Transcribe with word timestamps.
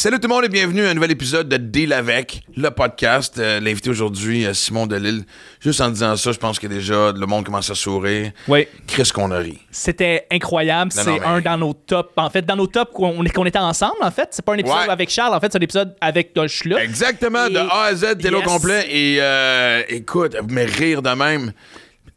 Salut 0.00 0.18
tout 0.18 0.28
le 0.28 0.34
monde 0.34 0.44
et 0.46 0.48
bienvenue 0.48 0.86
à 0.86 0.88
un 0.88 0.94
nouvel 0.94 1.10
épisode 1.10 1.46
de 1.46 1.58
Deal 1.58 1.92
avec, 1.92 2.42
le 2.56 2.70
podcast. 2.70 3.34
Euh, 3.38 3.60
L'invité 3.60 3.90
aujourd'hui, 3.90 4.46
euh, 4.46 4.54
Simon 4.54 4.86
Delille. 4.86 5.24
Juste 5.60 5.78
en 5.82 5.90
disant 5.90 6.16
ça, 6.16 6.32
je 6.32 6.38
pense 6.38 6.58
que 6.58 6.66
déjà 6.66 7.12
le 7.12 7.26
monde 7.26 7.44
commence 7.44 7.68
à 7.68 7.74
sourire. 7.74 8.32
Oui. 8.48 8.66
Chris 8.86 9.10
qu'on 9.14 9.30
a 9.30 9.36
ri? 9.36 9.58
C'était 9.70 10.26
incroyable. 10.32 10.90
C'est 10.90 11.04
mais- 11.04 11.20
un 11.22 11.42
dans 11.42 11.58
nos 11.58 11.74
tops. 11.74 12.14
En 12.16 12.30
fait, 12.30 12.40
dans 12.40 12.56
nos 12.56 12.66
tops 12.66 12.90
qu'on 12.94 13.44
était 13.44 13.58
ensemble, 13.58 13.96
en 14.00 14.10
fait. 14.10 14.28
C'est 14.30 14.42
pas 14.42 14.54
un 14.54 14.58
épisode 14.58 14.78
Ouais. 14.86 14.88
avec 14.90 15.10
Charles, 15.10 15.34
en 15.34 15.38
fait, 15.40 15.52
c'est 15.52 15.58
un 15.58 15.60
épisode 15.60 15.94
avec 16.00 16.32
suis 16.48 16.70
là. 16.70 16.82
Exactement, 16.82 17.50
de 17.50 17.56
Et- 17.56 17.58
A 17.58 17.82
à 17.90 17.94
Z, 17.94 18.16
t'es 18.22 18.30
Yes. 18.30 18.42
complet. 18.42 18.86
Et 18.88 19.18
euh, 19.20 19.82
écoute, 19.90 20.34
mais 20.48 20.64
rire 20.64 21.02
de 21.02 21.10
même, 21.10 21.52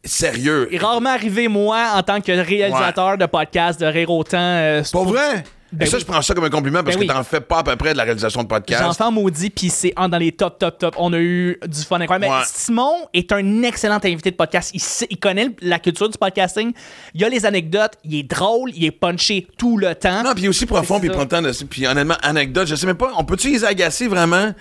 sérieux. 0.02 0.68
Il 0.70 0.76
est 0.76 0.78
rarement 0.78 1.10
arrivé, 1.10 1.48
moi, 1.48 1.90
en 1.94 2.02
tant 2.02 2.22
que 2.22 2.32
réalisateur 2.32 3.18
de 3.18 3.26
podcast, 3.26 3.78
de 3.78 3.84
rire 3.84 4.08
autant. 4.08 4.38
euh, 4.40 4.82
Pas 4.90 5.02
vrai? 5.04 5.44
Ben 5.74 5.84
Et 5.86 5.90
ça, 5.90 5.96
oui. 5.96 6.00
je 6.02 6.06
prends 6.06 6.22
ça 6.22 6.34
comme 6.34 6.44
un 6.44 6.50
compliment 6.50 6.82
parce 6.82 6.96
Ben 6.96 7.06
que 7.06 7.10
oui. 7.12 7.16
t'en 7.16 7.24
fais 7.24 7.40
pas 7.40 7.58
à 7.58 7.62
peu 7.64 7.74
près 7.76 7.92
de 7.92 7.98
la 7.98 8.04
réalisation 8.04 8.42
de 8.42 8.48
podcast. 8.48 8.96
J'en 8.98 9.10
maudit, 9.10 9.50
puis 9.50 9.70
c'est 9.70 9.92
un 9.96 10.08
dans 10.08 10.18
les 10.18 10.32
top, 10.32 10.58
top, 10.58 10.78
top. 10.78 10.94
On 10.98 11.12
a 11.12 11.18
eu 11.18 11.58
du 11.66 11.82
fun 11.82 12.00
incroyable. 12.00 12.26
Ouais. 12.32 12.40
Mais 12.40 12.46
Simon 12.46 12.92
est 13.12 13.32
un 13.32 13.62
excellent 13.62 13.98
invité 14.02 14.30
de 14.30 14.36
podcast. 14.36 14.70
Il, 14.74 14.80
sait- 14.80 15.06
il 15.10 15.18
connaît 15.18 15.48
la 15.60 15.78
culture 15.78 16.08
du 16.08 16.16
podcasting. 16.18 16.72
Il 17.14 17.24
a 17.24 17.28
les 17.28 17.44
anecdotes. 17.44 17.92
Il 18.04 18.14
est 18.14 18.22
drôle. 18.22 18.70
Il 18.74 18.84
est 18.84 18.90
punché 18.92 19.46
tout 19.58 19.76
le 19.76 19.94
temps. 19.94 20.22
Non, 20.22 20.32
puis 20.32 20.42
il 20.42 20.46
est 20.46 20.48
aussi 20.48 20.66
profond, 20.66 20.98
puis 21.00 21.08
il 21.08 21.12
prend 21.12 21.22
le 21.22 21.28
temps 21.28 21.42
de. 21.42 21.52
Puis 21.68 21.86
honnêtement, 21.86 22.16
anecdote, 22.22 22.66
je 22.68 22.74
sais 22.76 22.86
même 22.86 22.96
pas, 22.96 23.12
on 23.16 23.24
peut-tu 23.24 23.50
les 23.50 23.64
agacer 23.64 24.06
vraiment? 24.08 24.54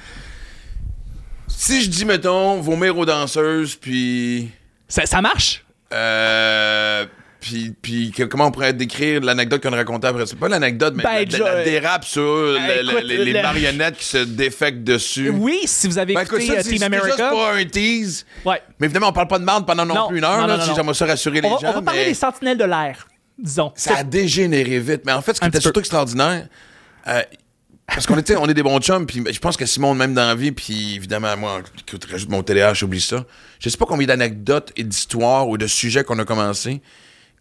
Si 1.48 1.82
je 1.84 1.90
dis, 1.90 2.06
mettons, 2.06 2.59
vomir 2.62 2.98
aux 2.98 3.06
danseuses, 3.06 3.76
puis. 3.76 4.50
Ça, 4.88 5.06
ça 5.06 5.22
marche? 5.22 5.64
Euh. 5.94 7.06
Puis, 7.44 7.74
puis 7.82 8.12
que- 8.12 8.24
comment 8.24 8.46
on 8.48 8.52
pourrait 8.52 8.72
décrire 8.72 9.20
l'anecdote 9.20 9.62
qu'on 9.62 9.72
racontait 9.72 10.08
après? 10.08 10.26
C'est 10.26 10.40
pas 10.40 10.48
l'anecdote, 10.48 10.94
mais 10.96 11.04
Ben, 11.04 11.26
la, 11.30 11.38
la- 11.40 11.56
la 11.56 11.60
je- 11.66 11.70
dérape 11.70 12.06
sur 12.06 12.22
le- 12.24 12.58
écoute, 12.90 13.04
les, 13.04 13.18
les 13.26 13.34
le- 13.34 13.42
marionnettes 13.42 13.98
qui 13.98 14.06
se 14.06 14.18
défectent 14.20 14.86
dessus. 14.86 15.28
Oui, 15.30 15.60
si 15.66 15.88
vous 15.90 15.98
avez 15.98 16.14
Ben, 16.14 16.22
écoute, 16.22 16.40
écouté 16.40 16.62
ça, 16.62 16.68
euh, 16.70 16.72
Team 16.72 16.84
America. 16.84 17.14
c'est 17.17 17.30
pas 17.30 17.54
un 17.54 17.66
tease. 17.66 18.26
Ouais. 18.45 18.62
Mais 18.80 18.86
évidemment, 18.86 19.09
on 19.09 19.12
parle 19.12 19.28
pas 19.28 19.40
de 19.40 19.44
merde 19.44 19.67
pendant 19.67 19.86
non, 19.86 19.94
Non, 19.94 20.08
plus 20.08 20.20
une 20.20 20.23
heure. 20.23 20.40
non, 20.40 20.48
là, 20.48 20.56
non, 20.56 20.64
si 20.64 20.72
J'aimerais 20.73 20.94
ça 20.94 21.06
rassurer 21.06 21.42
les 21.42 21.48
On 21.50 21.56
va, 21.56 21.59
gens. 21.59 21.70
on 21.72 21.73
va 21.73 21.82
parler 21.82 22.00
mais 22.00 22.06
des 22.08 22.14
sentinelles 22.14 22.58
de 22.58 22.64
l'air, 22.64 23.08
disons. 23.38 23.73
Ça 23.76 23.98
a 23.98 24.04
dégénéré 24.06 24.80
vite. 24.80 25.02
Mais 25.06 25.12
en 25.12 25.22
fait, 25.22 25.34
ce 25.34 25.42
qui 25.42 25.45
Un 25.45 25.50
était 25.50 25.58
peu. 25.58 25.64
surtout 25.64 25.82
extraordinaire, 25.82 26.48
euh, 27.10 27.22
parce 27.88 28.08
qu'on 28.08 28.17
était, 28.17 28.38
on 28.38 28.48
est 28.48 28.54
des 28.54 28.64
bons 28.64 28.80
chums, 28.80 29.06
puis 29.06 29.22
je 29.30 29.39
pense 29.39 29.58
que 29.58 29.66
Simon, 29.66 29.94
même 29.95 30.14
dans 30.14 30.26
la 30.30 30.36
vie, 30.36 30.54
puis 30.54 30.95
évidemment, 30.95 31.36
moi, 31.36 31.62
écoute, 31.86 32.06
rajoute 32.10 32.30
mon 32.30 32.42
TDAH, 32.42 32.76
j'oublie 32.76 33.02
ça. 33.02 33.26
Je 33.60 33.67
sais 33.67 33.76
pas 33.78 33.86
combien 33.86 34.08
d'anecdotes 34.08 34.72
et 34.78 34.86
d'histoires 34.86 35.50
ou 35.50 35.58
de 35.58 35.67
sujets 35.67 36.06
qu'on 36.06 36.17
a 36.20 36.23
commencé, 36.23 36.82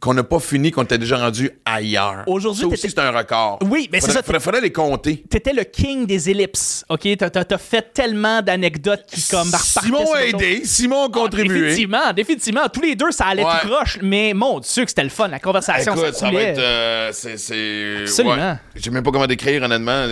qu'on 0.03 0.15
n'a 0.15 0.25
pas 0.25 0.41
fini, 0.41 0.73
qu'on 0.73 0.83
était 0.83 0.99
déjà 0.99 1.17
rendu 1.17 1.49
ailleurs. 1.65 2.25
Aujourd'hui, 2.27 2.63
ça 2.63 2.67
aussi, 2.67 2.83
t'étais- 2.83 2.95
c'est 2.97 3.07
un 3.07 3.13
record. 3.13 3.61
Oui, 3.71 3.89
mais 3.93 4.01
c'est 4.01 4.11
ça, 4.11 4.21
Faudrait, 4.25 4.41
faudrait 4.41 4.61
les 4.61 4.73
compter. 4.73 5.23
T'étais 5.31 5.53
le 5.53 5.63
king 5.63 6.07
des 6.07 6.29
ellipses, 6.29 6.85
OK? 6.89 7.07
T'as, 7.17 7.59
fait 7.59 7.93
tellement 7.95 8.43
d'anecdotes 8.43 9.05
qui, 9.07 9.23
comme, 9.31 9.49
Simon 9.63 10.13
a 10.13 10.25
aidé, 10.25 10.63
Simon 10.65 11.05
a 11.07 11.09
contribué. 11.09 11.61
Définitivement, 11.61 12.13
définitivement. 12.17 12.63
Tous 12.73 12.81
les 12.81 12.97
deux, 12.97 13.13
ça 13.13 13.27
allait 13.27 13.45
Ouais. 13.45 13.53
tout 13.63 13.69
croche, 13.69 13.99
mais 14.03 14.35
mon 14.35 14.59
Dieu 14.59 14.83
que 14.85 14.91
c'était 14.91 15.05
le 15.05 15.09
fun. 15.09 15.29
La 15.29 15.39
conversation, 15.39 15.93
Écoute, 15.95 16.07
ça 16.15 16.27
ça 16.27 16.31
va 16.33 16.41
être. 16.43 16.59
euh, 16.59 17.11
c'est. 17.13 17.37
c'est- 17.39 18.01
Absolument. 18.03 18.35
ouais. 18.35 18.55
Je 18.75 18.83
sais 18.83 18.91
même 18.91 19.05
pas 19.05 19.13
comment 19.13 19.27
décrire, 19.29 19.63
honnêtement. 19.63 20.07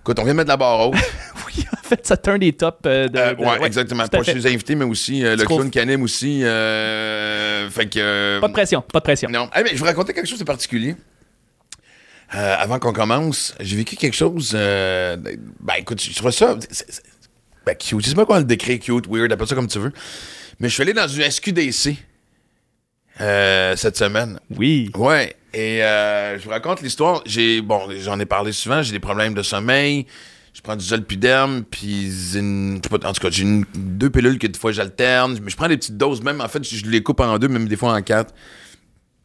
Écoute, 0.00 0.18
on 0.18 0.24
vient 0.24 0.32
de 0.32 0.38
mettre 0.38 0.48
la 0.48 0.56
barre 0.56 0.88
haute. 0.88 0.96
Oui, 1.46 1.64
en 1.72 1.88
fait, 1.88 2.00
c'est 2.04 2.28
un 2.28 2.36
des 2.38 2.52
tops 2.52 2.76
euh, 2.84 3.08
de... 3.08 3.18
Euh, 3.18 3.34
de- 3.34 3.40
ouais, 3.40 3.58
ouais, 3.58 3.66
exactement. 3.66 4.06
Pas 4.06 4.22
chez 4.22 4.34
les 4.34 4.46
invités, 4.46 4.74
mais 4.74 4.84
aussi 4.84 5.24
euh, 5.24 5.34
le 5.34 5.44
clown 5.46 5.70
canim 5.70 6.02
aussi. 6.02 6.44
euh, 6.44 7.70
fait 7.70 7.86
que. 7.88 7.98
euh, 7.98 8.40
Pas 8.40 8.48
de 8.48 8.52
pression, 8.52 8.82
pas 8.82 8.98
de 8.98 9.04
pression. 9.04 9.30
Non. 9.30 9.48
Eh, 9.56 9.62
mais 9.62 9.70
je 9.72 9.76
vous 9.78 9.86
racontais 9.86 10.12
quelque 10.12 10.28
chose 10.28 10.38
de 10.38 10.44
particulier. 10.44 10.94
Euh, 12.34 12.54
avant 12.58 12.78
qu'on 12.78 12.92
commence, 12.92 13.54
j'ai 13.60 13.76
vécu 13.76 13.96
quelque 13.96 14.14
chose. 14.14 14.52
euh, 14.54 15.16
ben 15.16 15.74
écoute, 15.78 16.02
je 16.02 16.14
trouve 16.14 16.30
ça. 16.30 16.54
Ben, 17.64 17.74
cute. 17.74 18.04
Je 18.04 18.10
sais 18.10 18.14
pas 18.14 18.26
comment 18.26 18.38
le 18.40 18.44
décrire, 18.44 18.78
cute, 18.78 19.06
weird, 19.08 19.32
appelle 19.32 19.46
ça 19.48 19.54
comme 19.54 19.68
tu 19.68 19.78
veux. 19.78 19.92
Mais 20.60 20.68
je 20.68 20.74
suis 20.74 20.82
allé 20.82 20.92
dans 20.92 21.08
une 21.08 21.22
SQDC 21.30 21.96
euh, 23.22 23.74
cette 23.76 23.96
semaine. 23.96 24.38
Oui. 24.54 24.90
Ouais. 24.94 25.34
Et 25.54 25.82
euh, 25.82 26.38
je 26.38 26.44
vous 26.44 26.50
raconte 26.50 26.82
l'histoire. 26.82 27.22
J'ai 27.26 27.60
bon, 27.62 27.80
j'en 27.98 28.18
ai 28.20 28.26
parlé 28.26 28.52
souvent. 28.52 28.82
J'ai 28.82 28.92
des 28.92 29.00
problèmes 29.00 29.34
de 29.34 29.42
sommeil. 29.42 30.06
Je 30.54 30.60
prends 30.60 30.76
du 30.76 30.84
zolpidem, 30.84 31.64
puis 31.70 32.10
une- 32.36 32.78
je 32.82 32.88
sais 32.90 32.98
pas, 32.98 33.08
en 33.08 33.12
tout 33.12 33.20
cas, 33.20 33.30
j'ai 33.30 33.44
deux 33.76 34.10
pilules 34.10 34.38
que 34.38 34.46
des 34.48 34.58
fois 34.58 34.72
j'alterne. 34.72 35.38
Mais 35.42 35.50
je 35.50 35.56
prends 35.56 35.68
des 35.68 35.76
petites 35.76 35.96
doses, 35.96 36.20
même 36.22 36.40
en 36.40 36.48
fait, 36.48 36.64
je, 36.64 36.84
les 36.86 37.02
coupe 37.02 37.20
en 37.20 37.38
deux, 37.38 37.46
même 37.48 37.68
des 37.68 37.76
fois 37.76 37.94
en 37.94 38.02
quatre. 38.02 38.34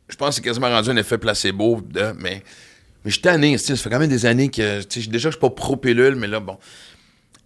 Je 0.10 0.16
pense 0.16 0.30
que 0.30 0.36
c'est 0.36 0.42
quasiment 0.42 0.70
rendu 0.70 0.90
un 0.92 0.98
effet 0.98 1.18
placebo, 1.18 1.82
de- 1.82 2.14
mais 2.20 2.44
mais 3.04 3.12
je 3.12 3.20
suis 3.20 3.58
ça 3.60 3.76
fait 3.76 3.90
quand 3.90 4.00
même 4.00 4.10
des 4.10 4.26
années 4.26 4.50
que 4.50 4.82
déjà 5.10 5.30
je 5.30 5.34
suis 5.34 5.40
pas 5.40 5.50
pro 5.50 5.76
pilule, 5.76 6.16
mais 6.16 6.28
là 6.28 6.40
bon. 6.40 6.58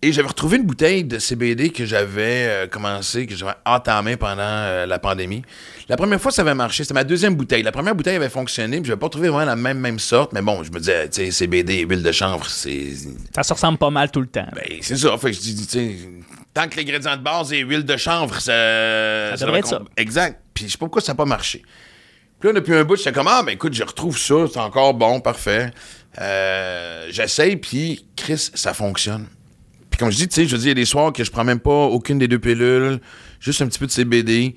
Et 0.04 0.12
j'avais 0.12 0.28
retrouvé 0.28 0.58
une 0.58 0.64
bouteille 0.64 1.04
de 1.04 1.18
CBD 1.18 1.72
que 1.72 1.84
j'avais 1.84 2.46
euh, 2.48 2.68
commencé, 2.68 3.26
que 3.26 3.36
j'avais 3.36 3.56
entamé 3.66 4.16
pendant 4.16 4.44
euh, 4.44 4.86
la 4.86 5.00
pandémie. 5.00 5.42
La 5.90 5.98
première 5.98 6.22
fois, 6.22 6.32
ça 6.32 6.44
avait 6.44 6.54
marché. 6.54 6.84
C'était 6.84 6.94
ma 6.94 7.04
deuxième 7.04 7.34
bouteille. 7.34 7.64
La 7.64 7.72
première 7.72 7.96
bouteille 7.96 8.16
avait 8.16 8.30
fonctionné, 8.30 8.78
puis 8.78 8.86
je 8.86 8.92
n'avais 8.92 9.00
pas 9.00 9.10
trouvé 9.10 9.30
vraiment 9.30 9.46
la 9.46 9.56
même, 9.56 9.80
même 9.80 9.98
sorte. 9.98 10.34
Mais 10.34 10.44
bon, 10.44 10.64
je 10.64 10.72
me 10.72 10.78
disais, 10.78 11.10
tu 11.10 11.26
sais, 11.26 11.32
CBD, 11.32 11.80
huile 11.80 12.04
de 12.04 12.12
chanvre, 12.12 12.48
c'est. 12.48 12.92
Ça 13.36 13.42
se 13.42 13.54
ressemble 13.54 13.80
pas 13.80 13.90
mal 13.90 14.12
tout 14.12 14.22
le 14.22 14.28
temps. 14.28 14.46
Ben, 14.54 14.78
c'est 14.82 14.98
ça. 14.98 15.18
Fait 15.18 15.32
que 15.32 15.36
je 15.36 15.42
dis, 15.42 15.66
tu 15.66 15.72
sais, 15.72 15.96
tant 16.54 16.68
que 16.68 16.78
l'ingrédient 16.78 17.18
de 17.18 17.24
base 17.24 17.52
est 17.52 17.62
huile 17.62 17.84
de 17.84 17.98
chanvre, 17.98 18.40
ça. 18.40 19.36
Ça 19.36 19.38
devrait 19.38 19.52
va 19.54 19.60
être 19.60 19.68
ça. 19.68 19.82
Exact. 19.98 20.40
Puis 20.54 20.66
je 20.68 20.74
sais 20.74 20.78
pas 20.78 20.86
pourquoi 20.86 21.02
ça 21.02 21.14
n'a 21.14 21.18
pas 21.18 21.26
marché. 21.26 21.64
Puis 22.40 22.50
là, 22.50 22.54
depuis 22.54 22.76
un 22.76 22.84
bout, 22.84 22.98
j'étais 22.98 23.12
comme, 23.12 23.28
ah, 23.28 23.42
ben 23.44 23.54
écoute, 23.54 23.74
je 23.74 23.84
retrouve 23.84 24.16
ça, 24.16 24.36
c'est 24.52 24.60
encore 24.60 24.94
bon, 24.94 25.22
parfait. 25.22 25.72
Euh, 26.20 27.08
J'essaye, 27.10 27.56
puis 27.58 28.06
Chris, 28.16 28.52
ça 28.54 28.76
fonctionne. 28.76 29.26
Puis 29.98 30.06
comme 30.06 30.12
je 30.12 30.18
dis, 30.18 30.28
tu 30.28 30.36
sais, 30.36 30.46
je 30.46 30.52
veux 30.56 30.60
dire, 30.60 30.68
il 30.68 30.70
y 30.70 30.72
a 30.72 30.76
des 30.76 30.86
soirs 30.86 31.12
que 31.12 31.24
je 31.24 31.32
prends 31.32 31.44
même 31.44 31.60
pas 31.60 31.72
aucune 31.72 32.20
des 32.20 32.28
deux 32.28 32.38
pilules, 32.38 33.00
juste 33.40 33.64
un 33.64 33.68
petit 33.68 33.80
peu 33.80 33.88
de 33.88 33.92
CBD. 33.92 34.54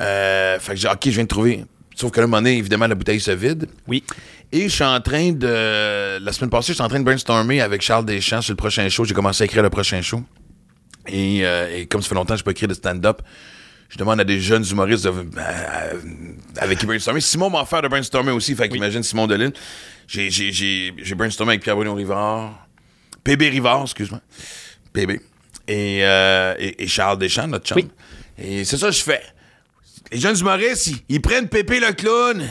Euh, 0.00 0.58
fait 0.58 0.74
que 0.74 0.80
j'ai, 0.80 0.88
ok, 0.88 0.98
je 1.04 1.10
viens 1.10 1.22
de 1.22 1.28
trouver. 1.28 1.64
Sauf 1.94 2.10
que 2.10 2.16
là, 2.16 2.22
à 2.22 2.24
un 2.24 2.26
moment 2.26 2.38
donné, 2.42 2.56
évidemment, 2.58 2.88
la 2.88 2.96
bouteille 2.96 3.20
se 3.20 3.30
vide. 3.30 3.68
Oui. 3.86 4.02
Et 4.50 4.62
je 4.64 4.68
suis 4.74 4.82
en 4.82 5.00
train 5.00 5.30
de. 5.30 6.18
La 6.18 6.32
semaine 6.32 6.50
passée, 6.50 6.68
je 6.68 6.72
suis 6.72 6.82
en 6.82 6.88
train 6.88 6.98
de 6.98 7.04
brainstormer 7.04 7.60
avec 7.60 7.82
Charles 7.82 8.04
Deschamps 8.04 8.40
sur 8.42 8.50
le 8.50 8.56
prochain 8.56 8.88
show. 8.88 9.04
J'ai 9.04 9.14
commencé 9.14 9.42
à 9.42 9.44
écrire 9.44 9.62
le 9.62 9.70
prochain 9.70 10.02
show. 10.02 10.24
Et, 11.06 11.46
euh, 11.46 11.72
et 11.72 11.86
comme 11.86 12.02
ça 12.02 12.08
fait 12.08 12.16
longtemps 12.16 12.34
que 12.34 12.40
je 12.40 12.44
peux 12.44 12.50
écrire 12.50 12.68
de 12.68 12.74
stand-up, 12.74 13.22
je 13.90 13.96
demande 13.96 14.18
à 14.20 14.24
des 14.24 14.40
jeunes 14.40 14.64
humoristes 14.68 15.04
de- 15.04 15.10
euh, 15.10 15.92
avec 16.56 16.80
qui 16.80 16.86
brainstormer. 16.86 17.20
Simon 17.20 17.48
m'a 17.48 17.62
offert 17.62 17.80
de 17.82 17.86
brainstormer 17.86 18.32
aussi, 18.32 18.56
fait 18.56 18.68
qu'imagine 18.68 19.04
Simon. 19.04 19.28
J'ai, 20.08 20.30
j'ai, 20.30 20.50
j'ai, 20.50 20.92
j'ai 21.00 21.14
brainstormé 21.14 21.52
avec 21.52 21.62
Pierre-Bruno 21.62 21.94
Rivard, 21.94 22.66
PB 23.22 23.50
Rivard, 23.50 23.82
excuse-moi. 23.82 24.20
PB. 24.92 25.20
Et, 25.68 26.00
euh, 26.04 26.54
et, 26.58 26.82
et 26.84 26.86
Charles 26.86 27.18
Deschamps, 27.18 27.46
notre 27.46 27.66
chum. 27.66 27.76
Oui. 27.78 27.88
Et 28.38 28.64
c'est 28.64 28.76
ça 28.76 28.86
que 28.88 28.92
je 28.94 29.02
fais. 29.02 29.22
Les 30.12 30.18
jeunes 30.18 30.36
humoristes, 30.38 30.88
ils, 30.88 30.96
ils 31.08 31.20
prennent 31.20 31.48
Pépé 31.48 31.78
le 31.78 31.92
clown, 31.92 32.42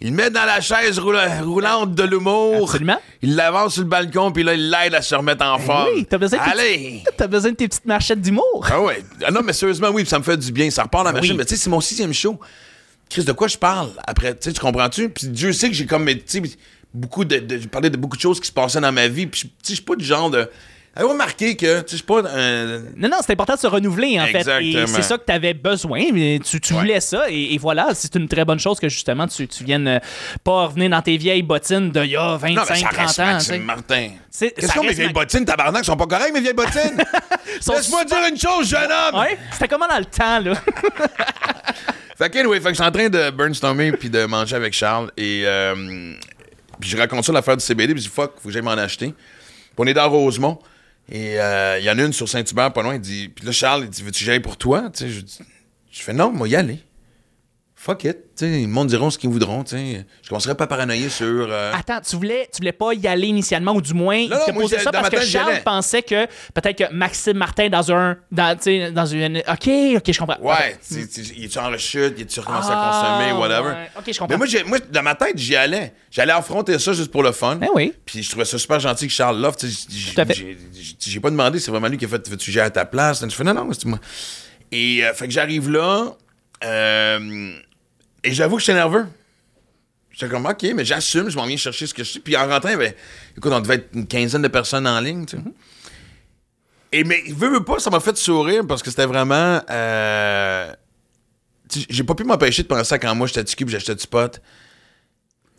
ils 0.00 0.10
le 0.10 0.14
mettent 0.16 0.32
dans 0.34 0.44
la 0.44 0.60
chaise 0.60 0.98
roula- 0.98 1.40
roulante 1.42 1.94
de 1.94 2.02
l'humour. 2.04 2.64
Absolument. 2.64 3.00
Ils 3.22 3.34
l'avancent 3.34 3.74
sur 3.74 3.82
le 3.82 3.88
balcon, 3.88 4.30
puis 4.30 4.42
là, 4.44 4.54
ils 4.54 4.70
l'aident 4.70 4.94
à 4.94 5.02
se 5.02 5.14
remettre 5.14 5.44
en 5.44 5.58
forme. 5.58 5.88
Oui, 5.94 6.06
t'as 6.08 6.18
besoin 6.18 6.38
de 6.38 6.44
tes 6.44 6.50
Allez! 6.50 7.04
T'as 7.16 7.26
besoin 7.26 7.50
de 7.50 7.56
tes 7.56 7.66
petites 7.68 7.86
marchettes 7.86 8.20
d'humour. 8.20 8.66
Ah 8.70 8.80
ouais. 8.80 9.02
Ah 9.24 9.30
non, 9.30 9.40
mais 9.42 9.52
sérieusement, 9.52 9.88
oui, 9.90 10.06
ça 10.06 10.18
me 10.18 10.24
fait 10.24 10.36
du 10.36 10.52
bien. 10.52 10.70
Ça 10.70 10.84
repart 10.84 11.04
dans 11.04 11.10
la 11.12 11.18
machine. 11.20 11.32
Oui. 11.32 11.38
Mais 11.38 11.44
tu 11.44 11.56
sais, 11.56 11.62
c'est 11.62 11.70
mon 11.70 11.80
sixième 11.80 12.12
show. 12.12 12.38
Chris, 13.08 13.24
de 13.24 13.32
quoi 13.32 13.48
je 13.48 13.58
parle 13.58 13.90
après? 14.06 14.32
Tu 14.34 14.44
sais, 14.44 14.52
tu 14.52 14.60
comprends-tu? 14.60 15.08
Puis 15.08 15.28
Dieu 15.28 15.52
sait 15.52 15.68
que 15.68 15.74
j'ai 15.74 15.86
comme, 15.86 16.06
tu 16.06 16.20
sais, 16.26 16.42
beaucoup 16.94 17.24
de, 17.24 17.38
de- 17.38 17.58
j'ai 17.58 17.68
parlé 17.68 17.90
de 17.90 17.96
beaucoup 17.96 18.16
de 18.16 18.22
choses 18.22 18.40
qui 18.40 18.46
se 18.46 18.52
passaient 18.52 18.80
dans 18.80 18.92
ma 18.92 19.08
vie. 19.08 19.26
Puis, 19.26 19.40
tu 19.42 19.48
sais, 19.48 19.52
je 19.70 19.74
suis 19.74 19.82
pas 19.82 19.96
du 19.96 20.04
genre 20.04 20.30
de. 20.30 20.48
Avez-vous 20.94 21.12
remarqué 21.12 21.56
que, 21.56 21.80
tu 21.80 21.96
sais, 21.96 22.02
pas 22.02 22.20
un. 22.20 22.80
Non, 22.96 23.08
non, 23.08 23.16
c'est 23.24 23.32
important 23.32 23.54
de 23.54 23.58
se 23.60 23.66
renouveler, 23.66 24.20
en 24.20 24.26
fait. 24.26 24.46
Et 24.60 24.86
c'est 24.86 25.00
ça 25.02 25.16
que 25.16 25.24
tu 25.24 25.32
avais 25.32 25.54
besoin. 25.54 26.02
mais 26.12 26.38
Tu, 26.44 26.60
tu 26.60 26.74
Ouais. 26.74 26.80
voulais 26.80 27.00
ça. 27.00 27.24
Et, 27.30 27.54
et 27.54 27.58
voilà, 27.58 27.88
c'est 27.94 28.14
une 28.14 28.28
très 28.28 28.44
bonne 28.44 28.58
chose 28.58 28.78
que 28.78 28.90
justement, 28.90 29.26
tu, 29.26 29.48
tu 29.48 29.64
viennes 29.64 29.88
euh, 29.88 29.98
pas 30.44 30.66
revenir 30.66 30.90
dans 30.90 31.00
tes 31.00 31.16
vieilles 31.16 31.42
bottines 31.42 31.90
d'il 31.90 32.04
y 32.10 32.16
a 32.16 32.36
25, 32.36 32.48
Non, 32.54 32.62
mais 32.68 32.76
ça 32.76 32.88
30 32.88 32.96
reste 33.06 33.20
ans. 33.20 33.24
Maxime. 33.26 33.62
Martin. 33.62 34.08
C'est- 34.30 34.50
Qu'est-ce 34.50 34.72
qu'on 34.74 34.82
mes 34.82 34.88
reste 34.88 35.00
vieilles 35.00 35.12
bottines, 35.14 35.44
tabarnak, 35.46 35.82
sont 35.84 35.96
pas 35.96 36.06
correctes, 36.06 36.34
mes 36.34 36.40
vieilles 36.42 36.52
bottines? 36.52 37.02
Laisse-moi 37.68 38.04
dire 38.04 38.18
une 38.30 38.38
chose, 38.38 38.68
jeune 38.68 38.90
homme! 38.90 39.18
Ouais, 39.20 39.38
c'était 39.52 39.68
comment 39.68 39.88
dans 39.88 39.98
le 39.98 40.04
temps, 40.04 40.40
là? 40.40 40.52
Fait 42.18 42.28
que, 42.30 42.38
anyway, 42.38 42.58
fait 42.60 42.64
que 42.64 42.68
je 42.70 42.74
suis 42.74 42.84
en 42.84 42.92
train 42.92 43.08
de 43.08 43.30
brainstormer 43.30 43.92
puis 43.92 44.10
de 44.10 44.26
manger 44.26 44.54
avec 44.54 44.74
Charles 44.74 45.10
et 45.16 45.42
euh, 45.46 46.14
puis 46.78 46.90
je 46.90 46.96
raconte 46.96 47.24
ça 47.24 47.32
l'affaire 47.32 47.56
du 47.56 47.64
CBD 47.64 47.94
puis 47.94 48.02
je 48.02 48.08
dis 48.08 48.14
fuck, 48.14 48.34
faut 48.38 48.48
que 48.48 48.52
j'aille 48.52 48.62
m'en 48.62 48.72
acheter. 48.72 49.06
Puis 49.08 49.74
on 49.78 49.86
est 49.86 49.94
dans 49.94 50.08
Rosemont 50.08 50.58
et 51.10 51.40
euh, 51.40 51.78
il 51.78 51.84
y 51.84 51.90
en 51.90 51.98
a 51.98 52.02
une 52.02 52.12
sur 52.12 52.28
Saint-Hubert 52.28 52.72
pas 52.72 52.82
loin, 52.82 52.94
il 52.94 53.00
dit 53.00 53.28
puis 53.28 53.44
là 53.44 53.52
Charles 53.52 53.84
il 53.84 53.90
dit 53.90 54.02
veux-tu 54.02 54.20
que 54.20 54.26
j'aille 54.26 54.40
pour 54.40 54.56
toi? 54.56 54.90
Tu 54.90 55.04
sais 55.04 55.08
je 55.10 55.20
je 55.90 56.02
fais 56.02 56.14
non, 56.14 56.32
moi 56.32 56.48
y 56.48 56.56
aller. 56.56 56.80
Fuck 57.84 58.04
it. 58.04 58.16
Tu 58.36 58.46
sais, 58.46 58.60
le 58.62 58.66
monde 58.68 58.86
diront 58.88 59.10
ce 59.10 59.18
qu'ils 59.18 59.28
voudront. 59.30 59.64
tu 59.64 59.76
sais. 59.76 60.06
Je 60.22 60.28
commencerai 60.28 60.54
pas 60.54 60.64
à 60.64 60.66
paranoïer 60.66 61.08
sur. 61.08 61.26
euh, 61.26 61.72
Attends, 61.74 62.00
tu 62.00 62.16
voulais, 62.16 62.48
tu 62.52 62.58
voulais 62.58 62.72
pas 62.72 62.92
y 62.94 63.06
aller 63.06 63.26
initialement, 63.26 63.72
ou 63.74 63.80
du 63.82 63.92
moins, 63.92 64.16
il 64.16 64.30
non, 64.30 64.36
te 64.46 64.52
posait 64.52 64.78
ça 64.78 64.90
parce 64.92 65.10
que 65.10 65.20
Charles 65.20 65.60
pensait 65.64 66.02
que 66.02 66.26
peut-être 66.54 66.78
que 66.78 66.92
Maxime 66.94 67.36
Martin 67.36 67.68
dans 67.68 67.92
un. 67.92 68.16
Dans, 68.30 68.56
dans 68.92 69.06
une. 69.06 69.38
Ok, 69.38 69.68
ok, 69.96 70.12
je 70.12 70.18
comprends. 70.18 70.38
Ouais, 70.40 70.76
il 70.90 71.44
est-tu 71.44 71.58
en 71.58 71.68
rechute, 71.70 72.14
il 72.16 72.22
est-tu 72.22 72.40
recommencé 72.40 72.70
à 72.70 72.74
Ah, 72.76 73.18
consommer, 73.18 73.32
whatever. 73.40 73.68
ouais. 73.70 73.90
Ok, 73.98 74.04
je 74.12 74.18
comprends. 74.18 74.38
Mais 74.38 74.46
moi, 74.46 74.62
moi, 74.66 74.78
dans 74.90 75.02
ma 75.02 75.14
tête, 75.14 75.36
j'y 75.36 75.56
allais. 75.56 75.92
J'allais 76.10 76.32
affronter 76.32 76.78
ça 76.78 76.92
juste 76.92 77.10
pour 77.10 77.22
le 77.22 77.32
fun. 77.32 77.56
Ben 77.56 77.68
oui. 77.74 77.92
Puis 78.06 78.22
je 78.22 78.30
trouvais 78.30 78.44
ça 78.44 78.58
super 78.58 78.78
gentil 78.80 79.06
que 79.08 79.12
Charles 79.12 79.44
j'ai- 79.58 80.56
j'ai 81.00 81.20
pas 81.20 81.30
demandé, 81.30 81.58
c'est 81.58 81.70
vraiment 81.70 81.88
lui 81.88 81.98
qui 81.98 82.04
a 82.04 82.08
fait 82.08 82.28
Veux-tu 82.28 82.50
gérer 82.50 82.66
à 82.66 82.70
ta 82.70 82.84
place 82.84 83.22
Je 83.22 83.28
fais 83.34 83.44
Non, 83.44 83.54
non, 83.54 83.68
c'est 83.72 83.84
moi. 83.86 83.98
Et 84.70 85.04
euh, 85.04 85.12
fait 85.14 85.26
que 85.26 85.32
j'arrive 85.32 85.70
là. 85.70 86.12
euh, 86.64 87.52
et 88.24 88.32
j'avoue 88.32 88.56
que 88.56 88.62
j'étais 88.62 88.74
nerveux. 88.74 89.06
J'étais 90.10 90.28
comme, 90.28 90.46
OK, 90.46 90.62
mais 90.74 90.84
j'assume, 90.84 91.30
je 91.30 91.36
m'en 91.36 91.46
viens 91.46 91.56
chercher 91.56 91.86
ce 91.86 91.94
que 91.94 92.04
je 92.04 92.10
suis. 92.10 92.20
Puis 92.20 92.36
en 92.36 92.46
rentrant, 92.46 92.76
ben, 92.76 92.92
écoute, 93.36 93.52
on 93.52 93.60
devait 93.60 93.76
être 93.76 93.88
une 93.94 94.06
quinzaine 94.06 94.42
de 94.42 94.48
personnes 94.48 94.86
en 94.86 95.00
ligne, 95.00 95.24
tu 95.24 95.36
sais. 95.36 95.42
Et 96.92 97.04
mais, 97.04 97.22
veux, 97.30 97.48
veux 97.48 97.64
pas, 97.64 97.78
ça 97.78 97.88
m'a 97.88 98.00
fait 98.00 98.16
sourire 98.16 98.66
parce 98.66 98.82
que 98.82 98.90
c'était 98.90 99.06
vraiment. 99.06 99.62
euh, 99.70 100.72
j'ai 101.88 102.04
pas 102.04 102.14
pu 102.14 102.24
m'empêcher 102.24 102.62
de 102.62 102.68
penser 102.68 102.94
à 102.94 102.98
quand 102.98 103.14
moi 103.14 103.26
j'étais 103.26 103.42
petit 103.42 103.56
puis 103.56 103.68
j'achetais 103.68 103.94
du 103.94 104.06
pot. 104.06 104.40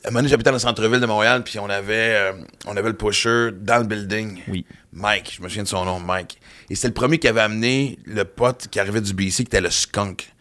À 0.04 0.10
un 0.10 0.12
moment 0.12 0.20
donné, 0.20 0.30
j'habitais 0.30 0.52
dans 0.52 0.58
le 0.58 0.60
centre-ville 0.60 1.00
de 1.00 1.06
Montréal, 1.06 1.44
puis 1.44 1.58
on 1.60 1.70
avait, 1.70 2.14
euh, 2.16 2.34
on 2.66 2.76
avait 2.76 2.90
le 2.90 2.98
pusher 2.98 3.50
dans 3.54 3.78
le 3.78 3.86
building. 3.86 4.42
Oui. 4.50 4.66
Mike, 4.92 5.36
je 5.38 5.42
me 5.42 5.48
souviens 5.48 5.64
de 5.64 5.68
son 5.68 5.86
nom, 5.86 6.00
Mike. 6.00 6.40
Et 6.70 6.76
c'est 6.76 6.90
le 6.90 6.94
premier 6.94 7.18
qui 7.20 7.28
avait 7.28 7.42
amené 7.42 7.98
le 8.06 8.26
pot 8.26 8.68
qui 8.70 8.80
arrivait 8.80 9.02
du 9.02 9.14
BC, 9.14 9.38
qui 9.38 9.42
était 9.44 9.62
le 9.62 9.72
skunk. 9.72 10.33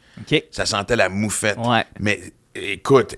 Ça 0.51 0.67
sentait 0.67 0.97
la 0.97 1.09
moufette. 1.09 1.59
Ouais. 1.59 1.85
Mais 2.01 2.21
écoute, 2.55 3.17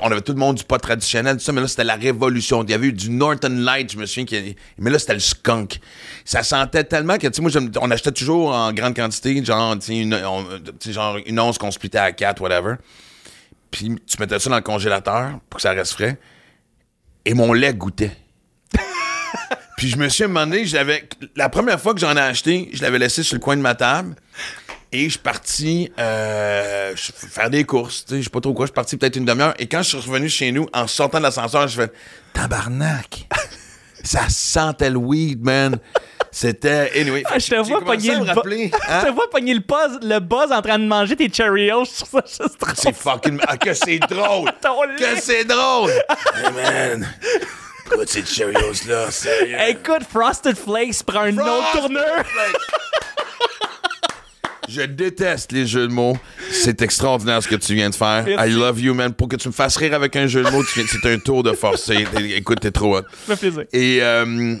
on 0.00 0.10
avait 0.10 0.20
tout 0.20 0.32
le 0.32 0.38
monde 0.38 0.56
du 0.56 0.64
pot 0.64 0.78
traditionnel, 0.78 1.36
tout 1.36 1.42
ça, 1.42 1.50
mais 1.52 1.60
là, 1.60 1.66
c'était 1.68 1.82
la 1.84 1.96
révolution. 1.96 2.62
Il 2.62 2.70
y 2.70 2.74
avait 2.74 2.86
eu 2.88 2.92
du 2.92 3.10
Northern 3.10 3.64
Light, 3.64 3.92
je 3.92 3.98
me 3.98 4.06
souviens. 4.06 4.24
qu'il 4.24 4.46
y 4.46 4.50
a- 4.50 4.54
Mais 4.78 4.90
là, 4.90 4.98
c'était 4.98 5.14
le 5.14 5.20
skunk. 5.20 5.80
Ça 6.24 6.42
sentait 6.44 6.84
tellement 6.84 7.18
que, 7.18 7.26
tu 7.26 7.34
sais, 7.34 7.42
moi, 7.42 7.50
on 7.80 7.90
achetait 7.90 8.12
toujours 8.12 8.54
en 8.54 8.72
grande 8.72 8.94
quantité, 8.94 9.44
genre, 9.44 9.76
tu 9.78 9.92
une, 9.92 10.14
on- 10.14 10.46
genre 10.92 11.18
une 11.26 11.40
once 11.40 11.58
qu'on 11.58 11.70
splittait 11.72 11.98
à 11.98 12.12
quatre, 12.12 12.40
whatever. 12.40 12.74
Puis 13.72 13.96
tu 14.06 14.16
mettais 14.20 14.38
ça 14.38 14.48
dans 14.50 14.56
le 14.56 14.62
congélateur 14.62 15.40
pour 15.50 15.56
que 15.56 15.62
ça 15.62 15.72
reste 15.72 15.92
frais. 15.94 16.18
Et 17.24 17.34
mon 17.34 17.52
lait 17.52 17.74
goûtait. 17.74 18.12
Puis 19.76 19.88
je 19.88 19.96
me 19.96 20.08
suis 20.08 20.22
demandé, 20.22 20.64
j'avais 20.66 21.08
la 21.34 21.48
première 21.48 21.80
fois 21.80 21.94
que 21.94 22.00
j'en 22.00 22.16
ai 22.16 22.20
acheté, 22.20 22.70
je 22.72 22.80
l'avais 22.82 22.98
laissé 23.00 23.24
sur 23.24 23.34
le 23.34 23.40
coin 23.40 23.56
de 23.56 23.62
ma 23.62 23.74
table. 23.74 24.14
Et 24.94 25.06
je 25.06 25.08
suis 25.08 25.18
parti 25.18 25.90
euh, 25.98 26.94
faire 26.96 27.50
des 27.50 27.64
courses. 27.64 28.04
Je 28.08 28.22
sais 28.22 28.30
pas 28.30 28.40
trop 28.40 28.54
quoi. 28.54 28.66
Je 28.66 28.68
suis 28.68 28.74
parti 28.74 28.96
peut-être 28.96 29.16
une 29.16 29.24
demi-heure. 29.24 29.52
Et 29.58 29.66
quand 29.66 29.82
je 29.82 29.88
suis 29.88 29.98
revenu 29.98 30.28
chez 30.28 30.52
nous, 30.52 30.68
en 30.72 30.86
sortant 30.86 31.18
de 31.18 31.24
l'ascenseur, 31.24 31.66
je 31.66 31.82
fais 31.82 31.92
Tabarnak! 32.32 33.26
Ça 34.04 34.28
sentait 34.28 34.90
le 34.90 34.98
weed, 34.98 35.42
man. 35.42 35.78
C'était. 36.30 36.92
Anyway. 36.94 37.24
Ah, 37.26 37.40
je 37.40 37.48
te 37.48 37.56
vois 37.56 37.80
pogner 37.80 38.14
le 38.14 38.22
rappeler. 38.22 38.70
hein? 38.88 39.00
Je 39.00 39.06
te 39.08 39.12
vois 39.12 39.28
pogner 39.30 39.54
le 39.54 39.60
buzz, 39.60 39.98
le 40.00 40.20
buzz 40.20 40.52
en 40.52 40.62
train 40.62 40.78
de 40.78 40.86
manger 40.86 41.16
tes 41.16 41.28
Cheerios. 41.28 41.86
Trouve 41.86 42.22
ça. 42.26 42.44
C'est 42.76 42.94
fucking. 42.94 43.40
Ah, 43.48 43.56
que 43.56 43.74
c'est 43.74 43.98
drôle! 44.08 44.48
Que 44.96 45.20
c'est 45.20 45.44
drôle! 45.44 45.90
hey, 45.90 46.52
man! 46.52 47.08
Écoute, 47.86 48.08
ces 48.08 48.24
Cheerios-là, 48.24 49.10
sérieux? 49.10 49.56
Écoute, 49.68 50.04
Frosted 50.08 50.56
Flakes 50.56 51.02
prend 51.02 51.24
une 51.24 51.40
autre 51.40 51.70
Frosted. 51.72 51.98
Flakes. 51.98 53.03
Je 54.68 54.82
déteste 54.82 55.52
les 55.52 55.66
jeux 55.66 55.86
de 55.88 55.92
mots. 55.92 56.16
C'est 56.50 56.80
extraordinaire 56.82 57.42
ce 57.42 57.48
que 57.48 57.56
tu 57.56 57.74
viens 57.74 57.90
de 57.90 57.94
faire. 57.94 58.24
Merci. 58.26 58.50
I 58.50 58.54
love 58.54 58.80
you, 58.80 58.94
man. 58.94 59.12
Pour 59.12 59.28
que 59.28 59.36
tu 59.36 59.48
me 59.48 59.52
fasses 59.52 59.76
rire 59.76 59.94
avec 59.94 60.16
un 60.16 60.26
jeu 60.26 60.42
de 60.42 60.50
mots, 60.50 60.62
viens- 60.74 60.84
c'est 60.88 61.06
un 61.12 61.18
tour 61.18 61.42
de 61.42 61.52
forcé. 61.52 62.06
Écoute, 62.36 62.60
t'es 62.60 62.70
trop 62.70 62.98
hot. 62.98 63.02
Ça 63.26 63.36
fait 63.36 63.50
plaisir. 63.50 63.64
Et, 63.72 63.98
euh, 64.02 64.56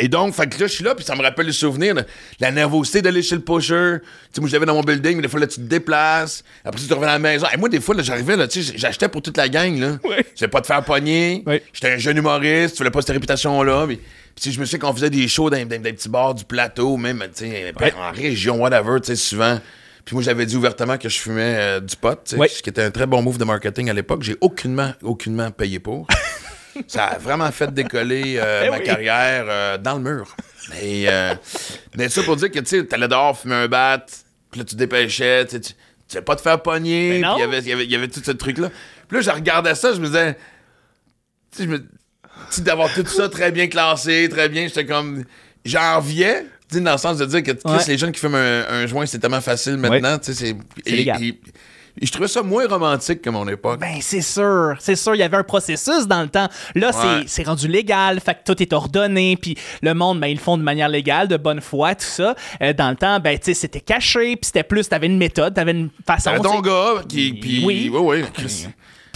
et 0.00 0.06
donc, 0.06 0.32
fait 0.34 0.46
que 0.48 0.60
là, 0.60 0.66
je 0.68 0.72
suis 0.72 0.84
là, 0.84 0.94
puis 0.94 1.04
ça 1.04 1.16
me 1.16 1.22
rappelle 1.22 1.46
le 1.46 1.52
souvenir, 1.52 1.94
de 1.96 2.04
la 2.38 2.52
nervosité 2.52 3.02
d'aller 3.02 3.22
chez 3.22 3.34
le 3.34 3.40
pusher. 3.40 3.96
Tu 4.00 4.06
sais, 4.34 4.40
moi, 4.40 4.48
je 4.48 4.52
l'avais 4.52 4.66
dans 4.66 4.74
mon 4.74 4.82
building, 4.82 5.16
mais 5.16 5.22
des 5.22 5.28
fois, 5.28 5.40
là, 5.40 5.48
tu 5.48 5.56
te 5.56 5.60
déplaces. 5.66 6.44
Après, 6.64 6.80
tu 6.80 6.92
reviens 6.92 7.08
à 7.08 7.12
la 7.14 7.18
maison. 7.18 7.46
Et 7.52 7.56
moi, 7.56 7.68
des 7.68 7.80
fois, 7.80 7.96
là, 7.96 8.04
j'arrivais, 8.04 8.36
là, 8.36 8.46
tu 8.46 8.62
sais, 8.62 8.74
j'achetais 8.76 9.08
pour 9.08 9.22
toute 9.22 9.36
la 9.36 9.48
gang, 9.48 9.76
là. 9.78 9.98
Ouais. 10.04 10.24
Je 10.34 10.38
voulais 10.38 10.48
pas 10.48 10.60
te 10.60 10.66
faire 10.68 10.84
pogner. 10.84 11.42
Ouais. 11.46 11.64
J'étais 11.72 11.92
un 11.94 11.98
jeune 11.98 12.16
humoriste, 12.18 12.74
tu 12.76 12.78
voulais 12.78 12.90
pas 12.92 13.00
cette 13.00 13.10
réputation-là. 13.10 13.86
Mais, 13.88 13.98
puis, 14.40 14.52
je 14.52 14.60
me 14.60 14.64
souviens 14.64 14.78
qu'on 14.80 14.94
faisait 14.94 15.10
des 15.10 15.26
shows 15.28 15.50
dans, 15.50 15.56
des 15.66 15.78
petits 15.92 16.08
bars 16.08 16.34
du 16.34 16.44
plateau, 16.44 16.96
même, 16.96 17.18
tu 17.34 17.46
sais, 17.46 17.72
Ouais. 17.80 17.94
en 17.94 18.12
région, 18.12 18.60
whatever, 18.60 19.00
tu 19.00 19.06
sais, 19.08 19.16
souvent. 19.16 19.58
Puis 20.04 20.14
moi, 20.14 20.22
j'avais 20.22 20.46
dit 20.46 20.56
ouvertement 20.56 20.96
que 20.96 21.08
je 21.08 21.18
fumais 21.18 21.56
euh, 21.58 21.80
du 21.80 21.94
pot, 21.96 22.34
Ouais. 22.36 22.48
ce 22.48 22.62
qui 22.62 22.70
était 22.70 22.82
un 22.82 22.90
très 22.90 23.06
bon 23.06 23.20
move 23.22 23.36
de 23.38 23.44
marketing 23.44 23.90
à 23.90 23.92
l'époque. 23.92 24.22
J'ai 24.22 24.36
aucunement, 24.40 24.92
aucunement 25.02 25.50
payé 25.50 25.78
pour. 25.80 26.06
Ça 26.86 27.06
a 27.06 27.18
vraiment 27.18 27.50
fait 27.50 27.72
décoller 27.74 28.36
euh, 28.38 28.62
Eh 28.66 28.70
ma 28.70 28.78
oui. 28.78 28.84
carrière 28.84 29.44
euh, 29.48 29.78
dans 29.78 29.94
le 29.96 30.00
mur. 30.00 30.34
Euh, 30.80 31.34
mais 31.96 32.08
ça 32.08 32.22
pour 32.22 32.36
dire 32.36 32.50
que 32.52 32.60
tu 32.60 32.66
sais, 32.66 32.84
t'allais 32.86 33.08
dehors 33.08 33.36
fumer 33.36 33.54
un 33.56 33.68
bat, 33.68 34.04
puis 34.50 34.60
là 34.60 34.64
tu 34.64 34.74
te 34.74 34.78
dépêchais, 34.78 35.44
tu 35.46 35.56
sais, 35.56 35.60
tu 35.60 35.72
tu 36.08 36.16
veux 36.16 36.22
pas 36.24 36.36
te 36.36 36.40
faire 36.40 36.62
pogner, 36.62 37.20
Mais 37.20 37.20
puis 37.20 37.30
il 37.36 37.40
y 37.40 37.42
avait- 37.42 37.60
y 37.68 37.72
avait, 37.72 37.84
il 37.84 37.90
y 37.90 37.94
avait 37.96 38.08
tout 38.08 38.20
ce 38.24 38.30
truc-là. 38.30 38.70
Puis 39.08 39.16
là, 39.16 39.20
je 39.22 39.30
regardais 39.30 39.74
ça, 39.74 39.92
je 39.92 39.98
me 40.00 40.06
disais, 40.06 40.36
je 41.58 41.64
me- 41.64 41.84
d'avoir 42.58 42.92
tout 42.92 43.06
ça 43.06 43.28
très 43.28 43.50
bien 43.52 43.66
classé, 43.68 44.28
très 44.28 44.48
bien, 44.48 44.66
j'étais 44.68 44.86
comme, 44.86 45.24
j'enviais, 45.64 46.46
dans 46.72 46.92
le 46.92 46.98
sens 46.98 47.18
de 47.18 47.26
dire 47.26 47.42
que 47.42 47.50
Ouais. 47.52 47.78
les 47.86 47.98
jeunes 47.98 48.12
qui 48.12 48.20
fument 48.20 48.34
un, 48.36 48.64
un 48.70 48.86
joint, 48.86 49.06
c'est 49.06 49.18
tellement 49.18 49.40
facile 49.40 49.76
maintenant, 49.76 50.18
c'est... 50.20 50.34
C'est 50.34 50.56
et- 50.86 50.90
légal. 50.96 51.22
et- 51.22 51.40
et 52.00 52.06
je 52.06 52.12
trouvais 52.12 52.28
ça 52.28 52.42
moins 52.42 52.64
romantique 52.68 53.22
que 53.22 53.28
mon 53.30 53.48
époque. 53.48 53.80
Ben, 53.80 53.96
c'est 54.00 54.20
sûr. 54.20 54.74
C'est 54.78 54.94
sûr, 54.94 55.16
il 55.16 55.18
y 55.18 55.22
avait 55.24 55.36
un 55.38 55.42
processus 55.42 56.06
dans 56.06 56.22
le 56.22 56.28
temps. 56.28 56.46
Là, 56.76 56.92
c'est- 56.92 56.98
Ouais. 57.00 57.24
c'est 57.26 57.42
rendu 57.42 57.66
légal, 57.66 58.20
fait 58.20 58.34
que 58.34 58.52
tout 58.52 58.62
est 58.62 58.72
ordonné, 58.72 59.36
puis 59.36 59.56
le 59.82 59.94
monde, 59.94 60.20
ben, 60.20 60.28
ils 60.28 60.34
le 60.34 60.40
font 60.40 60.56
de 60.56 60.62
manière 60.62 60.88
légale, 60.88 61.26
de 61.26 61.36
bonne 61.36 61.60
foi, 61.60 61.96
tout 61.96 62.04
ça. 62.06 62.36
Euh, 62.62 62.72
dans 62.72 62.90
le 62.90 62.94
temps, 62.94 63.18
ben, 63.18 63.36
tu 63.36 63.46
sais, 63.46 63.54
c'était 63.54 63.80
caché, 63.80 64.36
puis 64.36 64.44
c'était 64.44 64.62
plus, 64.62 64.88
t'avais 64.88 65.08
une 65.08 65.18
méthode, 65.18 65.54
t'avais 65.54 65.72
une 65.72 65.90
façon. 66.06 66.30
T'avais 66.30 66.38
ton 66.42 66.60
gars 66.60 67.02
qui... 67.08 67.32
Puis, 67.32 67.64
Oui. 67.64 67.90
oui, 67.92 68.00
oui. 68.00 68.24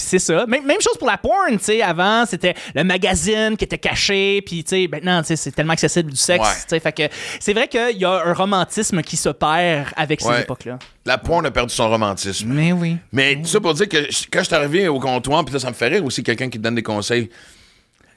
Puis 0.03 0.09
c'est 0.11 0.19
ça. 0.19 0.45
Même, 0.47 0.65
même 0.67 0.81
chose 0.81 0.97
pour 0.99 1.07
la 1.09 1.17
porn, 1.17 1.57
tu 1.59 1.65
sais. 1.65 1.83
Avant, 1.83 2.25
c'était 2.27 2.55
le 2.75 2.83
magazine 2.85 3.57
qui 3.57 3.65
était 3.65 3.79
caché, 3.79 4.43
puis 4.43 4.65
tu 4.65 4.71
sais, 4.71 4.89
maintenant, 4.91 5.21
tu 5.23 5.29
sais, 5.29 5.37
c'est 5.37 5.53
tellement 5.53 5.75
accessible 5.75 6.11
du 6.11 6.17
sexe, 6.17 6.41
Ouais. 6.45 6.55
tu 6.63 6.69
sais. 6.69 6.81
Fait 6.81 6.93
que 6.93 7.03
c'est 7.41 7.53
vrai 7.53 7.69
qu'il 7.69 7.99
y 7.99 8.05
a 8.05 8.25
un 8.27 8.33
romantisme 8.35 9.03
qui 9.03 9.17
se 9.17 9.29
perd 9.29 9.87
avec 9.97 10.21
ces 10.21 10.29
Ouais. 10.29 10.43
époques-là. 10.43 10.79
La 11.05 11.19
porn 11.19 11.47
a 11.47 11.51
perdu 11.51 11.75
son 11.75 11.89
romantisme. 11.89 12.49
Mais 12.53 12.73
oui. 12.73 12.97
Mais 13.13 13.37
tout 13.37 13.47
ça 13.47 13.61
pour 13.61 13.75
dire 13.75 13.89
que 13.89 13.99
quand 14.31 14.41
je 14.41 14.45
suis 14.47 14.55
arrivé 14.55 14.89
au 14.89 14.99
comptoir, 14.99 15.45
puis 15.45 15.55
là, 15.55 15.61
ça 15.61 15.69
me 15.69 15.75
fait 15.75 15.89
rire 15.89 16.05
aussi 16.05 16.23
quelqu'un 16.23 16.49
qui 16.49 16.59
te 16.59 16.63
donne 16.63 16.75
des 16.75 16.83
conseils. 16.83 17.31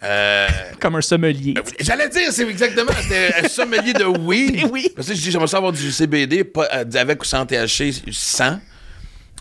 Euh, 0.03 0.47
Comme 0.79 0.95
un 0.97 1.01
sommelier. 1.01 1.55
J'allais 1.79 2.09
dire, 2.09 2.31
c'est 2.31 2.47
exactement, 2.47 2.91
c'était 3.01 3.33
un 3.43 3.47
sommelier 3.47 3.93
de. 3.93 4.03
Eh 4.05 4.65
oui. 4.65 4.91
Parce 4.95 5.07
que 5.07 5.15
je 5.15 5.21
dis, 5.21 5.31
j'aimerais 5.31 5.47
ça 5.47 5.57
avoir 5.57 5.71
du 5.71 5.91
CBD, 5.91 6.43
pas, 6.43 6.67
euh, 6.73 6.85
avec 6.95 7.21
ou 7.21 7.25
sans 7.25 7.45
THC, 7.45 7.91
sans. 8.11 8.59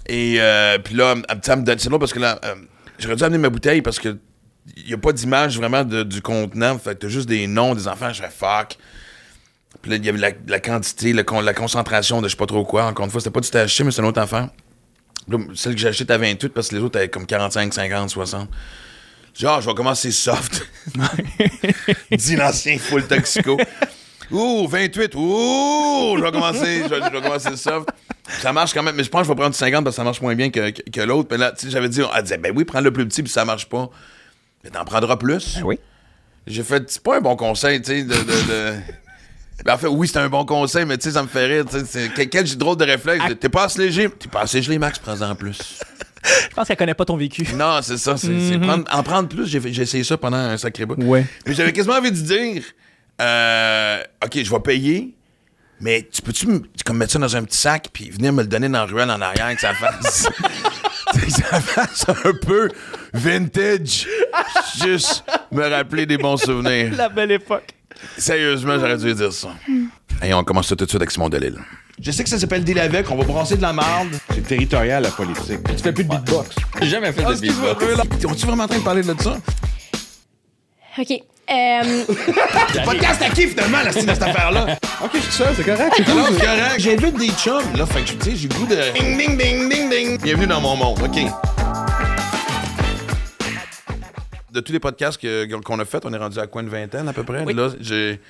Et 0.07 0.37
euh, 0.39 0.79
puis 0.79 0.95
là, 0.95 1.15
elle- 1.29 1.41
ça 1.43 1.57
me 1.57 1.63
donne, 1.63 1.79
c'est 1.79 1.91
parce 1.91 2.13
que 2.13 2.19
là, 2.19 2.39
euh, 2.45 2.55
j'aurais 2.99 3.17
dû 3.17 3.25
amener 3.25 3.39
ma 3.39 3.49
bouteille 3.49 3.83
parce 3.83 3.99
que 3.99 4.17
il 4.77 4.87
n'y 4.87 4.95
a 4.95 4.99
pas 4.99 5.13
d'image 5.13 5.57
vraiment 5.59 5.85
de- 5.85 6.03
du 6.03 6.23
contenant. 6.23 6.79
Fait 6.79 6.95
que 6.95 7.01
t'as 7.01 7.09
juste 7.09 7.29
des 7.29 7.47
noms 7.47 7.75
des 7.75 7.87
enfants. 7.89 8.13
Je 8.13 8.23
fais 8.23 8.31
fuck. 8.31 8.77
Puis 9.83 9.91
là, 9.91 9.97
il 9.99 10.05
y 10.05 10.09
avait 10.09 10.19
la, 10.19 10.31
la 10.49 10.61
quantité, 10.61 11.13
le 11.13 11.23
con- 11.23 11.41
la 11.43 11.53
concentration 11.53 12.23
de 12.23 12.29
je 12.29 12.33
sais 12.33 12.37
pas 12.39 12.47
trop 12.47 12.65
quoi. 12.65 12.87
Encore 12.87 13.05
une 13.05 13.11
fois, 13.11 13.21
c'était 13.21 13.31
pas 13.33 13.41
du 13.41 13.51
THC, 13.51 13.85
mais 13.85 13.91
c'est 13.91 14.01
une 14.01 14.09
autre. 14.09 14.25
Puis 14.25 14.39
là, 15.29 15.39
celle 15.55 15.75
que 15.75 15.81
j'ai 15.81 15.89
achetée, 15.89 16.07
t'as 16.07 16.17
28 16.19 16.49
parce 16.51 16.69
que 16.69 16.77
les 16.77 16.81
autres, 16.83 16.97
avaient 16.99 17.09
comme 17.11 17.27
45, 17.27 17.73
50, 17.75 18.09
60. 18.11 18.49
Genre, 19.39 19.61
je 19.61 19.67
vais 19.69 19.75
commencer 19.75 20.11
soft. 20.13 20.67
Dit 22.13 22.37
l'ancien 22.37 22.79
full 22.79 23.07
toxico. 23.07 23.59
Ouh, 24.31 24.67
28. 24.69 25.15
Ouh, 25.17 26.15
je 26.19 26.23
vais 26.23 26.31
commencer, 26.33 26.83
je 26.85 26.89
je 26.89 27.11
vais 27.13 27.21
commencer 27.23 27.57
soft. 27.57 27.89
Ça 28.41 28.53
marche 28.53 28.73
quand 28.73 28.83
même, 28.83 28.97
mais 28.97 29.05
je 29.05 29.11
pense 29.11 29.23
que 29.23 29.27
je 29.27 29.29
vais 29.33 29.37
prendre 29.37 29.51
du 29.53 29.59
50 29.59 29.85
parce 29.85 29.95
que 29.95 29.99
ça 29.99 30.05
marche 30.05 30.21
moins 30.23 30.35
bien 30.35 30.51
que, 30.51 30.71
que, 30.71 30.83
que 30.91 31.01
l'autre. 31.03 31.29
Mais 31.31 31.37
là, 31.39 31.53
tu 31.53 31.67
sais, 31.67 31.71
j'avais 31.71 31.89
dit, 31.89 32.01
elle 32.17 32.23
disait, 32.23 32.39
ben 32.39 32.53
oui, 32.57 32.65
prends 32.65 32.81
le 32.81 32.91
plus 32.93 33.07
petit, 33.07 33.23
puis 33.23 33.31
ça 33.33 33.45
marche 33.45 33.69
pas. 33.69 33.91
Mais 34.63 34.71
t'en 34.71 34.85
prendras 34.85 35.17
plus. 35.17 35.59
oui. 35.65 35.79
J'ai 36.47 36.63
fait, 36.63 36.91
c'est 36.91 37.03
pas 37.03 37.17
un 37.17 37.21
bon 37.23 37.37
conseil, 37.37 37.81
tu 37.81 37.91
sais, 37.93 38.03
de. 38.05 38.09
de, 38.15 38.15
de- 38.17 38.75
Ben, 39.65 39.75
en 39.75 39.79
fait, 39.79 39.87
oui, 39.87 40.09
c'est 40.09 40.19
un 40.19 40.29
bon 40.29 40.45
conseil, 40.45 40.85
mais 40.85 40.99
tu 40.99 41.05
sais, 41.05 41.13
ça 41.13 41.23
me 41.23 41.29
fait 41.29 41.47
rire. 41.47 41.65
Quel, 42.17 42.29
quel 42.29 42.57
drôle 42.59 42.77
de 42.77 42.85
réflexe. 42.85 43.25
T'es 43.41 43.49
pas 43.49 43.65
assez 43.65 43.79
léger. 43.79 44.11
T'es 44.11 44.29
pas 44.29 44.41
assez 44.43 44.61
gelé, 44.61 44.79
Max, 44.79 44.99
prends-en 44.99 45.35
plus. 45.37 45.57
Je 46.51 46.55
pense 46.55 46.67
qu'elle 46.67 46.77
connaît 46.77 46.93
pas 46.95 47.05
ton 47.05 47.17
vécu. 47.17 47.47
Non, 47.55 47.79
c'est 47.81 47.97
ça. 47.97 48.17
C'est, 48.17 48.33
c'est 48.51 48.59
prendre- 48.59 48.85
en 48.93 49.03
prendre 49.05 49.29
plus. 49.29 49.47
J'ai 49.47 49.59
essayé 49.83 50.03
ça 50.03 50.19
pendant 50.19 50.37
un 50.39 50.57
sacré 50.59 50.85
bout. 50.87 50.97
Ouais. 51.05 51.25
Mais 51.47 51.55
j'avais 51.55 51.73
quasiment 51.73 51.95
envie 51.95 52.11
de 52.11 52.17
dire 52.17 52.63
euh, 53.23 54.03
OK, 54.25 54.43
je 54.43 54.51
vais 54.51 54.61
payer, 54.61 55.15
mais 55.81 56.09
tu 56.11 56.23
peux-tu 56.23 56.47
me- 56.47 56.63
comme 56.85 56.99
mettre 56.99 57.13
ça 57.13 57.19
dans 57.19 57.37
un 57.37 57.45
petit 57.45 57.59
sac 57.59 57.89
puis 57.93 58.11
venir 58.11 58.33
me 58.33 58.43
le 58.43 58.49
donner 58.49 58.69
dans 58.69 58.79
la 58.81 58.85
ruelle 58.87 59.11
en 59.11 59.21
arrière 59.21 59.55
que 59.55 59.61
ça 59.61 59.75
fasse. 59.75 60.29
que 61.13 61.31
ça 61.31 61.61
fasse 61.61 62.07
un 62.09 62.33
peu 62.45 62.69
vintage. 63.13 64.07
Juste 64.83 65.25
me 65.53 65.69
rappeler 65.69 66.07
des 66.07 66.19
bons 66.19 66.37
souvenirs. 66.37 66.93
La 66.97 67.09
belle 67.09 67.33
époque. 67.33 67.71
Sérieusement, 68.19 68.79
j'aurais 68.79 68.97
dû 68.99 69.15
dire 69.15 69.33
ça. 69.33 69.49
Et 70.23 70.35
on 70.35 70.45
commence 70.45 70.69
ça 70.69 70.77
tout 70.77 70.85
de 70.85 70.91
suite 70.91 71.01
avec 71.01 71.11
Simon 71.11 71.29
Delille. 71.29 71.59
Je 72.01 72.11
sais 72.11 72.25
que 72.25 72.29
ça 72.29 72.39
s'appelle 72.39 72.65
deal 72.65 72.79
avec, 72.81 73.09
on 73.11 73.17
va 73.17 73.25
brasser 73.25 73.57
de 73.57 73.63
la 73.63 73.73
marde. 73.73 74.09
C'est 74.35 74.43
territorial, 74.47 75.03
la 75.05 75.11
politique. 75.11 75.61
Tu 75.77 75.77
fais 75.83 75.93
plus 75.93 76.05
de 76.05 76.09
beatbox. 76.09 76.57
J'ai 76.83 76.89
jamais 76.89 77.13
fait 77.13 77.23
de 77.25 77.31
Excuse-moi, 77.31 77.75
beatbox. 77.75 77.97
là. 78.25 78.31
On-tu 78.31 78.47
vraiment 78.47 78.65
en 78.65 78.69
train 78.69 78.79
de 78.79 78.83
parler 78.85 79.03
de 79.03 79.15
ça? 79.23 79.39
OK. 80.99 81.13
Euh, 81.51 82.05
Podcast 82.85 83.21
à 83.23 83.29
qui 83.29 83.47
finalement, 83.49 83.83
la 83.83 83.93
style 83.93 84.07
de 84.07 84.15
cette 84.15 84.23
affaire-là? 84.23 84.79
OK, 85.03 85.11
je 85.15 85.21
suis 85.21 85.33
seul, 85.33 85.55
c'est 85.55 85.65
correct. 85.65 85.93
Non, 86.09 86.25
c'est 86.31 86.45
correct. 86.45 86.75
J'invite 86.79 87.19
des 87.19 87.29
chums, 87.31 87.77
là. 87.77 87.85
Fait 87.87 88.01
que, 88.03 88.13
tu 88.23 88.31
sais, 88.31 88.37
j'ai 88.37 88.49
le 88.49 88.55
goût 88.55 88.67
de. 88.67 88.77
Ding, 88.99 89.19
ding, 89.19 89.37
ding, 89.39 89.69
ding, 89.69 89.91
ding. 89.91 90.21
Bienvenue 90.23 90.47
dans 90.47 90.61
mon 90.63 90.75
monde, 90.77 90.99
OK. 91.03 91.21
De 94.53 94.61
tous 94.61 94.73
les 94.73 94.81
podcasts 94.81 95.21
que- 95.21 95.45
qu'on 95.63 95.79
a 95.81 95.85
fait, 95.85 96.05
on 96.07 96.13
est 96.15 96.17
rendu 96.17 96.39
à 96.39 96.47
quoi 96.47 96.63
une 96.63 96.69
vingtaine 96.69 97.09
à 97.09 97.13
peu 97.13 97.25
près? 97.25 97.45
Là, 97.45 97.69
j'ai. 97.81 98.21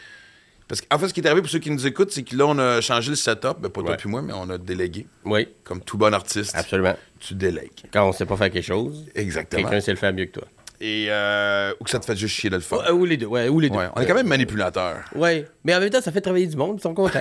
Parce 0.66 0.80
qu'en 0.80 0.98
fait, 0.98 1.08
ce 1.08 1.14
qui 1.14 1.20
est 1.20 1.26
arrivé 1.26 1.42
pour 1.42 1.50
ceux 1.50 1.58
qui 1.58 1.70
nous 1.70 1.86
écoutent, 1.86 2.10
c'est 2.10 2.22
que 2.22 2.34
là, 2.34 2.46
on 2.46 2.58
a 2.58 2.80
changé 2.80 3.10
le 3.10 3.16
setup. 3.16 3.58
Ben, 3.60 3.68
pas 3.68 3.80
toi 3.82 3.90
Ouais. 3.90 3.96
puis 3.98 4.08
moi, 4.08 4.22
mais 4.22 4.32
on 4.34 4.48
a 4.48 4.56
délégué. 4.58 5.06
Oui, 5.24 5.46
Comme 5.62 5.82
tout 5.82 5.98
bon 5.98 6.12
artiste, 6.14 6.56
absolument. 6.56 6.96
tu 7.20 7.34
délègues. 7.34 7.70
Quand 7.92 8.08
on 8.08 8.12
sait 8.12 8.24
pas 8.24 8.36
faire 8.38 8.50
quelque 8.50 8.64
chose, 8.66 9.04
Exactement. 9.14 9.62
quelqu'un 9.62 9.80
sait 9.80 9.90
le 9.92 9.98
faire 9.98 10.12
mieux 10.14 10.24
que 10.24 10.38
toi. 10.40 10.48
Et 10.86 11.06
euh, 11.08 11.72
ou 11.80 11.84
que 11.84 11.88
ça 11.90 11.98
te 11.98 12.04
fait 12.04 12.14
juste 12.14 12.34
chier 12.34 12.50
de 12.50 12.56
le 12.56 12.60
faire. 12.60 12.94
Ou 12.94 13.06
les 13.06 13.16
deux, 13.16 13.24
ouais, 13.24 13.48
ou 13.48 13.58
les 13.58 13.70
deux. 13.70 13.76
Ouais, 13.78 13.86
on 13.96 14.02
est 14.02 14.06
quand 14.06 14.14
même 14.14 14.26
manipulateur. 14.26 14.96
Ouais, 15.14 15.46
mais 15.64 15.74
en 15.74 15.80
même 15.80 15.88
temps, 15.88 16.02
ça 16.02 16.12
fait 16.12 16.20
travailler 16.20 16.46
du 16.46 16.56
monde, 16.58 16.76
ils 16.78 16.82
sont 16.82 16.92
contents. 16.92 17.20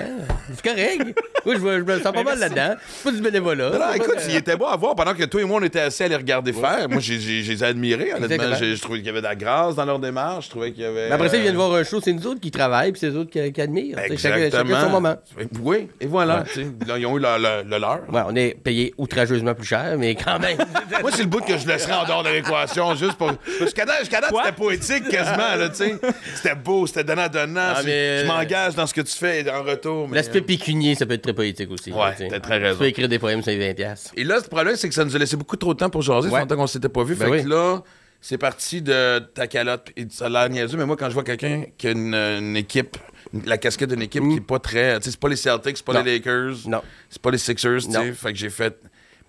C'est 0.52 0.62
correct. 0.70 1.18
Moi, 1.46 1.54
je, 1.56 1.60
me- 1.60 1.78
je 1.78 1.82
me 1.84 2.00
sens 2.00 2.12
pas 2.12 2.22
mal 2.22 2.38
là-dedans. 2.38 2.74
C'est 2.88 3.04
pas 3.10 3.16
du 3.16 3.22
bénévolat. 3.22 3.70
Non, 3.70 3.78
non, 3.78 3.92
écoute, 3.94 4.16
il 4.28 4.36
était 4.36 4.56
beau 4.56 4.66
à 4.66 4.76
voir 4.76 4.94
pendant 4.94 5.14
que 5.14 5.24
toi 5.24 5.40
et 5.40 5.44
moi, 5.44 5.60
on 5.60 5.64
était 5.64 5.80
assis 5.80 6.02
à 6.02 6.08
les 6.08 6.16
regarder 6.16 6.52
faire. 6.52 6.88
Moi, 6.90 7.00
j'ai- 7.00 7.18
j'ai- 7.20 7.42
je 7.42 7.52
les 7.52 7.62
ai 7.64 7.66
admirés, 7.66 8.12
honnêtement. 8.14 8.24
Exactement. 8.34 8.56
J'ai- 8.58 8.76
Je 8.76 8.82
trouvais 8.82 8.98
qu'il 8.98 9.06
y 9.06 9.10
avait 9.10 9.20
de 9.20 9.24
la 9.26 9.34
grâce 9.36 9.74
dans 9.76 9.84
leur 9.86 9.98
démarche. 9.98 10.46
Je 10.46 10.50
trouvais 10.50 10.72
qu'il 10.72 10.82
y 10.82 10.86
avait. 10.86 11.08
Mais 11.08 11.14
après 11.14 11.28
ça, 11.30 11.36
ils 11.36 11.42
viennent 11.42 11.54
euh, 11.54 11.58
voir 11.58 11.72
un 11.74 11.84
show, 11.84 12.00
c'est 12.02 12.12
nous 12.12 12.26
autres 12.26 12.40
qui 12.40 12.50
travaillent, 12.50 12.92
puis 12.92 13.00
c'est 13.00 13.08
eux 13.08 13.16
autres 13.18 13.30
qui, 13.30 13.52
qui 13.52 13.60
admirent. 13.60 13.96
Sais, 14.08 14.16
Chacun, 14.16 14.36
Exactement. 14.36 14.74
chacun 14.74 14.84
son 14.86 14.90
moment. 14.90 15.16
Oui, 15.62 15.88
et 16.00 16.06
voilà. 16.06 16.44
tu 16.46 16.60
sais, 16.62 16.66
là, 16.86 16.98
ils 16.98 17.06
ont 17.06 17.16
eu 17.16 17.20
le, 17.20 17.28
le- 17.38 17.68
le 17.70 17.78
leur. 17.78 18.00
Ouais, 18.12 18.22
on 18.26 18.36
est 18.36 18.54
payé 18.62 18.92
outrageusement 18.98 19.54
plus 19.54 19.66
cher, 19.66 19.96
mais 19.98 20.14
quand 20.14 20.38
même. 20.38 20.58
Moi, 21.02 21.10
c'est 21.12 21.22
le 21.22 21.28
bout 21.28 21.40
que 21.44 21.56
je 21.58 21.66
laisserais 21.66 21.92
en 21.94 22.04
dehors 22.06 22.22
de 22.22 22.30
l'équation, 22.30 22.94
juste 22.94 23.14
pour. 23.14 23.30
Jusqu'à 23.60 23.84
date, 23.84 24.00
jusqu'à 24.00 24.20
date, 24.20 24.30
Quoi? 24.30 24.42
c'était 24.44 24.56
poétique 24.56 25.08
quasiment, 25.08 25.56
là, 25.56 25.68
tu 25.68 25.76
sais. 25.76 25.94
C'était 26.36 26.54
beau, 26.54 26.86
c'était 26.86 27.04
donnant-donnant. 27.04 27.60
Ah, 27.74 27.76
C'est- 27.80 27.86
mais- 27.86 28.22
Je 28.22 28.26
m'engage 28.26 28.74
dans 28.74 28.86
ce 28.86 28.94
que 28.94 29.00
tu 29.00 29.16
fais 29.16 29.50
en 29.50 29.62
retour. 29.62 30.08
mais- 30.08 30.16
L'aspect 30.16 30.40
pécunier, 30.40 30.94
ça 30.94 31.06
peut 31.06 31.14
être 31.14 31.22
très 31.22 31.32
poétique 31.34 31.70
aussi. 31.70 31.92
Ouais, 31.92 32.12
tu 32.12 32.24
sais. 32.24 32.28
t'as 32.28 32.40
très 32.40 32.58
raison. 32.58 32.74
Tu 32.74 32.78
peux 32.80 32.86
écrire 32.86 33.08
des 33.08 33.18
poèmes 33.18 33.42
sur 33.42 33.50
les 33.52 33.58
20$. 33.58 33.74
piastres. 33.74 34.12
Et 34.16 34.24
là, 34.24 34.36
le 34.42 34.48
problème, 34.48 34.76
c'est 34.76 34.88
que 34.88 34.94
ça 34.94 35.04
nous 35.04 35.14
a 35.14 35.18
laissé 35.18 35.36
beaucoup 35.36 35.56
trop 35.56 35.74
de 35.74 35.78
temps 35.78 35.90
pour 35.90 36.02
jaser. 36.02 36.28
Ça 36.28 36.34
Ouais. 36.34 36.40
longtemps 36.40 36.56
qu'on 36.56 36.66
s'était 36.66 36.88
pas 36.88 37.04
vu. 37.04 37.14
Ben 37.14 37.26
fait 37.26 37.30
oui. 37.30 37.42
que 37.44 37.48
là, 37.48 37.82
c'est 38.20 38.38
parti 38.38 38.80
de 38.82 39.18
ta 39.34 39.46
calotte. 39.46 39.88
Et 39.96 40.06
ça 40.10 40.26
a 40.26 40.28
l'air 40.28 40.48
niaiseux, 40.48 40.76
mais 40.78 40.86
moi, 40.86 40.96
quand 40.96 41.08
je 41.08 41.14
vois 41.14 41.24
quelqu'un 41.24 41.64
qui 41.76 41.88
a 41.88 41.90
une, 41.90 42.14
une 42.14 42.56
équipe, 42.56 42.96
la 43.44 43.58
casquette 43.58 43.90
d'une 43.90 44.02
équipe 44.02 44.22
qui 44.28 44.36
est 44.36 44.40
pas 44.40 44.58
très. 44.58 44.96
Tu 44.98 45.04
sais, 45.04 45.10
c'est 45.12 45.20
pas 45.20 45.28
les 45.28 45.36
Celtics, 45.36 45.76
c'est 45.78 45.84
pas 45.84 45.92
Mm. 45.92 45.96
Non. 45.96 46.02
les 46.04 46.12
Lakers, 46.18 46.54
Non. 46.66 46.82
c'est 47.10 47.20
pas 47.22 47.30
les 47.30 47.38
Sixers, 47.38 47.78
tu 47.84 47.90
sais. 47.92 48.06
Non. 48.06 48.12
Fait 48.14 48.32
que 48.32 48.38
j'ai 48.38 48.50
fait. 48.50 48.76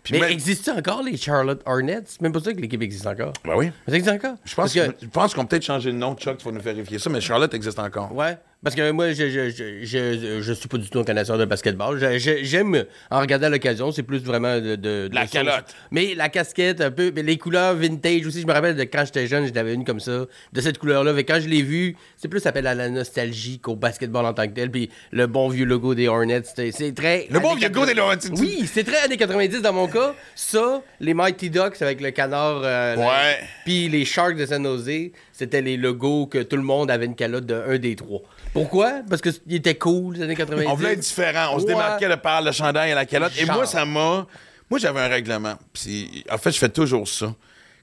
Puis 0.05 0.13
Mais 0.13 0.19
même- 0.21 0.29
existe 0.31 0.69
encore 0.69 1.03
les 1.03 1.17
Charlotte 1.17 1.61
Hornets? 1.65 2.03
C'est 2.05 2.21
même 2.21 2.31
pas 2.31 2.39
ça 2.39 2.53
que 2.53 2.61
l'équipe 2.61 2.81
existe 2.81 3.05
encore. 3.07 3.33
Ben 3.43 3.55
oui. 3.57 3.71
Mais 3.87 3.91
ça 3.91 3.97
existe 3.97 4.15
encore? 4.15 4.35
Je 4.45 4.55
pense, 4.55 4.73
Parce 4.73 4.87
que... 4.87 4.91
que- 4.91 4.97
je 5.01 5.07
pense 5.07 5.33
qu'on 5.33 5.41
peut 5.41 5.47
peut-être 5.49 5.63
changer 5.65 5.91
le 5.91 5.97
nom 5.97 6.13
de 6.13 6.19
Chuck, 6.19 6.37
tu 6.37 6.45
vas 6.45 6.51
nous 6.51 6.61
vérifier 6.61 6.99
ça, 6.99 7.09
mais 7.09 7.19
Charlotte 7.19 7.53
existe 7.53 7.79
encore. 7.79 8.13
Ouais, 8.15 8.37
parce 8.63 8.75
que 8.75 8.89
moi, 8.91 9.11
je, 9.13 9.29
je, 9.29 9.49
je, 9.49 9.83
je, 9.83 10.41
je 10.41 10.53
suis 10.53 10.67
pas 10.67 10.77
du 10.77 10.89
tout 10.89 10.99
un 10.99 11.03
connaisseur 11.03 11.37
de 11.37 11.45
basketball. 11.45 11.99
J'aime 12.17 12.85
en 13.11 13.19
regarder 13.19 13.45
à 13.45 13.49
l'occasion, 13.49 13.91
c'est 13.91 14.01
plus 14.03 14.23
vraiment 14.23 14.55
de, 14.59 14.75
de- 14.75 15.07
de 15.07 15.09
La 15.13 15.21
sauce. 15.23 15.31
calotte. 15.31 15.75
Mais 15.91 16.15
la 16.15 16.29
casquette, 16.29 16.81
un 16.81 16.89
peu, 16.91 17.11
mais 17.15 17.21
les 17.23 17.37
couleurs 17.37 17.75
vintage 17.75 18.25
aussi. 18.25 18.41
Je 18.41 18.47
me 18.47 18.53
rappelle 18.53 18.75
de 18.75 18.83
quand 18.83 19.05
j'étais 19.05 19.27
jeune, 19.27 19.45
j'en 19.47 19.55
avais 19.59 19.73
une 19.73 19.85
comme 19.85 19.99
ça, 19.99 20.25
de 20.53 20.61
cette 20.61 20.77
couleur-là. 20.79 21.13
Mais 21.13 21.23
quand 21.23 21.39
je 21.39 21.47
l'ai 21.47 21.61
vue, 21.61 21.95
c'est 22.17 22.27
plus 22.27 22.45
appelé 22.47 22.67
à 22.67 22.73
la 22.73 22.89
nostalgie 22.89 23.59
qu'au 23.59 23.75
basketball 23.75 24.25
en 24.25 24.33
tant 24.33 24.47
que 24.47 24.53
tel. 24.53 24.71
Puis 24.71 24.89
le 25.11 25.27
bon 25.27 25.49
vieux 25.49 25.65
logo 25.65 25.93
des 25.93 26.07
Hornets, 26.07 26.41
c'est 26.55 26.95
très. 26.95 27.27
Le 27.29 27.39
bon 27.39 27.55
vieux 27.55 27.67
logo 27.69 27.81
80. 27.85 27.93
des 27.93 27.99
Hornets. 27.99 28.39
Oui, 28.41 28.67
c'est 28.71 28.83
très 28.83 28.97
années 29.03 29.17
90 29.17 29.61
dans 29.61 29.73
mon 29.73 29.87
cas. 29.87 30.15
Ça, 30.33 30.81
les 30.99 31.13
Mighty 31.13 31.49
Ducks 31.51 31.81
avec 31.81 32.01
le 32.01 32.11
canard. 32.11 32.61
euh, 32.63 32.95
Ouais. 32.95 33.37
Puis 33.65 33.89
les 33.89 34.05
Sharks 34.05 34.35
de 34.37 34.45
San 34.45 34.63
Jose, 34.63 35.11
c'était 35.37 35.61
les 35.61 35.75
logos 35.75 36.27
que 36.27 36.41
tout 36.43 36.55
le 36.55 36.61
monde 36.61 36.89
avait 36.89 37.05
une 37.05 37.15
calotte 37.15 37.45
de 37.45 37.61
un 37.67 37.77
des 37.77 37.95
trois. 37.95 38.21
Pourquoi? 38.53 39.01
Parce 39.09 39.21
qu'ils 39.21 39.55
étaient 39.55 39.75
cool, 39.75 40.15
les 40.15 40.21
années 40.21 40.35
90. 40.35 40.65
On 40.67 40.75
voulait 40.75 40.93
être 40.93 40.99
différent. 40.99 41.49
On 41.53 41.59
se 41.59 41.65
démarquait 41.65 42.07
de 42.07 42.15
par 42.15 42.41
le 42.41 42.53
chandail 42.53 42.91
et 42.91 42.93
la 42.93 43.05
calotte. 43.05 43.33
Et 43.37 43.45
moi, 43.45 43.65
ça 43.65 43.83
m'a. 43.83 44.25
Moi, 44.69 44.79
j'avais 44.79 45.01
un 45.01 45.07
règlement. 45.09 45.55
Puis, 45.73 46.23
en 46.31 46.37
fait, 46.37 46.51
je 46.51 46.57
fais 46.57 46.69
toujours 46.69 47.07
ça. 47.07 47.35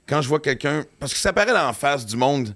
Quand 0.07 0.21
je 0.21 0.27
vois 0.27 0.39
quelqu'un. 0.39 0.83
Parce 0.99 1.13
que 1.13 1.19
ça 1.19 1.31
paraît 1.31 1.53
la 1.53 1.71
face 1.73 2.05
du 2.05 2.17
monde. 2.17 2.55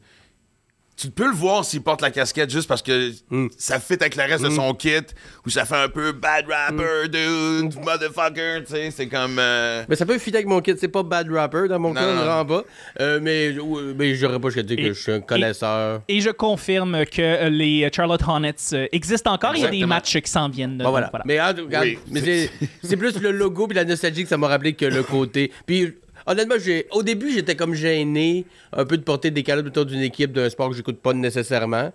Tu 0.99 1.11
peux 1.11 1.27
le 1.27 1.35
voir 1.35 1.63
s'il 1.63 1.81
porte 1.83 2.01
la 2.01 2.09
casquette 2.09 2.49
juste 2.49 2.67
parce 2.67 2.81
que 2.81 3.11
Hmm. 3.29 3.47
ça 3.55 3.79
fit 3.79 3.93
avec 3.93 4.15
le 4.15 4.23
reste 4.23 4.43
de 4.43 4.49
son 4.49 4.73
kit 4.73 4.93
ou 5.45 5.49
ça 5.51 5.63
fait 5.63 5.75
un 5.75 5.89
peu 5.89 6.11
bad 6.11 6.45
rapper, 6.49 7.05
Hmm. 7.05 7.67
dude, 7.69 7.83
motherfucker, 7.85 8.63
tu 8.65 8.71
sais, 8.73 8.89
c'est 8.89 9.07
comme. 9.07 9.37
euh, 9.37 9.83
Mais 9.87 9.95
ça 9.95 10.07
peut 10.07 10.17
fitter 10.17 10.37
avec 10.37 10.47
mon 10.47 10.59
kit. 10.59 10.73
C'est 10.75 10.87
pas 10.87 11.03
bad 11.03 11.31
rapper 11.31 11.67
dans 11.67 11.77
mon 11.77 11.89
Non, 11.89 12.01
cas, 12.01 12.37
non. 12.37 12.45
pas. 12.45 12.63
Euh, 12.99 13.19
mais 13.21 13.49
euh, 13.55 13.93
mais 13.95 14.15
j'aurais 14.15 14.39
pas 14.39 14.47
jusqu'à 14.49 14.63
dire 14.63 14.77
que 14.77 14.81
Et- 14.81 14.93
je 14.95 14.99
suis 14.99 15.11
un 15.11 15.21
connaisseur. 15.21 16.01
Et 16.07 16.19
je 16.19 16.31
confirme 16.31 17.05
que 17.05 17.21
euh, 17.21 17.49
les 17.49 17.87
Charlotte 17.95 18.21
Hornets 18.27 18.55
existent 18.91 19.33
encore. 19.33 19.55
Il 19.55 19.61
y 19.61 19.65
a 19.65 19.69
des 19.69 19.85
matchs 19.85 20.17
qui 20.19 20.31
s'en 20.31 20.49
viennent. 20.49 20.77
Bon, 20.79 20.85
donc 20.85 20.91
voilà. 20.93 21.09
voilà. 21.11 21.25
Mais 21.27 21.39
regarde, 21.39 21.87
Oui. 21.87 21.99
mais 22.11 22.49
c'est 22.81 22.97
plus 22.97 23.19
le 23.21 23.29
logo 23.31 23.67
puis 23.67 23.75
la 23.75 23.85
nostalgie 23.85 24.23
que 24.23 24.29
ça 24.29 24.37
m'a 24.37 24.47
rappelé 24.47 24.73
que 24.73 24.85
le 24.85 25.03
côté. 25.03 25.51
Puis 25.67 25.93
honnêtement, 26.27 26.55
j'ai, 26.63 26.85
au 26.91 27.01
début, 27.01 27.31
j'étais 27.33 27.55
comme 27.55 27.73
gêné 27.73 28.45
un 28.73 28.85
peu 28.85 28.97
de 28.97 29.03
porter 29.03 29.31
des 29.31 29.41
calottes 29.43 29.67
autour 29.67 29.85
d'une 29.85 30.01
équipe 30.01 30.31
d'un 30.33 30.49
sport 30.49 30.69
que 30.69 30.75
j'écoute 30.75 30.99
pas 31.01 31.13
nécessairement. 31.13 31.91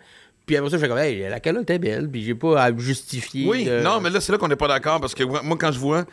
Puis 0.47 0.57
après 0.57 0.71
ça, 0.71 0.79
je 0.79 0.87
comme, 0.87 0.99
hey, 0.99 1.21
la 1.29 1.39
calotte 1.39 1.71
est 1.71 1.79
belle, 1.79 2.09
puis 2.11 2.25
j'ai 2.25 2.35
pas 2.35 2.61
à 2.65 2.77
justifier. 2.77 3.47
Oui, 3.49 3.65
de- 3.65 3.81
non, 3.81 4.01
mais 4.01 4.11
là, 4.11 4.21
c'est 4.21 4.33
là 4.33 4.39
qu'on 4.39 4.49
n'est 4.49 4.57
pas 4.57 4.67
d'accord 4.67 5.01
parce 5.01 5.15
que 5.15 5.23
moi, 5.23 5.41
quand 5.59 5.71
je 5.71 5.79
vois. 5.79 6.05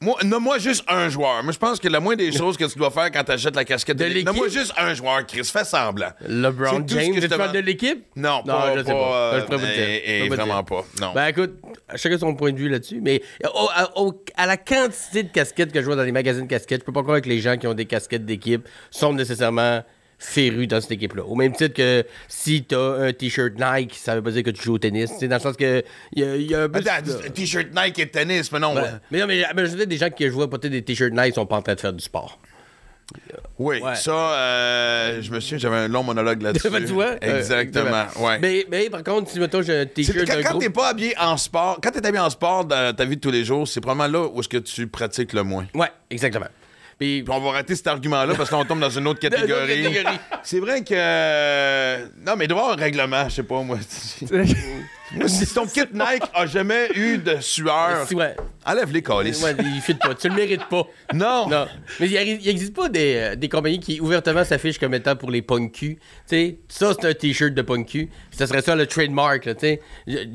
Moi, 0.00 0.14
nomme-moi 0.22 0.58
juste 0.60 0.84
un 0.86 1.08
joueur. 1.08 1.42
Moi, 1.42 1.52
je 1.52 1.58
pense 1.58 1.80
que 1.80 1.88
la 1.88 1.98
moindre 1.98 2.18
des 2.22 2.30
choses 2.36 2.56
que 2.56 2.64
tu 2.66 2.78
dois 2.78 2.92
faire 2.92 3.10
quand 3.10 3.24
tu 3.24 3.32
achètes 3.32 3.56
la 3.56 3.64
casquette 3.64 3.96
de, 3.96 4.04
De 4.04 4.08
l'équipe. 4.10 4.26
Nomme-moi 4.26 4.46
juste 4.46 4.72
un 4.76 4.94
joueur, 4.94 5.26
Chris. 5.26 5.42
Fais 5.52 5.64
semblant. 5.64 6.10
LeBron 6.24 6.84
James, 6.86 7.18
tu 7.20 7.28
parles 7.28 7.50
de 7.52 7.58
l'équipe? 7.58 8.04
Non, 8.14 8.42
Non, 8.46 8.52
pas, 8.54 8.72
je 8.76 8.78
sais 8.78 8.84
pas, 8.84 8.92
pas. 8.92 9.14
euh, 9.34 9.40
Je 9.40 9.44
pourrais 9.46 9.58
pas 9.58 9.66
te 9.66 9.74
dire. 9.74 10.00
et- 10.04 10.28
pas 10.28 10.36
te 10.36 10.40
vraiment 10.42 10.54
dire. 10.62 10.64
pas. 10.66 10.84
Non. 11.00 11.12
Ben 11.14 11.26
écoute, 11.26 11.54
chacun 11.96 12.18
son 12.18 12.34
point 12.34 12.52
de 12.52 12.58
vue 12.58 12.68
là-dessus, 12.68 13.00
mais 13.02 13.22
au- 13.44 13.68
à, 13.74 13.98
au- 13.98 14.22
à 14.36 14.46
la 14.46 14.56
quantité 14.56 15.22
de 15.22 15.28
casquettes 15.30 15.72
que 15.72 15.80
je 15.80 15.86
vois 15.86 15.96
dans 15.96 16.02
les 16.04 16.12
magasins 16.12 16.42
de 16.42 16.46
casquettes, 16.46 16.80
je 16.80 16.84
peux 16.84 16.92
pas 16.92 17.02
croire 17.02 17.20
que 17.20 17.28
les 17.28 17.40
gens 17.40 17.56
qui 17.56 17.66
ont 17.66 17.74
des 17.74 17.86
casquettes 17.86 18.24
d'équipe 18.26 18.66
sont 18.90 19.12
nécessairement 19.12 19.82
férus 20.20 20.66
dans 20.66 20.80
cette 20.80 20.90
équipe-là. 20.90 21.24
Au 21.24 21.36
même 21.36 21.52
titre 21.52 21.74
que 21.74 22.04
si 22.26 22.64
t'as 22.64 23.06
un 23.06 23.12
t-shirt 23.12 23.52
Nike, 23.56 23.94
ça 23.94 24.16
veut 24.16 24.22
pas 24.22 24.32
dire 24.32 24.42
que 24.42 24.50
tu 24.50 24.60
joues 24.62 24.74
au 24.74 24.78
tennis. 24.78 25.12
C'est 25.20 25.28
dans 25.28 25.36
le 25.36 25.40
sens 25.40 25.56
que 25.56 25.84
il 26.12 26.22
y, 26.22 26.26
a- 26.26 26.36
il 26.36 26.50
y 26.50 26.54
a 26.56 26.62
un 26.64 26.68
peu... 26.68 26.80
Attends, 26.80 27.12
un 27.24 27.30
t-shirt 27.30 27.68
Nike 27.72 28.00
et 28.00 28.08
tennis, 28.08 28.50
mais 28.50 28.58
non. 28.58 28.74
Ouais. 28.74 28.82
Mais 29.12 29.20
non, 29.20 29.26
mais, 29.28 29.44
mais 29.54 29.64
je 29.66 29.70
veux 29.70 29.76
dire, 29.76 29.86
des 29.86 29.96
gens 29.96 30.10
qui 30.10 30.24
je 30.24 30.30
vois 30.32 30.50
porter 30.50 30.70
des 30.70 30.82
t-shirts 30.82 31.12
Nike 31.12 31.34
sont 31.36 31.46
pas 31.46 31.56
en 31.56 31.62
train 31.62 31.74
de 31.76 31.80
faire 31.80 31.92
du 31.92 32.02
sport. 32.02 32.40
Oui, 33.58 33.80
Ouais. 33.80 33.94
ça, 33.96 34.12
euh, 34.12 35.22
je 35.22 35.30
me 35.30 35.40
souviens, 35.40 35.58
j'avais 35.58 35.76
un 35.76 35.88
long 35.88 36.02
monologue 36.02 36.42
là-dessus. 36.42 36.68
Ben, 36.70 36.84
tu 36.84 36.92
vois? 36.92 37.16
Euh, 37.22 37.38
Exactement, 37.38 38.04
ouais. 38.20 38.38
Mais, 38.38 38.66
mais 38.70 38.90
par 38.90 39.02
contre, 39.02 39.30
si 39.30 39.40
mettons 39.40 39.62
j'ai 39.62 39.80
un 39.80 39.86
t-shirt 39.86 40.26
quand 40.26 40.52
quand 40.52 40.58
t'es 40.58 40.70
pas 40.70 40.88
habillé 40.88 41.14
en 41.18 41.36
sport, 41.36 41.78
quand 41.82 41.90
t'es 41.90 42.06
habillé 42.06 42.20
en 42.22 42.30
sport 42.30 42.64
dans 42.66 42.94
ta 42.94 43.04
vie 43.04 43.16
de 43.16 43.20
tous 43.20 43.30
les 43.30 43.44
jours, 43.44 43.66
c'est 43.66 43.80
probablement 43.80 44.18
là 44.24 44.28
où 44.32 44.40
est-ce 44.40 44.48
que 44.48 44.58
tu 44.58 44.86
pratiques 44.86 45.32
le 45.32 45.42
moins. 45.42 45.66
Ouais, 45.74 45.90
exactement. 46.10 46.46
Puis, 46.98 47.22
Puis 47.22 47.32
on 47.34 47.40
va 47.40 47.52
rater 47.52 47.76
cet 47.76 47.86
argument-là 47.86 48.34
parce 48.36 48.50
qu'on 48.50 48.64
tombe 48.64 48.80
dans 48.80 48.90
une 48.90 49.06
autre 49.06 49.20
catégorie. 49.28 49.82
catégorie. 49.84 50.18
C'est 50.42 50.58
vrai 50.60 50.82
que. 50.82 50.92
euh, 50.94 52.06
Non, 52.26 52.34
mais 52.36 52.44
il 52.44 52.48
doit 52.48 52.58
y 52.58 52.60
avoir 52.60 52.76
un 52.78 52.80
règlement, 52.80 53.28
je 53.28 53.34
sais 53.36 53.42
pas, 53.44 53.62
moi. 53.62 53.78
Si 55.26 55.46
ton 55.54 55.66
kit 55.66 55.86
Nike 55.92 56.24
a 56.34 56.46
jamais 56.46 56.88
eu 56.94 57.18
de 57.18 57.36
sueur, 57.40 58.06
si, 58.06 58.14
ouais. 58.14 58.36
enlève 58.66 58.92
les 58.92 59.02
calices. 59.02 59.42
Ouais, 59.42 59.54
il 59.58 59.80
fit 59.80 59.94
pas. 59.94 60.14
Tu 60.14 60.28
le 60.28 60.34
mérites 60.34 60.66
pas. 60.68 60.82
Non! 61.14 61.48
Non. 61.48 61.66
Mais 61.98 62.08
il 62.08 62.44
n'existe 62.46 62.74
pas 62.74 62.88
des, 62.88 63.14
euh, 63.16 63.34
des 63.36 63.48
compagnies 63.48 63.80
qui 63.80 64.00
ouvertement 64.00 64.44
s'affichent 64.44 64.78
comme 64.78 64.94
étant 64.94 65.16
pour 65.16 65.30
les 65.30 65.40
punk. 65.42 65.72
Tu 65.72 65.98
sais, 66.26 66.58
ça, 66.68 66.92
c'est 66.98 67.08
un 67.08 67.14
t-shirt 67.14 67.54
de 67.54 67.62
punk 67.62 67.86
cul. 67.86 68.10
Ça 68.30 68.46
serait 68.46 68.62
ça 68.62 68.76
le 68.76 68.86
trademark, 68.86 69.46
là, 69.46 69.54
tu 69.54 69.60
sais. 69.60 69.80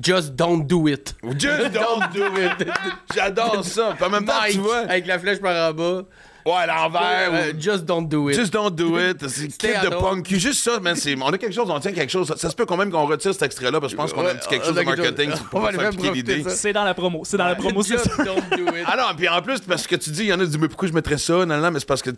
Just 0.01 0.31
don't 0.31 0.65
do 0.65 0.87
it. 0.87 1.13
Just 1.37 1.71
don't 1.71 2.09
do 2.13 2.25
it! 2.37 2.67
J'adore 3.15 3.63
ça! 3.63 3.93
Puis 3.95 4.05
en 4.05 4.09
même 4.09 4.25
temps, 4.25 4.33
tu 4.45 4.57
Nike, 4.57 4.61
vois, 4.61 4.79
avec 4.79 5.05
la 5.05 5.19
flèche 5.19 5.39
par 5.39 5.69
en 5.69 5.73
bas. 5.73 6.03
Ouais, 6.45 6.53
à 6.53 6.65
l'envers. 6.67 7.29
Euh, 7.31 7.51
ou- 7.53 7.61
just 7.61 7.83
don't 7.85 8.07
do 8.07 8.29
it. 8.29 8.35
Just 8.35 8.53
don't 8.53 8.71
do 8.71 8.97
it. 8.99 9.27
C'est 9.27 9.75
at 9.75 9.83
de 9.85 9.89
punk. 9.89 10.27
Juste 10.29 10.63
ça, 10.63 10.79
man. 10.79 10.95
On 11.21 11.27
a 11.33 11.37
quelque 11.37 11.53
chose, 11.53 11.69
on 11.69 11.79
tient 11.79 11.91
quelque 11.91 12.09
chose. 12.11 12.27
Ça, 12.27 12.37
ça 12.37 12.49
se 12.49 12.55
peut 12.55 12.65
quand 12.65 12.77
même 12.77 12.91
qu'on 12.91 13.05
retire 13.05 13.33
cet 13.33 13.43
extrait-là 13.43 13.79
parce 13.79 13.93
que 13.93 13.97
je 13.99 14.01
pense 14.03 14.13
qu'on 14.13 14.25
a 14.25 14.31
un 14.31 14.35
petit 14.35 14.49
quelque 14.49 14.65
chose 14.65 14.75
de 14.75 14.81
marketing 14.81 15.31
pour 15.51 15.61
profiter, 15.61 16.11
l'idée. 16.11 16.43
C'est 16.49 16.73
dans 16.73 16.83
la 16.83 16.93
promo. 16.93 17.21
C'est 17.25 17.37
dans 17.37 17.45
la 17.47 17.55
promo, 17.55 17.81
c'est 17.83 17.93
Just 17.93 18.11
ça. 18.15 18.23
don't 18.23 18.41
do 18.57 18.67
it. 18.75 18.83
Ah 18.85 18.95
non, 18.97 19.15
puis 19.15 19.27
en 19.29 19.41
plus, 19.41 19.59
parce 19.61 19.87
que 19.87 19.95
tu 19.95 20.09
dis, 20.09 20.21
il 20.23 20.27
y 20.27 20.33
en 20.33 20.39
a 20.39 20.43
qui 20.43 20.49
disent, 20.49 20.59
mais 20.59 20.67
pourquoi 20.67 20.87
je 20.87 20.93
mettrais 20.93 21.17
ça? 21.17 21.45
Non, 21.45 21.57
non, 21.57 21.71
mais 21.71 21.79
c'est 21.79 21.87
parce 21.87 22.01
que 22.01 22.11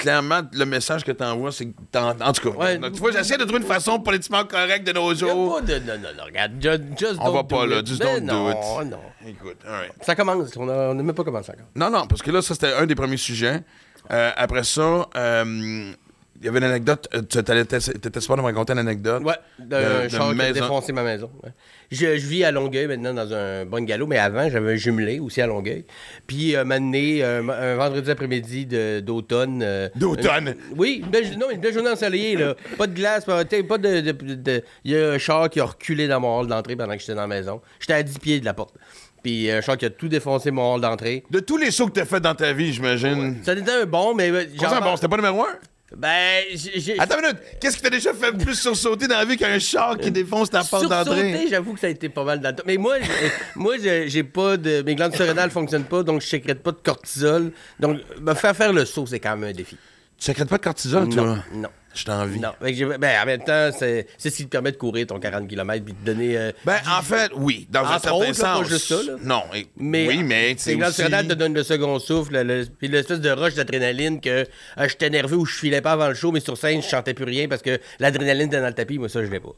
clairement, 0.00 0.40
le 0.52 0.64
message 0.64 1.04
que 1.04 1.12
t'envoies, 1.12 1.52
c'est 1.52 1.66
que 1.66 1.72
t'en- 1.92 2.10
En 2.20 2.32
tout 2.32 2.50
cas, 2.50 2.56
Ouais. 2.58 2.80
tu 2.90 2.98
vois, 3.00 3.12
j'essaie 3.12 3.36
de 3.36 3.44
trouver 3.44 3.60
une 3.60 3.66
façon 3.68 3.98
politiquement 4.00 4.44
correcte 4.44 4.86
de 4.86 4.92
nos 4.92 5.14
jours. 5.14 5.56
pas 5.56 5.60
de. 5.62 5.74
Non, 5.78 5.94
non, 5.98 6.08
non, 6.16 6.24
regarde. 6.24 6.52
Just, 6.60 6.80
just 6.98 7.14
On 7.20 7.26
don't 7.26 7.34
va 7.34 7.42
do 7.42 7.48
pas 7.48 7.66
là, 7.66 7.82
just 7.84 8.00
don't 8.02 8.20
do 8.20 8.50
it. 8.50 8.56
non, 8.56 8.84
non. 8.84 9.00
Écoute, 9.26 9.58
all 9.66 9.72
right. 9.72 9.92
Ça 10.02 10.14
commence. 10.14 10.56
On 10.56 10.66
n'a 10.66 10.94
même 10.94 11.12
pas 11.14 11.24
commencé 11.24 11.52
encore. 11.52 11.66
Non, 11.76 11.90
non, 11.90 12.06
parce 12.06 12.22
que 12.22 12.30
là, 12.30 12.42
ça, 12.42 12.54
c'était 12.54 12.72
un 12.74 12.86
des 12.86 12.94
premiers 12.94 13.16
sujets. 13.16 13.62
Euh, 14.10 14.30
après 14.36 14.64
ça, 14.64 15.06
euh, 15.16 15.92
il 16.40 16.44
y 16.44 16.48
avait 16.48 16.58
une 16.58 16.64
anecdote. 16.64 17.06
euh, 17.14 17.22
Tu 17.22 17.42
t'étais 17.44 17.80
supposé 17.80 18.36
de 18.36 18.40
me 18.40 18.46
raconter 18.46 18.72
une 18.72 18.78
anecdote. 18.78 19.22
Ouais, 19.22 19.34
d'un 19.58 20.08
char 20.08 20.34
qui 20.34 20.40
a 20.42 20.52
défoncé 20.52 20.92
ma 20.92 21.02
maison. 21.02 21.30
ouais. 21.44 21.50
Je, 21.90 22.16
je 22.16 22.26
vis 22.26 22.44
à 22.44 22.52
Longueuil 22.52 22.86
maintenant 22.86 23.12
dans 23.12 23.32
un 23.34 23.64
bungalow, 23.64 24.06
mais 24.06 24.18
avant, 24.18 24.48
j'avais 24.48 24.74
un 24.74 24.76
jumelé 24.76 25.18
aussi 25.18 25.40
à 25.40 25.46
Longueuil. 25.48 25.84
Puis, 26.26 26.54
un 26.54 26.62
moment 26.64 26.78
donné, 26.80 27.24
un, 27.24 27.48
un 27.48 27.74
vendredi 27.76 28.10
après-midi 28.10 28.66
d'automne. 29.02 29.60
euh, 29.62 29.88
D'automne? 29.96 30.48
euh, 30.48 30.74
oui, 30.76 31.00
une 31.04 31.10
belle, 31.10 31.36
non, 31.38 31.50
une 31.50 31.60
belle 31.60 31.74
journée 31.74 31.90
ensoleillée, 31.90 32.36
là. 32.36 32.54
Pas 32.78 32.86
de 32.86 32.94
glace, 32.94 33.24
pas, 33.24 33.42
de. 33.44 34.62
Il 34.84 34.90
y 34.92 34.96
a 34.96 35.10
un 35.10 35.18
char 35.18 35.50
qui 35.50 35.58
a 35.60 35.64
reculé 35.64 36.06
dans 36.06 36.20
mon 36.20 36.38
hall 36.40 36.46
d'entrée 36.46 36.76
pendant 36.76 36.94
que 36.94 37.00
j'étais 37.00 37.14
dans 37.14 37.22
la 37.22 37.26
maison. 37.26 37.60
J'étais 37.80 37.94
à 37.94 38.02
10 38.02 38.18
pieds 38.20 38.40
de 38.40 38.44
la 38.44 38.54
porte. 38.54 38.74
Puis, 39.22 39.50
un 39.50 39.60
char 39.60 39.76
qui 39.76 39.84
a 39.84 39.90
tout 39.90 40.08
défoncé 40.08 40.50
mon 40.52 40.74
hall 40.74 40.80
d'entrée. 40.80 41.24
De 41.30 41.40
tous 41.40 41.56
les 41.56 41.70
sauts 41.72 41.88
que 41.88 41.92
t'as 41.94 42.04
fait 42.06 42.20
dans 42.20 42.34
ta 42.36 42.52
vie, 42.52 42.72
j'imagine. 42.72 43.38
Ça 43.42 43.52
était 43.54 43.70
un 43.70 43.84
bon, 43.86 44.14
mais. 44.14 44.30
euh, 44.30 44.44
Comment 44.58 44.70
ça, 44.70 44.80
bon, 44.80 44.94
c'était 44.96 45.08
pas 45.08 45.16
numéro 45.16 45.42
un? 45.42 45.56
Ben, 45.96 46.44
j'ai. 46.54 46.98
Attends 47.00 47.16
une 47.18 47.22
minute. 47.26 47.38
Qu'est-ce 47.60 47.76
qui 47.76 47.82
t'a 47.82 47.90
déjà 47.90 48.14
fait 48.14 48.30
plus 48.32 48.54
sursauter 48.54 49.08
dans 49.08 49.18
la 49.18 49.24
vie 49.24 49.36
qu'un 49.36 49.58
char 49.58 49.98
qui 49.98 50.10
défonce 50.12 50.48
ta 50.50 50.62
porte 50.62 50.88
d'entrée? 50.88 51.04
Sursauter, 51.32 51.48
j'avoue 51.50 51.74
que 51.74 51.80
ça 51.80 51.88
a 51.88 51.90
été 51.90 52.08
pas 52.08 52.22
mal 52.22 52.40
dans 52.40 52.50
le 52.50 52.54
temps. 52.56 52.62
Mais 52.66 52.76
moi, 52.76 52.98
j'ai- 53.00 53.32
moi 53.56 53.74
j'ai 53.78 54.22
pas 54.22 54.56
de. 54.56 54.82
Mes 54.82 54.94
glandes 54.94 55.16
surrénales 55.16 55.50
fonctionnent 55.50 55.84
pas, 55.84 56.02
donc 56.04 56.20
je 56.22 56.28
sécrète 56.28 56.62
pas 56.62 56.70
de 56.72 56.78
cortisol. 56.82 57.50
Donc, 57.80 57.98
me 58.20 58.34
faire 58.34 58.54
faire 58.56 58.72
le 58.72 58.84
saut, 58.84 59.06
c'est 59.06 59.18
quand 59.18 59.36
même 59.36 59.50
un 59.50 59.52
défi. 59.52 59.76
Tu 60.16 60.24
sécrètes 60.26 60.48
pas 60.48 60.58
de 60.58 60.62
cortisol, 60.62 61.08
toi? 61.08 61.24
Non, 61.24 61.38
non. 61.54 61.68
Je 61.92 62.04
t'envie. 62.04 62.38
Non. 62.38 62.50
Ben, 62.60 63.22
en 63.22 63.26
même 63.26 63.42
temps, 63.42 63.70
c'est 63.76 64.06
ce 64.18 64.28
qui 64.28 64.44
te 64.44 64.48
permet 64.50 64.70
de 64.72 64.76
courir 64.76 65.06
ton 65.08 65.18
40 65.18 65.48
km 65.48 65.84
puis 65.84 65.92
de 65.94 66.04
donner. 66.06 66.36
euh, 66.38 66.52
Ben, 66.64 66.78
en 66.88 67.02
fait, 67.02 67.30
oui, 67.34 67.66
dans 67.70 67.80
un 67.84 67.98
certain 67.98 68.12
autres, 68.12 68.26
là, 68.28 68.34
sens. 68.34 68.62
pas 68.62 68.68
juste 68.68 68.86
ça, 68.88 69.02
là. 69.02 69.12
Non, 69.24 69.42
et- 69.54 69.66
mais, 69.76 70.06
oui, 70.06 70.22
mais 70.22 70.54
c'est 70.56 70.74
aussi... 70.76 71.02
te 71.02 71.34
donnent 71.34 71.54
le 71.54 71.62
second 71.64 71.98
souffle, 71.98 72.32
le- 72.34 72.42
le- 72.44 72.66
puis 72.78 72.86
l'espèce 72.88 73.20
de 73.20 73.30
rush 73.30 73.54
d'adrénaline 73.54 74.20
que 74.20 74.28
euh, 74.30 74.44
j'étais 74.88 75.10
nerveux 75.10 75.36
ou 75.36 75.44
je 75.46 75.58
filais 75.58 75.80
pas 75.80 75.92
avant 75.92 76.08
le 76.08 76.14
show, 76.14 76.30
mais 76.30 76.40
sur 76.40 76.56
scène, 76.56 76.80
je 76.80 76.88
chantais 76.88 77.12
plus 77.14 77.24
rien 77.24 77.48
parce 77.48 77.62
que 77.62 77.80
l'adrénaline 77.98 78.46
était 78.46 78.60
dans 78.60 78.68
le 78.68 78.72
tapis, 78.74 78.98
moi, 78.98 79.08
ça, 79.08 79.24
je 79.24 79.30
l'ai 79.30 79.40
pas. 79.40 79.50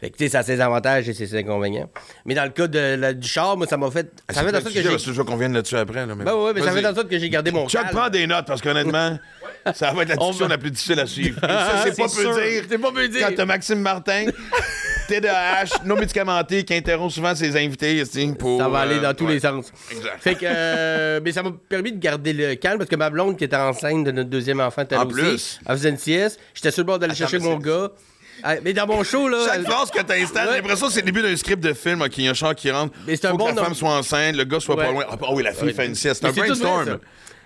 Fait 0.00 0.10
que, 0.10 0.16
tu 0.16 0.24
sais, 0.24 0.30
ça 0.30 0.38
a 0.38 0.42
ses 0.44 0.60
avantages 0.60 1.08
et 1.08 1.12
ses 1.12 1.34
inconvénients. 1.36 1.90
Mais 2.24 2.34
dans 2.34 2.44
le 2.44 2.50
cas 2.50 2.66
de, 2.68 2.94
la- 2.94 3.12
du 3.12 3.26
char, 3.28 3.56
moi, 3.56 3.66
ça 3.66 3.76
m'a 3.76 3.90
fait. 3.90 4.10
Ah, 4.28 4.32
Ça 4.32 4.40
fait 4.44 4.52
pas 4.52 4.60
sorte 4.60 4.72
que 4.74 4.80
je 4.82 5.10
veux 5.12 5.24
qu'on 5.24 5.36
vienne 5.36 5.52
là-dessus 5.52 5.76
après. 5.76 6.06
Là, 6.06 6.14
mais 6.14 6.24
Ben 6.24 6.34
ouais, 6.34 6.52
mais 6.54 6.62
ça 6.62 6.70
fait 6.72 6.86
en 6.86 6.94
sorte 6.94 7.08
que 7.08 7.18
j'ai 7.18 7.28
gardé 7.28 7.50
mon 7.50 7.68
Chuck, 7.68 7.84
prends 7.90 8.08
des 8.08 8.26
notes, 8.26 8.46
parce 8.46 8.62
qu'honnêtement, 8.62 9.18
ça 9.74 9.92
va 9.92 10.02
être 10.02 10.08
la 10.08 10.16
discussion 10.16 10.48
la 10.48 10.58
plus 10.58 10.70
difficile 10.70 11.00
à 11.00 11.06
suivre. 11.06 11.38
Et 11.42 11.46
ça, 11.48 11.84
c'est 11.84 11.96
pas 11.96 12.08
peu 12.08 12.22
dire. 12.22 12.64
C'est 12.68 12.78
pas 12.78 12.92
peu 12.92 13.08
dire. 13.08 13.26
Quand 13.26 13.34
t'as 13.36 13.44
Maxime 13.44 13.80
Martin, 13.80 14.26
TDAH, 15.08 15.84
non 15.84 15.96
médicamenté, 15.96 16.64
qui 16.64 16.74
interrompt 16.74 17.12
souvent 17.12 17.34
ses 17.34 17.56
invités, 17.56 18.02
pour... 18.38 18.60
Ça 18.60 18.68
va 18.68 18.80
aller 18.80 18.96
euh, 18.96 19.02
dans 19.02 19.14
tous 19.14 19.26
ouais. 19.26 19.34
les 19.34 19.40
sens. 19.40 19.72
Exact. 19.90 20.20
Fait 20.20 20.34
que, 20.34 20.44
euh, 20.44 21.20
mais 21.24 21.32
ça 21.32 21.42
m'a 21.42 21.52
permis 21.68 21.92
de 21.92 21.98
garder 21.98 22.32
le 22.32 22.54
calme 22.54 22.78
parce 22.78 22.90
que 22.90 22.96
ma 22.96 23.10
blonde 23.10 23.36
qui 23.36 23.44
était 23.44 23.56
enceinte 23.56 24.04
de 24.04 24.10
notre 24.12 24.30
deuxième 24.30 24.60
enfant, 24.60 24.84
elle 24.88 24.98
En 24.98 25.06
aussi, 25.06 25.20
plus? 25.20 25.60
elle 25.66 25.76
faisait 25.76 25.90
une 25.90 25.98
sieste. 25.98 26.40
J'étais 26.54 26.70
sur 26.70 26.82
le 26.82 26.86
bord 26.86 26.98
d'aller 26.98 27.14
chercher 27.14 27.38
mon 27.38 27.56
gars. 27.56 27.90
Ah, 28.42 28.54
Mais 28.62 28.72
dans 28.72 28.86
mon 28.86 29.02
show, 29.02 29.28
là. 29.28 29.44
Chaque 29.46 29.64
phrase 29.64 29.90
que 29.90 30.00
t'installes, 30.00 30.48
j'ai 30.50 30.56
l'impression 30.56 30.86
que 30.86 30.92
c'est 30.92 31.00
le 31.00 31.06
début 31.06 31.22
d'un 31.22 31.36
script 31.36 31.62
de 31.62 31.72
film, 31.74 32.00
OK, 32.02 32.16
il 32.18 32.24
y 32.24 32.28
a 32.28 32.30
un 32.30 32.34
char 32.34 32.54
qui 32.54 32.70
rentre, 32.70 32.94
Mais 33.06 33.16
c'est 33.16 33.26
un 33.26 33.30
faut 33.32 33.36
bon 33.36 33.50
que 33.50 33.56
la 33.56 33.64
femme 33.64 33.74
soit 33.74 33.90
enceinte, 33.90 34.36
le 34.36 34.44
gars 34.44 34.60
soit 34.60 34.76
pas 34.76 34.90
loin. 34.90 35.04
Ah 35.08 35.16
ah 35.20 35.26
oui, 35.32 35.42
la 35.42 35.52
fille 35.52 35.74
fait 35.74 35.86
une 35.86 35.94
sieste. 35.94 36.22
C'est 36.22 36.28
un 36.28 36.32
brainstorm. 36.32 36.98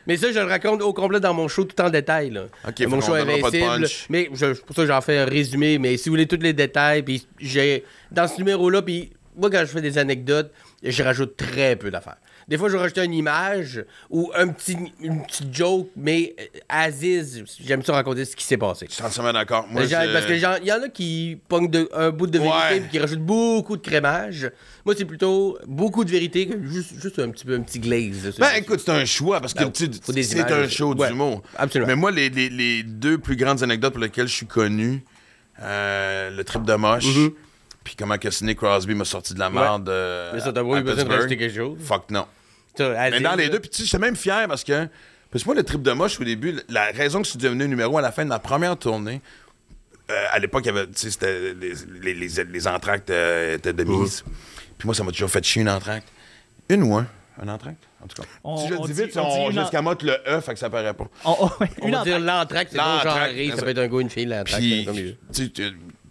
Mais 0.07 0.17
ça, 0.17 0.33
je 0.33 0.39
le 0.39 0.47
raconte 0.47 0.83
au 0.83 0.93
complet 0.93 1.21
dans 1.21 1.35
mon 1.35 1.49
show, 1.49 1.65
tout 1.65 1.81
en 1.81 1.91
détail. 1.91 2.31
Là. 2.31 2.47
Mon 2.87 3.01
show 3.01 3.15
invincible. 3.15 3.87
Mais 4.11 4.29
je, 4.35 4.61
pour 4.61 4.77
ça, 4.77 4.87
j'en 4.87 5.01
fais 5.01 5.19
un 5.19 5.25
résumé. 5.25 5.79
Mais 5.79 5.97
si 5.97 6.09
vous 6.09 6.15
voulez 6.15 6.27
tous 6.27 6.41
les 6.41 6.53
détails, 6.53 7.03
puis 7.03 7.27
j'ai 7.39 7.85
dans 8.11 8.29
ce 8.29 8.39
numéro-là, 8.39 8.83
puis 8.83 9.11
moi, 9.37 9.51
quand 9.51 9.61
je 9.61 9.67
fais 9.67 9.81
des 9.81 9.99
anecdotes, 9.99 10.53
je 10.83 11.03
rajoute 11.03 11.37
très 11.37 11.77
peu 11.77 11.91
d'affaires. 11.91 12.19
Des 12.49 12.59
fois, 12.59 12.69
je 12.69 12.75
vais 12.75 12.81
rajouter 12.81 13.03
une 13.05 13.15
image 13.15 13.85
ou 14.11 14.31
un 14.37 14.49
petit, 14.49 14.77
une 15.01 15.25
petite 15.25 15.55
joke, 15.55 15.89
mais 15.97 16.35
euh, 16.39 16.45
Aziz, 16.69 17.43
j'aime 17.65 17.83
ça 17.83 17.93
raconter 17.95 18.25
ce 18.25 18.37
qui 18.37 18.45
s'est 18.45 18.57
passé. 18.59 18.87
Je 18.89 18.95
suis 18.95 19.03
entièrement 19.03 19.33
d'accord. 19.33 19.67
Moi, 19.71 19.87
Genre, 19.87 20.03
je- 20.05 20.13
Parce 20.13 20.27
que 20.27 20.33
il 20.33 20.67
y 20.67 20.73
en 20.73 20.83
a 20.83 20.89
qui 20.89 21.39
pognent 21.49 21.71
de- 21.71 21.89
un 21.95 22.11
bout 22.11 22.27
de 22.27 22.39
vérité 22.39 22.57
Ouais. 22.75 22.81
puis 22.81 22.91
qui 22.91 22.99
rajoutent 22.99 23.21
beaucoup 23.25 23.77
de 23.77 23.83
crémage. 23.83 24.51
Moi, 24.85 24.95
c'est 24.99 25.05
plutôt 25.07 25.59
beaucoup 25.67 26.05
de 26.05 26.11
vérité 26.11 26.47
que 26.47 26.63
juste, 26.67 27.01
juste 27.01 27.19
un 27.19 27.31
petit 27.31 27.45
peu 27.47 27.55
un 27.55 27.63
petit 27.63 27.79
glaze. 27.79 28.39
là, 28.39 28.51
Ben 28.53 28.61
écoute, 28.63 28.81
c'est 28.85 28.91
un 28.93 29.05
choix 29.05 29.41
parce 29.41 29.55
que 29.55 29.65
Ben, 29.65 29.73
tu 29.73 29.87
sais, 29.87 29.91
faut 30.03 30.13
des 30.13 30.23
c'est 30.23 30.37
images 30.41 30.53
un 30.53 30.69
show 30.69 30.95
Ouais, 30.95 31.09
d'humour. 31.09 31.43
absolument. 31.57 31.87
Mais 31.89 31.97
moi, 31.97 32.11
les, 32.11 32.29
les- 32.29 32.51
les 32.51 32.83
deux 32.83 33.17
plus 33.19 33.37
grandes 33.37 33.63
anecdotes 33.63 33.93
pour 33.95 34.03
lesquelles 34.03 34.29
je 34.29 34.35
suis 34.35 34.47
connu, 34.47 35.03
euh, 35.63 36.31
le 36.31 36.45
trip 36.45 36.63
de 36.65 36.75
moche, 36.75 37.05
puis 37.85 37.95
comment 37.97 38.19
que 38.19 38.31
Sidney 38.31 38.55
Crosby 38.57 38.95
m'a 38.95 39.05
sorti 39.05 39.35
de 39.35 39.39
la 39.39 39.51
merde. 39.51 39.89
euh. 39.89 40.33
Mais 40.35 40.41
ça 40.41 40.53
t'a 40.53 40.65
pas 40.65 40.79
eu 40.79 40.83
besoin 40.83 41.05
de 41.05 41.11
rajouter 41.13 41.37
quelque 41.37 41.55
chose? 41.55 41.79
Fuck 41.85 42.11
non. 42.11 42.27
Mais 42.79 43.21
dans 43.21 43.37
les 43.37 43.49
deux, 43.49 43.61
puis 43.61 43.71
tu 43.71 43.79
sais, 43.79 43.85
j'étais 43.85 43.99
même 43.99 44.17
fier 44.17 44.49
parce 44.49 44.65
que. 44.65 44.89
Parce 45.31 45.43
que 45.43 45.49
moi, 45.49 45.57
le 45.57 45.65
trip 45.65 45.83
de 45.83 45.91
moche, 45.93 46.21
au 46.21 46.25
début, 46.25 46.61
la 46.69 46.85
raison 46.93 47.19
que 47.19 47.25
je 47.25 47.31
suis 47.31 47.39
devenu 47.41 47.67
numéro 47.67 47.97
un 47.97 48.01
à 48.01 48.03
la 48.03 48.13
fin 48.13 48.23
de 48.25 48.29
ma 48.29 48.39
première 48.39 48.77
tournée, 48.77 49.21
euh, 50.11 50.27
à 50.31 50.39
l'époque, 50.39 50.63
il 50.65 50.69
y 50.69 50.71
avait, 50.71 50.87
tu 50.87 50.93
sais, 50.95 51.11
c'était 51.11 51.55
les, 51.55 51.73
les, 52.03 52.15
les, 52.15 52.45
les 52.45 52.69
entractes 52.69 53.11
euh, 53.11 53.57
étaient 53.57 53.73
de 53.73 53.83
mise. 53.83 54.23
Puis 54.79 54.87
moi, 54.87 54.95
ça 54.95 55.03
m'a 55.03 55.11
toujours 55.11 55.31
fait 55.31 55.43
chier 55.45 55.63
une 55.63 55.69
entracte. 55.69 56.07
Une 56.69 56.85
ou 56.85 56.95
un? 56.97 57.07
Un 57.43 57.49
entracte? 57.49 57.83
En 58.01 58.07
tout 58.07 58.23
cas. 58.23 58.29
On- 58.45 58.59
si 58.59 58.69
je 58.69 58.75
le 58.75 58.79
on 58.81 58.85
dis 58.87 58.93
vite, 58.93 59.17
on 59.17 59.51
jusqu'à 59.51 59.81
le 59.83 60.21
E, 60.37 60.41
fait 60.41 60.53
que 60.53 60.59
ça 60.61 60.71
paraît 60.71 60.95
pas. 60.95 61.07
On- 61.25 61.37
on- 61.41 61.51
On 61.83 61.87
une 61.89 61.95
va 61.95 62.05
dire 62.05 62.17
entracte. 62.17 62.21
l'entracte, 62.21 62.73
c'est 62.73 62.79
genré. 62.79 63.49
c'est 63.51 63.57
Ça 63.57 63.63
peut 63.63 63.69
être 63.71 63.79
un 63.79 63.89
ou 63.89 64.01
une 64.01 64.11
fille, 64.11 64.27
l'entracte, 64.27 64.63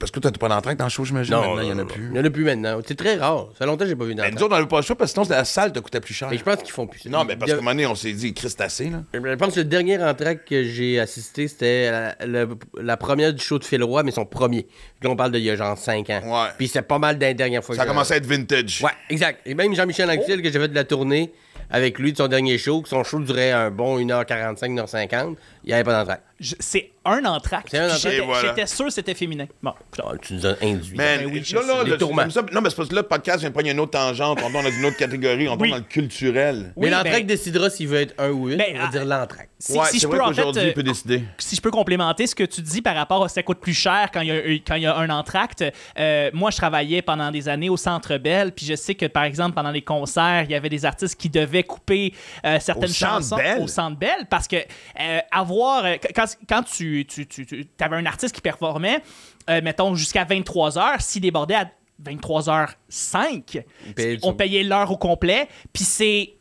Tu 0.04 0.12
tu- 0.12 0.12
parce 0.12 0.12
que 0.12 0.20
toi, 0.20 0.32
t'as 0.32 0.38
pas 0.38 0.50
d'entracte 0.50 0.80
dans 0.80 0.86
le 0.86 0.90
show, 0.90 1.06
j'imagine. 1.06 1.34
Non, 1.34 1.42
Maintenant, 1.42 1.62
il 1.62 1.70
y 1.70 1.72
en 1.72 1.80
a 1.80 1.86
plus. 1.86 2.10
Il 2.12 2.18
y 2.18 2.20
en 2.20 2.26
a 2.26 2.30
plus 2.30 2.44
maintenant. 2.44 2.80
C'est 2.86 2.96
très 2.96 3.16
rare. 3.16 3.48
Ça 3.54 3.60
fait 3.60 3.66
longtemps 3.66 3.86
que 3.86 3.90
j'ai 3.90 3.96
pas 3.96 4.04
vu 4.04 4.10
Mais 4.10 4.16
d'entracte. 4.16 4.38
nous 4.38 4.44
autres, 4.44 4.54
on 4.54 4.58
n'avait 4.58 4.68
pas 4.68 4.78
le 4.78 4.82
choix 4.84 4.96
parce 4.96 5.14
que 5.14 5.22
sinon, 5.22 5.36
la 5.36 5.46
salle 5.46 5.72
te 5.72 5.80
coûtait 5.80 6.02
plus 6.02 6.14
cher. 6.14 6.28
Mais 6.30 6.38
je 6.38 6.44
pense 6.44 6.58
qu'ils 6.58 6.72
font 6.72 6.88
plus. 6.88 7.06
Non, 7.06 7.24
mais 7.24 7.36
parce 7.36 7.52
qu'à 7.52 7.58
un 7.58 7.62
moment 7.62 7.72
donné, 7.72 7.86
on 7.86 7.96
s'est 7.96 8.12
dit, 8.14 8.34
Christ, 8.34 8.60
assez, 8.62 8.90
là. 8.90 9.04
Je 9.14 9.36
pense 9.36 9.54
que 9.54 9.60
le 9.60 9.66
dernier 9.66 10.02
entracte 10.02 10.48
que 10.48 10.64
j'ai 10.64 11.00
assisté, 11.00 11.48
c'était 11.48 11.92
la, 12.26 12.98
première 12.98 13.34
du 13.34 13.44
show 13.44 13.60
de 13.60 13.64
Phil 13.64 13.84
Roy, 13.84 14.04
mais 14.04 14.12
son 14.12 14.26
premier. 14.26 14.68
Là, 15.02 15.10
on 15.10 15.16
parle 15.16 15.32
d'il 15.32 15.42
y 15.42 15.50
a 15.50 15.56
genre 15.56 15.78
5 15.78 16.10
ans. 16.10 16.22
Ouais. 16.24 16.50
Puis 16.58 16.68
c'est 16.68 16.82
pas 16.82 17.00
mal 17.00 17.18
des 17.18 17.34
dernières 17.34 17.64
fois 17.64 17.76
Ça 17.76 17.82
a 17.82 17.86
que 17.86 17.90
commencé 17.90 18.14
à 18.14 18.18
être 18.18 18.26
vintage. 18.26 18.82
Ouais, 18.84 18.92
exact. 19.10 19.42
Et 19.46 19.54
même 19.54 19.74
Jean-Michel 19.76 20.10
Anctil, 20.10 20.42
que 20.42 20.52
j'ai 20.52 20.60
fait 20.60 20.68
de 20.68 20.76
la 20.76 20.84
tournée 20.84 21.32
avec 21.70 22.00
lui 22.00 22.12
de 22.12 22.18
son 22.18 22.28
dernier 22.28 22.58
show, 22.58 22.82
que 22.82 22.90
son 22.90 23.04
show 23.04 23.20
durait 23.20 23.52
un 23.52 23.72
bon 23.72 24.00
1h45, 24.00 24.74
1h50, 24.76 25.36
il 25.64 25.68
n'y 25.68 25.74
avait 25.74 25.84
pas 25.84 25.94
d'entracte. 25.98 26.24
Je- 26.40 26.56
C'est 26.60 26.92
un 27.06 27.24
entracte. 27.26 27.70
J'étais 27.72 28.20
voilà. 28.20 28.66
sûr 28.68 28.86
que 28.86 28.92
c'était 28.92 29.14
féminin. 29.14 29.46
Bon, 29.62 29.74
Ah, 30.00 30.12
tu 30.22 30.34
nous 30.34 30.46
as 30.46 30.56
induit. 30.62 30.96
Man, 30.98 31.20
Ben 31.20 31.26
oui, 31.32 31.44
là, 31.54 31.62
là, 31.62 31.84
là, 31.84 32.30
ça. 32.30 32.42
Non, 32.52 32.62
mais 32.62 32.70
c'est 32.70 32.76
parce 32.76 32.90
que 32.90 32.96
là, 32.96 33.02
le 33.02 33.08
podcast 33.08 33.40
vient 33.40 33.50
de 33.50 33.54
prendre 33.54 33.70
une 33.70 33.80
autre 33.80 33.92
tangente. 33.92 34.40
On 34.44 34.52
tombe 34.52 34.64
dans 34.64 34.70
une 34.72 34.86
autre 34.86 34.98
catégorie. 34.98 35.48
On 35.48 35.52
tombe 35.54 35.62
Oui. 35.62 35.70
dans 35.72 35.78
le 35.78 35.84
culturel. 35.84 36.74
mais 36.76 36.86
Oui, 36.86 36.90
l'entracte 36.90 37.20
ben- 37.20 37.26
décidera 37.28 37.70
s'il 37.70 37.88
veut 37.88 38.02
être 38.02 38.14
un 38.18 38.30
ou 38.30 38.50
une. 38.50 38.58
Ben, 38.58 38.66
on 38.76 38.78
va 38.80 38.84
ah, 38.88 38.92
dire 38.92 39.06
l'entracte. 39.06 39.50
si, 39.60 39.74
ouais, 39.78 39.86
si 39.86 39.92
c'est 39.94 40.00
je 40.00 40.08
vrai 40.08 40.18
peux 40.18 40.24
en 40.24 40.34
fait, 40.34 40.42
euh, 40.60 40.68
il 40.68 40.74
peut 40.74 40.84
décider. 40.84 41.24
si 41.38 41.56
je 41.56 41.62
peux 41.62 41.72
complémenter 41.72 42.28
ce 42.28 42.36
que 42.36 42.44
tu 42.44 42.62
dis 42.62 42.82
par 42.82 42.96
rapport 42.96 43.24
à 43.24 43.30
ça 43.30 43.42
coûte 43.44 43.60
plus 43.60 43.74
cher 43.74 44.10
quand 44.14 44.22
il 44.22 44.28
y 44.28 44.32
a, 44.32 44.36
quand 44.68 44.76
il 44.76 44.84
y 44.84 44.86
a 44.86 44.96
un 44.98 45.10
entracte, 45.10 45.64
euh, 46.00 46.30
moi 46.34 46.52
je 46.52 46.58
travaillais 46.58 47.02
pendant 47.02 47.32
des 47.32 47.48
années 47.48 47.70
au 47.70 47.78
Centre 47.78 48.18
Bell, 48.18 48.52
puis 48.52 48.66
je 48.66 48.76
sais 48.76 48.96
que 48.96 49.06
par 49.06 49.24
exemple 49.24 49.54
pendant 49.56 49.72
les 49.72 49.82
concerts, 49.82 50.44
il 50.46 50.52
y 50.52 50.56
avait 50.56 50.70
des 50.70 50.84
artistes 50.86 51.16
qui 51.20 51.30
devaient 51.30 51.43
couper 51.64 52.14
euh, 52.46 52.60
certaines 52.60 52.90
Au 52.90 52.94
chansons 52.94 53.38
au 53.60 53.68
Centre 53.68 53.98
Bell 53.98 54.28
parce 54.30 54.48
que 54.48 54.56
euh, 54.56 55.20
avoir 55.32 55.86
euh, 55.86 55.96
quand, 56.16 56.26
quand 56.48 56.64
tu, 56.64 57.06
tu, 57.06 57.26
tu, 57.28 57.46
tu 57.46 57.68
avais 57.80 57.96
un 57.96 58.06
artiste 58.06 58.36
qui 58.36 58.42
performait, 58.42 59.02
mettons 59.48 59.96
jusqu'à 59.96 60.24
23 60.24 60.78
heures, 60.78 61.02
s'il 61.02 61.22
débordait 61.22 61.56
à 61.56 61.70
23h05, 62.04 63.64
payait 63.96 64.20
on 64.24 64.34
payait 64.34 64.64
l'heure 64.64 64.92
au 64.92 64.98
complet, 64.98 65.48
puis 65.72 65.84
c'est 65.84 66.34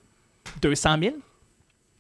200 0.60 0.96
000. 1.00 1.14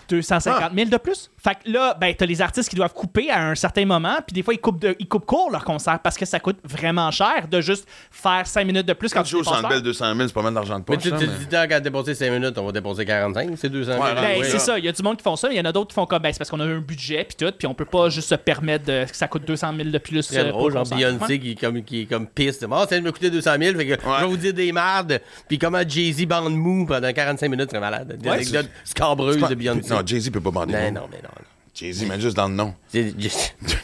250 0.08 0.74
000 0.74 0.90
de 0.90 0.96
plus. 0.96 1.30
Fait 1.42 1.56
que 1.56 1.72
là, 1.72 1.96
ben, 2.00 2.14
t'as 2.16 2.24
les 2.26 2.40
artistes 2.40 2.68
qui 2.68 2.76
doivent 2.76 2.92
couper 2.92 3.28
à 3.28 3.48
un 3.48 3.56
certain 3.56 3.84
moment, 3.84 4.16
puis 4.24 4.32
des 4.32 4.42
fois, 4.44 4.54
ils 4.54 4.60
coupent, 4.60 4.80
de- 4.80 4.94
ils 5.00 5.08
coupent 5.08 5.26
court 5.26 5.50
leur 5.50 5.64
concert 5.64 5.98
parce 5.98 6.16
que 6.16 6.24
ça 6.24 6.38
coûte 6.38 6.58
vraiment 6.62 7.10
cher 7.10 7.48
de 7.50 7.60
juste 7.60 7.84
faire 8.12 8.46
5 8.46 8.64
minutes 8.64 8.86
de 8.86 8.92
plus 8.92 9.08
quand, 9.12 9.20
Quand 9.20 9.24
tu 9.24 9.30
joues 9.32 9.40
au 9.40 9.44
Centre 9.44 9.62
l'heure. 9.62 9.70
Bell, 9.70 9.82
200 9.82 10.14
000, 10.14 10.28
c'est 10.28 10.34
pas 10.34 10.42
mal 10.42 10.54
d'argent 10.54 10.74
de 10.78 10.84
Mais 10.88 10.94
poche. 10.96 11.02
tu 11.02 11.10
ça, 11.10 11.16
te 11.16 11.24
mais- 11.24 11.30
dis, 11.40 11.46
tant 11.48 11.66
qu'à 11.66 11.80
dépenser 11.80 12.14
5 12.14 12.30
minutes, 12.30 12.56
on 12.58 12.64
va 12.66 12.70
dépenser 12.70 13.04
45, 13.04 13.50
c'est 13.56 13.68
200 13.68 13.92
000. 13.94 14.04
Ouais, 14.04 14.14
Ben, 14.14 14.40
oui, 14.40 14.46
c'est 14.48 14.60
ça, 14.60 14.78
il 14.78 14.84
y 14.84 14.88
a 14.88 14.92
du 14.92 15.02
monde 15.02 15.16
qui 15.16 15.24
font 15.24 15.34
ça, 15.34 15.48
il 15.50 15.56
y 15.56 15.60
en 15.60 15.64
a 15.64 15.72
d'autres 15.72 15.88
qui 15.88 15.94
font 15.94 16.06
comme 16.06 16.22
ben, 16.22 16.32
c'est 16.32 16.38
parce 16.38 16.48
qu'on 16.50 16.60
a 16.60 16.64
un 16.64 16.78
budget 16.78 17.24
puis 17.24 17.36
tout, 17.44 17.52
puis 17.58 17.66
on 17.66 17.74
peut 17.74 17.86
pas 17.86 18.08
juste 18.08 18.28
se 18.28 18.36
permettre 18.36 18.84
de, 18.84 19.04
que 19.10 19.16
ça 19.16 19.26
coûte 19.26 19.44
200 19.44 19.72
000 19.76 19.88
de 19.90 19.98
plus. 19.98 20.24
Très 20.28 20.38
euh, 20.46 20.50
drôle, 20.50 20.70
le 20.70 20.74
genre 20.78 20.82
concert. 20.88 20.96
Beyoncé 20.98 21.24
Ouais. 21.32 21.38
qui, 21.40 21.50
est 21.50 21.60
comme, 21.60 21.82
qui 21.82 22.02
est 22.02 22.06
comme 22.06 22.28
piste. 22.28 22.64
Ah, 22.70 22.86
ça 22.88 23.00
me 23.00 23.10
coûter 23.10 23.30
200 23.30 23.50
000, 23.60 23.76
fait 23.76 23.86
que 23.86 23.94
je 24.00 24.20
vais 24.20 24.26
vous 24.28 24.36
dire 24.36 24.54
des 24.54 24.70
mardes. 24.70 25.20
Puis 25.48 25.58
comment 25.58 25.82
Jay-Z 25.84 26.24
bande 26.26 26.54
mou 26.54 26.86
pendant 26.86 27.12
45 27.12 27.48
minutes, 27.48 27.70
c'est 27.72 27.80
malade. 27.80 28.16
Des 28.16 28.28
Ouais, 28.28 28.36
anecdotes 28.36 28.68
c'est 28.84 28.90
scabreuses 28.92 29.40
pas- 29.40 29.48
de 29.48 29.56
Beyoncé. 29.56 29.90
Non, 29.90 30.02
Jay-Z 30.06 30.30
peut 30.30 30.40
pas 30.40 30.52
bander. 30.52 30.72
Mais 30.74 30.90
non. 30.92 31.00
non, 31.00 31.08
mais 31.10 31.18
non. 31.20 31.28
Jay-Z, 31.74 32.04
mais 32.06 32.20
juste 32.20 32.36
dans 32.36 32.48
le 32.48 32.54
nom. 32.54 32.74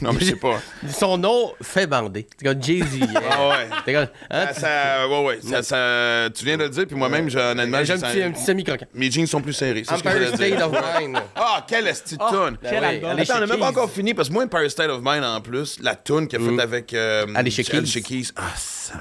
Non, 0.03 0.12
mais 0.12 0.20
je 0.20 0.27
sais 0.27 0.37
pas. 0.37 0.61
Son 0.90 1.16
nom 1.18 1.53
fait 1.62 1.87
bander. 1.87 2.27
C'est 2.38 2.46
comme 2.46 2.62
Jay-Z. 2.62 3.01
Ah 3.31 3.48
ouais. 3.48 3.68
C'est 3.85 3.92
comme, 3.94 4.07
hein, 4.31 4.46
Ça, 4.53 4.55
ça- 4.55 5.09
ouais, 5.09 5.24
ouais. 5.24 5.38
Ça, 5.42 5.62
ça- 5.62 6.29
tu 6.35 6.44
viens 6.44 6.57
de 6.59 6.64
le 6.64 6.68
dire, 6.68 6.87
puis 6.87 6.94
moi-même, 6.96 7.29
j'ai- 7.31 7.38
honnêtement, 7.40 7.83
J'ai 7.83 7.94
un 7.94 8.12
j'ai- 8.12 8.22
un 8.24 8.31
petit 8.33 8.44
semi-croquant. 8.44 8.87
mes 8.94 9.11
jeans 9.11 9.27
sont 9.27 9.40
plus 9.40 9.55
serrés. 9.55 9.85
C'est 9.88 9.96
ce 9.96 10.03
que 10.03 10.11
je 10.11 10.16
Empire. 10.16 10.35
State 10.37 10.62
of 10.62 10.72
Mind. 11.01 11.18
Ah, 11.35 11.64
quelle 11.66 11.87
esti 11.88 12.16
de 12.16 12.29
toune! 12.29 12.59
quel 12.62 12.81
oui. 12.81 12.85
album. 12.87 13.11
Allez, 13.11 13.22
Attends, 13.22 13.35
on 13.37 13.40
n'a 13.40 13.46
même 13.46 13.59
pas 13.59 13.68
encore 13.70 13.90
fini, 13.90 14.12
parce 14.14 14.29
que 14.29 14.35
moi, 14.35 14.44
Empire 14.44 14.70
State 14.70 14.90
of 14.90 15.01
Mind, 15.03 15.24
en 15.24 15.40
plus, 15.40 15.79
la 15.81 15.94
toune 15.96 16.29
qu'il 16.29 16.40
a 16.40 16.44
faite 16.51 16.61
avec 16.61 16.94
euh, 16.94 17.27
Alicia 17.35 17.64
Keys. 17.64 18.29
Ah, 18.37 18.42
ça... 18.57 18.94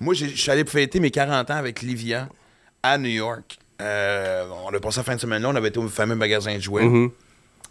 Moi, 0.00 0.14
je 0.14 0.26
suis 0.26 0.50
allé 0.50 0.64
fêter 0.64 1.00
mes 1.00 1.10
40 1.10 1.50
ans 1.50 1.56
avec 1.56 1.82
Livia 1.82 2.28
à 2.82 2.98
New 2.98 3.10
York. 3.10 3.58
Euh, 3.80 4.44
on 4.64 4.72
a 4.74 4.78
passé 4.80 4.98
la 5.00 5.04
fin 5.04 5.16
de 5.16 5.20
semaine 5.20 5.42
là, 5.42 5.48
on 5.48 5.54
avait 5.56 5.68
été 5.68 5.78
au 5.78 5.88
fameux 5.88 6.14
magasin 6.14 6.54
de 6.54 6.60
jouets. 6.60 6.84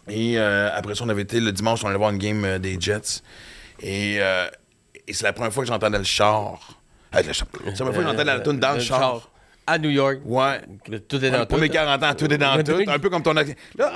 Et 0.08 0.34
euh, 0.36 0.68
après 0.74 0.94
ça, 0.94 1.04
on 1.04 1.08
avait 1.08 1.22
été 1.22 1.38
le 1.40 1.52
dimanche, 1.52 1.84
on 1.84 1.88
allait 1.88 1.98
voir 1.98 2.10
une 2.10 2.18
game 2.18 2.44
euh, 2.44 2.58
des 2.58 2.76
Jets. 2.80 3.22
Et, 3.80 4.16
euh, 4.20 4.46
et 5.06 5.12
c'est 5.12 5.24
la 5.24 5.32
première 5.32 5.52
fois 5.52 5.62
que 5.62 5.68
j'entendais 5.68 5.98
le 5.98 6.04
char. 6.04 6.80
Le 7.14 7.32
char. 7.32 7.46
C'est 7.52 7.70
la 7.70 7.74
première 7.74 7.94
fois 7.94 8.02
que 8.02 8.08
j'entendais 8.10 8.24
la 8.24 8.40
tune 8.40 8.58
dans 8.58 8.72
le 8.74 8.80
char. 8.80 9.28
À 9.64 9.78
New 9.78 9.90
York. 9.90 10.18
Ouais. 10.24 10.60
Tout 11.08 11.24
est 11.24 11.30
dans 11.30 11.46
Pour 11.46 11.58
mes 11.58 11.68
40 11.68 12.02
ans, 12.02 12.14
tout 12.14 12.32
est 12.32 12.36
dans 12.38 12.60
tout. 12.64 12.82
Un 12.84 12.98
peu 12.98 13.08
comme 13.10 13.22
ton. 13.22 13.32
Là, 13.32 13.44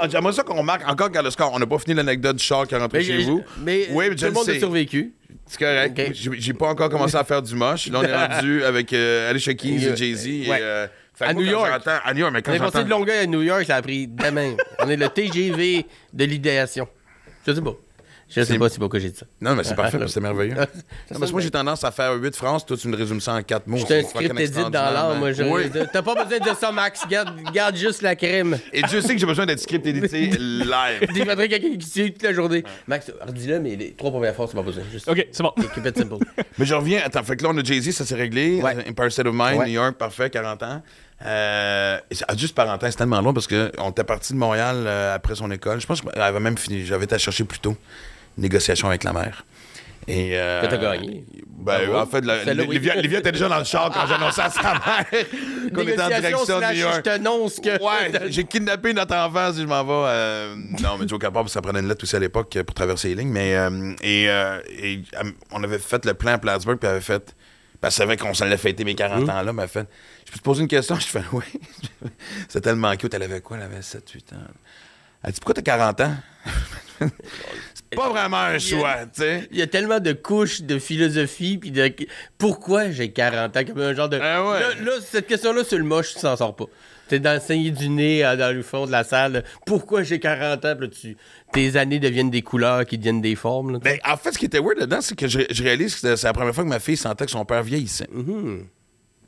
j'aimerais 0.09 0.33
ça 0.33 0.45
qu'on 0.45 0.59
remarque 0.59 0.89
encore 0.89 1.11
quand 1.11 1.23
le 1.23 1.31
score. 1.31 1.53
On 1.53 1.59
n'a 1.59 1.67
pas 1.67 1.79
fini 1.79 1.95
l'anecdote 1.95 2.37
du 2.37 2.43
char 2.45 2.69
qui 2.69 2.75
est 2.75 2.79
rentré 2.79 2.99
Mais, 2.99 3.05
chez 3.05 3.25
vous. 3.25 3.43
mais 3.63 3.89
oui, 3.91 4.07
mais 4.09 4.15
tout 4.15 4.21
je 4.21 4.27
le 4.27 4.33
monde 4.33 4.45
sais. 4.45 4.57
a 4.57 4.59
survécu. 4.61 5.13
C'est 5.45 5.59
correct. 5.59 6.01
J'ai 6.15 6.53
pas 6.53 6.69
encore 6.69 6.89
commencé 6.89 7.17
à 7.17 7.25
faire 7.25 7.43
du 7.43 7.55
moche. 7.57 7.89
Là, 7.89 7.99
on 7.99 8.03
est 8.05 8.15
rendu 8.37 8.63
avec 8.63 8.93
Alicia 8.93 9.55
Keys 9.55 9.85
et 9.87 9.97
Jay-Z. 9.97 10.49
Ouais. 10.49 10.89
À 11.21 11.33
New 11.35 11.43
York. 11.43 11.83
À 11.87 12.13
New 12.15 12.21
York, 12.21 12.33
mais 12.33 12.39
On 12.41 12.43
quand 12.43 12.53
est 12.53 12.59
passé 12.59 12.85
de. 12.85 12.91
Longueuil 12.91 13.19
à 13.19 13.27
New 13.27 13.43
York, 13.43 13.65
ça 13.67 13.77
a 13.77 13.83
pris 13.83 14.07
demain. 14.07 14.55
On 14.81 14.89
est 14.89 14.97
le 14.97 15.09
TGV 15.09 15.87
de 16.13 16.25
l'idéation. 16.25 16.89
Je 17.47 17.53
sais 17.53 17.61
pas. 17.63 17.75
Je 18.29 18.35
sais 18.35 18.45
C'est- 18.45 18.59
pas 18.59 18.69
si 18.69 18.81
pourquoi 18.81 18.99
j'ai 18.99 19.11
dit 19.11 19.17
ça. 19.17 19.25
Non, 19.41 19.55
mais 19.55 19.63
c'est 19.63 19.77
parfait, 19.77 19.99
parce 19.99 20.11
que 20.11 20.15
c'est 20.15 20.21
merveilleux. 20.21 20.55
Non, 20.57 20.67
parce 21.21 21.27
que 21.27 21.31
moi, 21.31 21.41
j'ai 21.41 21.51
tendance 21.53 21.85
à 21.85 21.93
faire 21.93 22.13
8 22.15 22.35
phrases. 22.35 22.67
Toi, 22.67 22.77
tu 22.77 22.89
me 22.89 22.97
résumes 22.97 23.21
ça 23.21 23.35
en 23.35 23.43
4 23.45 23.69
mots. 23.69 23.77
Je 23.77 23.85
suis 23.85 23.95
un 23.95 24.03
script 24.03 24.41
edit 24.41 24.63
dans 24.65 24.91
l'âme. 24.91 25.19
Moi, 25.21 25.31
je- 25.31 25.45
Oui. 25.45 25.71
T'as 25.93 26.03
pas 26.03 26.25
besoin 26.25 26.41
de 26.41 26.57
ça, 26.59 26.73
Max. 26.73 27.07
Garde, 27.09 27.31
garde 27.55 27.77
juste 27.77 28.03
la 28.03 28.17
crème. 28.17 28.59
Et 28.73 28.83
Dieu 28.83 29.01
sait 29.01 29.15
que 29.15 29.21
j'ai 29.21 29.27
besoin 29.27 29.47
d'être 29.47 29.61
script 29.61 29.87
édité 29.87 30.27
live. 30.41 31.09
Il 31.15 31.25
faudrait 31.25 31.49
quelqu'un 31.49 31.77
qui 31.79 31.87
suit 31.89 32.13
toute 32.15 32.23
la 32.25 32.33
journée. 32.33 32.65
Max, 32.89 33.13
redis-le, 33.25 33.61
mais 33.61 33.77
les 33.77 33.93
trois 33.93 34.11
premières 34.11 34.35
fois, 34.35 34.49
c'est 34.51 34.57
pas 34.57 34.63
besoin. 34.63 34.83
Juste 34.91 35.09
OK, 35.09 35.25
c'est 35.31 35.43
bon. 35.45 35.53
keep 35.73 35.87
it 35.87 35.97
simple. 35.97 36.17
Mais 36.59 36.65
je 36.67 36.75
reviens. 36.75 37.03
Attends, 37.05 37.23
fait 37.23 37.37
que 37.37 37.45
là, 37.45 37.51
on 37.55 37.59
a 37.59 37.63
Jay-Z, 37.63 37.93
ça 37.93 38.05
s'est 38.05 38.17
réglé. 38.17 38.61
Ouais. 38.61 38.75
Empire 38.91 39.13
State 39.13 39.27
of 39.29 39.35
Mind, 39.37 39.59
Ouais. 39.61 39.67
New 39.67 39.75
York, 39.75 39.97
parfait, 39.99 40.31
40 40.31 40.65
ans. 40.65 40.83
Euh, 41.25 41.99
ah, 42.29 42.37
juste 42.37 42.55
parenthèse, 42.55 42.91
c'est 42.93 42.99
tellement 42.99 43.21
long 43.21 43.33
parce 43.33 43.47
qu'on 43.47 43.91
était 43.91 44.05
parti 44.05 44.33
de 44.35 44.39
Montréal 44.39 44.85
euh, 44.87 45.15
après 45.15 45.35
son 45.35 45.51
école. 45.51 45.81
Je 45.81 45.87
pense 45.87 46.03
qu'elle 46.03 46.21
avait 46.21 46.41
même 46.41 46.59
fini. 46.59 46.85
J'avais 46.85 47.05
été 47.05 47.15
la 47.15 47.19
chercher 47.19 47.45
plus 47.45 47.59
tôt. 47.59 47.77
Négociation 48.37 48.89
avec 48.89 49.03
la 49.05 49.13
mère. 49.15 49.45
Et, 50.09 50.33
euh, 50.39 50.61
Que 50.63 50.67
t'as 50.67 50.77
gagné. 50.77 51.25
Ben, 51.49 51.87
Bravo. 51.89 51.97
en 51.97 52.07
fait. 52.07 52.21
Livia, 52.55 52.97
était 53.19 53.33
déjà 53.33 53.49
dans 53.49 53.59
le 53.59 53.65
char 53.65 53.91
quand 53.91 54.07
j'annonçais 54.07 54.43
à 54.43 54.51
sa 54.51 54.63
mère 54.75 55.07
qu'on 55.75 55.81
était 55.83 56.01
en 56.01 56.09
direction 56.09 56.61
de 56.61 56.73
New 56.75 56.79
York. 56.81 56.95
Je 56.97 57.01
t'annonce 57.01 57.59
que. 57.59 57.83
Ouais, 57.83 58.29
j'ai 58.31 58.45
kidnappé 58.45 58.93
notre 58.93 59.17
enfant 59.17 59.53
si 59.53 59.63
je 59.63 59.67
m'en 59.67 59.83
vais. 59.83 59.93
euh, 60.11 60.55
non, 60.81 60.97
mais 61.01 61.09
Joe 61.09 61.19
Capable, 61.19 61.49
ça 61.49 61.61
prenait 61.61 61.81
une 61.81 61.89
lettre 61.89 62.05
aussi 62.05 62.15
à 62.15 62.21
l'époque 62.21 62.55
euh, 62.57 62.63
pour 62.63 62.75
traverser 62.75 63.09
les 63.09 63.15
lignes. 63.17 63.33
Mais 63.33 63.57
euh, 63.57 63.95
et, 64.03 64.27
euh, 64.29 64.61
et, 64.79 65.03
on 65.51 65.65
avait 65.65 65.79
fait 65.79 66.05
le 66.05 66.15
plan 66.15 66.35
à 66.35 66.39
Plattsburgh, 66.39 66.79
puis 66.79 66.87
elle 66.87 66.97
avait 66.97 67.01
fait. 67.05 67.35
Parce 67.81 67.97
qu'elle 67.97 68.07
savait 68.07 68.17
qu'on 68.17 68.33
s'allait 68.33 68.57
fêter 68.59 68.85
mes 68.85 68.95
40 68.95 69.23
Hum. 69.25 69.31
ans 69.31 69.43
là, 69.43 69.53
mais 69.53 69.63
elle 69.65 69.69
fait. 69.69 69.89
Je 70.27 70.33
peux 70.33 70.39
te 70.39 70.43
poser 70.43 70.63
une 70.63 70.69
question? 70.69 70.97
Je 71.01 71.07
fais 71.07 71.23
oui. 71.33 71.45
C'est 72.49 72.61
tellement 72.61 72.95
cute. 72.97 73.15
Elle 73.15 73.23
avait 73.23 73.41
quoi? 73.41 73.57
Elle 73.57 73.63
avait 73.65 73.83
7, 73.83 74.09
8 74.11 74.33
ans? 74.33 74.37
Elle 75.23 75.33
dit 75.33 75.41
Pourquoi 75.41 75.55
t'as 75.55 75.63
40 75.63 76.01
ans? 76.03 76.15
C'est 77.91 77.97
pas 77.97 78.09
vraiment 78.09 78.39
un 78.39 78.59
choix, 78.59 79.07
tu 79.07 79.21
sais. 79.23 79.49
Il 79.53 79.59
y 79.59 79.63
a 79.63 79.67
tellement 79.67 80.01
de 80.01 80.13
couches 80.13 80.63
de 80.63 80.79
philosophie 80.79 81.57
puis 81.57 81.71
de 81.71 81.95
pourquoi 82.37 82.91
j'ai 82.91 83.13
40 83.13 83.57
ans? 83.57 83.65
Comme 83.65 83.81
un 83.81 83.95
genre 83.95 84.09
de 84.09 84.19
Ah 84.21 84.45
ouais. 84.45 84.61
là, 84.61 84.75
là, 84.83 84.93
cette 85.01 85.29
question 85.29 85.53
là 85.53 85.63
sur 85.63 85.79
le 85.79 85.85
moche 85.85 86.15
tu 86.15 86.19
s'en 86.21 86.37
sors 86.37 86.57
pas 86.57 86.65
t'es 87.09 87.21
dans 87.21 87.35
le 87.35 87.41
saigner 87.41 87.71
du 87.71 87.89
nez 87.89 88.23
dans 88.23 88.55
le 88.55 88.63
fond 88.63 88.87
de 88.87 88.91
la 88.91 89.05
salle 89.05 89.45
pourquoi 89.65 90.03
j'ai 90.03 90.19
40 90.19 90.65
ans? 90.65 90.75
Puis 90.77 90.87
là, 90.87 90.93
tu 91.01 91.17
tes 91.53 91.77
années 91.77 91.99
deviennent 91.99 92.31
des 92.31 92.43
couleurs 92.43 92.85
qui 92.85 92.99
deviennent 92.99 93.23
des 93.23 93.37
formes 93.37 93.75
là, 93.75 93.79
Ben, 93.79 93.99
en 94.05 94.17
fait, 94.17 94.33
ce 94.33 94.39
qui 94.39 94.47
était 94.47 94.59
weird 94.59 94.81
dedans, 94.81 95.01
c'est 95.01 95.15
que 95.17 95.29
je, 95.29 95.41
je 95.51 95.63
réalise 95.63 95.95
que 95.95 96.17
c'est 96.17 96.27
la 96.27 96.33
première 96.33 96.55
fois 96.55 96.65
que 96.65 96.69
ma 96.69 96.81
fille 96.81 96.97
sentait 96.97 97.25
que 97.25 97.31
son 97.31 97.45
père 97.45 97.63
vieillissait. 97.63 98.09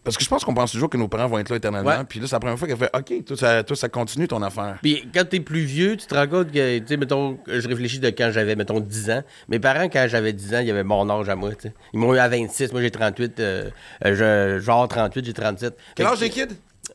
Parce 0.09 0.16
que 0.16 0.25
je 0.25 0.29
pense 0.31 0.42
qu'on 0.42 0.55
pense 0.55 0.73
toujours 0.73 0.88
que 0.88 0.97
nos 0.97 1.07
parents 1.07 1.27
vont 1.29 1.38
être 1.38 1.51
là 1.51 1.57
éternellement. 1.57 2.03
Puis 2.09 2.18
là, 2.18 2.27
c'est 2.27 2.35
la 2.35 2.40
première 2.40 2.59
fois 2.59 2.66
qu'elle 2.66 2.79
fait 2.79 2.90
OK, 2.97 3.25
toi 3.27 3.37
ça, 3.37 3.62
toi, 3.62 3.77
ça 3.77 3.90
continue 3.90 4.27
ton 4.27 4.40
affaire. 4.40 4.79
Puis 4.81 5.07
quand 5.12 5.29
t'es 5.29 5.40
plus 5.40 5.61
vieux, 5.64 5.99
tu 5.99 6.07
te 6.07 6.14
rends 6.14 6.27
compte 6.27 6.51
que, 6.51 6.79
tu 6.79 6.87
sais, 6.87 6.97
mettons, 6.97 7.38
je 7.47 7.68
réfléchis 7.68 7.99
de 7.99 8.09
quand 8.09 8.31
j'avais, 8.33 8.57
mettons, 8.57 8.81
10 8.81 9.11
ans. 9.11 9.23
Mes 9.49 9.59
parents, 9.59 9.90
quand 9.90 10.07
j'avais 10.09 10.33
10 10.33 10.55
ans, 10.55 10.61
ils 10.61 10.71
avaient 10.71 10.83
mon 10.83 11.09
âge 11.11 11.29
à 11.29 11.37
moi, 11.37 11.51
tu 11.51 11.68
sais. 11.68 11.75
Ils 11.92 12.01
m'ont 12.01 12.14
eu 12.14 12.18
à 12.18 12.27
26, 12.29 12.73
moi 12.73 12.81
j'ai 12.81 12.90
38, 12.90 13.38
euh, 13.40 13.71
euh, 14.07 14.57
je- 14.59 14.64
genre 14.64 14.88
38, 14.88 15.27
j'ai 15.27 15.33
37. 15.35 15.77
Quel 15.94 16.07
âge 16.07 16.21
les 16.21 16.31
kids? 16.31 16.47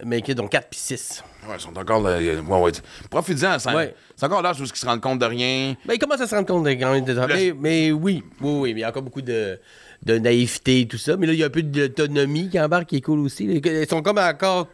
Mes 0.04 0.23
kids 0.23 0.39
ont 0.41 0.47
4 0.47 0.69
puis 0.69 0.80
6. 0.80 1.23
Ouais, 1.47 1.56
ils 1.58 1.62
sont 1.62 1.78
encore 1.78 2.02
là. 2.02 2.17
Ouais, 2.17 2.39
ouais. 2.62 2.71
Profite-en, 3.12 3.60
c'est 3.60 3.69
Ouais. 3.73 3.93
encore 4.23 4.41
l'âge 4.41 4.60
où 4.60 4.63
ils 4.63 4.76
se 4.76 4.86
rendent 4.86 5.02
compte 5.02 5.19
de 5.19 5.26
rien. 5.26 5.76
Ben, 5.86 5.93
ils 5.93 5.99
commencent 5.99 6.21
à 6.21 6.26
se 6.28 6.34
rendre 6.34 6.47
compte 6.47 6.63
de 6.63 6.71
quand 6.71 6.91
même 6.91 7.06
des 7.06 7.13
mais, 7.13 7.54
mais 7.60 7.91
oui, 7.91 8.23
oui, 8.41 8.52
oui, 8.60 8.73
mais 8.73 8.80
il 8.80 8.82
y 8.82 8.84
a 8.84 8.89
encore 8.89 9.04
beaucoup 9.04 9.21
de, 9.21 9.60
de 10.06 10.18
naïveté 10.18 10.82
et 10.82 10.88
tout 10.88 10.98
ça. 10.98 11.18
Mais 11.18 11.28
là, 11.28 11.34
il 11.34 11.39
y 11.39 11.44
a 11.44 11.48
un 11.48 11.50
peu 11.50 11.63
d'autonomie 11.63 12.50
qui 12.50 12.60
embarque 12.60 12.89
qui 12.89 12.98
est 12.98 13.02
cool 13.02 13.20
aussi. 13.20 13.46
Ils 13.46 13.88
sont 13.88 14.02
comme 14.02 14.18
encore 14.18 14.68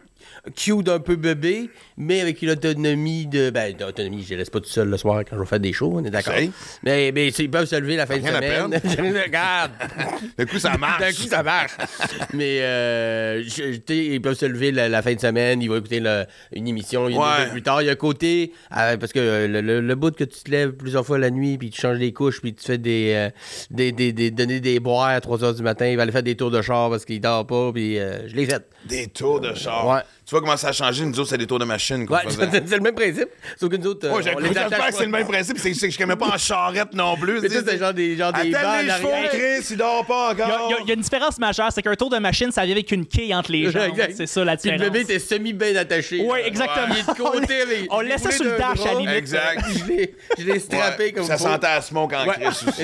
cute 0.56 0.90
un 0.90 1.00
peu 1.00 1.16
bébé, 1.16 1.70
mais 1.98 2.22
avec 2.22 2.42
une 2.42 2.52
autonomie 2.52 3.26
de. 3.28 3.50
Ben, 3.50 3.76
d'autonomie, 3.76 4.24
je 4.24 4.30
les 4.32 4.38
laisse 4.38 4.50
pas 4.50 4.60
tout 4.60 4.70
seul 4.70 4.90
le 4.90 4.98
soir 4.98 5.20
quand 5.28 5.36
je 5.36 5.42
vais 5.42 5.46
faire 5.48 5.60
des 5.60 5.74
shows, 5.74 5.92
on 5.96 6.04
est 6.04 6.10
d'accord. 6.10 6.34
Mais, 6.84 7.12
mais 7.14 7.28
ils 7.30 7.52
peuvent 7.52 7.66
se 7.66 7.76
lever 7.76 7.96
la 7.96 8.06
fin 8.06 8.18
de 8.18 8.26
semaine. 8.26 8.80
Je 8.84 9.24
regarde. 9.24 9.72
D'un 10.38 10.46
coup, 10.46 10.60
ça 10.60 10.78
marche. 10.78 11.00
D'un 11.02 11.12
coup, 11.12 11.28
ça 11.30 11.44
marche. 11.44 11.72
Mais 12.34 12.62
euh, 12.62 13.44
je- 13.44 13.76
tu 13.76 13.82
sais, 13.88 14.06
ils 14.06 14.22
peuvent 14.22 14.36
se 14.38 14.46
lever 14.46 14.72
la, 14.72 14.90
la 14.90 15.02
fin 15.02 15.14
de 15.14 15.20
semaine, 15.20 15.62
ils 15.62 15.70
vont 15.70 15.78
écouter 15.78 16.00
le- 16.00 16.26
une 16.54 16.68
émission, 16.68 17.08
une 17.10 17.18
Ouais. 17.18 17.50
plus 17.52 17.62
tard. 17.62 17.82
Il 17.82 17.86
y 17.86 17.90
a 17.90 17.94
un 17.94 17.96
côté, 17.96 18.54
euh, 18.78 18.98
parce 18.98 19.12
que 19.14 19.48
le, 19.48 19.62
le- 19.62 19.82
le 19.82 19.96
bout 19.96 20.16
que 20.16 20.24
tu 20.24 20.40
te 20.44 20.52
lèves 20.52 20.72
plusieurs 20.74 21.06
fois 21.06 21.18
la 21.20 21.30
nuit, 21.30 21.58
puis 21.58 21.70
tu 21.70 21.80
changes 21.82 22.00
des 22.00 22.14
couches, 22.14 22.42
puis 22.42 22.54
tu 22.54 22.66
fais 22.66 22.78
des, 22.78 23.14
euh, 23.16 23.30
des, 23.72 23.92
des, 23.92 24.12
des- 24.14 24.32
donner 24.32 24.60
des 24.60 24.80
boires 24.80 25.08
à 25.10 25.22
3 25.22 25.38
h 25.40 25.56
du 25.56 25.64
matin, 25.64 25.88
il 25.88 25.98
va 25.98 26.04
aller 26.04 26.12
faire 26.12 26.24
des 26.24 26.36
tours 26.36 26.52
de 26.52 26.62
char 26.62 26.90
parce 26.90 27.06
qu'il 27.06 27.22
dort 27.22 27.46
pas, 27.46 27.72
puis 27.74 28.00
euh, 28.00 28.28
je 28.28 28.36
l'ai 28.36 28.46
fait. 28.46 28.64
Des 28.86 29.08
tours 29.08 29.40
de 29.42 29.54
char. 29.54 29.88
Ouais. 29.88 30.02
Tu 30.26 30.32
vois 30.36 30.42
comment 30.42 30.58
ça 30.58 30.68
a 30.68 30.72
changé? 30.72 31.04
Nous 31.06 31.20
autres, 31.20 31.30
c'est 31.30 31.38
des 31.40 31.48
tours 31.48 31.58
de 31.58 31.66
machine 31.66 32.06
Ouais, 32.08 32.20
c'est 32.30 32.76
le 32.76 32.82
même 32.82 32.94
principe, 32.94 33.30
sauf 33.60 33.68
que 33.70 33.76
nous 33.78 33.88
autres, 33.88 34.06
euh, 34.06 34.12
Moi, 34.12 34.22
j'ai 34.22 34.36
on 34.36 34.40
les 34.40 34.50
que 34.50 34.56
c'est 34.92 35.06
le 35.06 35.12
même 35.12 35.26
principe. 35.28 35.58
C'est 35.58 35.72
que 35.72 35.78
je 35.80 35.86
ne 35.88 35.98
connais 35.98 36.16
pas 36.16 36.28
en 36.28 36.38
charrette 36.38 36.94
non 36.94 37.18
plus. 37.18 37.42
Ça, 37.50 37.62
c'est 37.66 37.78
genre 37.80 37.94
des, 37.94 38.16
genre 38.16 38.32
des 38.34 38.54
Attends 38.54 38.82
les 38.82 38.90
chevaux. 38.90 39.10
Chris, 39.32 39.68
il 39.72 39.78
dort 39.78 40.06
pas 40.06 40.32
encore. 40.32 40.68
il 40.70 40.72
y 40.72 40.74
a- 40.76 40.78
il 40.84 40.88
y 40.88 40.92
a 40.92 40.94
une 40.94 41.02
différence 41.02 41.40
majeure, 41.40 41.70
c'est 41.74 41.82
qu'un 41.82 41.96
tour 41.96 42.12
de 42.12 42.18
machine, 42.20 42.52
ça 42.52 42.64
vient 42.64 42.74
avec 42.76 42.92
une 42.92 43.08
quille 43.08 43.34
entre 43.34 43.52
les 43.52 43.72
jambes. 43.72 43.92
C'est 44.16 44.28
ça 44.28 44.44
la 44.46 44.56
Puis 44.56 44.70
le 44.70 44.76
différence. 44.78 44.94
bébé 44.94 45.14
était 45.14 45.20
semi-bien 45.20 45.76
attaché. 45.78 46.24
Oui, 46.24 46.40
exactement. 46.46 46.88
Il 46.94 47.00
est 47.00 47.08
de 47.08 47.18
côté 47.18 47.62
avec. 47.62 47.88
On 47.90 48.02
laisse 48.02 48.22
ça 48.22 48.32
sur 48.32 48.46
le 48.46 48.52
dash, 48.58 48.86
à 48.86 48.94
limite. 48.94 49.10
Exact. 49.16 49.66
Je 50.38 50.44
l'ai- 50.44 50.60
strappé 50.60 51.06
Ouais, 51.06 51.12
comme 51.14 51.26
Ça 51.26 51.38
faut. 51.38 51.46
sentait 51.46 51.68
à 51.68 51.82
smoke 51.82 52.14
en 52.16 52.28
Ouais, 52.28 52.36
Chris 52.36 52.46
aussi. 52.68 52.84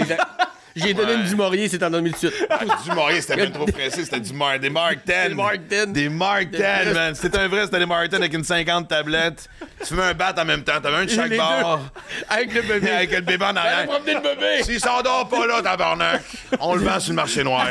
J'ai 0.75 0.93
donné 0.93 1.13
Ouais. 1.13 1.19
une 1.21 1.23
du 1.25 1.35
Maurier, 1.35 1.67
c'est 1.69 1.81
en 1.83 1.89
dormi 1.89 2.11
de 2.11 2.17
suite. 2.17 2.33
Ah, 2.49 2.59
du 2.83 2.91
Maurier, 2.91 3.21
c'était 3.21 3.38
même 3.38 3.51
trop 3.51 3.65
pressé. 3.71 4.03
C'était 4.03 4.19
du 4.19 4.33
Mar 4.33 4.59
des 4.59 4.69
Mark 4.69 4.97
10. 5.05 5.29
Des 5.29 5.33
Mark 5.35 5.57
10. 5.69 5.85
Des 5.88 6.09
Mark 6.09 6.49
10, 6.51 6.57
Des- 6.57 6.93
man. 6.93 7.15
C'était 7.15 7.38
un 7.39 7.47
vrai, 7.47 7.63
c'était 7.65 7.79
des 7.79 7.85
Mark 7.85 8.07
10 8.09 8.15
avec 8.17 8.33
une 8.33 8.43
50 8.43 8.88
tablettes. 8.88 9.49
Tu 9.79 9.88
fumais 9.88 10.03
un 10.03 10.13
bat 10.13 10.33
en 10.38 10.45
même 10.45 10.63
temps. 10.63 10.79
T'avais 10.81 10.97
un 10.97 11.05
de 11.05 11.09
chaque 11.09 11.29
Les 11.29 11.38
bord. 11.38 11.79
deux. 11.79 12.25
Avec 12.29 12.53
le 12.53 12.61
bébé. 12.61 12.89
Avec 12.89 13.11
le 13.11 13.21
bébé 13.21 13.45
en 13.45 13.55
arrière. 13.55 13.85
promener 13.88 14.13
le 14.15 14.19
bébé. 14.21 14.63
S'il 14.63 14.79
s'endort 14.79 15.29
pas 15.29 15.45
là, 15.47 15.61
tabarnak, 15.61 16.21
on 16.59 16.75
le 16.75 16.81
vend 16.81 16.99
sur 16.99 17.11
le 17.11 17.15
marché 17.15 17.43
noir. 17.43 17.67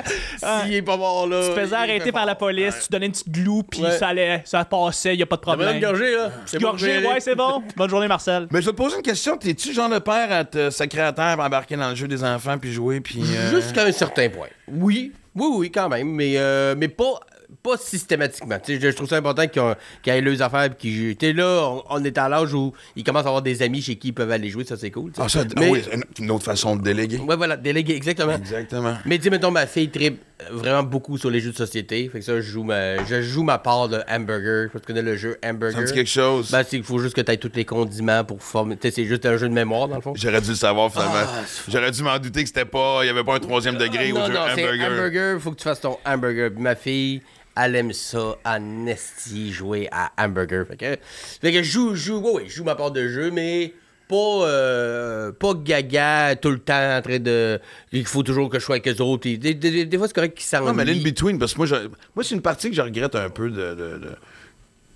S'il 0.64 0.74
est 0.74 0.82
pas 0.82 0.96
mort 0.96 1.26
là. 1.26 1.42
Tu 1.48 1.54
te 1.54 1.60
faisais 1.60 1.76
arrêter 1.76 2.12
par 2.12 2.26
la 2.26 2.34
police, 2.34 2.74
tu 2.82 2.88
donnais 2.90 3.06
une 3.06 3.12
petite 3.12 3.30
glue, 3.30 3.62
puis 3.70 3.82
Ouais. 3.82 3.96
ça 3.98 4.08
allait, 4.08 4.42
ça 4.44 4.64
passait, 4.64 5.16
y 5.16 5.22
a 5.22 5.26
pas 5.26 5.36
de 5.36 5.40
problème. 5.40 5.78
de 5.80 5.84
gorger, 5.86 6.14
là. 6.16 6.30
C'est 6.46 6.58
bon, 6.58 6.70
Gorgé, 6.70 6.86
je 6.86 6.90
vais 6.92 6.96
aller. 6.98 7.06
ouais, 7.06 7.20
c'est 7.20 7.34
bon. 7.34 7.62
Bonne 7.76 7.90
journée, 7.90 8.08
Marcel. 8.08 8.46
Mais 8.50 8.60
je 8.60 8.66
vais 8.66 8.72
te 8.72 8.76
poser 8.76 8.96
une 8.96 9.02
question. 9.02 9.36
T'es-tu 9.36 9.68
le 9.68 9.74
genre 9.74 9.88
de 9.90 9.98
père 9.98 10.32
à 10.32 10.44
te 10.44 10.70
sacrer 10.70 11.02
à 11.02 11.12
terre, 11.12 11.38
embarquer 11.38 11.76
dans 11.76 11.90
le 11.90 11.94
jeu 11.94 12.08
des 12.08 12.22
enfants, 12.24 12.38
puis 12.58 12.72
jouer, 12.72 13.00
puis. 13.00 13.22
euh, 13.36 13.50
Jusqu'à 13.50 13.84
un 13.84 13.92
certain 13.92 14.28
point. 14.28 14.48
Oui, 14.68 15.12
oui, 15.34 15.46
oui, 15.52 15.70
quand 15.70 15.88
même, 15.88 16.08
mais, 16.10 16.34
euh, 16.36 16.74
mais 16.76 16.88
pas, 16.88 17.20
pas 17.62 17.76
systématiquement. 17.76 18.56
Je, 18.66 18.78
je 18.78 18.88
trouve 18.90 19.08
ça 19.08 19.16
important 19.16 19.46
qu'ils 19.46 19.62
qu'ils 20.02 20.12
aient 20.12 20.20
leurs 20.20 20.42
affaires. 20.42 20.70
puis 20.70 20.90
qu'ils- 20.90 21.16
tu 21.16 21.26
sais, 21.26 21.32
là, 21.32 21.68
on, 21.68 21.82
on 21.90 22.04
est 22.04 22.16
à 22.18 22.28
l'âge 22.28 22.54
où 22.54 22.72
ils 22.96 23.04
commencent 23.04 23.24
à 23.24 23.28
avoir 23.28 23.42
des 23.42 23.62
amis 23.62 23.82
chez 23.82 23.96
qui 23.96 24.08
ils 24.08 24.12
peuvent 24.12 24.30
aller 24.30 24.48
jouer, 24.48 24.64
ça 24.64 24.76
c'est 24.76 24.90
cool. 24.90 25.12
Ah, 25.18 25.28
ça, 25.28 25.44
mais, 25.58 25.66
ah 25.66 25.70
oui, 25.70 25.82
une- 26.18 26.30
autre 26.30 26.44
façon 26.44 26.76
de 26.76 26.82
déléguer. 26.82 27.18
Ouais, 27.18 27.36
voilà, 27.36 27.56
délégué, 27.56 27.94
exactement. 27.94 28.34
Exactement. 28.34 28.96
Mais 29.04 29.20
sais, 29.20 29.30
mettons, 29.30 29.50
ma 29.50 29.66
fille 29.66 29.90
tripe 29.90 30.20
vraiment 30.50 30.82
beaucoup 30.82 31.18
sur 31.18 31.28
les 31.28 31.40
jeux 31.40 31.52
de 31.52 31.56
société. 31.56 32.08
Fait 32.08 32.20
que 32.20 32.24
ça, 32.24 32.36
je 32.36 32.40
joue 32.40 32.62
ma, 32.64 33.04
je 33.04 33.20
joue 33.20 33.42
ma 33.42 33.58
part 33.58 33.88
de 33.90 34.00
hamburger. 34.08 34.70
Je 34.72 34.78
connais 34.78 35.02
le 35.02 35.16
jeu 35.16 35.36
Ça 35.42 35.50
hamburger. 35.50 35.80
me 35.80 35.86
dit 35.86 35.92
quelque 35.92 36.08
chose. 36.10 36.50
Ben, 36.50 36.62
c'est 36.62 36.76
qu'il 36.76 36.84
faut 36.84 36.98
juste 36.98 37.14
que 37.14 37.20
tu 37.20 37.30
aies 37.30 37.36
tous 37.36 37.52
les 37.54 37.66
condiments 37.66 38.24
pour 38.24 38.42
former. 38.42 38.76
Tu 38.76 38.88
sais, 38.88 38.94
c'est 38.94 39.04
juste 39.04 39.26
un 39.26 39.36
jeu 39.36 39.48
de 39.48 39.52
mémoire, 39.54 39.86
dans 39.88 39.96
le 39.96 40.00
fond. 40.02 40.12
J'aurais 40.16 40.40
dû 40.40 40.48
le 40.50 40.54
savoir 40.54 40.90
finalement. 40.90 41.12
Ah, 41.16 41.42
c'est 41.46 41.70
J'aurais 41.70 41.90
dû 41.90 42.02
m'en 42.02 42.18
douter 42.18 42.42
que 42.42 42.48
c'était 42.48 42.64
pas. 42.64 43.00
Il 43.02 43.08
y 43.08 43.10
avait 43.10 43.24
pas 43.24 43.34
un 43.34 43.38
troisième 43.40 43.76
degré 43.76 44.12
non, 44.12 44.22
au 44.22 44.26
jeu 44.28 44.32
non, 44.32 44.40
hamburger. 44.40 44.86
hamburger. 44.90 45.40
Faut 45.40 45.50
que 45.50 45.56
tu 45.58 45.64
fasses 45.64 45.80
ton 45.82 45.98
hamburger. 46.06 46.50
Puis 46.54 46.62
ma 46.62 46.74
fille, 46.74 47.20
elle 47.56 47.76
aime 47.76 47.92
ça, 47.92 48.36
à 48.44 48.58
Nesty, 48.58 49.52
jouer 49.52 49.88
à 49.92 50.12
hamburger. 50.18 50.66
Fait 50.66 50.76
que, 50.76 50.96
fait 51.40 51.52
que 51.52 51.62
je 51.62 51.70
joue, 51.70 51.94
je 51.94 52.02
joue, 52.06 52.18
ouais, 52.20 52.44
je 52.46 52.54
joue 52.56 52.64
ma 52.64 52.74
part 52.74 52.90
de 52.90 53.08
jeu, 53.08 53.30
mais 53.30 53.72
pas, 54.08 54.16
euh, 54.16 55.30
pas 55.32 55.54
gaga 55.54 56.34
tout 56.36 56.50
le 56.50 56.58
temps 56.58 56.96
en 56.96 57.00
train 57.02 57.18
de. 57.18 57.60
Il 57.92 58.04
faut 58.06 58.22
toujours 58.22 58.48
que 58.50 58.58
je 58.58 58.64
sois 58.64 58.76
avec 58.76 58.88
eux 58.88 59.02
autres. 59.02 59.22
Des, 59.28 59.36
des- 59.54 59.84
des 59.86 59.98
fois, 59.98 60.08
c'est 60.08 60.14
correct 60.14 60.34
qu'ils 60.36 60.46
s'ennuient. 60.46 60.66
Non, 60.66 60.74
mais 60.74 60.84
l'in-between, 60.84 61.38
parce 61.38 61.52
que 61.52 61.58
moi, 61.58 61.66
je- 61.66 61.88
moi 62.14 62.24
c'est 62.24 62.34
une 62.34 62.42
partie 62.42 62.70
que 62.70 62.76
je 62.76 62.82
regrette 62.82 63.14
un 63.14 63.30
peu 63.30 63.48
de. 63.50 63.56
de- 63.56 63.74
de- 63.98 64.16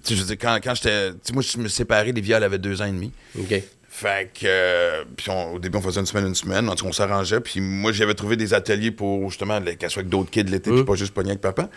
Tu 0.03 0.11
sais, 0.11 0.15
je 0.17 0.21
veux 0.21 0.27
dire, 0.27 0.37
quand, 0.41 0.59
quand 0.63 0.75
j'étais. 0.75 1.13
Tu 1.13 1.19
sais, 1.23 1.33
moi, 1.33 1.43
je 1.43 1.59
me 1.59 1.69
suis 1.69 1.77
séparé, 1.77 2.13
Livia, 2.13 2.37
elle 2.39 2.45
avait 2.45 2.59
deux 2.59 2.83
ans 2.83 2.87
et 2.87 2.93
demi. 2.93 3.13
OK. 3.39 3.63
Fait 3.89 4.29
que, 4.35 4.45
euh, 4.47 5.05
puis 5.17 5.31
on- 5.31 5.53
au 5.55 5.59
début, 5.61 5.79
on 5.79 5.81
faisait 5.81 6.01
une 6.01 6.07
semaine, 6.07 6.27
une 6.27 6.35
semaine. 6.35 6.69
En 6.69 6.75
tout 6.75 6.83
cas, 6.85 6.91
on 6.91 6.93
s'arrangeait. 6.93 7.39
Puis 7.41 7.61
moi, 7.61 7.93
j'avais 7.93 8.15
trouvé 8.15 8.35
des 8.37 8.53
ateliers 8.53 8.91
pour 8.91 9.31
justement 9.31 9.61
les- 9.61 9.77
qu'elle 9.77 9.89
soit 9.91 10.01
avec 10.01 10.11
d'autres 10.11 10.31
kids 10.31 10.43
l'été, 10.43 10.73
puis 10.73 10.83
pas 10.85 10.97
juste 10.97 11.15
pogner 11.15 11.31
avec 11.31 11.41
papa. 11.41 11.71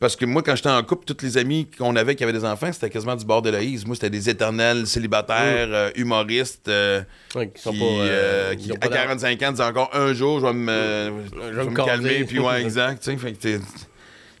Parce 0.00 0.16
que 0.16 0.24
moi, 0.24 0.42
quand 0.42 0.56
j'étais 0.56 0.68
en 0.68 0.82
couple, 0.82 1.04
tous 1.04 1.24
les 1.24 1.38
amis 1.38 1.68
qu'on 1.78 1.94
avait 1.96 2.14
qui 2.16 2.24
avaient 2.24 2.32
des 2.32 2.44
enfants, 2.44 2.70
c'était 2.72 2.90
quasiment 2.90 3.14
du 3.16 3.24
bord 3.24 3.42
de 3.42 3.50
l'Aïs. 3.50 3.86
Moi, 3.86 3.94
c'était 3.94 4.10
des 4.10 4.28
éternels 4.28 4.86
célibataires, 4.86 5.68
euh, 5.70 5.90
humoristes, 5.94 6.68
euh, 6.68 7.02
Ouais, 7.34 7.48
qui 7.48 7.62
sont 7.62 7.72
qui, 7.72 7.78
pas, 7.78 7.84
euh, 7.84 8.00
euh, 8.52 8.54
qui 8.54 8.68
qui, 8.70 8.72
à 8.72 8.88
45 8.88 9.42
ans, 9.42 9.50
disaient 9.52 9.62
encore 9.64 9.90
un 9.94 10.12
jour, 10.12 10.40
je 10.40 10.46
vais 10.46 10.52
me, 10.52 11.12
je 11.32 11.40
vais 11.56 11.64
me 11.64 11.70
me 11.70 11.76
caser. 11.76 11.88
calmer. 11.90 12.24
Puis 12.24 12.38
ouais, 12.40 12.60
exact. 12.62 13.02
tu 13.02 13.10
sais, 13.12 13.16
Fait 13.16 13.32
que 13.32 13.38
t'es- 13.38 13.60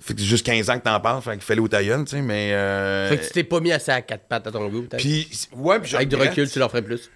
fait 0.00 0.12
que 0.12 0.20
c'est 0.20 0.26
juste 0.26 0.44
15 0.44 0.68
ans 0.68 0.78
que 0.78 0.84
t'en 0.84 1.00
parles, 1.00 1.22
fait 1.22 1.30
qu'il 1.32 1.40
fallait 1.40 1.60
au 1.62 1.68
tu 1.68 1.76
sais, 2.08 2.20
mais... 2.20 2.52
euh, 2.52 3.08
Fait 3.08 3.16
que 3.16 3.24
tu 3.24 3.30
t'es 3.30 3.44
pas 3.44 3.60
mis 3.60 3.72
assez 3.72 3.90
à 3.90 4.02
quatre 4.02 4.24
pattes 4.28 4.46
à 4.46 4.52
ton 4.52 4.68
goût, 4.68 4.82
peut-être? 4.82 5.00
puis, 5.00 5.26
ouais, 5.56 5.80
puis 5.80 5.90
je 5.92 5.96
Avec 5.96 6.10
du 6.10 6.16
recul, 6.16 6.50
tu 6.50 6.58
leur 6.58 6.70
ferais 6.70 6.82
plus? 6.82 7.10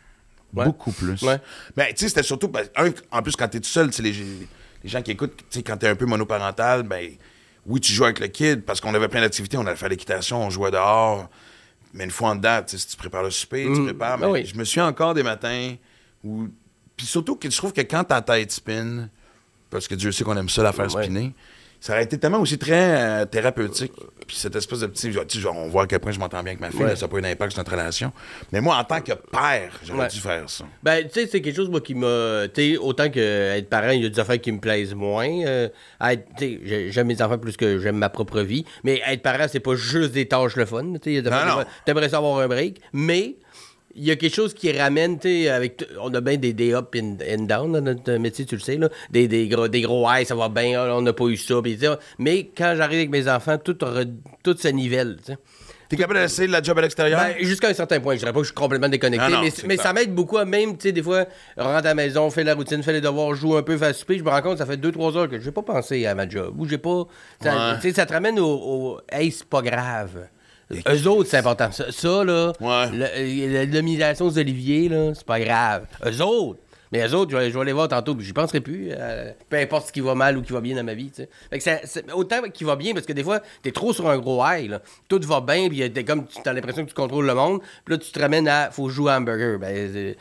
Ouais. 0.55 0.65
Beaucoup 0.65 0.93
plus. 0.93 1.21
Ouais. 1.23 1.37
Mais 1.77 1.89
tu 1.93 1.97
sais, 2.05 2.09
c'était 2.09 2.23
surtout. 2.23 2.49
ben, 2.49 2.63
un, 2.77 2.89
en 3.11 3.23
plus, 3.23 3.37
quand 3.37 3.47
t'es 3.49 3.61
tout 3.61 3.69
seul, 3.69 3.89
tu 3.91 3.97
sais, 3.97 4.03
les, 4.03 4.13
les 4.13 4.89
gens 4.89 5.03
qui 5.03 5.11
écoutent, 5.11 5.37
tu 5.37 5.59
sais, 5.59 5.63
quand 5.63 5.77
t'es 5.77 5.89
un 5.89 5.97
peu 5.97 6.07
monoparental, 6.07 6.85
ben 6.85 7.11
oui, 7.69 7.81
tu 7.81 7.93
joues 7.93 8.05
avec 8.05 8.19
le 8.21 8.27
kid 8.29 8.63
parce 8.65 8.81
qu'on 8.81 8.95
avait 8.95 9.09
plein 9.09 9.21
d'activités. 9.21 9.57
On 9.57 9.67
allait 9.67 9.77
faire 9.77 9.89
l'équitation, 9.89 10.43
on 10.43 10.51
jouait 10.51 10.71
dehors. 10.71 11.29
Mais 11.95 12.05
une 12.05 12.11
fois 12.11 12.31
en 12.31 12.37
sais, 12.43 12.79
si 12.79 12.87
tu 12.89 12.97
prépares 12.97 13.23
le 13.23 13.31
souper, 13.31 13.65
tu 13.65 13.81
Mm. 13.81 13.85
prépares. 13.87 14.19
Ben 14.19 14.27
mais 14.27 14.33
oui. 14.33 14.47
je 14.47 14.57
me 14.57 14.65
suis 14.65 14.81
encore 14.81 15.15
des 15.15 15.23
matins 15.23 15.75
où. 16.25 16.49
Puis 16.97 17.07
surtout 17.07 17.37
que 17.37 17.49
je 17.49 17.57
trouve 17.57 17.73
que 17.73 17.81
quand 17.83 18.03
ta 18.05 18.21
tête 18.23 18.51
spin, 18.51 19.09
parce 19.71 19.87
que 19.87 19.95
Dieu 19.95 20.11
sait 20.13 20.25
qu'on 20.25 20.37
aime 20.37 20.49
ça 20.49 20.63
la 20.63 20.73
faire 20.73 20.93
Ouais. 20.95 21.05
spinner, 21.05 21.33
ça 21.81 21.93
aurait 21.93 22.05
été 22.05 22.19
tellement 22.19 22.41
aussi 22.41 22.59
très 22.59 23.23
euh, 23.23 23.25
thérapeutique. 23.25 23.93
Puis 24.27 24.37
cette 24.37 24.55
espèce 24.57 24.81
de 24.81 24.87
petit. 24.87 25.11
genre, 25.41 25.57
on 25.57 25.69
voit 25.69 25.85
à 25.85 25.87
quel 25.87 26.01
point 26.01 26.13
je 26.13 26.19
m'entends 26.19 26.43
bien 26.43 26.53
avec 26.53 26.61
ma 26.61 26.71
fille, 26.71 26.81
Ouais. 26.83 26.89
là, 26.91 26.97
ça 26.97 27.07
n'a 27.07 27.11
pas 27.13 27.17
eu 27.19 27.23
d'impact 27.23 27.53
sur 27.53 27.61
notre 27.61 27.71
relation. 27.73 28.13
Mais 28.53 28.61
moi, 28.61 28.77
en 28.77 28.85
tant 28.85 29.01
que 29.01 29.13
père, 29.13 29.73
j'aurais 29.85 30.01
Ouais. 30.01 30.09
dû 30.09 30.19
faire 30.21 30.51
ça. 30.51 30.67
Ben, 30.83 31.05
tu 31.09 31.15
sais, 31.21 31.27
c'est 31.27 31.41
quelque 31.41 31.57
chose, 31.57 31.71
moi, 31.71 31.81
qui 31.81 31.95
m'a. 31.95 32.43
Tu 32.53 32.73
sais, 32.73 32.77
autant 32.77 33.09
que 33.09 33.19
être 33.57 33.71
parent, 33.71 33.91
il 33.91 34.03
y 34.03 34.07
a 34.07 34.09
des 34.11 34.21
affaires 34.21 34.39
qui 34.41 34.53
me 34.53 34.59
plaisent 34.61 34.95
moins. 34.95 35.29
euh, 35.47 35.69
tu 36.03 36.15
sais, 36.39 36.61
j'ai- 36.65 36.91
j'aime 36.93 37.07
mes 37.07 37.23
enfants 37.23 37.39
plus 37.39 37.57
que 37.57 37.79
j'aime 37.79 37.97
ma 37.97 38.11
propre 38.11 38.41
vie. 38.43 38.65
Mais 38.85 39.01
être 39.07 39.23
parent, 39.23 39.47
c'est 39.51 39.61
pas 39.61 39.75
juste 39.77 40.13
des 40.13 40.29
tâches 40.29 40.57
le 40.57 40.67
fun. 40.67 40.83
Tu 40.85 40.91
sais, 40.93 41.01
il 41.07 41.15
y 41.15 41.19
a 41.19 41.23
des 41.23 41.31
Non, 41.31 41.37
affaires 41.37 41.57
non. 41.57 41.63
que 41.65 41.69
T'aimerais 41.87 42.09
ça 42.11 42.19
avoir 42.19 42.39
un 42.41 42.49
break. 42.49 42.81
Mais. 42.93 43.37
Il 43.95 44.05
y 44.05 44.11
a 44.11 44.17
quelque 44.17 44.35
chose 44.35 44.55
qui 44.55 44.71
ramène, 44.71 45.19
tu 45.19 45.29
sais, 45.29 45.49
avec. 45.49 45.85
On 46.01 46.13
a 46.15 46.21
bien 46.21 46.37
des, 46.37 46.53
des 46.53 46.73
up 46.73 46.95
and, 46.97 47.17
and 47.29 47.43
down 47.45 47.73
dans 47.73 47.81
notre 47.81 48.13
métier, 48.15 48.45
tu 48.45 48.55
le 48.55 48.61
sais, 48.61 48.77
là. 48.77 48.89
Des, 49.11 49.27
des, 49.29 49.49
gros, 49.49 49.67
des 49.69 49.81
gros 49.81 50.07
highs, 50.09 50.27
ça 50.27 50.35
va 50.35 50.49
bien, 50.49 50.81
ah, 50.81 50.95
on 50.95 51.03
n'a 51.03 51.13
pas 51.13 51.25
eu 51.27 51.37
ça. 51.37 51.55
sais, 51.65 51.89
mais 52.19 52.51
quand 52.57 52.75
j'arrive 52.77 52.99
avec 52.99 53.11
mes 53.11 53.29
enfants, 53.29 53.59
tout, 53.59 53.73
re- 53.73 54.09
tout 54.45 54.57
se 54.57 54.69
nivelle, 54.69 55.17
tu 55.25 55.33
sais. 55.33 55.39
T'es 55.89 55.97
capable 55.97 56.21
d'essayer 56.21 56.47
la 56.49 56.63
job 56.63 56.77
à 56.79 56.83
l'extérieur? 56.83 57.19
Ben, 57.19 57.35
jusqu'à 57.41 57.69
un 57.69 57.73
certain 57.73 57.99
point. 57.99 58.13
Je 58.15 58.19
dirais 58.19 58.33
pas 58.33 58.41
que 58.41 58.45
je 58.45 58.49
suis 58.51 58.55
complètement 58.55 58.91
déconnecté, 58.91 59.25
Ah 59.27 59.31
non, 59.31 59.49
mais, 59.67 59.77
ça 59.79 59.95
m'aide 59.95 60.15
beaucoup 60.15 60.37
à 60.37 60.45
même, 60.45 60.77
tu 60.77 60.89
sais, 60.89 60.93
des 60.93 61.03
fois, 61.03 61.25
rentre 61.57 61.77
à 61.79 61.81
la 61.81 61.95
maison, 61.95 62.29
fait 62.31 62.45
la 62.45 62.55
routine, 62.55 62.83
fait 62.83 62.93
les 62.93 63.01
devoirs, 63.01 63.35
joue 63.35 63.57
un 63.57 63.63
peu, 63.63 63.79
fait 63.79 63.95
souper. 63.95 64.19
Je 64.19 64.23
me 64.23 64.29
rends 64.29 64.43
compte, 64.43 64.59
ça 64.59 64.67
fait 64.67 64.77
2-3 64.77 65.17
heures 65.17 65.29
que 65.31 65.41
j'ai 65.41 65.51
pas 65.51 65.63
pensé 65.63 66.05
à 66.05 66.15
ma 66.15 66.29
job. 66.29 66.55
Ou 66.61 66.69
j'ai 66.69 66.77
pas. 66.77 66.91
Ouais. 67.43 67.51
tu 67.81 67.89
sais, 67.89 67.95
ça 67.95 68.05
te 68.05 68.13
ramène 68.13 68.39
au. 68.39 68.47
au 68.47 69.01
hey, 69.11 69.31
c'est 69.31 69.47
pas 69.47 69.63
grave. 69.63 70.29
Eux 70.71 71.07
autres, 71.09 71.31
c'est 71.31 71.39
important. 71.39 71.71
Ça, 71.73 71.91
ça, 71.91 72.25
là, 72.25 72.53
Ouais. 72.61 72.91
la 73.49 73.67
nomination 73.67 74.27
aux 74.27 74.39
Olivier, 74.39 74.89
là, 74.89 75.13
c'est 75.15 75.27
pas 75.27 75.41
grave. 75.41 75.87
Eux 76.05 76.23
autres. 76.23 76.61
Mais 76.91 77.07
eux 77.07 77.15
autres, 77.15 77.31
je 77.33 77.37
vais, 77.37 77.51
je 77.51 77.59
vais 77.59 77.67
les 77.67 77.73
voir 77.75 77.87
tantôt, 77.89 78.15
puis 78.15 78.25
j'y 78.25 78.33
penserai 78.33 78.61
plus. 78.61 78.89
euh, 78.93 79.31
peu 79.51 79.59
importe 79.59 79.89
ce 79.89 79.93
qui 79.93 80.01
va 80.01 80.15
mal 80.15 80.39
ou 80.39 80.43
qui 80.43 80.55
va 80.55 80.63
bien 80.63 80.75
dans 80.75 80.85
ma 80.85 80.95
vie. 80.95 81.11
Fait 81.51 81.59
que 81.59 81.63
ça- 81.63 81.81
autant 82.15 82.41
qu'il 82.49 82.67
va 82.67 82.77
bien, 82.77 82.95
parce 82.95 83.05
que 83.05 83.13
des 83.13 83.23
fois, 83.23 83.41
t'es 83.63 83.73
trop 83.73 83.93
sur 83.93 84.09
un 84.09 84.17
gros 84.17 84.43
high, 84.43 84.71
là. 84.71 84.81
Tout 85.07 85.21
va 85.25 85.43
bien, 85.43 85.69
puis 85.69 85.91
t'es 85.93 86.05
comme, 86.05 86.27
tu 86.27 86.49
as 86.49 86.53
l'impression 86.55 86.85
que 86.85 86.89
tu 86.89 86.95
contrôles 86.95 87.27
le 87.27 87.35
monde, 87.35 87.61
puis 87.85 87.95
là, 87.95 87.99
tu 87.99 88.11
te 88.11 88.19
ramènes 88.19 88.49
à, 88.49 88.71
faut 88.71 88.89
jouer 88.89 89.13
à 89.13 89.19
hamburger. 89.19 89.59
Ben, 89.59 89.69
euh, 89.77 90.15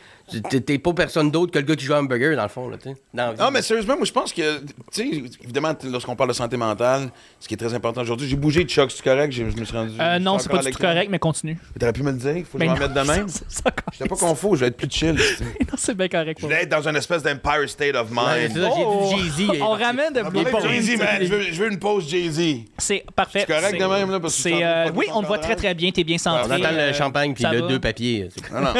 t'es 0.64 0.78
pas 0.78 0.92
personne 0.92 1.30
d'autre 1.30 1.52
que 1.52 1.58
le 1.58 1.64
gars 1.64 1.76
qui 1.76 1.84
joue 1.84 1.94
à 1.94 1.98
hamburger, 2.00 2.36
dans 2.36 2.42
le 2.42 2.48
fond, 2.48 2.68
là, 2.68 2.76
tu 2.76 2.90
sais. 2.90 2.96
Dans. 3.14 3.34
Non, 3.34 3.50
mais 3.50 3.62
sérieusement, 3.62 3.96
moi, 3.96 4.04
je 4.04 4.12
pense 4.12 4.32
que, 4.32 4.58
tu 4.60 4.64
sais, 4.92 5.06
évidemment, 5.42 5.72
lorsqu'on 5.84 6.16
parle 6.16 6.30
de 6.30 6.34
santé 6.34 6.56
mentale, 6.56 7.10
ce 7.40 7.48
qui 7.48 7.54
est 7.54 7.56
très 7.56 7.72
important 7.74 8.02
aujourd'hui, 8.02 8.28
j'ai 8.28 8.36
bougé 8.36 8.64
de 8.64 8.70
choc, 8.70 8.90
c'est 8.90 9.02
correct? 9.02 9.32
J'ai- 9.32 9.50
Je 9.50 9.56
me 9.56 9.64
suis 9.64 9.76
rendu. 9.76 9.92
Euh, 10.00 10.18
non, 10.18 10.38
c'est 10.38 10.48
pas 10.50 10.58
du 10.62 10.70
tout 10.70 10.78
correct, 10.78 11.08
mais 11.10 11.18
continue. 11.18 11.58
T'aurais 11.78 11.92
pu 11.92 12.02
me 12.02 12.12
le 12.12 12.18
dire, 12.18 12.44
faut 12.46 12.58
que 12.58 12.58
Mais 12.58 12.66
je 12.66 12.70
m'en 12.72 12.78
mette 12.78 12.94
de 12.94 13.00
même. 13.00 13.26
J'étais 13.92 14.08
pas 14.08 14.16
confus, 14.16 14.48
je 14.52 14.56
vais 14.60 14.66
être 14.68 14.76
plus 14.76 14.88
chill. 14.90 15.16
Non, 15.68 15.74
c'est 15.76 15.94
bien 15.96 16.08
correct. 16.08 16.38
Je 16.40 16.46
voulais 16.46 16.62
être 16.62 16.68
dans 16.70 16.86
une 16.88 16.96
espèce 16.96 17.22
d'Empire 17.22 17.68
State 17.68 17.94
of 17.94 18.10
Ouais, 18.10 18.16
Mind. 18.48 18.52
c'est 18.54 18.60
ça, 18.62 18.70
j'ai 18.76 18.82
Oh! 18.84 19.10
Jay-Z. 19.16 19.50
il 19.54 19.62
On 19.62 19.70
ramène 19.70 20.12
de 20.14 20.20
Point. 20.22 20.60
Jay-Z, 20.68 20.98
man. 20.98 21.06
Je 21.20 21.26
veux, 21.26 21.42
je 21.42 21.62
veux 21.62 21.70
une 21.70 21.78
pause 21.78 22.08
Jay-Z. 22.08 22.64
C'est 22.78 23.04
parfait. 23.14 23.44
C'est 23.46 23.52
correct 23.54 23.78
de 23.78 23.84
même, 23.86 24.10
là, 24.10 24.20
parce 24.20 24.42
que 24.42 24.48
euh, 24.50 24.90
oui, 24.94 25.06
on 25.12 25.20
te 25.22 25.26
voit 25.26 25.38
très 25.38 25.56
très 25.56 25.74
bien. 25.74 25.90
T'es 25.90 26.04
bien 26.04 26.18
centré. 26.18 26.42
On 26.50 26.54
entend 26.54 26.68
euh, 26.72 26.88
le 26.88 26.92
champagne, 26.94 27.34
puis 27.34 27.44
le 27.50 27.62
deux 27.62 27.78
papiers. 27.80 28.28
Non, 28.52 28.60
non. 28.60 28.72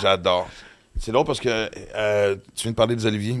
J'adore. 0.00 0.48
C'est 0.98 1.12
drôle 1.12 1.26
parce 1.26 1.40
que 1.40 1.68
euh, 1.94 2.36
tu 2.54 2.62
viens 2.62 2.70
de 2.72 2.76
parler 2.76 2.96
des 2.96 3.06
Olivier. 3.06 3.36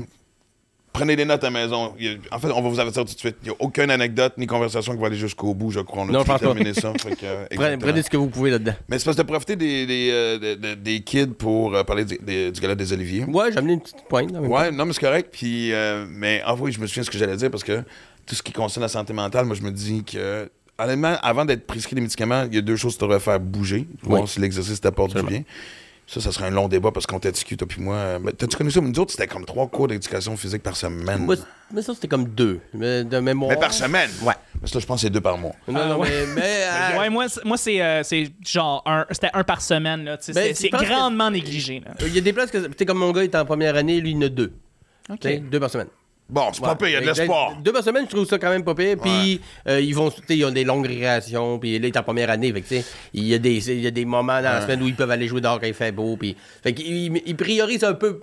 Prenez 0.92 1.14
des 1.14 1.26
notes 1.26 1.44
à 1.44 1.50
la 1.50 1.60
maison. 1.60 1.92
En 2.30 2.38
fait, 2.38 2.48
on 2.50 2.62
va 2.62 2.68
vous 2.70 2.80
avertir 2.80 3.04
tout 3.04 3.12
de 3.12 3.18
suite. 3.18 3.36
Il 3.42 3.48
n'y 3.48 3.50
a 3.50 3.56
aucune 3.58 3.90
anecdote 3.90 4.32
ni 4.38 4.46
conversation 4.46 4.94
qui 4.94 4.98
va 5.00 5.08
aller 5.08 5.16
jusqu'au 5.16 5.52
bout, 5.52 5.70
je 5.70 5.80
crois. 5.80 6.04
On 6.04 6.08
a 6.08 6.12
Non, 6.12 6.24
tout 6.24 6.38
terminé 6.38 6.72
ça. 6.72 6.92
fait 6.94 7.14
que, 7.16 7.54
Prenez, 7.80 8.02
ce 8.02 8.08
que 8.08 8.16
vous 8.16 8.28
pouvez 8.28 8.50
là-dedans. 8.50 8.72
Mais 8.88 8.98
c'est 8.98 9.04
parce 9.04 9.18
de 9.18 9.22
profiter 9.22 9.56
des, 9.56 9.84
des, 9.84 10.08
euh, 10.10 10.38
de- 10.38 10.54
de- 10.54 10.74
des 10.74 11.00
kids 11.00 11.26
pour 11.38 11.74
euh, 11.74 11.84
parler 11.84 12.06
du, 12.06 12.16
des- 12.22 12.50
du 12.50 12.60
gala 12.62 12.74
des 12.74 12.94
Oliviers. 12.94 13.24
Ouais, 13.24 13.52
j'ai 13.52 13.58
amené 13.58 13.74
une 13.74 13.80
petite 13.80 14.04
pointe. 14.08 14.30
Ouais, 14.32 14.70
non, 14.70 14.86
mais 14.86 14.94
c'est 14.94 15.00
correct. 15.00 15.28
Puis, 15.32 15.70
euh, 15.74 16.06
mais 16.08 16.42
en 16.46 16.56
oui, 16.58 16.72
je 16.72 16.80
me 16.80 16.86
souviens 16.86 17.02
de 17.02 17.06
ce 17.06 17.10
que 17.10 17.18
j'allais 17.18 17.36
dire 17.36 17.50
parce 17.50 17.64
que 17.64 17.82
tout 18.24 18.34
ce 18.34 18.42
qui 18.42 18.52
concerne 18.52 18.82
la 18.82 18.88
santé 18.88 19.12
mentale, 19.12 19.44
moi, 19.44 19.54
je 19.54 19.62
me 19.62 19.70
dis 19.72 20.02
que, 20.02 20.48
honnêtement, 20.78 21.16
avant 21.20 21.44
d'être 21.44 21.66
prescrit 21.66 21.94
des 21.94 22.00
médicaments, 22.00 22.44
il 22.50 22.54
y 22.54 22.58
a 22.58 22.62
deux 22.62 22.76
choses 22.76 22.94
qui 22.94 23.00
devraient 23.00 23.20
faire 23.20 23.38
bouger. 23.38 23.86
Oui. 24.06 24.20
si 24.26 24.40
l'exercice 24.40 24.80
t'apporte 24.80 25.14
du 25.14 25.22
bien. 25.22 25.42
Ça, 26.08 26.20
ça 26.20 26.30
serait 26.30 26.46
un 26.46 26.50
long 26.50 26.68
débat 26.68 26.92
parce 26.92 27.04
qu'on 27.04 27.18
t'a 27.18 27.32
discuté, 27.32 27.56
toi 27.56 27.66
puis 27.66 27.80
moi. 27.82 27.96
Euh, 27.96 28.18
ben, 28.20 28.30
T'as-tu 28.32 28.56
connu 28.56 28.70
ça? 28.70 28.80
Nous 28.80 28.96
autres, 29.00 29.10
c'était 29.10 29.26
comme 29.26 29.44
trois 29.44 29.66
cours 29.66 29.88
d'éducation 29.88 30.36
physique 30.36 30.62
par 30.62 30.76
semaine. 30.76 31.24
Moi, 31.24 31.34
c- 31.34 31.42
mais 31.74 31.82
ça, 31.82 31.94
c'était 31.94 32.06
comme 32.06 32.26
deux. 32.28 32.60
Mais 32.72 33.02
de 33.02 33.18
mémoire. 33.18 33.50
mais 33.50 33.56
par 33.58 33.72
semaine? 33.72 34.08
Ouais. 34.22 34.34
Parce 34.60 34.70
que 34.70 34.76
là, 34.78 34.80
je 34.82 34.86
pense 34.86 35.00
que 35.00 35.06
c'est 35.08 35.10
deux 35.12 35.20
par 35.20 35.36
mois. 35.36 35.52
Non, 35.66 35.80
Ah, 35.82 35.88
non, 35.88 35.98
ouais. 35.98 36.08
mais. 36.08 36.34
mais 36.36 36.62
euh, 36.94 36.98
Ouais, 37.00 37.10
moi, 37.10 37.28
c'est- 37.28 37.44
moi 37.44 37.56
c'est 37.56 37.82
euh, 37.82 38.04
c'est 38.04 38.30
genre 38.46 38.84
un, 38.86 39.04
c'était 39.10 39.30
un 39.34 39.42
par 39.42 39.60
semaine. 39.60 40.04
là, 40.04 40.16
tu 40.16 40.26
sais, 40.26 40.32
Ben, 40.32 40.42
c'est- 40.44 40.48
je 40.50 40.54
c'est 40.60 40.68
pense 40.68 40.82
que- 40.82 40.86
grandement 40.86 41.28
négligé. 41.28 41.80
Là. 41.84 41.90
Il 42.02 42.14
y 42.14 42.18
a 42.18 42.20
des 42.20 42.32
places 42.32 42.52
que. 42.52 42.58
Tu 42.58 42.72
sais, 42.78 42.86
comme 42.86 42.98
mon 42.98 43.10
gars 43.10 43.24
est 43.24 43.34
en 43.34 43.44
première 43.44 43.74
année, 43.74 44.00
lui, 44.00 44.12
il 44.12 44.16
en 44.18 44.22
a 44.22 44.28
deux. 44.28 44.52
OK. 45.10 45.18
Tu 45.20 45.28
sais, 45.28 45.38
Deux 45.38 45.58
par 45.58 45.70
semaine. 45.70 45.88
Bon, 46.28 46.50
c'est 46.52 46.60
pas 46.60 46.74
pire, 46.74 46.88
il 46.88 46.92
y 46.92 46.96
a 46.96 47.00
de 47.02 47.06
l'espoir. 47.06 47.54
Deux 47.62 47.72
par 47.72 47.84
semaine, 47.84 48.04
je 48.06 48.10
trouve 48.16 48.26
ça 48.26 48.36
quand 48.36 48.50
même 48.50 48.64
pas 48.64 48.74
pire. 48.74 48.96
Puis 49.00 49.40
euh, 49.68 49.80
ils 49.80 49.94
vont, 49.94 50.10
ils 50.28 50.44
ont 50.44 50.50
des 50.50 50.64
longues 50.64 50.86
récréations. 50.86 51.58
Puis 51.60 51.78
là, 51.78 51.86
il 51.86 51.94
est 51.94 51.96
en 51.96 52.02
première 52.02 52.30
année. 52.30 52.52
Fait 52.52 52.62
que, 52.62 52.66
tu 52.68 52.80
sais, 52.80 52.84
il 53.14 53.28
y 53.28 53.34
a 53.34 53.38
des, 53.38 53.70
il 53.70 53.80
y 53.80 53.86
a 53.86 53.92
des 53.92 54.04
moments 54.04 54.42
dans 54.42 54.42
la 54.42 54.60
semaine 54.62 54.82
où 54.82 54.88
ils 54.88 54.96
peuvent 54.96 55.10
aller 55.10 55.28
jouer 55.28 55.40
dehors 55.40 55.60
quand 55.60 55.68
il 55.68 55.74
fait 55.74 55.92
beau. 55.92 56.16
Puis, 56.16 56.36
fait 56.64 56.72
qu'ils 56.74 57.16
ils 57.24 57.36
priorisent 57.36 57.84
un 57.84 57.94
peu 57.94 58.18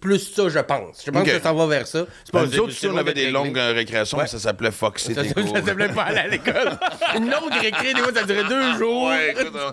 plus 0.00 0.18
ça, 0.34 0.50
je 0.50 0.58
pense. 0.58 1.02
Je 1.06 1.10
pense 1.10 1.24
que 1.26 1.40
ça 1.40 1.52
va 1.54 1.66
vers 1.66 1.86
ça. 1.86 2.04
C'est 2.24 2.34
Ben, 2.34 2.46
c'est- 2.46 2.56
nous 2.56 2.62
autres, 2.64 2.72
ici, 2.72 2.88
on 2.88 2.96
avait 2.98 3.14
des 3.14 3.30
longues 3.30 3.58
euh, 3.58 3.72
récréations, 3.72 4.18
Ouais. 4.18 4.26
ça 4.26 4.38
s'appelait 4.38 4.70
Foxy. 4.70 5.14
Ça, 5.14 5.24
s'appelait 5.24 5.88
pas 5.88 6.02
aller 6.02 6.18
à 6.18 6.28
l'école. 6.28 6.78
Une 7.16 7.30
longue 7.30 7.52
récré, 7.58 7.94
des 7.94 8.00
fois, 8.00 8.12
ça 8.14 8.24
durait 8.24 8.44
deux 8.48 8.76
jours. 8.78 9.04
Ouais, 9.08 9.30
écoute, 9.32 9.52
hein. 9.58 9.72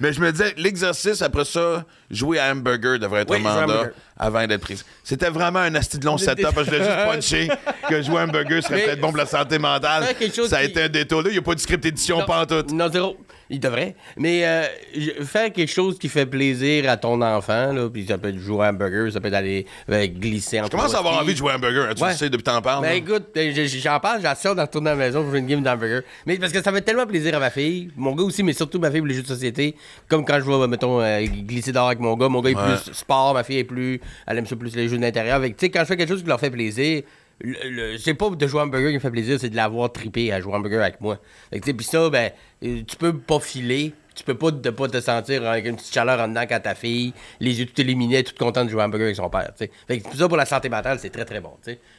Mais 0.00 0.12
je 0.12 0.20
me 0.20 0.30
disais, 0.32 0.54
l'exercice, 0.56 1.22
après 1.22 1.44
ça, 1.44 1.84
jouer 2.10 2.38
à 2.38 2.50
hamburger 2.50 2.98
devrait 2.98 3.22
être 3.22 3.30
Oui, 3.30 3.38
un 3.38 3.40
mandat 3.40 3.90
avant 4.16 4.46
d'être 4.46 4.60
pris. 4.60 4.82
C'était 5.04 5.30
vraiment 5.30 5.60
un 5.60 5.74
asti 5.74 5.98
de 5.98 6.04
long 6.06 6.18
setup, 6.18 6.54
parce 6.54 6.68
que 6.68 6.76
je 6.76 6.82
voulais 6.82 6.84
juste 6.84 7.06
puncher 7.12 7.48
que 7.88 8.02
jouer 8.02 8.18
à 8.20 8.24
hamburger 8.24 8.62
serait 8.62 8.84
peut-être 8.84 9.00
bon 9.00 9.08
pour 9.08 9.18
la 9.18 9.26
santé 9.26 9.58
mentale. 9.58 10.04
Ça 10.48 10.58
a 10.58 10.62
été 10.62 10.82
un 10.82 10.88
détour. 10.88 11.22
Là, 11.22 11.30
il 11.30 11.32
n'y 11.32 11.38
a 11.38 11.42
pas 11.42 11.54
de 11.54 11.60
script 11.60 11.84
édition 11.84 12.24
pantoute. 12.24 12.72
Non, 12.72 12.90
zéro. 12.90 13.16
Il 13.54 13.60
devrait. 13.60 13.94
Mais 14.16 14.46
euh, 14.46 14.64
faire 15.24 15.52
quelque 15.52 15.70
chose 15.70 15.98
qui 15.98 16.08
fait 16.08 16.24
plaisir 16.26 16.88
à 16.90 16.96
ton 16.96 17.20
enfant, 17.20 17.70
là, 17.72 17.88
puis 17.90 18.06
ça 18.06 18.16
peut 18.16 18.28
être 18.30 18.38
jouer 18.38 18.64
à 18.66 18.70
hamburger, 18.70 19.12
ça 19.12 19.20
peut 19.20 19.28
être 19.28 19.34
aller 19.34 19.66
euh, 19.90 20.06
glisser 20.06 20.58
en 20.60 20.64
Je 20.64 20.70
commence 20.70 20.94
à 20.94 20.98
avoir 21.00 21.20
envie 21.20 21.34
de 21.34 21.38
jouer 21.38 21.52
à 21.52 21.56
hamburger. 21.56 21.84
hein, 21.90 21.92
Tu 21.94 22.02
Ouais. 22.02 22.10
le 22.12 22.16
sais 22.16 22.30
depuis 22.30 22.42
que 22.42 22.50
t'en 22.50 22.62
parles. 22.62 22.82
Ben 22.82 22.88
là. 22.88 22.94
écoute, 22.94 23.26
euh, 23.36 23.66
j'en 23.66 24.00
parle, 24.00 24.20
j'ai 24.22 24.26
hâte 24.26 24.56
de 24.56 24.60
retourner 24.62 24.90
à 24.90 24.94
la 24.94 24.98
maison 25.04 25.20
pour 25.20 25.30
jouer 25.30 25.40
une 25.40 25.46
game 25.46 25.62
d'hamburger. 25.62 26.02
Mais 26.26 26.38
parce 26.38 26.50
que 26.52 26.62
ça 26.62 26.72
fait 26.72 26.80
tellement 26.80 27.06
plaisir 27.06 27.34
à 27.36 27.38
ma 27.40 27.50
fille, 27.50 27.90
mon 27.94 28.14
gars 28.14 28.24
aussi, 28.24 28.42
mais 28.42 28.54
surtout 28.54 28.78
ma 28.78 28.90
fille 28.90 29.00
pour 29.00 29.06
les 29.08 29.14
jeux 29.14 29.22
de 29.22 29.26
société. 29.28 29.76
Comme 30.08 30.24
quand 30.24 30.40
je 30.40 30.50
vais, 30.50 30.66
mettons, 30.66 31.00
euh, 31.02 31.20
glisser 31.26 31.72
dehors 31.72 31.88
avec 31.88 32.00
mon 32.00 32.16
gars, 32.16 32.28
mon 32.30 32.40
gars 32.40 32.50
est 32.50 32.56
Ouais. 32.56 32.76
plus 32.82 32.94
sport, 32.94 33.34
ma 33.34 33.44
fille 33.44 33.58
est 33.58 33.64
plus. 33.64 34.00
Elle 34.26 34.38
aime 34.38 34.46
ça 34.46 34.56
plus 34.56 34.74
les 34.74 34.88
jeux 34.88 34.96
d'intérieur. 34.98 35.42
Tu 35.42 35.54
sais, 35.58 35.68
quand 35.70 35.80
je 35.80 35.84
fais 35.84 35.96
quelque 35.98 36.08
chose 36.08 36.22
qui 36.22 36.28
leur 36.28 36.40
fait 36.40 36.50
plaisir, 36.50 37.02
c'est 37.98 38.14
pas 38.14 38.30
de 38.30 38.46
jouer 38.46 38.60
à 38.60 38.64
hamburger 38.64 38.90
qui 38.90 38.94
me 38.94 39.00
fait 39.00 39.10
plaisir, 39.10 39.38
c'est 39.40 39.50
de 39.50 39.56
l'avoir 39.56 39.90
trippé 39.92 40.32
à 40.32 40.40
jouer 40.40 40.52
à 40.52 40.56
hamburger 40.56 40.80
avec 40.80 41.00
moi. 41.00 41.18
Puis 41.50 41.84
ça, 41.84 42.08
ben, 42.10 42.30
euh, 42.64 42.82
tu 42.86 42.96
peux 42.96 43.16
pas 43.16 43.40
filer. 43.40 43.92
Tu 44.14 44.24
peux 44.24 44.34
pas 44.34 44.50
de 44.50 44.68
pas 44.68 44.88
te 44.88 45.00
sentir 45.00 45.46
avec 45.48 45.64
une 45.64 45.76
petite 45.76 45.94
chaleur 45.94 46.20
en 46.20 46.28
dedans 46.28 46.44
quand 46.46 46.60
ta 46.60 46.74
fille, 46.74 47.14
les 47.40 47.58
yeux 47.58 47.64
tout 47.64 47.80
éliminés, 47.80 48.22
toute 48.22 48.36
contente 48.36 48.66
de 48.66 48.70
jouer 48.70 48.82
à 48.82 48.84
hamburger 48.84 49.06
avec 49.06 49.16
son 49.16 49.30
père. 49.30 49.50
Fait 49.56 49.68
que 50.00 50.14
ça, 50.14 50.28
pour 50.28 50.36
la 50.36 50.44
santé 50.44 50.68
mentale, 50.68 50.98
c'est 50.98 51.08
très 51.08 51.24
très 51.24 51.40
bon. 51.40 51.52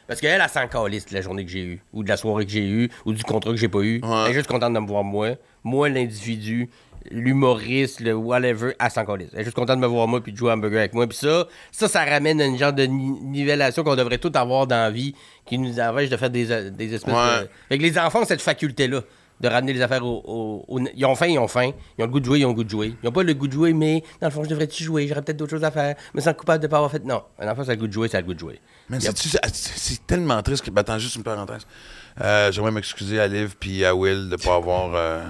Parce 0.06 0.20
qu'elle, 0.20 0.40
elle 0.40 0.48
s'en 0.48 0.68
calisse 0.68 1.06
de 1.06 1.14
la 1.14 1.22
journée 1.22 1.44
que 1.44 1.50
j'ai 1.50 1.64
eue, 1.64 1.82
ou 1.92 2.04
de 2.04 2.08
la 2.08 2.16
soirée 2.16 2.46
que 2.46 2.52
j'ai 2.52 2.68
eue, 2.68 2.88
ou 3.04 3.12
du 3.12 3.24
contrat 3.24 3.50
que 3.50 3.56
j'ai 3.56 3.68
pas 3.68 3.80
eu. 3.80 4.00
Ouais. 4.00 4.08
Elle 4.26 4.30
est 4.30 4.34
juste 4.34 4.46
contente 4.46 4.72
de 4.72 4.78
me 4.78 4.86
voir 4.86 5.02
moi. 5.02 5.30
Moi, 5.64 5.88
l'individu, 5.88 6.70
l'humoriste, 7.10 8.00
le 8.00 8.14
whatever, 8.14 8.74
elle 8.78 8.90
s'en. 8.90 9.04
Elle 9.14 9.28
est 9.40 9.44
juste 9.44 9.56
contente 9.56 9.76
de 9.76 9.82
me 9.82 9.86
voir 9.86 10.06
moi 10.08 10.22
puis 10.22 10.32
de 10.32 10.36
jouer 10.36 10.50
à 10.50 10.54
hamburger 10.54 10.78
avec 10.80 10.94
moi. 10.94 11.06
Puis 11.06 11.18
ça, 11.18 11.46
ça, 11.72 11.88
ça 11.88 12.04
ramène 12.04 12.40
à 12.40 12.44
une 12.46 12.58
genre 12.58 12.72
de 12.72 12.84
ni- 12.84 13.20
nivellation 13.20 13.82
qu'on 13.84 13.96
devrait 13.96 14.18
tout 14.18 14.32
avoir 14.34 14.66
dans 14.66 14.76
la 14.76 14.90
vie 14.90 15.14
qui 15.46 15.58
nous 15.58 15.78
empêche 15.80 16.08
de 16.10 16.16
faire 16.16 16.30
des, 16.30 16.70
des 16.70 16.94
espèces 16.94 17.14
Ouais. 17.14 17.42
de. 17.42 17.48
Fait 17.68 17.78
que 17.78 17.82
les 17.82 17.98
enfants 17.98 18.22
ont 18.22 18.26
cette 18.26 18.42
faculté-là 18.42 19.02
de 19.40 19.48
ramener 19.48 19.72
les 19.72 19.82
affaires 19.82 20.04
au, 20.06 20.22
au- 20.24 20.64
au- 20.68 20.80
Ils 20.94 21.04
ont 21.04 21.14
faim, 21.16 21.26
ils 21.26 21.38
ont 21.38 21.48
faim. 21.48 21.72
Ils 21.98 22.02
ont 22.02 22.06
le 22.06 22.12
goût 22.12 22.20
de 22.20 22.24
jouer, 22.24 22.38
ils 22.38 22.44
ont 22.46 22.50
le 22.50 22.54
goût 22.54 22.64
de 22.64 22.70
jouer. 22.70 22.94
Ils 23.02 23.04
n'ont 23.06 23.12
pas 23.12 23.24
le 23.24 23.34
goût 23.34 23.48
de 23.48 23.52
jouer, 23.52 23.72
mais 23.72 24.02
dans 24.20 24.28
le 24.28 24.32
fond, 24.32 24.44
je 24.44 24.48
devrais-tu 24.48 24.84
jouer? 24.84 25.06
J'aurais 25.08 25.22
peut-être 25.22 25.36
d'autres 25.36 25.50
choses 25.50 25.64
à 25.64 25.70
faire. 25.72 25.96
Mais 26.14 26.20
sans 26.20 26.32
coupable 26.34 26.60
de 26.62 26.66
ne 26.66 26.70
pas 26.70 26.76
avoir 26.76 26.90
fait. 26.90 27.04
Non, 27.04 27.22
un 27.38 27.48
enfant, 27.50 27.64
ça 27.64 27.72
a 27.72 27.74
le 27.74 27.80
goût 27.80 27.88
de 27.88 27.92
jouer, 27.92 28.08
ça 28.08 28.18
a 28.18 28.20
le 28.20 28.26
goût 28.28 28.34
de 28.34 28.38
jouer. 28.38 28.60
Man, 28.88 29.00
Y 29.00 29.08
a- 29.08 29.10
c'est-tu- 29.14 29.36
c'est 29.52 30.06
tellement 30.06 30.40
triste 30.42 30.64
que. 30.64 30.70
attends, 30.78 30.98
juste 30.98 31.16
une 31.16 31.24
parenthèse. 31.24 31.66
Euh, 32.20 32.52
J'aimerais 32.52 32.70
m'excuser 32.70 33.18
à 33.20 33.26
Liv 33.26 33.54
puis 33.58 33.84
à 33.84 33.94
Will 33.94 34.28
de 34.30 34.36
pas 34.36 34.54
avoir. 34.54 34.92
euh, 34.94 35.20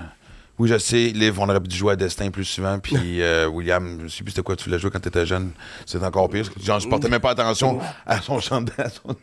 Oui, 0.57 0.69
je 0.69 0.79
sais, 0.79 1.09
Liv, 1.09 1.39
on 1.41 1.49
aurait 1.49 1.59
dû 1.59 1.77
jouer 1.77 1.95
à 1.95 1.97
Destin 1.97 2.31
plus 2.31 2.45
souvent. 2.45 2.79
Puis 2.79 2.95
euh, 3.21 3.47
William, 3.49 3.99
je 4.05 4.09
sais 4.09 4.23
plus 4.23 4.31
c'était 4.31 4.43
quoi 4.43 4.55
tu 4.55 4.65
voulais 4.67 4.79
jouer 4.79 4.91
quand 4.93 5.01
t'étais 5.01 5.27
jeune. 5.27 5.51
C'est 5.85 6.03
encore 6.03 6.29
pire. 6.29 6.49
Genre, 6.63 6.79
je 6.79 6.89
portais 6.89 7.09
même 7.09 7.21
pas 7.21 7.31
attention 7.31 7.81
à 8.07 8.21
son 8.21 8.39
chandail. 8.41 8.87
son- 8.91 9.17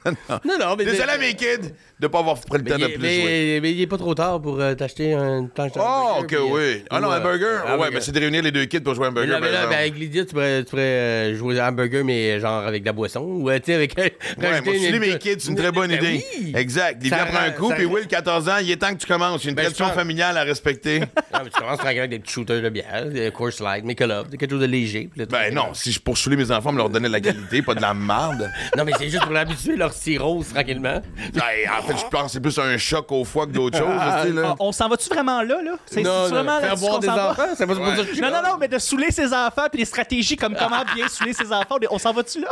Non, 0.46 0.58
non, 0.60 0.76
mais. 0.78 0.84
Désolé 0.86 1.18
mes 1.20 1.34
kids 1.36 1.72
de 2.00 2.08
pas 2.08 2.20
avoir 2.20 2.38
pris 2.40 2.58
le 2.58 2.64
Mais, 2.64 2.70
temps 2.72 2.78
de 2.80 2.86
plus 2.88 2.96
jouer. 2.96 3.24
mais, 3.26 3.60
mais 3.62 3.72
il 3.72 3.82
est 3.82 3.88
pas 3.88 3.98
trop 3.98 4.14
tard 4.14 4.42
pour 4.42 4.60
euh, 4.60 4.74
t'acheter 4.76 5.14
un 5.14 5.44
de 5.44 5.50
Oh, 5.78 6.18
ok, 6.20 6.28
puis, 6.28 6.36
euh, 6.36 6.42
oui. 6.50 6.84
Ah 6.90 7.00
non, 7.00 7.12
un 7.12 7.18
euh, 7.18 7.20
burger? 7.20 7.60
un 7.68 7.78
ouais, 7.78 7.90
mais 7.94 8.02
c'est 8.02 8.12
de 8.12 8.20
réunir 8.20 8.42
les 8.44 8.52
deux 8.52 8.66
kids 8.66 8.82
pour 8.82 8.96
jouer 8.96 9.06
à 9.06 9.08
un 9.10 9.12
Mais 9.12 9.22
burger. 9.22 9.32
là, 9.34 9.40
mais 9.40 9.52
là, 9.52 9.68
ben, 9.68 9.78
avec 9.78 9.98
Lydia, 9.98 10.26
tu 10.26 10.32
pourrais, 10.34 10.64
tu 10.64 10.72
pourrais 10.72 10.82
euh, 10.82 11.36
jouer 11.38 11.60
à 11.60 11.68
un 11.68 11.72
burger, 11.72 12.04
mais 12.04 12.40
genre 12.40 12.64
avec 12.66 12.82
de 12.82 12.88
la 12.88 12.94
boisson. 12.94 13.22
Ou, 13.22 13.50
euh, 13.50 13.58
tu 13.60 13.66
sais, 13.68 13.76
avec. 13.76 13.96
Ouais, 14.38 14.62
moi, 14.62 14.74
filer 14.74 15.00
mes 15.00 15.18
kids, 15.18 15.36
c'est 15.40 15.50
une 15.50 15.56
très 15.56 15.72
bonne 15.72 15.92
Ben 15.92 16.16
idée. 16.16 16.26
Exact. 16.56 17.06
Ça 17.08 17.26
prend 17.26 17.40
un 17.40 17.52
coup, 17.52 17.70
puis 17.74 17.86
Will, 17.86 18.08
14 18.08 18.50
ans, 18.50 18.58
il 18.62 18.72
est 18.72 18.78
temps 18.78 18.94
que 18.94 19.00
tu 19.00 19.06
commences. 19.08 19.44
Il 19.44 19.46
y 19.46 19.48
a 19.48 19.52
une 19.52 19.56
Ben, 19.56 19.64
tradition 19.64 19.90
familiale 19.90 20.38
à 20.38 20.44
respecter. 20.44 21.02
Non, 21.34 21.40
mais 21.44 21.50
tu 21.50 21.60
commences 21.60 21.78
tranquillement 21.78 22.00
avec 22.02 22.10
des 22.12 22.20
petits 22.20 22.34
shooters 22.34 22.62
de 22.62 22.70
bière, 22.70 23.06
des 23.06 23.32
course 23.32 23.60
light, 23.60 23.84
Michelob, 23.86 24.30
quelque 24.36 24.50
chose 24.52 24.60
de 24.62 24.66
léger. 24.66 25.10
là, 25.16 25.26
ben 25.26 25.54
non, 25.54 25.74
si 25.74 25.92
je 25.92 26.00
poursuivais 26.00 26.36
mes 26.36 26.52
enfants, 26.52 26.72
me 26.72 26.78
leur 26.78 26.90
donnais 26.90 27.08
de 27.08 27.14
la 27.14 27.22
qualité, 27.22 27.62
pas 27.62 27.74
de 27.76 27.82
la 27.82 27.94
merde. 27.94 28.50
Non, 28.78 28.84
mais 28.86 28.92
c'est 28.98 29.10
juste 29.10 29.24
pour 29.24 29.32
l'habituer 29.34 29.76
leur 29.76 29.94
cirrhose 29.94 30.50
tranquillement. 30.54 31.02
Ben, 31.34 31.42
en 31.80 31.84
fait, 31.84 31.98
je 31.98 32.06
pense 32.10 32.24
que 32.24 32.32
c'est 32.34 32.40
plus 32.40 32.58
un 32.60 32.78
choc 32.78 33.12
au 33.12 33.24
foie 33.26 33.46
que 33.48 33.52
d'autres 33.52 33.78
choses. 33.78 33.88
tu 34.22 34.28
sais, 34.28 34.34
là. 34.34 34.50
Ah, 34.52 34.56
On 34.60 34.72
s'en 34.72 34.88
va-tu 34.90 35.10
vraiment 35.10 35.42
là, 35.42 35.62
là? 35.62 35.72
C'est 35.86 36.02
Non, 36.02 36.24
non, 36.24 36.28
vraiment 36.30 36.60
faire 36.60 36.78
boire 36.78 37.00
des 37.00 37.08
va? 37.08 37.32
enfants, 37.32 37.44
c'est 37.58 37.68
pas 37.68 37.76
pour 37.76 37.86
ça 37.86 37.96
Non, 38.22 38.30
non, 38.32 38.42
non, 38.52 38.58
mais 38.60 38.68
de 38.68 38.78
saouler 38.80 39.12
ses 39.12 39.34
enfants 39.34 39.68
puis 39.72 39.80
des 39.80 39.86
stratégies 39.86 40.36
comme 40.36 40.56
comment 40.56 40.84
bien 40.96 41.08
saouler 41.08 41.34
ses 41.34 41.52
enfants, 41.52 41.78
on 41.90 41.98
s'en 42.00 42.14
va-tu 42.14 42.42
là? 42.42 42.50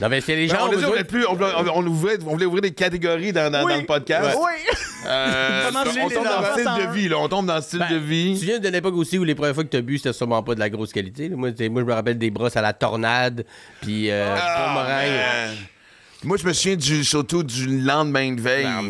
Non, 0.00 0.08
mais 0.08 0.20
c'est 0.20 0.34
les 0.36 0.46
Ben, 0.46 0.56
gens. 0.56 0.64
on, 0.64 0.68
dit, 0.68 0.74
on, 0.74 0.76
besoin- 0.76 0.88
voulait 0.90 1.04
plus, 1.04 1.26
on, 1.26 1.34
voulait- 1.34 1.52
on 1.74 1.86
ouvrait- 1.86 2.18
on 2.26 2.30
voulait 2.32 2.46
ouvrir 2.46 2.62
des 2.62 2.70
catégories 2.72 3.32
dans, 3.32 3.50
dans- 3.52 3.64
Oui. 3.64 3.72
dans 3.74 3.78
le 3.80 3.86
podcast. 3.86 4.38
Oui! 4.40 4.76
Euh, 5.06 5.68
on 5.68 5.72
saouler 5.84 6.00
tombe 6.00 6.10
les 6.10 6.14
dans 6.24 6.40
le 6.40 6.52
style 6.52 6.86
de 6.86 6.92
vie. 6.92 7.08
Là. 7.08 7.18
On 7.18 7.28
tombe 7.28 7.46
dans 7.46 7.56
le 7.56 7.60
style 7.62 7.78
Ben, 7.80 7.90
de 7.92 7.98
Tu 7.98 8.04
vie. 8.12 8.34
viens 8.34 8.58
de 8.58 8.68
l'époque 8.68 8.94
aussi 8.94 9.18
où 9.18 9.24
les 9.24 9.34
premières 9.34 9.54
fois 9.54 9.64
que 9.64 9.68
tu 9.70 9.76
as 9.76 9.82
bu, 9.82 9.96
c'était 9.98 10.12
sûrement 10.12 10.42
pas 10.42 10.54
de 10.54 10.60
la 10.60 10.70
grosse 10.70 10.92
qualité. 10.92 11.28
Moi, 11.28 11.50
moi 11.70 11.82
je 11.82 11.86
me 11.86 11.92
rappelle 11.92 12.18
des 12.18 12.30
brosses 12.30 12.56
à 12.56 12.62
la 12.62 12.72
tornade, 12.72 13.44
puis 13.80 14.10
euh, 14.10 14.34
Ah. 14.38 15.48
Moi, 16.24 16.36
je 16.36 16.46
me 16.46 16.52
souviens 16.52 16.76
du, 16.76 17.02
surtout 17.02 17.42
du 17.42 17.80
lendemain 17.80 18.32
de 18.32 18.40
veille 18.40 18.64
Ah, 18.68 18.80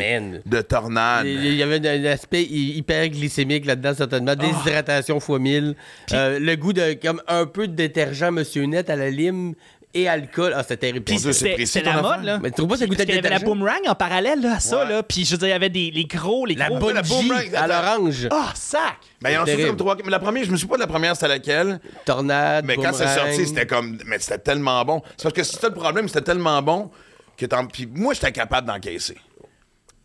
de 0.45 0.61
tornade. 0.61 1.25
Il 1.25 1.55
y 1.55 1.63
avait 1.63 1.85
un, 1.87 2.05
aspect 2.05 2.43
hy- 2.43 2.77
hyperglycémique 2.77 3.65
là-dedans, 3.65 3.95
certainement. 3.95 4.35
Déshydratation 4.35 5.19
fois 5.19 5.39
1000. 5.39 5.73
Euh, 6.11 6.37
le 6.37 6.55
goût 6.55 6.73
de 6.73 6.93
comme 7.01 7.23
un 7.27 7.47
peu 7.47 7.67
de 7.67 7.73
détergent 7.73 8.29
Monsieur 8.31 8.65
Net 8.65 8.87
à 8.91 8.95
la 8.95 9.09
lime 9.09 9.55
et 9.93 10.07
alcool. 10.07 10.53
Ah, 10.55 10.63
c'était 10.63 10.77
terrible. 10.77 11.05
Puis 11.05 11.19
c'était 11.19 11.81
la 11.83 12.01
mode, 12.01 12.23
là. 12.23 12.39
Mais 12.41 12.49
tu 12.49 12.55
trouves 12.57 12.67
pas 12.67 12.73
que 12.75 12.79
ça 12.81 12.87
goûtait 12.87 13.17
avait 13.17 13.29
la 13.29 13.39
boomerang 13.39 13.81
en 13.87 13.95
parallèle 13.95 14.41
là, 14.41 14.55
à 14.55 14.59
ça, 14.59 14.83
Ouais. 14.83 14.89
là. 14.89 15.03
Puis 15.03 15.25
je 15.25 15.31
veux 15.31 15.37
dire, 15.37 15.47
il 15.49 15.51
y 15.51 15.53
avait 15.53 15.69
des 15.69 15.91
les 15.91 16.05
gros, 16.05 16.45
les 16.45 16.55
La 16.55 16.69
gros. 16.69 16.89
la 16.91 17.01
boomerang, 17.01 17.53
à 17.55 17.67
l'orange. 17.67 18.27
Ah, 18.31 18.51
sac! 18.55 18.81
Ben, 19.21 19.29
il 19.29 19.33
y 19.33 19.37
en 19.37 19.45
Terrible. 19.45 19.67
comme 19.69 19.77
trois. 19.77 19.95
Mais 20.03 20.09
la 20.11 20.19
première, 20.19 20.43
je 20.43 20.51
me 20.51 20.57
souviens 20.57 20.69
pas 20.71 20.75
de 20.77 20.81
la 20.81 20.87
première, 20.87 21.15
c'était 21.15 21.27
laquelle? 21.27 21.79
Tornade, 22.05 22.65
Mais 22.65 22.75
quand 22.77 22.93
c'est 22.93 23.07
sorti, 23.07 23.45
c'était 23.47 23.67
comme. 23.67 23.97
Mais 24.05 24.19
c'était 24.19 24.39
tellement 24.39 24.83
bon. 24.83 25.01
C'est 25.17 25.23
parce 25.23 25.35
que 25.35 25.43
c'était 25.43 25.67
le 25.67 25.73
problème, 25.75 26.07
c'était 26.07 26.21
tellement 26.21 26.61
bon 26.61 26.89
que 27.37 27.45
t'en. 27.45 27.65
Puis 27.67 27.87
moi, 27.87 28.13
j'étais 28.13 28.31
capable 28.31 28.67
d'encaisser. 28.67 29.17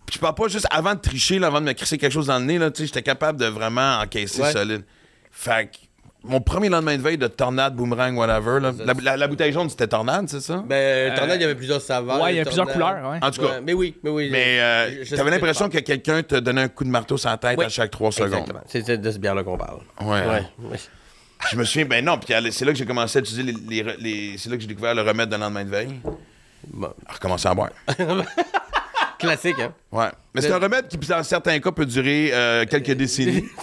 Puis 0.07 0.15
je 0.15 0.19
parle 0.21 0.35
pas 0.35 0.49
juste 0.49 0.67
avant 0.71 0.95
de 0.95 1.01
tricher, 1.01 1.39
là, 1.39 1.49
avant 1.49 1.61
de 1.61 1.67
me 1.67 1.73
crisser 1.75 1.99
quelque 1.99 2.13
chose 2.13 2.29
dans 2.29 2.39
le 2.39 2.45
nez, 2.47 2.57
là, 2.59 2.71
tu 2.71 2.79
sais, 2.81 2.87
j'étais 2.87 3.03
capable 3.03 3.39
de 3.39 3.45
vraiment 3.47 3.99
encaisser 4.01 4.41
Ouais. 4.41 4.53
solide. 4.53 4.85
Fait 5.31 5.71
que 5.71 5.77
mon 6.25 6.41
premier 6.41 6.69
lendemain 6.69 6.97
de 6.97 7.03
veille 7.03 7.17
de 7.19 7.27
tornade, 7.29 7.75
boomerang, 7.77 8.17
whatever, 8.17 8.61
là, 8.61 8.73
la, 8.85 8.93
la- 9.03 9.17
la 9.17 9.29
bouteille 9.29 9.53
jaune, 9.53 9.71
c'était 9.71 9.87
tornade, 9.87 10.29
c'est 10.29 10.41
ça? 10.41 10.63
Ben, 10.67 11.15
tornade, 11.15 11.37
il 11.39 11.43
y 11.43 11.45
avait 11.45 11.55
plusieurs 11.55 11.81
saveurs. 11.81 12.21
Ouais, 12.21 12.35
il 12.35 12.37
y 12.37 12.41
a 12.41 12.45
plusieurs 12.45 12.67
couleurs, 12.67 13.11
ouais. 13.11 13.19
en 13.23 13.31
tout 13.31 13.41
cas. 13.41 13.47
Ouais, 13.55 13.61
mais 13.65 13.73
oui, 13.73 13.97
mais 14.03 14.11
oui. 14.11 14.29
mais 14.31 14.61
euh, 14.61 14.91
je- 14.91 14.99
je 15.05 15.09
sais 15.11 15.17
t'avais 15.17 15.31
l'impression 15.31 15.69
que 15.69 15.79
quelqu'un 15.79 16.23
te 16.23 16.35
donnait 16.35 16.63
un 16.63 16.69
coup 16.69 16.85
de 16.85 16.91
marteau 16.91 17.17
sur 17.17 17.31
la 17.31 17.37
tête 17.37 17.57
Oui. 17.59 17.65
à 17.65 17.69
chaque 17.69 17.91
trois 17.93 18.11
secondes. 18.13 18.33
Exactement. 18.33 18.61
C'est 18.67 18.85
c'est 18.85 18.99
de 18.99 19.11
ce 19.11 19.19
bière-là 19.19 19.43
qu'on 19.45 19.57
parle. 19.57 19.81
Ouais. 20.01 20.09
Ouais. 20.27 20.43
ouais. 20.71 20.79
Je 21.51 21.57
me 21.57 21.65
souviens, 21.65 21.87
ben 21.87 22.05
non, 22.05 22.19
puis 22.19 22.35
elle- 22.35 22.53
c'est 22.53 22.65
là 22.65 22.73
que 22.73 22.79
j'ai 22.79 22.85
commencé 22.87 23.19
à 23.19 23.21
utiliser 23.21 23.45
les, 23.45 23.83
les- 23.83 23.97
les- 23.99 24.39
C'est 24.39 24.51
là 24.51 24.57
que 24.57 24.63
j'ai 24.63 24.67
découvert 24.69 24.95
le 24.97 25.03
remède 25.03 25.29
de 25.29 25.37
lendemain 25.37 25.65
de 25.65 25.71
veille. 25.71 26.01
Bon. 26.67 26.93
À 27.07 27.13
recommencer 27.15 27.47
à 27.49 27.55
boire. 27.55 27.71
Classique, 29.19 29.57
hein? 29.61 29.73
Ouais. 29.91 30.09
Mais 30.35 30.41
c'est 30.43 30.53
un 30.53 30.59
remède 30.59 30.87
qui, 30.89 30.97
dans 30.97 31.23
certains 31.25 31.59
cas, 31.59 31.73
peut 31.73 31.87
durer 31.87 32.31
euh, 32.33 32.65
quelques 32.67 32.93
décennies. 32.93 33.45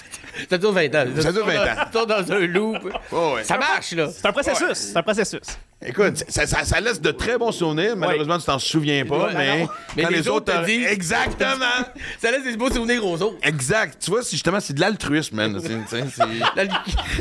Ça 0.50 0.58
dure 0.58 0.72
20 0.72 0.86
ans. 0.96 1.06
Ça 1.22 1.32
dure 1.32 1.46
20 1.46 1.56
ans. 1.64 1.76
Tu 1.86 1.92
tournes 1.92 2.06
dans 2.10 2.32
un 2.32 2.40
loop. 2.48 2.78
Oh, 3.12 3.34
ouais. 3.36 3.44
Ça 3.44 3.58
marche, 3.58 3.92
là. 3.94 4.10
C'est 4.12 4.26
un 4.28 4.32
processus. 4.32 4.74
C'est 4.78 4.98
un 4.98 5.04
processus. 5.04 5.40
Écoute, 5.86 6.24
ça, 6.30 6.48
ça- 6.48 6.64
ça 6.64 6.80
laisse 6.80 7.00
de 7.02 7.12
très 7.12 7.38
bons 7.38 7.52
souvenirs. 7.52 7.96
Malheureusement, 7.96 8.40
tu 8.40 8.46
t'en 8.46 8.58
souviens 8.58 9.06
pas, 9.06 9.28
Ouais, 9.28 9.34
mais, 9.36 9.68
quand 10.04 10.10
les 10.10 10.16
les, 10.18 10.28
autres 10.28 10.36
autres. 10.38 10.46
te 10.46 10.52
t'as- 10.52 10.64
disent- 10.64 10.88
Exactement! 10.88 11.66
Ça 12.22 12.32
laisse 12.32 12.44
des 12.44 12.56
beaux 12.58 12.72
souvenirs 12.72 13.06
aux 13.06 13.22
autres. 13.22 13.38
exact. 13.44 14.02
Tu 14.04 14.10
vois, 14.10 14.22
justement, 14.22 14.60
c'est 14.60 14.74
de 14.74 14.82
l'altruisme, 14.82 15.36
man. 15.36 15.62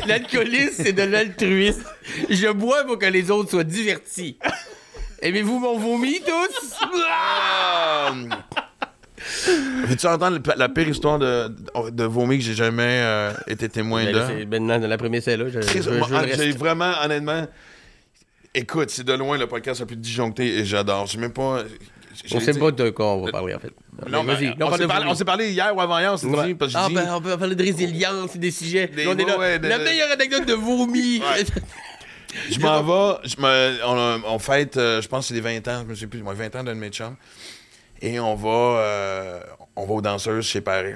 L'alcoolisme, 0.07 0.83
c'est 0.83 0.93
de 0.93 1.03
l'altruisme. 1.03 1.83
Je 2.29 2.47
bois 2.51 2.83
pour 2.85 2.97
que 2.97 3.05
les 3.05 3.29
autres 3.29 3.51
soient 3.51 3.63
divertis. 3.63 4.37
Aimez-vous 5.21 5.59
mon 5.59 5.77
vomi, 5.77 6.21
tous? 6.21 6.75
Ah! 9.85 9.89
Veux-tu 9.89 10.07
entendre 10.07 10.37
le- 10.37 10.53
la 10.59 10.69
pire 10.69 10.87
histoire 10.87 11.19
de, 11.19 11.47
de 11.91 12.03
vomi 12.03 12.37
que 12.39 12.43
j'ai 12.43 12.53
jamais 12.55 12.83
euh, 13.03 13.31
été 13.47 13.69
témoin 13.69 14.03
Ben, 14.05 14.13
de? 14.13 14.21
c'est- 14.27 14.45
Maintenant, 14.45 14.77
la 14.87 14.97
première, 14.97 15.21
c'est 15.23 15.37
là. 15.37 15.45
Je, 15.47 15.61
je, 15.61 15.67
Chris, 15.67 15.81
je, 15.83 15.89
moi, 15.91 16.07
je 16.09 16.15
le 16.15 16.33
j'ai 16.43 16.51
vraiment, 16.51 16.91
honnêtement. 17.03 17.47
Écoute, 18.53 18.89
c'est 18.89 19.03
de 19.03 19.13
loin 19.13 19.37
le 19.37 19.47
podcast 19.47 19.81
le 19.81 19.85
plus 19.85 19.97
disjoncté 19.97 20.59
et 20.59 20.65
j'adore. 20.65 21.05
Je 21.07 21.13
sais 21.13 21.17
même 21.17 21.33
pas. 21.33 21.63
j'ai- 22.25 22.35
On 22.37 22.39
sait 22.39 22.53
pas 22.57 22.71
de 22.71 22.89
quoi 22.91 23.13
on 23.15 23.25
va 23.25 23.31
parler, 23.31 23.53
en 23.55 23.59
fait. 23.59 23.73
Non, 24.09 24.23
Mais 24.23 24.33
vas-y. 24.35 24.49
On 24.49 24.55
parle 24.57 24.77
s'est 24.79 24.87
parlé, 24.87 25.01
vomi. 25.03 25.11
on 25.11 25.15
s'est 25.15 25.25
parlé 25.25 25.51
hier 25.51 25.75
ou 25.75 25.81
avant-hier, 25.81 26.13
on 26.13 26.17
s'est 26.17 26.27
Ouais. 26.27 26.47
dit, 26.47 26.53
parce 26.55 26.71
que 26.73 26.77
Ah, 26.81 26.87
dit- 26.87 26.93
ben, 26.95 27.07
on 27.11 27.21
peut 27.21 27.35
parler 27.37 27.55
de 27.55 27.63
résilience 27.63 28.35
et 28.35 28.39
des 28.39 28.51
sujets. 28.51 28.87
Des- 28.87 29.07
on 29.07 29.17
est 29.17 29.25
là. 29.25 29.37
ouais, 29.37 29.59
de- 29.59 29.67
la 29.67 29.77
meilleure 29.79 30.11
anecdote 30.11 30.45
de 30.45 30.53
vomi. 30.53 31.19
Ouais. 31.19 31.43
Je 32.51 32.59
m'en 32.59 32.83
vais, 32.83 33.17
je 33.23 33.35
me, 33.41 33.77
on, 33.85 34.21
on 34.33 34.39
fête, 34.39 34.75
euh, 34.75 35.01
je 35.01 35.07
pense 35.07 35.21
que 35.23 35.27
c'est 35.29 35.33
les 35.35 35.39
20 35.39 35.65
ans, 35.69 35.83
je 35.85 35.89
me 35.89 35.95
sais 35.95 36.07
plus, 36.07 36.21
moi, 36.21 36.33
20 36.33 36.53
ans 36.57 36.63
d'un 36.65 36.75
de 36.75 36.79
mes 36.79 36.89
chums. 36.89 37.15
Et 38.07 38.19
on 38.19 38.35
va, 38.35 38.49
euh, 38.49 39.39
on 39.75 39.85
va 39.85 39.93
aux 39.93 40.01
danseuses 40.01 40.45
chez 40.45 40.61
Paris. 40.61 40.93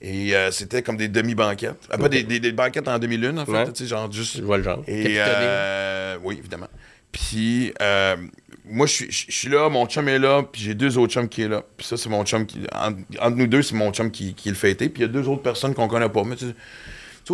Et 0.00 0.34
euh, 0.34 0.50
c'était 0.50 0.82
comme 0.82 0.96
des 0.96 1.08
demi-banquettes. 1.08 1.86
Ah, 1.90 1.98
pas 1.98 2.08
des, 2.08 2.22
des, 2.22 2.40
des 2.40 2.52
banquettes 2.52 2.88
en 2.88 2.98
demi-lune, 2.98 3.38
en 3.38 3.44
fait, 3.44 3.52
Ouais. 3.52 3.72
tu 3.72 3.82
sais, 3.82 3.86
genre 3.86 4.10
juste. 4.10 4.38
Je 4.38 4.42
vois 4.42 4.56
le 4.56 4.62
genre. 4.62 4.82
Et 4.86 5.16
euh, 5.18 6.16
oui, 6.24 6.36
évidemment. 6.38 6.68
Puis 7.12 7.74
euh, 7.82 8.16
moi, 8.64 8.86
je 8.86 9.04
suis- 9.10 9.48
là, 9.50 9.68
mon 9.68 9.84
chum 9.86 10.08
est 10.08 10.18
là, 10.18 10.42
puis 10.50 10.62
j'ai 10.62 10.74
deux 10.74 10.96
autres 10.96 11.12
chums 11.12 11.28
qui 11.28 11.42
est 11.42 11.48
là. 11.48 11.62
Puis 11.76 11.86
ça, 11.86 11.96
c'est 11.98 12.08
mon 12.08 12.24
chum 12.24 12.46
qui. 12.46 12.60
Entre, 12.72 12.98
entre 13.20 13.36
nous 13.36 13.46
deux, 13.46 13.62
c'est 13.62 13.74
mon 13.74 13.92
chum 13.92 14.10
qui, 14.10 14.32
qui 14.34 14.48
est 14.48 14.52
le 14.52 14.56
fêté. 14.56 14.88
Puis 14.88 15.02
il 15.02 15.06
y 15.06 15.08
a 15.08 15.12
deux 15.12 15.28
autres 15.28 15.42
personnes 15.42 15.74
qu'on 15.74 15.88
connaît 15.88 16.08
pas. 16.08 16.22
Mais 16.24 16.36
tu 16.36 16.46
sais, 16.48 16.54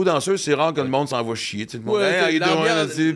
danseuses, 0.04 0.42
c'est 0.42 0.54
rare 0.54 0.72
que 0.74 0.80
le 0.80 0.88
monde 0.88 1.08
s'en 1.08 1.22
va 1.22 1.34
chier. 1.34 1.66
Tu 1.66 1.72
sais, 1.72 1.78
le 1.78 1.84
monde, 1.84 1.96
Ouais, 1.96 2.32
hey, 2.32 2.38
l'ambiance- 2.38 2.98
est- 2.98 3.12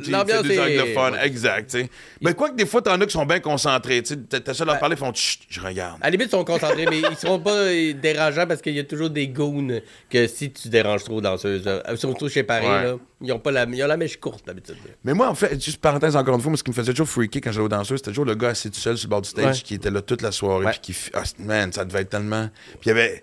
ouais. 1.12 1.27
Exact. 1.27 1.77
Mais 2.21 2.35
quoi 2.35 2.51
que 2.51 2.57
des 2.57 2.66
fois, 2.66 2.83
t'en 2.83 3.01
as 3.01 3.07
qui 3.07 3.12
sont 3.12 3.27
bien 3.27 3.40
concentrés. 3.40 4.03
T'essaies 4.03 4.16
de 4.16 4.64
leur 4.64 4.79
parler, 4.79 4.95
ils 4.97 4.99
font 4.99 5.12
Chut, 5.14 5.40
je 5.49 5.61
regarde. 5.61 5.99
À 6.01 6.07
la 6.07 6.11
limite, 6.11 6.29
ils 6.29 6.31
sont 6.31 6.45
concentrés, 6.45 6.87
mais 6.88 6.99
ils 7.01 7.16
seront 7.16 7.38
pas 7.38 7.51
euh, 7.53 7.93
dérangeants 7.95 8.47
parce 8.47 8.61
qu'il 8.62 8.75
y 8.75 8.79
a 8.79 8.85
toujours 8.85 9.11
des 9.11 9.29
goons 9.29 9.81
que 10.09 10.27
si 10.27 10.51
tu 10.53 10.69
déranges 10.69 11.05
trop 11.05 11.21
danseuses, 11.21 11.64
euh, 11.66 11.81
surtout 11.97 12.29
chez 12.29 12.43
Paris, 12.43 12.66
Ouais. 12.66 12.85
là, 12.85 12.97
ils 13.23 13.33
ont 13.33 13.38
pas 13.38 13.51
la, 13.51 13.64
ils 13.64 13.83
ont 13.83 13.87
la 13.87 13.97
mèche 13.97 14.19
courte 14.19 14.47
d'habitude. 14.47 14.77
là. 14.85 14.93
Mais 15.05 15.14
moi, 15.14 15.29
en 15.29 15.35
fait, 15.35 15.62
juste 15.62 15.81
parenthèse 15.81 16.16
encore 16.16 16.35
une 16.35 16.40
fois, 16.40 16.51
moi, 16.51 16.57
ce 16.57 16.62
qui 16.62 16.71
me 16.71 16.75
faisait 16.75 16.93
toujours 16.93 17.09
freaker 17.09 17.40
quand 17.43 17.53
j'allais 17.53 17.64
aux 17.66 17.69
danseuses, 17.69 17.99
c'était 17.99 18.11
toujours 18.12 18.25
le 18.25 18.35
gars 18.35 18.49
assis 18.49 18.71
tout 18.71 18.81
seul 18.81 18.97
sur 18.97 19.09
le 19.09 19.11
bord 19.11 19.23
du 19.23 19.29
stage 19.29 19.62
qui 19.62 19.75
était 19.75 19.90
là 19.90 20.01
toute 20.01 20.23
la 20.23 20.33
soirée. 20.33 20.66
Puis 20.81 20.81
qui. 20.95 21.11
Ah, 21.14 21.23
man, 21.38 21.73
ça 21.73 21.85
devait 21.85 22.01
être 22.03 22.11
tellement. 22.11 22.49
Puis 22.81 22.87
il 22.87 22.88
y 22.88 22.93
avait. 22.93 23.23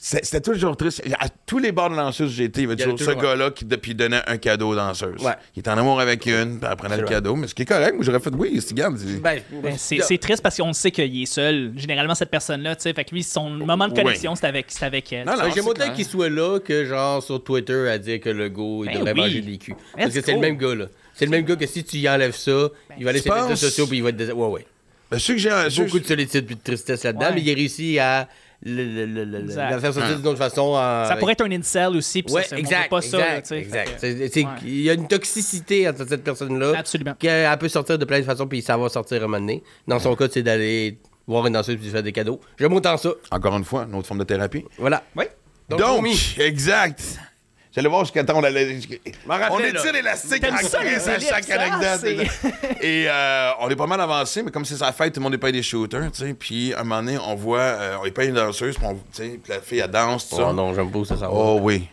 C'est- 0.00 0.24
C'était 0.24 0.40
toujours 0.40 0.76
triste. 0.76 1.02
À 1.18 1.28
tous 1.28 1.58
les 1.58 1.72
bars 1.72 1.90
de 1.90 1.96
danseuses 1.96 2.30
où 2.30 2.34
j'ai 2.34 2.44
été, 2.44 2.62
il 2.62 2.68
y 2.68 2.72
avait 2.72 2.76
toujours 2.76 2.98
ce 3.00 3.10
gars-là 3.20 3.50
qui 3.50 3.64
puis 3.66 3.90
il 3.90 3.94
donnait 3.94 4.22
un 4.26 4.36
cadeau 4.38 4.68
aux 4.70 4.74
danseuses. 4.76 5.20
Ouais. 5.22 5.32
Il 5.56 5.60
était 5.60 5.70
en 5.70 5.76
amour 5.78 6.00
avec 6.00 6.24
une, 6.26 6.58
puis 6.58 6.68
elle 6.70 6.76
prenait 6.76 6.96
le 6.96 7.02
vrai. 7.02 7.14
cadeau. 7.14 7.34
Mais 7.36 7.46
ce 7.48 7.54
qui 7.54 7.62
est 7.62 7.66
correct, 7.66 7.94
moi 7.94 8.04
j'aurais 8.04 8.20
fait 8.20 8.30
oui, 8.34 8.60
c'est 8.64 8.74
garde. 8.74 8.96
c'est- 8.96 9.20
Ben, 9.20 9.40
Ben, 9.62 9.74
c'est 9.76 10.18
triste 10.18 10.42
parce 10.42 10.56
qu'on 10.56 10.72
sait 10.72 10.90
qu'il 10.92 11.20
est 11.22 11.26
seul. 11.26 11.72
Généralement, 11.76 12.14
cette 12.14 12.30
personne-là, 12.30 12.76
tu 12.76 12.82
sais. 12.84 12.92
Fait 12.94 13.04
que 13.04 13.14
lui, 13.14 13.22
son 13.22 13.50
moment 13.50 13.88
de 13.88 13.92
Oui. 13.92 14.02
connexion, 14.02 14.34
c'est 14.36 14.46
avec, 14.46 14.66
c'est 14.68 14.84
avec 14.86 15.12
elle. 15.12 15.26
Non, 15.26 15.32
non, 15.36 15.42
Ben, 15.44 15.52
J'aime 15.54 15.66
autant 15.66 15.92
qu'il 15.92 16.04
soit 16.06 16.28
là 16.30 16.58
que 16.60 16.84
genre 16.84 17.22
sur 17.22 17.42
Twitter 17.42 17.88
à 17.88 17.98
dire 17.98 18.20
que 18.20 18.30
le 18.30 18.48
go 18.48 18.84
il 18.84 18.88
Ben 18.92 18.98
devrait 18.98 19.12
oui. 19.12 19.20
manger 19.20 19.40
des 19.40 19.58
culs. 19.58 19.74
Parce 19.96 20.14
que 20.14 20.20
c'est 20.22 20.32
le 20.32 20.38
même 20.40 20.56
gars 20.56 20.74
là. 20.74 20.86
C'est 21.14 21.24
le 21.24 21.32
même 21.32 21.44
gars 21.44 21.56
que 21.56 21.66
si 21.66 21.82
tu 21.82 21.96
y 21.96 22.08
enlèves 22.08 22.36
ça, 22.36 22.68
il 22.96 23.02
va 23.04 23.10
aller 23.10 23.18
sur 23.20 23.34
les 23.34 23.40
réseaux 23.40 23.56
sociaux 23.56 23.86
puis 23.88 23.96
il 23.96 24.02
va 24.04 24.10
être 24.10 24.16
dés- 24.16 24.30
Ouais, 24.30 24.46
ouais. 24.46 24.66
Ben, 25.10 25.18
que 25.18 25.36
j'ai. 25.36 25.50
Beaucoup 25.84 25.98
de 25.98 26.04
solitude 26.06 26.46
puis 26.46 26.54
de 26.54 26.60
tristesse 26.62 27.02
là-dedans, 27.02 27.30
mais 27.34 27.40
il 27.40 27.50
a 27.50 27.54
réussi 27.54 27.98
à 27.98 28.28
le, 28.62 28.84
le, 28.84 29.06
le, 29.06 29.24
le- 29.24 29.40
Exact. 29.44 29.70
la 29.70 29.78
faire 29.80 29.94
sortir 29.94 30.10
Ouais. 30.12 30.16
d'une 30.16 30.26
autre 30.26 30.38
façon. 30.38 30.62
en- 30.74 31.04
Ça 31.06 31.16
pourrait 31.18 31.32
être 31.34 31.44
un 31.44 31.50
incel 31.52 31.96
aussi. 31.96 32.22
Puis 32.22 32.34
Ouais, 32.34 32.42
ça, 32.42 32.58
exact, 32.58 32.90
pas 32.90 33.00
ça, 33.00 33.18
là, 33.18 33.36
exact. 33.38 34.02
Ouais. 34.02 34.30
Il 34.64 34.80
y 34.82 34.90
a 34.90 34.94
une 34.94 35.06
toxicité 35.08 35.88
entre 35.88 36.06
cette 36.08 36.24
personne-là 36.24 36.72
Absolument. 36.76 37.14
qu'elle 37.18 37.58
peut 37.58 37.68
sortir 37.68 37.98
de 37.98 38.04
plein 38.04 38.18
de 38.18 38.24
façons 38.24 38.46
puis 38.48 38.60
ça 38.62 38.76
va 38.76 38.88
sortir 38.88 39.20
à 39.22 39.24
un 39.24 39.28
moment 39.28 39.38
donné. 39.40 39.62
Dans 39.86 39.98
son 40.00 40.14
cas, 40.16 40.26
c'est 40.30 40.42
d'aller 40.42 40.98
voir 41.26 41.46
une 41.46 41.52
danseuse 41.52 41.76
puis 41.76 41.84
lui 41.84 41.92
faire 41.92 42.02
des 42.02 42.12
cadeaux. 42.12 42.40
J'aime 42.58 42.72
autant 42.72 42.96
ça. 42.96 43.10
Encore 43.30 43.56
une 43.56 43.64
fois, 43.64 43.84
une 43.88 43.94
autre 43.94 44.08
forme 44.08 44.20
de 44.20 44.24
thérapie. 44.24 44.64
Voilà. 44.78 45.04
Oui. 45.14 45.24
Donc, 45.68 45.78
Donc, 45.80 46.06
exact. 46.38 47.18
J'allais 47.78 47.88
voir 47.88 48.04
jusqu'à 48.04 48.24
temps 48.24 48.34
on 48.38 48.42
allait. 48.42 48.76
On 49.50 49.60
étire 49.60 49.92
l'élastique 49.92 50.44
en 50.44 50.56
ça, 50.66 50.80
à 50.80 51.20
chaque 51.20 51.48
anecdote. 51.48 52.28
Et 52.80 53.04
euh, 53.08 53.50
on 53.60 53.70
est 53.70 53.76
pas 53.76 53.86
mal 53.86 54.00
avancé, 54.00 54.42
mais 54.42 54.50
comme 54.50 54.64
c'est 54.64 54.74
sa 54.76 54.90
fête, 54.90 55.12
tout 55.14 55.20
le 55.20 55.24
monde 55.24 55.34
est 55.34 55.38
pas 55.38 55.52
des 55.52 55.62
shooters, 55.62 56.10
tu 56.10 56.26
sais. 56.26 56.34
Puis 56.34 56.74
à 56.74 56.80
un 56.80 56.82
moment 56.82 57.00
donné, 57.04 57.18
on 57.18 57.36
voit, 57.36 57.60
euh, 57.60 57.96
on 58.02 58.04
est 58.04 58.10
pas 58.10 58.24
une 58.24 58.34
danseuse, 58.34 58.74
puis 58.76 58.84
on- 58.84 58.96
puis 58.96 59.40
la 59.48 59.60
fille, 59.60 59.78
elle 59.78 59.90
danse, 59.92 60.28
tout 60.28 60.34
ça. 60.34 60.46
Oh 60.48 60.52
non, 60.52 60.74
j'aime 60.74 60.90
pas 60.90 60.98
où 60.98 61.04
ça 61.04 61.14
va. 61.14 61.30
Oh 61.30 61.60
oui. 61.62 61.88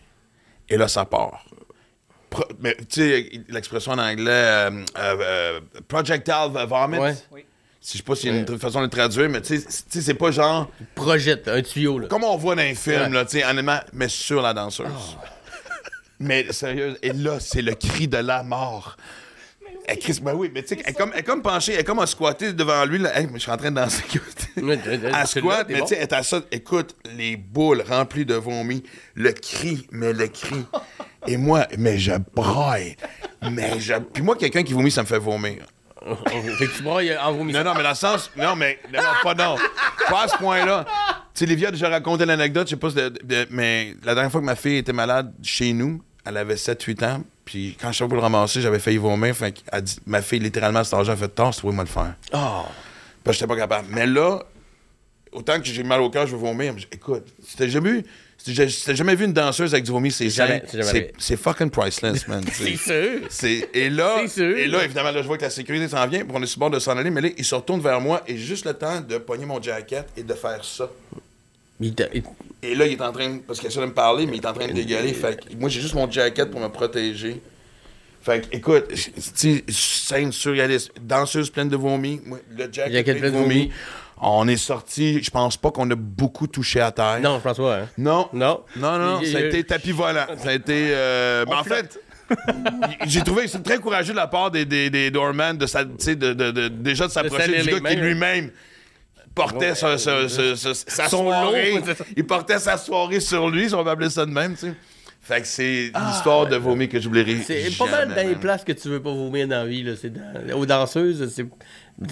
Et 0.68 0.76
là, 0.76 0.88
ça 0.88 1.06
part. 1.06 1.46
Pro- 2.32 2.46
mais 2.60 2.76
tu 2.78 2.86
sais, 3.02 3.30
l'expression 3.50 3.92
en 3.92 4.00
anglais, 4.00 4.32
euh, 4.32 4.72
euh, 4.98 5.16
euh, 5.22 5.60
projectile 5.88 6.50
vomit. 6.68 6.98
Ouais. 6.98 7.14
Si 7.80 7.94
je 7.94 7.98
sais 7.98 8.04
pas 8.04 8.16
s'il 8.16 8.34
y 8.34 8.36
a 8.36 8.40
une 8.42 8.58
façon 8.58 8.80
de 8.80 8.86
le 8.86 8.90
traduire, 8.90 9.30
mais 9.30 9.42
tu 9.42 9.60
sais, 9.60 9.68
c'est- 10.02 10.16
pas 10.16 10.32
genre 10.32 10.68
Projette, 10.96 11.48
un 11.48 11.62
tuyau, 11.62 12.00
là. 12.00 12.08
comme 12.08 12.24
on 12.24 12.36
voit 12.38 12.56
dans 12.56 12.64
les 12.64 12.74
films, 12.74 12.96
Ouais. 13.04 13.10
là, 13.10 13.26
tu 13.26 13.40
sais, 13.40 13.44
mais 13.94 14.10
sur 14.10 14.42
la 14.42 14.52
danseuse. 14.56 14.88
Mais 16.20 16.52
sérieux, 16.52 16.98
et 17.02 17.14
là, 17.14 17.40
c'est 17.40 17.62
le 17.62 17.74
cri 17.76 18.08
de 18.08 18.18
la 18.18 18.44
mort. 18.44 18.98
Elle 19.88 20.00
crie, 20.00 20.20
ben 20.22 20.34
oui, 20.34 20.50
mais 20.54 20.64
tu 20.64 20.70
sais, 20.70 20.82
elle 20.84 20.92
est 20.92 20.94
comme, 20.94 21.12
elle 21.14 21.20
est 21.20 21.24
comme 21.24 21.42
penchée, 21.44 21.74
elle 21.74 21.82
est 21.82 21.84
comme 21.84 22.00
à 22.00 22.08
squatter 22.08 22.54
devant 22.54 22.86
lui. 22.86 22.98
Là. 22.98 23.18
Hey, 23.20 23.28
mais 23.28 23.34
je 23.36 23.44
suis 23.44 23.52
en 23.52 23.58
train 23.58 23.70
de 23.70 23.76
danser. 23.76 24.04
Elle 24.58 25.28
squatte, 25.28 25.68
mais 25.70 25.82
tu 25.82 25.88
sais, 25.88 25.96
elle 25.98 26.04
est 26.04 26.14
à 26.14 26.24
ça. 26.24 26.42
Écoute, 26.52 26.96
les 27.16 27.36
boules 27.36 27.84
remplies 27.88 28.26
de 28.26 28.36
vomi, 28.36 28.84
le 29.14 29.32
cri, 29.34 29.86
mais 29.92 30.14
le 30.14 30.28
cri. 30.28 30.66
Et 31.28 31.38
moi, 31.38 31.68
mais 31.78 32.00
je 32.00 32.14
braille. 32.36 32.96
Mais 33.52 33.80
je. 33.80 33.94
Puis 33.96 34.24
moi, 34.24 34.36
quelqu'un 34.36 34.64
qui 34.64 34.74
vomit, 34.74 34.92
ça 34.92 35.02
me 35.02 35.08
fait 35.08 35.20
vomir. 35.20 35.66
fait 36.26 36.68
que 36.68 36.78
tu 36.78 36.84
brailles 36.84 37.18
en 37.18 37.34
vomissant. 37.34 37.60
Non, 37.60 37.66
non, 37.72 37.74
mais 37.78 37.84
dans 37.84 37.90
le 37.90 37.96
sens. 37.96 38.32
Non, 38.38 38.56
mais. 38.56 38.80
Non, 38.94 39.02
non, 39.02 39.10
pas 39.24 39.34
non. 39.36 39.56
Pas 40.10 40.24
à 40.24 40.28
ce 40.28 40.38
point-là. 40.38 40.86
Tu 41.34 41.40
sais, 41.40 41.46
Livia 41.46 41.68
a 41.68 41.72
déjà 41.72 41.90
raconté 41.90 42.26
l'anecdote, 42.26 42.68
je 42.68 42.72
sais 42.72 42.80
pas 42.80 42.90
si. 42.90 42.96
de- 42.96 43.10
de- 43.10 43.48
mais 43.50 43.96
la 44.04 44.14
dernière 44.14 44.32
fois 44.32 44.40
que 44.42 44.46
ma 44.46 44.56
fille 44.56 44.78
était 44.78 44.94
malade 44.94 45.34
chez 45.44 45.74
nous, 45.74 46.02
elle 46.26 46.38
avait 46.38 46.56
7-8 46.56 47.06
ans. 47.06 47.24
Puis 47.46 47.78
quand 47.80 47.90
je 47.92 47.98
suis 47.98 48.06
pour 48.06 48.16
le 48.16 48.22
ramasser, 48.22 48.62
j'avais 48.62 48.80
failli 48.80 48.98
vomir. 48.98 49.36
Fait 49.36 49.52
qu'elle 49.52 49.82
dit, 49.82 49.98
ma 50.06 50.22
fille, 50.22 50.40
littéralement, 50.40 50.80
à 50.80 50.84
cet 50.84 50.96
âge, 50.96 51.10
a 51.10 51.16
fait 51.16 51.32
c'est 51.52 51.64
moi 51.64 51.84
le 51.84 51.90
faire. 51.90 52.16
Oh. 52.34 52.64
Parce 53.24 53.38
que 53.38 53.40
j'étais 53.42 53.48
pas 53.48 53.56
capable. 53.56 53.88
Mais 53.92 54.06
là, 54.06 54.44
autant 55.32 55.60
que 55.60 55.66
j'ai 55.66 55.84
mal 55.84 56.02
au 56.02 56.10
cœur, 56.10 56.26
je 56.26 56.36
veux 56.36 56.42
vomir. 56.42 56.74
mais 56.74 56.82
écoute, 56.92 57.28
si 57.46 57.56
t'as 57.56 57.68
jamais, 57.68 58.04
jamais 58.96 59.16
vu 59.16 59.26
une 59.26 59.34
danseuse 59.34 59.74
avec 59.74 59.86
du 59.86 59.92
vomi, 59.92 60.12
c'est 60.12 60.30
c'est 61.18 61.38
fucking 61.38 61.70
priceless, 61.70 62.28
man. 62.28 62.44
C'est 62.52 62.78
sûr. 62.78 63.68
Et 63.74 63.90
là, 63.90 64.28
sûr. 64.28 64.58
et 64.58 64.68
là, 64.68 64.84
évidemment, 64.84 65.12
là, 65.12 65.22
je 65.22 65.28
vois 65.28 65.38
que 65.38 65.44
la 65.44 65.50
sécurité 65.50 65.88
s'en 65.88 66.08
vient, 66.08 66.24
puis 66.26 66.32
on 66.34 66.42
est 66.42 66.48
sur 66.48 66.60
le 66.60 66.62
bord 66.62 66.70
de 66.72 66.80
s'en 66.80 66.98
aller, 66.98 67.10
mais 67.10 67.22
là, 67.22 67.30
il 67.38 67.46
se 67.46 67.56
retourne 67.56 67.82
vers 67.82 68.02
moi 68.02 68.24
et 68.28 68.38
juste 68.38 68.66
le 68.66 68.74
temps 68.74 69.02
de 69.02 69.18
pogner 69.18 69.46
mon 69.46 69.62
jacket 69.62 70.08
et 70.18 70.24
de 70.24 70.34
faire 70.34 70.64
ça. 70.64 70.90
Il 71.80 71.94
t'a- 71.94 72.06
il- 72.14 72.24
Et 72.64 72.74
là, 72.76 72.86
il 72.88 72.94
est 72.94 73.02
en 73.02 73.12
train, 73.12 73.38
parce 73.46 73.60
qu'il 73.60 73.68
essaie 73.68 73.82
de 73.82 73.86
me 73.86 73.94
parler, 73.94 74.26
mais 74.26 74.38
il 74.38 74.44
est 74.44 74.48
en 74.48 74.54
train 74.54 74.68
de 74.68 74.74
dégueuler. 74.74 75.14
Fait 75.14 75.38
que 75.46 75.56
moi, 75.56 75.70
j'ai 75.70 75.82
juste 75.82 75.94
mon 75.94 76.10
jacket 76.10 76.50
pour 76.50 76.60
me 76.60 76.68
protéger. 76.70 77.42
Fait 78.22 78.42
que, 78.50 78.56
écoute, 78.56 78.86
tu 79.38 79.64
scène 79.70 80.32
surréaliste, 80.32 80.92
danseuse 81.00 81.50
pleine 81.52 81.70
de 81.70 81.76
vomi, 81.76 82.22
le 82.58 82.68
jacket, 82.72 83.06
plein 83.20 83.30
de 83.32 83.38
vomi. 83.38 83.72
On 84.22 84.48
est 84.48 84.56
sorti, 84.58 85.22
je 85.22 85.30
pense 85.30 85.58
pas 85.58 85.70
qu'on 85.72 85.92
a 85.92 85.96
beaucoup 85.96 86.48
touché 86.48 86.80
à 86.80 86.92
terre. 86.92 87.20
Non, 87.22 87.38
je 87.38 87.44
pense 87.44 87.58
pas, 87.58 87.80
hein. 87.82 87.90
Non. 87.98 88.30
Non. 88.34 88.62
Non, 88.78 88.98
non, 88.98 89.20
Il- 89.22 89.28
ça 89.32 89.38
a 89.40 89.42
été 89.42 89.64
tapis 89.66 89.92
volant. 89.92 90.26
Ça 90.42 90.50
a 90.50 90.54
été. 90.54 90.88
euh, 90.92 91.44
mais 91.48 91.54
en 91.54 91.64
fait, 91.66 92.00
j'ai 93.06 93.22
trouvé 93.22 93.44
que 93.44 93.50
c'est 93.50 93.62
très 93.62 93.78
courageux 93.78 94.14
de 94.14 94.18
la 94.18 94.28
part 94.28 94.50
des, 94.50 94.66
des, 94.66 94.90
des 94.90 95.12
doorman 95.12 95.56
de, 95.58 95.66
de, 95.66 96.34
de, 96.34 96.52
de- 96.52 96.68
déjà 96.70 97.06
de 97.08 97.12
s'approcher 97.12 97.48
du 97.62 97.70
gars 97.70 97.76
qui 97.78 97.82
mains, 97.82 97.94
lui-même 97.94 98.52
portait 99.36 99.76
sa, 99.76 99.98
sa- 99.98 100.28
sa- 100.30 100.56
sa- 100.56 100.74
sa 100.74 101.10
Son 101.10 101.24
soirée. 101.26 101.76
Il 102.18 102.26
portait 102.26 102.58
sa 102.60 102.78
soirée 102.78 103.20
sur 103.20 103.50
lui, 103.50 103.68
si 103.70 103.76
on 103.76 103.84
va 103.84 103.92
appeler 103.92 104.10
ça 104.10 104.26
de 104.26 104.32
même, 104.32 104.54
tu 104.54 104.62
sais. 104.68 104.74
Fait 105.22 105.42
que 105.42 105.48
c'est 105.48 105.90
Ah. 105.96 106.08
l'histoire 106.12 106.46
de 106.48 106.56
vomi 106.56 106.88
que 106.88 107.00
j'oublierai. 107.00 107.38
C'est 107.46 107.76
pas 107.78 107.88
mal 107.90 108.10
dans 108.14 108.28
les 108.28 108.36
places 108.36 108.64
que 108.64 108.72
tu 108.74 108.90
veux 108.90 109.02
pas 109.02 109.12
vomir 109.12 109.48
dans 109.48 109.58
la 109.64 109.66
vie. 109.66 109.82
Là. 109.84 109.94
Dans... 110.48 110.58
Aux 110.60 110.66
danseuses, 110.68 111.34
c'est 111.34 111.46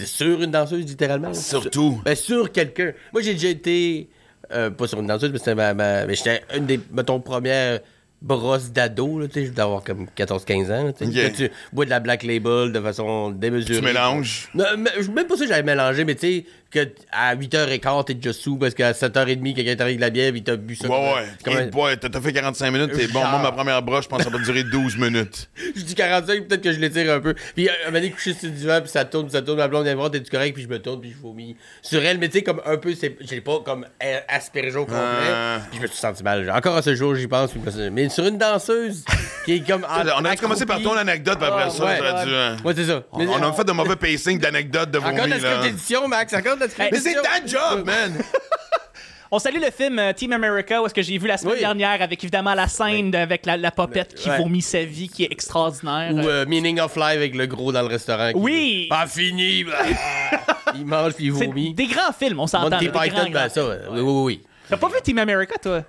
sur 0.05 0.41
une 0.41 0.49
danseuse, 0.51 0.83
littéralement. 0.85 1.27
là. 1.29 1.33
Surtout. 1.35 2.01
Ben, 2.03 2.15
sur 2.15 2.51
quelqu'un. 2.51 2.91
Moi, 3.11 3.21
j'ai 3.21 3.33
déjà 3.33 3.49
été. 3.49 4.09
euh, 4.51 4.69
pas 4.71 4.87
sur 4.87 4.99
une 4.99 5.07
danseuse, 5.07 5.31
mais 5.31 5.37
c'était 5.37 5.53
ma. 5.55 5.73
ma- 5.75 6.05
mais 6.07 6.15
j'étais 6.15 6.41
une 6.55 6.65
des, 6.65 6.79
mettons, 6.91 7.19
premières 7.19 7.79
brosses 8.21 8.71
d'ado. 8.71 9.19
là, 9.19 9.27
Tu 9.27 9.33
sais, 9.33 9.45
je 9.45 9.51
devais 9.51 9.61
avoir 9.61 9.83
comme 9.83 10.07
14-15 10.15 10.71
ans. 10.71 10.85
là, 10.85 10.93
tu 11.29 11.51
bois 11.71 11.85
de 11.85 11.89
la 11.91 11.99
Black 11.99 12.23
Label 12.23 12.71
de 12.71 12.79
façon 12.79 13.29
démesurée. 13.31 13.75
Tu 13.79 13.83
mélanges? 13.85 14.49
Non, 14.55 14.65
mais, 14.77 14.89
je- 14.99 15.11
même 15.11 15.27
pas 15.27 15.35
ça 15.37 15.43
que 15.43 15.49
j'avais 15.49 15.61
mélangé, 15.63 16.03
mais 16.03 16.15
tu 16.15 16.21
sais, 16.27 16.45
que 16.73 16.89
à 17.11 17.35
8h15, 17.35 18.05
t'es 18.05 18.13
déjà 18.15 18.33
sous 18.33 18.57
parce 18.57 18.73
qu'à 18.73 18.91
7h30, 18.91 19.53
quelqu'un 19.55 19.75
t'arrive 19.75 19.95
de 19.97 20.01
la 20.01 20.09
bière, 20.09 20.31
il 20.35 20.43
t'a 20.43 20.55
bu 20.55 20.75
ça. 20.75 20.87
Ouais, 20.89 20.95
ouais. 21.13 21.27
comme 21.43 21.53
Et 21.53 21.57
un- 21.61 21.67
boy, 21.67 21.97
t'as 21.99 22.09
t'as 22.09 22.19
fait 22.21 22.33
45 22.33 22.71
minutes, 22.71 22.91
t'es 22.93 23.07
bon. 23.07 23.19
Moi, 23.19 23.39
ma 23.41 23.51
première 23.51 23.81
broche, 23.81 24.05
je 24.05 24.09
pense 24.09 24.19
que 24.19 24.23
ça 24.25 24.29
va 24.29 24.39
durer 24.43 24.63
12 24.63 24.97
minutes. 24.97 25.49
Je 25.75 25.81
dis 25.81 25.95
45, 25.95 26.47
peut-être 26.47 26.61
que 26.61 26.71
je 26.71 26.79
l'étire 26.79 27.13
un 27.13 27.19
peu. 27.19 27.33
Puis, 27.55 27.69
un 27.69 27.73
moment 27.85 27.99
donné, 27.99 28.11
couché 28.11 28.33
sur 28.33 28.47
le 28.49 28.55
divan, 28.55 28.79
puis 28.81 28.89
ça 28.89 29.05
tourne, 29.05 29.25
puis 29.25 29.33
ça 29.33 29.41
tourne, 29.41 29.57
ma 29.57 29.67
blonde 29.67 29.83
vient 29.83 29.93
me 29.93 29.97
voir, 29.99 30.11
t'es-tu 30.11 30.29
correct, 30.29 30.53
puis 30.53 30.63
je 30.63 30.67
me 30.67 30.79
tourne, 30.79 30.99
puis 31.01 31.11
je 31.11 31.21
vomis 31.21 31.55
sur 31.81 32.03
elle. 32.03 32.17
Mais 32.17 32.27
tu 32.29 32.39
sais, 32.39 32.43
comme 32.43 32.61
un 32.65 32.77
peu, 32.77 32.93
l'ai 33.31 33.41
pas 33.41 33.59
comme 33.63 33.85
euh, 34.03 34.19
aspergé 34.27 34.75
au 34.77 34.85
complet. 34.85 34.97
Ah. 35.31 35.59
Puis 35.69 35.77
je 35.77 35.81
me 35.83 35.87
suis 35.87 35.97
senti 35.97 36.23
mal. 36.23 36.49
Encore 36.51 36.75
à 36.77 36.81
ce 36.81 36.95
jour, 36.95 37.15
j'y 37.15 37.27
pense. 37.27 37.51
Mais 37.91 38.09
sur 38.09 38.25
une 38.25 38.37
danseuse 38.37 39.03
qui 39.45 39.53
est 39.55 39.67
comme. 39.67 39.83
en- 39.89 40.21
on 40.21 40.25
a 40.25 40.35
commencé 40.35 40.65
par 40.65 40.81
ton 40.81 40.93
anecdote, 40.95 41.37
puis 41.37 41.47
après 41.47 41.63
Ah, 41.65 41.69
ça, 41.69 41.85
ouais. 41.85 41.97
j'aurais 41.99 42.25
dû. 42.25 42.33
hein. 42.33 42.57
Ouais, 42.63 42.73
c'est 42.75 42.85
ça. 42.85 43.03
On, 43.11 43.25
on 43.27 43.43
a 43.43 43.53
fait 43.53 43.63
de 43.63 43.71
mauvais 43.71 43.95
pacing 43.95 44.39
d'anecdotes 44.39 44.91
de 44.91 44.97
vomi, 44.99 45.19
Encore 45.19 45.65
édition, 45.65 46.07
Max. 46.07 46.33
Encore 46.33 46.57
Mais 46.91 46.99
c'est 46.99 47.13
ta 47.15 47.45
job, 47.45 47.85
man! 47.85 48.13
On 49.35 49.39
salue 49.39 49.57
le 49.59 49.71
film 49.71 49.97
euh, 49.97 50.13
Team 50.13 50.31
America, 50.31 50.79
où 50.79 50.85
est-ce 50.85 50.93
que 50.93 51.01
j'ai 51.01 51.17
vu 51.17 51.27
la 51.27 51.37
semaine 51.37 51.55
Oui. 51.55 51.59
dernière, 51.61 51.99
avec 52.03 52.23
évidemment 52.23 52.53
la 52.53 52.67
scène 52.67 53.15
avec 53.15 53.47
la, 53.47 53.57
la 53.57 53.71
popette 53.71 54.13
qui 54.13 54.29
Ouais. 54.29 54.37
vomit 54.37 54.61
sa 54.61 54.83
vie, 54.83 55.09
qui 55.09 55.23
est 55.23 55.31
extraordinaire. 55.31 56.11
Ou 56.13 56.19
euh, 56.27 56.45
Meaning 56.45 56.79
of 56.79 56.95
Life 56.95 57.15
avec 57.15 57.33
le 57.33 57.47
gros 57.47 57.71
dans 57.71 57.81
le 57.81 57.87
restaurant. 57.87 58.29
qui- 58.31 58.37
Oui. 58.37 58.85
Pas 58.91 59.07
fini. 59.07 59.63
bah. 59.63 59.73
il 60.75 60.85
mange 60.85 61.13
puis 61.13 61.25
il 61.25 61.31
vomit. 61.31 61.73
des 61.73 61.87
grands 61.87 62.13
films, 62.13 62.39
on 62.41 62.45
s'entend. 62.45 62.69
Monty 62.69 62.89
Python, 62.89 63.29
ben 63.31 63.49
ça, 63.49 63.65
oui, 63.65 63.75
oui, 63.91 64.01
oui. 64.01 64.41
T'as 64.69 64.77
pas 64.77 64.87
vu 64.87 64.95
Team 65.03 65.17
America, 65.17 65.55
toi? 65.59 65.83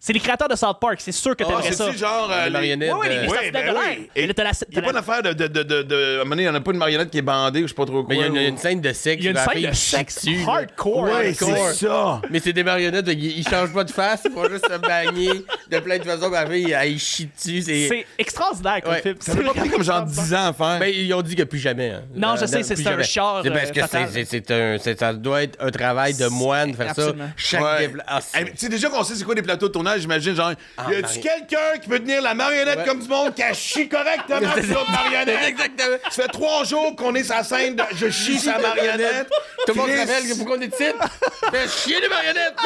C'est 0.00 0.12
les 0.12 0.20
créateurs 0.20 0.46
de 0.48 0.54
South 0.54 0.78
Park, 0.80 0.98
c'est 1.00 1.10
sûr 1.10 1.34
que 1.34 1.42
Ah, 1.42 1.48
t'aimerais 1.48 1.72
ça. 1.72 1.86
c'est-tu 1.86 1.98
genre. 1.98 2.30
euh, 2.30 2.38
Les 2.38 2.44
les- 2.44 2.50
marionnettes. 2.50 2.92
Les 3.02 3.16
euh, 3.16 3.22
les 3.42 3.50
ben 3.50 3.74
oui. 3.76 4.08
Et 4.14 4.26
là, 4.28 4.32
t'as 4.34 4.44
la- 4.44 4.50
Il 4.70 4.72
n'y 4.74 4.78
a 4.78 4.80
pas 4.82 4.86
la- 4.86 4.92
d'affaire 5.00 5.22
de, 5.24 5.32
de, 5.32 5.46
de, 5.48 5.62
de, 5.64 5.82
de- 5.82 5.96
À 5.96 6.14
un 6.14 6.18
moment 6.18 6.30
donné, 6.30 6.42
il 6.42 6.46
n'y 6.46 6.50
en 6.50 6.54
a 6.54 6.60
pas 6.60 6.70
une 6.70 6.76
marionnette 6.78 7.10
qui 7.10 7.18
est 7.18 7.22
bandée 7.22 7.58
ou 7.60 7.62
je 7.64 7.68
sais 7.70 7.74
pas 7.74 7.84
trop 7.84 8.04
quoi. 8.04 8.14
Mais 8.14 8.20
il 8.28 8.32
y 8.34 8.38
a 8.38 8.48
une, 8.48 8.56
scène 8.58 8.80
de 8.80 8.92
sexe. 8.92 9.20
Il 9.20 9.24
y 9.24 9.26
a 9.26 9.30
une 9.30 9.36
la 9.36 9.44
scène 9.52 9.62
de 9.70 9.72
sexe 9.74 10.26
hardcore. 10.46 11.02
Ouais, 11.02 11.34
c'est 11.34 11.74
ça! 11.74 12.22
Mais 12.30 12.38
c'est 12.38 12.52
des 12.52 12.62
marionnettes, 12.62 13.06
ils, 13.08 13.38
ils 13.40 13.48
changent 13.48 13.72
pas 13.72 13.82
de 13.82 13.90
face, 13.90 14.20
ils 14.24 14.30
font 14.30 14.48
juste 14.48 14.70
se 14.72 14.78
bagner 14.78 15.30
de 15.68 15.78
plein 15.80 15.98
de 15.98 16.04
façons. 16.04 16.30
Ma 16.30 16.46
fille, 16.46 16.70
elle, 16.70 16.92
elle 16.92 16.98
chie 17.00 17.26
dessus. 17.36 17.62
C'est... 17.62 17.88
C'est 17.88 18.06
extraordinaire 18.18 18.80
comme 18.82 18.94
film. 18.94 19.16
Ça 19.18 19.34
m'a 19.34 19.42
pas 19.52 19.60
pris 19.60 19.68
comme 19.68 19.82
genre 19.82 20.02
10 20.04 20.32
ans 20.34 20.46
à 20.46 20.52
faire. 20.52 20.78
Ben, 20.78 20.94
ils 20.94 21.12
ont 21.12 21.22
dit 21.22 21.34
que 21.34 21.42
plus 21.42 21.58
jamais. 21.58 21.90
hein. 21.90 22.02
Non, 22.14 22.36
je 22.36 22.44
Euh, 22.44 22.46
sais, 22.46 22.62
c'est- 22.62 22.74
plus 22.74 22.84
c'est 22.84 22.90
un 22.90 23.02
char, 23.02 23.40
C'est 23.42 23.50
parce 23.50 23.70
euh, 23.70 23.72
que 23.72 23.80
c'est, 23.90 24.06
c'est, 24.12 24.24
c'est 24.24 24.50
un, 24.52 24.78
c'est- 24.78 24.98
ça 25.00 25.12
doit 25.12 25.42
être 25.42 25.56
un 25.60 25.70
travail 25.72 26.14
de 26.14 26.26
moine 26.28 26.72
faire 26.74 26.90
Absolument. 26.90 27.24
ça. 27.26 27.32
Chaque 27.36 27.62
ah, 28.06 28.20
c'est- 28.20 28.44
mais 28.44 28.50
tu 28.52 28.58
sais, 28.58 28.68
déjà 28.68 28.88
qu'on 28.90 29.02
sait 29.02 29.16
c'est 29.16 29.24
quoi 29.24 29.34
des 29.34 29.42
plateaux 29.42 29.66
de 29.66 29.72
tournage, 29.88 30.00
j'imagine, 30.02 30.34
genre, 30.36 30.52
y 30.90 30.94
a-tu 30.94 31.20
quelqu'un 31.20 31.78
qui 31.80 31.88
peut 31.88 31.98
tenir 31.98 32.20
la 32.22 32.34
marionnette 32.34 32.78
Ouais. 32.78 32.84
comme 32.84 33.00
du 33.00 33.08
monde 33.08 33.34
qui 33.34 33.42
a 33.42 33.52
chie 33.54 33.88
correctement 33.88 34.52
sur 34.62 34.74
l'autre 34.74 34.90
marionnette? 34.90 35.42
Exactement. 35.48 35.96
Ça 36.10 36.22
fait 36.22 36.28
trois 36.28 36.64
jours 36.64 36.94
qu'on 36.96 37.14
est 37.14 37.24
sa 37.24 37.42
scène 37.42 37.76
de 37.76 37.82
je 37.94 38.08
chie 38.10 38.38
sa 38.38 38.58
marionnette. 38.58 39.28
Tout 39.66 39.72
le 39.74 39.80
monde 39.80 39.90
rappelle 39.90 40.28
que 40.28 40.36
pourquoi 40.36 40.56
on 40.58 40.60
est 40.60 40.74
ici? 40.74 40.92
Fais 41.50 41.68
chier 41.68 42.00
les 42.00 42.08
marionnettes! 42.08 42.56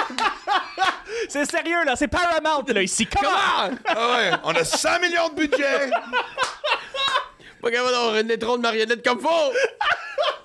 C'est 1.29 1.51
sérieux, 1.51 1.85
là. 1.85 1.95
C'est 1.97 2.09
Paramount, 2.09 2.64
là, 2.68 2.83
ici. 2.83 3.07
Comment? 3.07 3.31
Ah 3.87 4.16
ouais, 4.16 4.31
on 4.45 4.55
a 4.55 4.64
100 4.64 5.01
millions 5.01 5.29
de 5.29 5.35
budget. 5.35 5.91
Pas 7.61 7.70
capable 7.70 7.91
d'avoir 7.93 8.14
un 8.14 8.29
étron 8.29 8.57
de 8.57 8.62
marionnettes 8.62 9.07
comme 9.07 9.20
faut! 9.20 9.53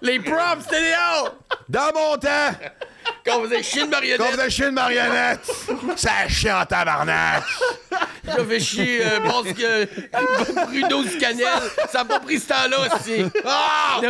Les 0.01 0.19
props, 0.19 0.63
c'était! 0.69 0.93
Dans 1.69 1.91
mon 1.93 2.17
temps, 2.17 2.51
Quand 3.25 3.39
on 3.39 3.43
faisait 3.43 3.63
chier 3.63 3.81
une 3.81 3.89
quand 3.89 3.97
on 3.97 4.01
marionnette, 4.01 4.31
faisait 4.31 4.49
chier 4.49 4.65
une 4.65 4.71
marionnette, 4.71 5.39
ça 5.95 6.27
chie 6.27 6.51
en 6.51 6.65
tabarnak. 6.65 7.43
ça 8.25 8.45
fait 8.45 8.59
chier 8.59 9.01
euh, 9.03 9.19
parce 9.21 9.53
que 9.53 10.65
Bruno 10.65 11.03
du 11.03 11.17
Canel, 11.17 11.47
ça 11.91 12.01
a 12.01 12.05
pas 12.05 12.19
pris 12.19 12.39
ce 12.39 12.47
temps-là 12.47 12.77
aussi. 12.95 13.25
Ah! 13.45 14.01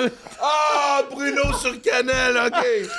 Ah, 0.42 1.02
Bruno 1.10 1.54
sur 1.54 1.82
Canel, 1.82 2.38
OK. 2.48 2.90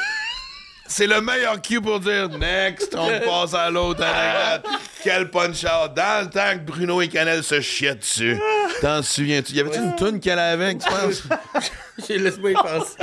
C'est 0.90 1.07
le 1.07 1.20
meilleur 1.20 1.61
cue 1.61 1.82
pour 1.82 2.01
dire 2.01 2.30
next, 2.30 2.96
on 2.96 3.09
passe 3.20 3.53
à 3.53 3.68
l'autre 3.68 4.03
anecdote. 4.03 4.72
Quel 5.05 5.30
punch-out. 5.30 5.94
Dans 5.94 6.24
le 6.24 6.30
temps 6.30 6.55
que 6.55 6.64
Bruno 6.64 7.03
et 7.03 7.09
Canel 7.09 7.44
se 7.44 7.61
chiaient 7.61 7.94
dessus. 7.94 8.40
T'en 8.80 9.03
souviens-tu? 9.03 9.53
Y 9.53 9.61
avait-tu 9.61 9.78
une 9.78 9.96
toune 9.96 10.18
qu'elle 10.18 10.38
avait, 10.38 10.74
tu 10.74 10.88
penses? 10.88 11.24
Laisse-moi 12.09 12.53
y 12.53 12.55
penser. 12.55 12.96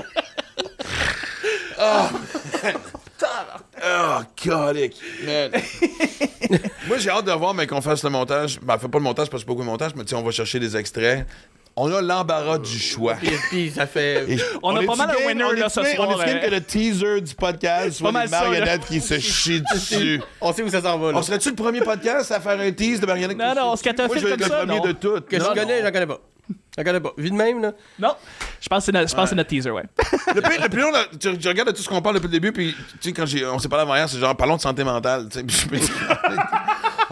Oh, 3.87 4.19
colique. 4.43 4.95
Man. 5.25 5.51
Moi, 6.87 6.97
j'ai 6.99 7.09
hâte 7.09 7.25
de 7.25 7.31
voir, 7.31 7.53
mais 7.53 7.65
qu'on 7.67 7.81
fasse 7.81 8.03
le 8.03 8.09
montage. 8.09 8.59
Ben, 8.61 8.77
fait 8.77 8.87
pas 8.87 8.97
le 8.97 9.03
montage 9.03 9.29
parce 9.29 9.31
que 9.31 9.39
c'est 9.39 9.45
pas 9.45 9.53
beaucoup 9.53 9.61
de 9.63 9.67
montage, 9.69 9.91
mais 9.95 10.11
on 10.13 10.21
va 10.23 10.31
chercher 10.31 10.59
des 10.59 10.75
extraits. 10.77 11.25
On 11.77 11.93
a 11.93 12.01
l'embarras 12.01 12.57
du 12.57 12.79
choix. 12.79 13.15
Puis, 13.15 13.29
puis 13.49 13.71
ça 13.71 13.85
fait. 13.85 14.25
Et 14.31 14.37
On 14.63 14.73
a 14.75 14.83
pas 14.83 14.95
mal 14.95 15.07
game- 15.17 15.27
winner, 15.27 15.43
on 15.43 15.51
là, 15.51 15.67
ce 15.67 15.83
soir, 15.83 16.07
On 16.09 16.21
est 16.21 16.35
euh. 16.35 16.39
que 16.47 16.51
le 16.51 16.61
teaser 16.61 17.19
du 17.21 17.35
podcast 17.35 17.97
soit 17.97 18.07
Pas 18.09 18.11
mal 18.13 18.25
des 18.27 18.31
marionnettes 18.31 18.85
qui 18.85 19.01
se 19.01 19.19
chient 19.19 19.61
dessus? 19.73 20.21
On 20.39 20.53
sait 20.53 20.61
où 20.63 20.69
ça 20.69 20.81
s'en 20.81 20.97
va, 20.97 21.11
là. 21.11 21.17
On 21.17 21.21
serait-tu 21.21 21.49
le 21.49 21.55
premier 21.55 21.81
podcast 21.81 22.31
à 22.31 22.39
faire 22.39 22.59
un 22.59 22.71
tease 22.71 23.01
de 23.01 23.05
marionnettes 23.05 23.37
Non, 23.37 23.45
qui 23.45 23.55
se 23.55 23.59
non, 23.59 23.75
chient 23.75 23.77
scatophile 23.77 24.21
dessus? 24.23 24.25
Moi, 24.25 24.35
je 24.37 24.37
vais 24.37 24.45
être 24.45 24.49
comme 24.49 24.59
le 24.59 24.65
premier 24.67 24.79
non. 24.79 24.85
de 24.85 24.91
toutes. 24.93 25.27
Que 25.27 25.35
Non, 25.35 25.45
je 25.53 25.59
connais, 25.59 25.79
non. 25.79 25.85
j'en 25.87 25.91
connais 25.91 26.07
pas. 26.07 26.19
Connais 26.77 26.99
pas. 26.99 27.11
Vu 27.17 27.29
de 27.29 27.35
même, 27.35 27.61
là? 27.61 27.71
Non, 27.99 28.13
je 28.61 28.67
pense 28.67 28.79
que 28.79 28.85
c'est 28.85 28.91
notre, 28.91 29.09
je 29.09 29.15
pense 29.15 29.23
que 29.23 29.29
c'est 29.29 29.35
notre 29.35 29.49
teaser, 29.49 29.71
ouais. 29.71 29.83
Le 30.35 30.41
plus, 30.41 30.57
le 30.61 30.69
plus 30.69 30.81
long, 30.81 30.91
là, 30.91 31.05
tu, 31.19 31.37
tu 31.37 31.47
regardes 31.47 31.73
tout 31.73 31.81
ce 31.81 31.87
qu'on 31.87 32.01
parle 32.01 32.15
depuis 32.15 32.27
le 32.27 32.31
début, 32.31 32.51
puis 32.51 32.75
tu 33.01 33.09
sais, 33.09 33.13
quand 33.13 33.25
j'ai- 33.25 33.45
on 33.45 33.59
s'est 33.59 33.69
parlé 33.69 33.83
avant 33.83 33.95
hier, 33.95 34.09
c'est 34.09 34.19
genre, 34.19 34.35
parlons 34.35 34.57
de 34.57 34.61
santé 34.61 34.83
mentale. 34.83 35.27
tu 35.29 35.39
sais, 35.39 35.43
puis 35.47 35.55
je 35.55 35.73
me 35.73 35.79
dis- 35.79 35.91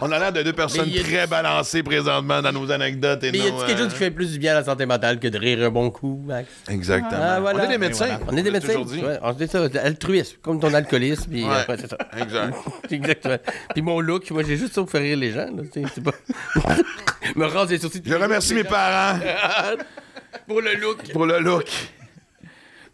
on 0.00 0.10
a 0.12 0.18
l'air 0.18 0.32
de 0.32 0.42
deux 0.42 0.52
personnes 0.52 0.88
il 0.88 0.98
a- 0.98 1.02
très 1.02 1.26
balancées 1.26 1.82
présentement 1.82 2.42
dans 2.42 2.52
nos 2.52 2.70
anecdotes. 2.70 3.22
Et 3.24 3.32
Mais 3.32 3.38
y 3.38 3.40
non, 3.42 3.46
a-t-il 3.58 3.66
quelque 3.66 3.80
euh, 3.80 3.84
chose 3.84 3.92
qui 3.92 3.98
fait 3.98 4.10
plus 4.10 4.32
du 4.32 4.38
bien 4.38 4.52
à 4.52 4.54
la 4.56 4.64
santé 4.64 4.86
mentale 4.86 5.18
que 5.20 5.28
de 5.28 5.38
rire 5.38 5.64
un 5.66 5.70
bon 5.70 5.90
coup, 5.90 6.22
Max? 6.26 6.48
Exactement. 6.68 7.20
Ah, 7.22 7.40
voilà. 7.40 7.60
On 7.60 7.64
est 7.64 7.68
des 7.68 7.78
médecins. 7.78 8.06
voilà. 8.06 8.20
On 8.28 8.36
est 8.36 8.42
des 8.42 8.50
médecins. 8.50 8.78
Ouais, 8.80 9.18
on 9.22 9.36
est 9.38 9.46
ça, 9.46 9.64
altruisme, 9.82 10.36
comme 10.42 10.60
ton 10.60 10.72
alcoolisme. 10.74 11.30
Puis, 11.30 11.44
Ouais. 11.44 11.50
euh, 11.50 11.72
ouais, 11.72 11.78
c'est 11.80 11.90
ça. 11.90 11.98
Exact. 12.20 12.54
Exactement. 12.90 13.38
Puis 13.72 13.82
mon 13.82 14.00
look, 14.00 14.30
moi, 14.30 14.42
j'ai 14.46 14.56
juste 14.56 14.74
ça 14.74 14.80
pour 14.82 14.90
faire 14.90 15.02
rire 15.02 15.16
les 15.18 15.32
gens. 15.32 15.46
C'est 15.72 16.02
pas... 16.02 16.12
Me 17.36 17.46
rase 17.46 17.70
les 17.70 17.78
sourcils. 17.78 18.02
Je 18.04 18.14
remercie 18.14 18.54
mes 18.54 18.64
parents 18.64 19.18
pour 20.46 20.60
le 20.60 20.74
look. 20.74 21.12
pour 21.12 21.26
le 21.26 21.38
look. 21.40 21.66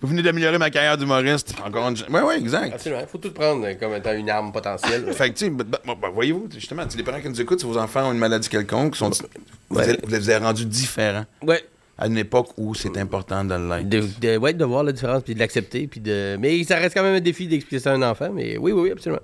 Vous 0.01 0.09
venez 0.09 0.23
d'améliorer 0.23 0.57
ma 0.57 0.71
carrière 0.71 0.97
d'humoriste. 0.97 1.55
Encore 1.65 1.89
une... 1.89 1.97
Ouais, 2.15 2.23
ouais, 2.23 2.39
exact. 2.39 2.73
Absolument. 2.75 3.03
Faut 3.07 3.19
tout 3.19 3.33
prendre 3.33 3.67
euh, 3.67 3.75
comme 3.75 3.93
étant 3.95 4.13
une 4.15 4.31
arme 4.31 4.51
potentielle. 4.51 5.13
Fait 5.13 5.29
que, 5.31 5.39
tu 5.39 5.45
sais, 5.45 5.51
ben, 5.51 5.65
voyez-vous, 6.15 6.49
justement, 6.55 6.85
les 6.97 7.03
parents 7.03 7.21
qui 7.21 7.29
nous 7.29 7.41
écoutent, 7.41 7.61
si 7.61 7.67
vos 7.67 7.77
enfants 7.77 8.09
ont 8.09 8.13
une 8.13 8.19
maladie 8.19 8.49
quelconque, 8.49 8.97
sont, 8.97 9.11
vous, 9.69 9.77
Ouais. 9.77 9.83
avez- 9.91 9.99
vous 10.03 10.11
les 10.11 10.31
avez 10.31 10.43
rendus 10.45 10.65
différents 10.65 11.27
Ouais. 11.43 11.63
à 11.99 12.07
une 12.07 12.17
époque 12.17 12.49
où 12.57 12.75
c'est 12.75 12.97
important 12.97 13.45
de 13.45 13.55
l'être. 13.55 13.89
De, 13.91 14.05
de, 14.21 14.37
ouais, 14.39 14.55
de 14.55 14.65
voir 14.65 14.85
la 14.85 14.93
différence, 14.93 15.23
puis 15.23 15.35
de 15.35 15.39
l'accepter. 15.39 15.87
Puis 15.87 16.01
de... 16.01 16.37
Mais 16.41 16.65
ça 16.65 16.77
reste 16.77 16.95
quand 16.95 17.03
même 17.03 17.17
un 17.17 17.21
défi 17.21 17.47
d'expliquer 17.47 17.81
ça 17.83 17.91
à 17.93 17.95
un 17.97 18.03
enfant. 18.03 18.31
Mais 18.33 18.57
oui, 18.57 18.73
oui, 18.73 18.83
oui, 18.85 18.91
absolument. 18.93 19.21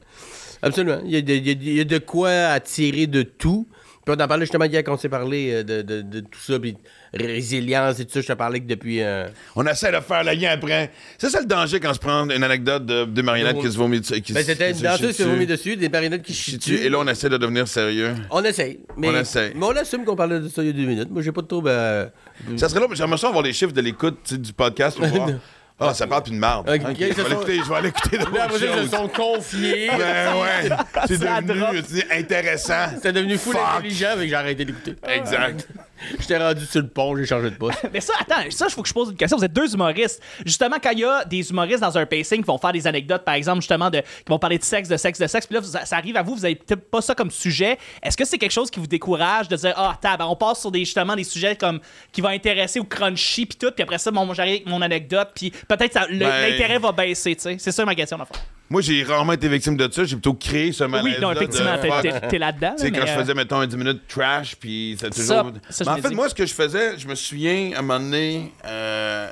Absolument. 0.60 1.00
Il 1.06 1.10
y 1.12 1.16
a 1.16 1.22
de, 1.22 1.32
il 1.32 1.46
y 1.46 1.50
a- 1.50 1.52
il 1.58 1.72
y 1.76 1.80
a 1.80 1.84
de 1.84 1.98
quoi 1.98 2.30
à 2.30 2.60
tirer 2.60 3.06
de 3.06 3.22
tout. 3.22 3.66
Puis 4.04 4.14
on 4.16 4.22
en 4.22 4.28
parlait 4.28 4.44
justement 4.44 4.66
hier 4.66 4.84
quand 4.84 4.94
on 4.94 4.98
s'est 4.98 5.08
parlé 5.08 5.50
euh, 5.52 5.62
de, 5.64 5.82
de, 5.82 6.00
de 6.02 6.20
tout 6.20 6.38
ça, 6.38 6.60
puis 6.60 6.76
résilience 7.24 7.98
et 8.00 8.04
tout 8.04 8.12
ça. 8.12 8.20
Je 8.20 8.26
te 8.26 8.32
parlais 8.34 8.60
que 8.60 8.66
depuis. 8.66 9.00
euh, 9.02 9.26
On 9.54 9.66
essaie 9.66 9.90
de 9.90 10.00
faire 10.00 10.22
le 10.24 10.32
lien 10.32 10.50
après. 10.50 10.90
C'est 11.16 11.30
ça 11.30 11.40
le 11.40 11.46
danger 11.46 11.80
quand 11.80 11.90
on 11.90 11.94
se 11.94 11.98
prend 11.98 12.28
une 12.28 12.42
anecdote 12.44 12.84
de, 12.84 13.04
de 13.04 13.22
marionnettes 13.22 13.58
qui 13.60 13.70
se 13.72 13.76
vomit 13.78 14.00
dessus. 14.00 14.20
qui 14.20 14.32
Ben, 14.32 14.40
se- 14.40 14.46
c'était 14.46 14.70
une 14.70 14.76
se 14.76 14.82
danseuse 14.82 14.98
qui 15.08 15.14
s'est 15.14 15.22
dessus. 15.24 15.34
vomi 15.34 15.46
dessus, 15.46 15.76
des 15.76 15.88
marionnettes 15.88 16.22
qui 16.22 16.34
Chie 16.34 16.50
chient 16.52 16.58
dessus. 16.58 16.74
Et 16.76 16.88
là, 16.88 16.98
on 17.00 17.06
essaie 17.08 17.28
de 17.28 17.36
devenir 17.38 17.66
sérieux. 17.66 18.14
On 18.30 18.44
essaye. 18.44 18.80
Mais, 18.96 19.08
On 19.08 19.16
essaye. 19.18 19.52
Mais 19.54 19.64
on 19.66 19.70
assume 19.76 20.04
qu'on 20.04 20.16
parlait 20.16 20.40
de 20.40 20.48
ça 20.48 20.62
il 20.62 20.66
y 20.66 20.70
a 20.70 20.72
deux 20.72 20.84
minutes. 20.86 21.10
Moi, 21.10 21.22
j'ai 21.22 21.32
pas 21.32 21.42
de 21.42 21.46
trouble 21.46 21.70
à. 21.70 22.10
Ça 22.56 22.68
serait 22.68 22.80
là, 22.80 22.86
mais 22.90 22.96
j'aimerais 22.96 23.16
ça 23.18 23.28
avoir 23.28 23.42
les 23.42 23.52
chiffres 23.52 23.72
de 23.72 23.80
l'écoute 23.80 24.34
du 24.34 24.52
podcast 24.52 24.98
pour 24.98 25.06
voir. 25.08 25.30
Ah, 25.78 25.92
ça 25.92 26.06
parle 26.06 26.22
plus 26.22 26.32
de 26.32 26.38
merde. 26.38 26.66
Ok, 26.66 26.80
Ok, 26.88 26.96
ils 26.98 27.02
je 27.02 27.04
vais 27.08 27.12
se 27.14 27.20
sont- 27.22 27.28
l'écouter, 27.28 27.60
je 27.62 27.68
vais 27.68 27.74
aller 27.76 27.88
écouter 27.90 28.16
d'autres 28.16 28.32
ça, 28.32 28.48
ils 28.54 28.58
se 28.60 28.66
choses. 28.78 28.90
sont 28.92 29.08
confiés. 29.08 29.90
Ben 29.90 30.32
ouais, 30.40 30.76
c'est 31.06 31.18
devenu 31.18 31.60
drop. 31.60 31.74
intéressant. 32.18 32.86
C'était 32.94 33.12
devenu 33.12 33.36
Fuck. 33.36 33.56
intelligent, 33.76 34.08
avec 34.12 34.28
j'ai 34.30 34.34
arrêté 34.34 34.64
d'écouter. 34.64 34.94
Exact. 35.06 35.68
J'étais 36.20 36.38
rendu 36.38 36.64
sur 36.66 36.80
le 36.82 36.88
pont, 36.88 37.16
j'ai 37.16 37.26
changé 37.26 37.50
de 37.50 37.56
poste. 37.56 37.86
Mais 37.92 38.00
ça, 38.00 38.12
attends, 38.20 38.48
ça, 38.50 38.66
il 38.68 38.72
faut 38.72 38.82
que 38.82 38.88
je 38.88 38.94
pose 38.94 39.10
une 39.10 39.16
question. 39.16 39.36
Vous 39.38 39.44
êtes 39.44 39.52
deux 39.52 39.72
humoristes. 39.74 40.22
Justement, 40.44 40.76
quand 40.82 40.90
il 40.90 41.00
y 41.00 41.04
a 41.04 41.24
des 41.24 41.50
humoristes 41.50 41.80
dans 41.80 41.96
un 41.96 42.06
pacing 42.06 42.40
qui 42.40 42.46
vont 42.46 42.58
faire 42.58 42.72
des 42.72 42.86
anecdotes, 42.86 43.24
par 43.24 43.34
exemple, 43.34 43.60
justement, 43.60 43.90
de, 43.90 44.00
qui 44.00 44.28
vont 44.28 44.38
parler 44.38 44.58
de 44.58 44.64
sexe, 44.64 44.88
de 44.88 44.96
sexe, 44.96 45.18
de 45.18 45.26
sexe, 45.26 45.46
puis 45.46 45.56
là, 45.56 45.62
ça, 45.62 45.84
ça 45.84 45.96
arrive 45.96 46.16
à 46.16 46.22
vous, 46.22 46.34
vous 46.34 46.44
avez 46.44 46.56
peut-être 46.56 46.90
pas 46.90 47.00
ça 47.00 47.14
comme 47.14 47.30
sujet. 47.30 47.78
Est-ce 48.02 48.16
que 48.16 48.24
c'est 48.24 48.38
quelque 48.38 48.52
chose 48.52 48.70
qui 48.70 48.80
vous 48.80 48.86
décourage 48.86 49.48
de 49.48 49.56
dire, 49.56 49.74
ah, 49.76 49.96
tab, 50.00 50.20
on 50.22 50.36
passe 50.36 50.60
sur 50.60 50.70
des, 50.70 50.80
justement, 50.80 51.16
des 51.16 51.24
sujets 51.24 51.56
comme 51.56 51.80
qui 52.12 52.20
vont 52.20 52.28
intéresser 52.28 52.80
ou 52.80 52.84
crunchy, 52.84 53.46
puis 53.46 53.58
tout, 53.58 53.70
puis 53.70 53.82
après 53.82 53.98
ça, 53.98 54.10
bon, 54.10 54.32
j'arrive 54.34 54.54
avec 54.56 54.66
mon 54.66 54.82
anecdote, 54.82 55.30
puis 55.34 55.50
peut-être 55.68 55.98
le- 56.10 56.18
Ben- 56.18 56.50
l'intérêt 56.50 56.78
va 56.78 56.92
baisser, 56.92 57.34
tu 57.36 57.42
sais. 57.42 57.56
C'est 57.58 57.72
ça 57.72 57.84
ma 57.84 57.94
question, 57.94 58.18
d'enfant. 58.18 58.34
Moi, 58.68 58.80
j'ai 58.82 59.02
rarement 59.04 59.32
été 59.32 59.48
victime 59.48 59.76
de 59.76 59.90
ça. 59.90 60.04
J'ai 60.04 60.16
plutôt 60.16 60.34
créé 60.34 60.72
ce 60.72 60.84
malaise 60.84 61.04
Oui, 61.04 61.14
non, 61.20 61.30
effectivement, 61.32 61.78
t'es- 61.78 62.38
là-dedans. 62.38 62.74
Tu 62.76 62.82
sais, 62.84 62.90
là, 62.90 62.98
quand 63.00 63.06
je 63.06 63.12
euh, 63.12 63.20
faisais, 63.20 63.34
mettons, 63.34 63.60
un 63.60 63.66
10 63.66 63.76
minutes 63.76 64.02
trash, 64.08 64.56
puis 64.56 64.96
ça 65.00 65.06
Ça, 65.12 65.42
toujours. 65.42 65.52
ça, 65.70 65.84
je 65.84 65.90
Mais 65.90 65.96
en 65.96 66.02
fait, 66.02 66.14
moi, 66.14 66.28
ce 66.28 66.34
que 66.34 66.44
je 66.46 66.52
faisais, 66.54 66.98
je 66.98 67.06
me 67.06 67.14
souviens, 67.14 67.72
à 67.76 67.78
un 67.78 67.82
moment 67.82 68.00
donné, 68.00 68.52
euh, 68.64 69.30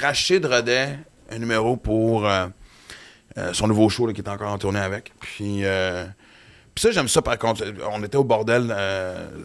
Rachid 0.00 0.44
un 1.30 1.38
numéro 1.38 1.76
pour 1.76 2.28
euh, 2.28 2.46
euh, 3.38 3.52
son 3.54 3.66
nouveau 3.68 3.88
show 3.88 4.06
là, 4.06 4.12
qui 4.12 4.20
est 4.20 4.28
encore 4.28 4.52
en 4.52 4.58
tournée 4.58 4.80
avec. 4.80 5.12
Puis, 5.18 5.62
puis 6.74 6.82
ça, 6.82 6.90
j'aime 6.90 7.08
ça, 7.08 7.22
par 7.22 7.38
contre. 7.38 7.64
On 7.90 8.02
était 8.04 8.16
au 8.18 8.24
bordel 8.24 8.74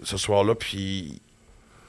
ce 0.04 0.18
soir-là, 0.18 0.56
puis 0.56 1.22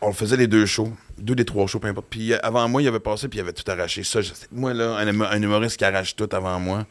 on 0.00 0.12
faisait 0.12 0.36
les 0.36 0.46
deux 0.46 0.66
shows. 0.66 0.92
Deux 1.18 1.34
des 1.34 1.44
trois 1.44 1.66
shows, 1.66 1.80
peu 1.80 1.88
importe. 1.88 2.06
Puis 2.08 2.32
avant 2.34 2.68
moi, 2.68 2.80
il 2.80 2.88
avait 2.88 3.00
passé, 3.00 3.28
puis 3.28 3.38
il 3.38 3.42
avait 3.42 3.52
tout 3.52 3.68
arraché. 3.70 4.04
Ça, 4.04 4.20
je- 4.20 4.32
moi, 4.52 4.72
là, 4.72 4.94
un, 4.96 5.20
un 5.20 5.42
humoriste 5.42 5.76
qui 5.78 5.84
arrache 5.84 6.14
tout 6.16 6.28
avant 6.32 6.58
moi, 6.60 6.86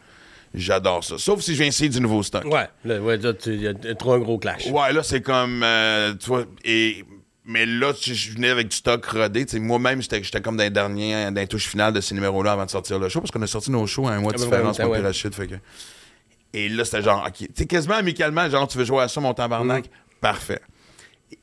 j'adore 0.53 1.03
ça. 1.03 1.17
Sauf 1.17 1.41
si 1.41 1.53
je 1.53 1.59
viens 1.59 1.67
essayer 1.67 1.89
du 1.89 1.99
nouveau 2.01 2.23
stock. 2.23 2.45
Ouais, 2.45 2.67
là, 2.85 2.99
ouais, 3.01 3.17
là, 3.17 3.33
tu- 3.33 3.53
il 3.53 3.61
y 3.61 3.67
a 3.67 3.73
trop 3.95 4.13
un 4.13 4.19
gros 4.19 4.37
clash. 4.37 4.67
Ouais, 4.67 4.93
là, 4.93 5.03
c'est 5.03 5.21
comme. 5.21 5.61
euh, 5.63 6.13
tu 6.15 6.27
vois, 6.27 6.45
et. 6.63 7.03
Mais 7.45 7.65
là, 7.65 7.93
je 7.99 8.31
venais 8.33 8.49
avec 8.49 8.67
du 8.67 8.77
stock 8.77 9.03
rodé. 9.07 9.43
Moi-même, 9.55 10.03
j'étais 10.03 10.21
comme 10.39 10.55
dans 10.55 10.63
les 10.63 10.69
derniers, 10.69 11.31
dans 11.31 11.33
les 11.41 11.47
touches 11.47 11.65
finales 11.67 11.93
de 11.93 11.99
ces 11.99 12.13
numéros-là 12.13 12.51
avant 12.51 12.65
de 12.65 12.69
sortir 12.69 12.99
le 12.99 13.09
show, 13.09 13.21
parce 13.21 13.31
qu'on 13.31 13.41
a 13.41 13.47
sorti 13.47 13.71
nos 13.71 13.87
shows 13.87 14.07
à 14.07 14.11
un 14.11 14.19
mois 14.19 14.31
de 14.33 14.37
Ah, 14.37 14.41
ben, 14.41 14.45
différence 14.45 14.77
ouais, 14.77 14.83
pour 14.85 14.93
ouais. 14.93 15.13
Fait 15.13 15.47
que... 15.47 15.55
Et 16.53 16.69
là, 16.69 16.85
c'était 16.85 17.01
genre, 17.01 17.23
OK. 17.27 17.33
Tu 17.37 17.47
sais, 17.55 17.65
quasiment 17.65 17.95
amicalement, 17.95 18.47
genre, 18.51 18.67
tu 18.67 18.77
veux 18.77 18.85
jouer 18.85 19.01
à 19.01 19.07
ça, 19.07 19.19
mon 19.19 19.33
tabarnak? 19.33 19.85
Mm. 19.85 19.89
Parfait. 20.21 20.61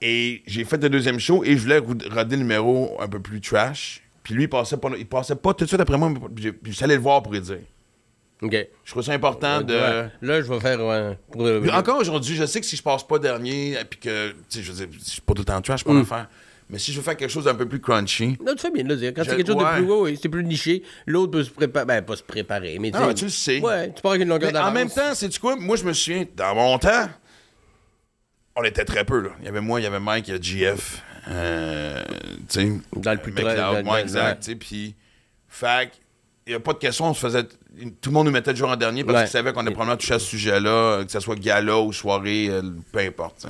Et 0.01 0.43
j'ai 0.47 0.65
fait 0.65 0.81
le 0.81 0.91
deuxième 0.91 1.19
show 1.19 1.43
et 1.43 1.57
je 1.57 1.63
voulais 1.63 1.79
roder 1.79 2.37
le 2.37 2.43
numéro 2.43 2.97
un 3.01 3.09
peu 3.09 3.19
plus 3.21 3.41
trash. 3.41 4.03
Puis 4.23 4.35
lui, 4.35 4.45
il 4.45 4.49
passait 4.49 4.77
pas, 4.77 4.91
il 4.97 5.07
passait 5.07 5.35
pas 5.37 5.55
tout 5.55 5.65
de 5.65 5.69
suite 5.69 5.81
après 5.81 5.99
moi, 5.99 6.13
puis 6.35 6.53
allé 6.83 6.95
le 6.95 7.01
voir 7.01 7.21
pour 7.23 7.33
lui 7.33 7.41
dire. 7.41 7.59
OK. 8.43 8.55
Je 8.85 8.91
trouve 8.91 9.03
ça 9.03 9.13
important 9.13 9.63
de. 9.63 9.75
Ouais. 9.75 10.11
Là, 10.21 10.43
je 10.43 10.53
vais 10.53 10.61
faire. 10.61 10.79
ouais, 10.85 11.19
pour- 11.33 11.75
encore 11.75 11.99
aujourd'hui, 11.99 12.37
je 12.37 12.45
sais 12.45 12.61
que 12.61 12.67
si 12.67 12.77
je 12.77 12.83
passe 12.83 13.07
pas 13.07 13.19
dernier, 13.19 13.79
puis 13.89 13.99
que, 13.99 14.31
tu 14.31 14.37
sais, 14.51 14.63
je 14.63 14.73
veux 14.73 14.87
dire, 14.87 14.99
je 14.99 15.11
suis 15.11 15.21
pas 15.23 15.33
tout 15.33 15.41
le 15.41 15.47
temps 15.47 15.61
trash, 15.63 15.81
je 15.81 15.85
peux 15.85 15.93
Mm. 15.93 15.99
le 16.01 16.05
faire. 16.05 16.29
Mais 16.69 16.79
si 16.79 16.93
je 16.93 16.97
veux 16.99 17.03
faire 17.05 17.17
quelque 17.17 17.31
chose 17.31 17.45
d'un 17.45 17.55
peu 17.55 17.67
plus 17.69 17.81
crunchy. 17.81 18.37
Non, 18.45 18.53
tu 18.55 18.59
fais 18.63 18.73
bien 18.73 18.83
de 18.83 18.89
le 18.89 18.97
dire. 18.97 19.13
Quand 19.15 19.23
c'est 19.25 19.37
quelque 19.37 19.47
chose 19.53 19.57
de 19.57 19.77
plus 19.77 19.89
haut, 19.91 20.09
c'est 20.21 20.29
plus 20.29 20.43
niché, 20.45 20.83
l'autre 21.07 21.31
peut 21.31 21.45
se 21.45 21.51
préparer. 21.51 21.87
Ben, 21.87 22.03
pas 22.05 22.17
se 22.17 22.25
préparer, 22.25 22.79
mais 22.81 22.91
tu 22.91 22.97
Non, 22.97 23.03
sais- 23.03 23.07
mais 23.09 23.15
tu 23.15 23.25
le 23.27 23.31
sais. 23.31 23.61
Ouais, 23.61 23.93
tu 23.95 24.03
pars 24.03 24.11
avec 24.13 24.23
une 24.23 24.29
longueur 24.29 24.51
Mais 24.53 24.59
en 24.59 24.63
d'avance. 24.65 24.75
même 24.75 24.91
temps, 24.91 25.15
c'est 25.15 25.29
tu 25.29 25.39
quoi? 25.41 25.55
Moi, 25.57 25.77
je 25.77 25.85
me 25.85 25.93
souviens, 25.93 26.25
dans 26.37 26.55
mon 26.57 26.77
temps, 26.79 27.09
on 28.57 28.65
était 28.65 28.85
très 28.85 29.05
peu, 29.05 29.21
là. 29.21 29.31
Il 29.41 29.45
y 29.45 29.49
avait 29.49 29.61
moi, 29.61 29.81
il 29.81 29.85
y 29.85 29.87
avait 29.87 30.01
Mike, 30.01 30.29
il 30.29 30.35
y 30.35 30.37
a 30.37 30.41
GF. 30.41 31.03
Euh, 31.29 32.03
tu 32.49 32.61
sais. 32.61 32.73
Dans 32.97 33.13
le 33.13 33.19
plus 33.19 33.33
McLeod, 33.33 33.57
dans- 33.57 33.83
dans- 33.83 33.97
exact. 33.97 34.43
tu 34.43 34.51
sais, 34.51 34.57
Puis, 34.57 34.95
que, 35.49 35.93
il 36.47 36.51
n'y 36.51 36.55
a 36.55 36.61
pas 36.61 36.73
de 36.75 36.79
question, 36.79 37.07
on 37.07 37.15
se 37.15 37.21
faisait. 37.21 37.45
Tout 37.45 38.11
le 38.11 38.13
monde 38.13 38.27
nous 38.27 38.33
mettait 38.33 38.53
toujours 38.53 38.71
en 38.71 38.77
dernier 38.77 39.03
parce 39.05 39.17
Ouais. 39.19 39.25
qu'ils 39.25 39.33
savaient 39.33 39.53
qu'on 39.53 39.61
allait 39.61 39.73
probablement 39.73 39.97
touché 39.97 40.15
à 40.15 40.19
ce 40.19 40.27
sujet-là, 40.27 41.05
que 41.05 41.11
ce 41.11 41.21
soit 41.21 41.35
gala 41.37 41.79
ou 41.81 41.93
soirée, 41.93 42.49
euh, 42.51 42.63
peu 42.93 43.01
importe. 43.01 43.41
sais. 43.41 43.49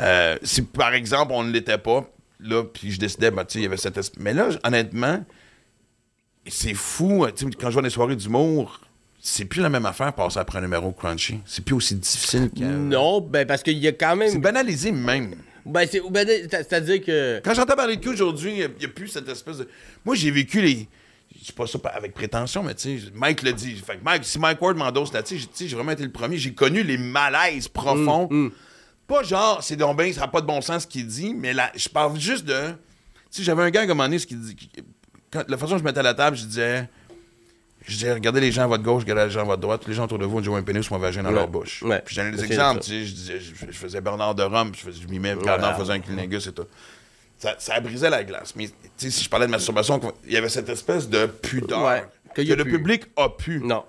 Euh, 0.00 0.36
si 0.42 0.62
par 0.62 0.94
exemple 0.94 1.32
on 1.34 1.42
ne 1.44 1.50
l'était 1.52 1.78
pas, 1.78 2.08
là, 2.40 2.64
puis 2.64 2.90
je 2.92 2.98
décidais, 2.98 3.30
ben, 3.30 3.44
tu 3.44 3.54
sais, 3.54 3.58
il 3.60 3.62
y 3.62 3.66
avait 3.66 3.76
cette. 3.76 4.18
Mais 4.18 4.32
là, 4.34 4.48
honnêtement, 4.64 5.24
c'est 6.46 6.74
fou. 6.74 7.24
hein, 7.24 7.30
quand 7.60 7.68
je 7.68 7.74
vois 7.74 7.82
des 7.82 7.90
soirées 7.90 8.16
d'humour, 8.16 8.80
c'est 9.20 9.44
plus 9.44 9.60
la 9.62 9.68
même 9.68 9.86
affaire 9.86 10.12
passer 10.12 10.38
après 10.38 10.58
un 10.58 10.62
numéro 10.62 10.90
crunchy. 10.92 11.38
C'est 11.44 11.64
plus 11.64 11.74
aussi 11.74 11.94
difficile 11.94 12.50
que. 12.50 12.64
Non, 12.64 13.20
ben, 13.20 13.46
parce 13.46 13.62
qu'il 13.62 13.78
y 13.78 13.86
a 13.88 13.92
quand 13.92 14.16
C'est 14.18 14.32
même. 14.32 14.40
banalisé 14.40 14.90
même. 14.92 15.34
Ben, 15.66 15.86
c'est 15.90 16.00
ben, 16.10 16.26
c'est- 16.26 16.48
c'est-à-dire 16.50 17.04
que. 17.04 17.40
Quand 17.44 17.54
j'entends 17.54 17.76
parler 17.76 17.96
de 17.96 18.00
cul 18.00 18.08
aujourd'hui, 18.10 18.52
il 18.52 18.70
n'y 18.78 18.84
a, 18.84 18.88
plus 18.88 19.08
cette 19.08 19.28
espèce 19.28 19.58
de. 19.58 19.68
Moi, 20.04 20.14
j'ai 20.16 20.30
vécu 20.30 20.60
les. 20.62 20.88
Je 21.38 21.44
dis 21.46 21.52
pas 21.52 21.66
ça 21.66 21.78
avec 21.94 22.12
prétention, 22.12 22.62
mais 22.62 22.74
tu 22.74 22.98
sais, 22.98 23.06
Mike 23.14 23.42
l'a 23.42 23.52
dit. 23.52 23.74
Fait 23.76 23.96
que 23.96 24.04
Mike, 24.04 24.24
si 24.24 24.38
Mike 24.38 24.60
Ward 24.60 24.76
m'endosse 24.76 25.12
là-dessus, 25.12 25.38
j'ai- 25.38 25.46
tu 25.46 25.52
sais, 25.54 25.68
j'ai 25.68 25.76
vraiment 25.76 25.92
été 25.92 26.02
le 26.02 26.10
premier. 26.12 26.36
J'ai 26.36 26.52
connu 26.54 26.82
les 26.82 26.98
malaises 26.98 27.68
profonds. 27.68 28.28
Mm, 28.30 28.48
Pas 29.06 29.22
genre, 29.24 29.60
c'est 29.62 29.74
donc 29.76 29.98
bien, 30.00 30.12
ça 30.12 30.20
n'a 30.22 30.28
pas 30.28 30.40
de 30.40 30.46
bon 30.46 30.60
sens 30.60 30.82
ce 30.82 30.86
qu'il 30.86 31.06
dit, 31.06 31.34
mais 31.34 31.52
là, 31.52 31.72
je 31.74 31.88
parle 31.88 32.18
juste 32.18 32.44
de. 32.44 32.68
Tu 32.68 33.38
sais, 33.38 33.42
j'avais 33.42 33.62
un 33.62 33.70
gars 33.70 33.80
à 33.80 33.84
un 33.84 33.86
moment 33.88 34.04
donné, 34.04 34.18
ce 34.20 34.26
qu'il 34.26 34.40
dit. 34.40 34.54
qui- 34.54 34.70
Quand, 35.32 35.44
la 35.48 35.56
façon 35.56 35.72
dont 35.72 35.78
je 35.78 35.84
mettais 35.84 35.98
à 36.00 36.02
la 36.02 36.14
table, 36.14 36.36
je 36.36 36.44
disais. 36.44 36.88
Je 37.86 37.92
disais, 37.94 38.12
regardez 38.12 38.40
les 38.40 38.52
gens 38.52 38.62
à 38.64 38.66
votre 38.66 38.82
gauche, 38.84 39.02
regardez 39.02 39.24
les 39.24 39.30
gens 39.30 39.40
à 39.40 39.44
votre 39.44 39.62
droite, 39.62 39.82
les 39.88 39.94
gens 39.94 40.04
autour 40.04 40.18
de 40.18 40.26
vous 40.26 40.36
ont 40.36 40.40
déjà 40.40 40.52
un 40.52 40.62
pénis 40.62 40.88
ou 40.90 40.94
un 40.94 40.98
vagin 40.98 41.22
dans 41.22 41.30
Ouais. 41.30 41.34
leur 41.36 41.48
bouche. 41.48 41.82
Ouais. 41.82 42.02
Puis 42.04 42.14
je 42.14 42.20
donnais 42.20 42.32
des 42.32 42.38
C'est 42.38 42.46
exemples, 42.52 42.80
tu 42.82 42.90
sais, 42.90 43.04
je 43.06 43.14
disais, 43.14 43.40
je, 43.40 43.54
je 43.70 43.76
faisais 43.76 44.00
Bernard 44.00 44.34
de 44.34 44.42
Rome, 44.42 44.72
je, 44.74 44.80
faisais, 44.80 45.00
je 45.02 45.08
mimais 45.08 45.34
Voilà. 45.34 45.56
Bernard 45.56 45.78
faisait 45.78 45.92
un 45.94 46.00
clilingus 46.00 46.46
et 46.46 46.52
tout. 46.52 46.66
Ça, 47.40 47.56
ça 47.58 47.80
brisait 47.80 48.10
la 48.10 48.22
glace. 48.22 48.54
Mais 48.54 48.68
si 48.98 49.24
je 49.24 49.28
parlais 49.30 49.46
de 49.46 49.50
masturbation, 49.50 49.98
il 50.26 50.32
y 50.32 50.36
avait 50.36 50.50
cette 50.50 50.68
espèce 50.68 51.08
de 51.08 51.24
pudeur 51.26 51.82
Ouais, 51.84 52.04
que, 52.34 52.42
a 52.42 52.54
le 52.54 52.64
public 52.64 53.04
a 53.16 53.30
pu. 53.30 53.60
Non. 53.64 53.82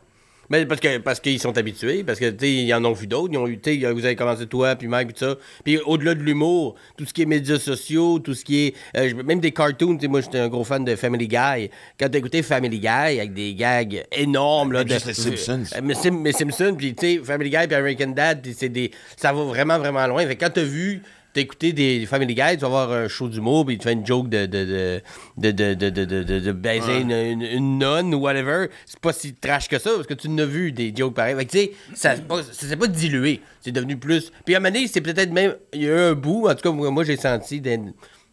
Mais 0.49 0.66
parce 0.66 0.82
que 0.82 0.97
parce 0.97 1.20
qu'ils 1.22 1.39
sont 1.39 1.58
habitués, 1.58 2.04
parce 2.04 2.20
que 2.20 2.30
tu 2.30 2.45
ils 2.45 2.74
en 2.74 2.84
ont 2.84 2.91
vu 2.91 3.08
d'autres, 3.08 3.34
ils 3.34 3.38
ont 3.38 3.47
eu, 3.47 3.58
vous 3.93 4.06
avez 4.06 4.16
commencé 4.18 4.47
toi, 4.47 4.76
puis 4.76 4.88
Mike, 4.89 5.10
puis 5.10 5.18
ça. 5.18 5.36
Puis 5.64 5.78
au-delà 5.80 6.14
de 6.14 6.22
l'humour, 6.22 6.76
tout 6.97 7.06
ce 7.06 7.14
qui 7.14 7.22
est 7.22 7.26
médias 7.26 7.58
sociaux, 7.60 8.20
tout 8.20 8.34
ce 8.34 8.43
qui 8.43 8.68
est 8.68 8.76
euh, 8.97 9.24
même 9.24 9.39
des 9.39 9.52
cartoons, 9.52 9.97
moi 10.10 10.20
j'étais 10.20 10.39
un 10.39 10.49
gros 10.49 10.66
fan 10.66 10.84
de 10.84 10.93
Family 10.97 11.28
Guy. 11.30 11.70
Quand 11.97 12.10
t'as 12.10 12.18
écouté 12.18 12.43
Family 12.43 12.80
Guy 12.80 12.88
avec 12.88 13.34
des 13.34 13.54
gags 13.54 14.04
énormes 14.12 14.74
là, 14.74 14.84
de 14.84 14.89
les 14.93 14.99
Simpsons. 14.99 15.64
Euh, 15.76 15.80
mais, 15.82 15.93
Sim- 15.93 16.20
mais 16.22 16.34
Simpsons, 16.34 16.76
puis 16.78 16.95
tu 16.95 17.18
sais, 17.18 17.22
Family 17.24 17.49
Guy, 17.49 17.68
puis 17.68 17.76
American 17.76 18.08
Dad, 18.10 18.45
c'est 18.54 18.68
des, 18.70 18.91
ça 19.16 19.32
va 19.32 19.43
vraiment 19.43 19.78
vraiment 19.80 20.06
loin. 20.08 20.26
Fait 20.28 20.36
quand 20.36 20.49
t'as 20.54 20.64
vu 20.64 21.02
t'as 21.34 21.41
écouté 21.41 21.73
des 21.73 22.05
Family 22.05 22.36
Guy, 22.36 22.55
tu 22.55 22.61
vas 22.61 22.67
voir 22.67 22.91
un 22.91 23.07
show 23.07 23.29
d'humour, 23.29 23.65
puis 23.65 23.77
tu 23.77 23.84
fais 23.84 23.93
une 23.93 24.05
joke 24.05 24.29
de, 24.29 24.45
de, 24.45 25.01
de, 25.38 26.39
de, 26.39 26.51
baiser 26.51 26.99
une, 26.99 27.77
nonne 27.77 28.13
ou 28.13 28.19
whatever. 28.19 28.67
C'est 28.86 28.99
pas 28.99 29.13
si 29.13 29.34
trash 29.34 29.67
que 29.67 29.79
ça, 29.79 29.91
parce 29.95 30.07
que 30.07 30.13
tu 30.13 30.29
n'as 30.29 30.45
vu 30.45 30.71
des 30.71 30.93
jokes 30.95 31.13
pareils. 31.13 31.36
Fait 31.36 31.45
que, 31.45 31.51
tu 31.51 31.57
sais, 31.57 31.71
ça 31.95 32.15
s'est 32.51 32.75
pas 32.75 32.88
dilué. 32.88 33.41
C'est 33.61 33.71
devenu 33.71 33.97
plus. 33.97 34.32
Puis 34.45 34.55
à 34.55 34.57
un 34.57 34.61
moment 34.61 34.73
donné, 34.73 34.88
c'est 34.88 35.01
peut-être 35.01 35.32
même. 35.32 35.55
Il 35.73 35.84
y 35.84 35.88
a 35.88 35.89
eu 35.89 35.99
un 36.11 36.13
bout, 36.13 36.47
en 36.47 36.55
tout 36.55 36.61
cas, 36.61 36.71
moi, 36.71 37.03
j'ai 37.03 37.17
senti. 37.17 37.61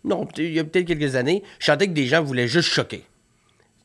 Non, 0.05 0.27
il 0.37 0.53
y 0.53 0.59
a 0.59 0.65
peut-être 0.65 0.87
quelques 0.87 1.17
années, 1.17 1.43
je 1.59 1.67
sentais 1.67 1.89
que 1.89 1.93
des 1.93 2.07
gens 2.07 2.23
voulaient 2.23 2.49
juste 2.49 2.69
choquer. 2.69 3.05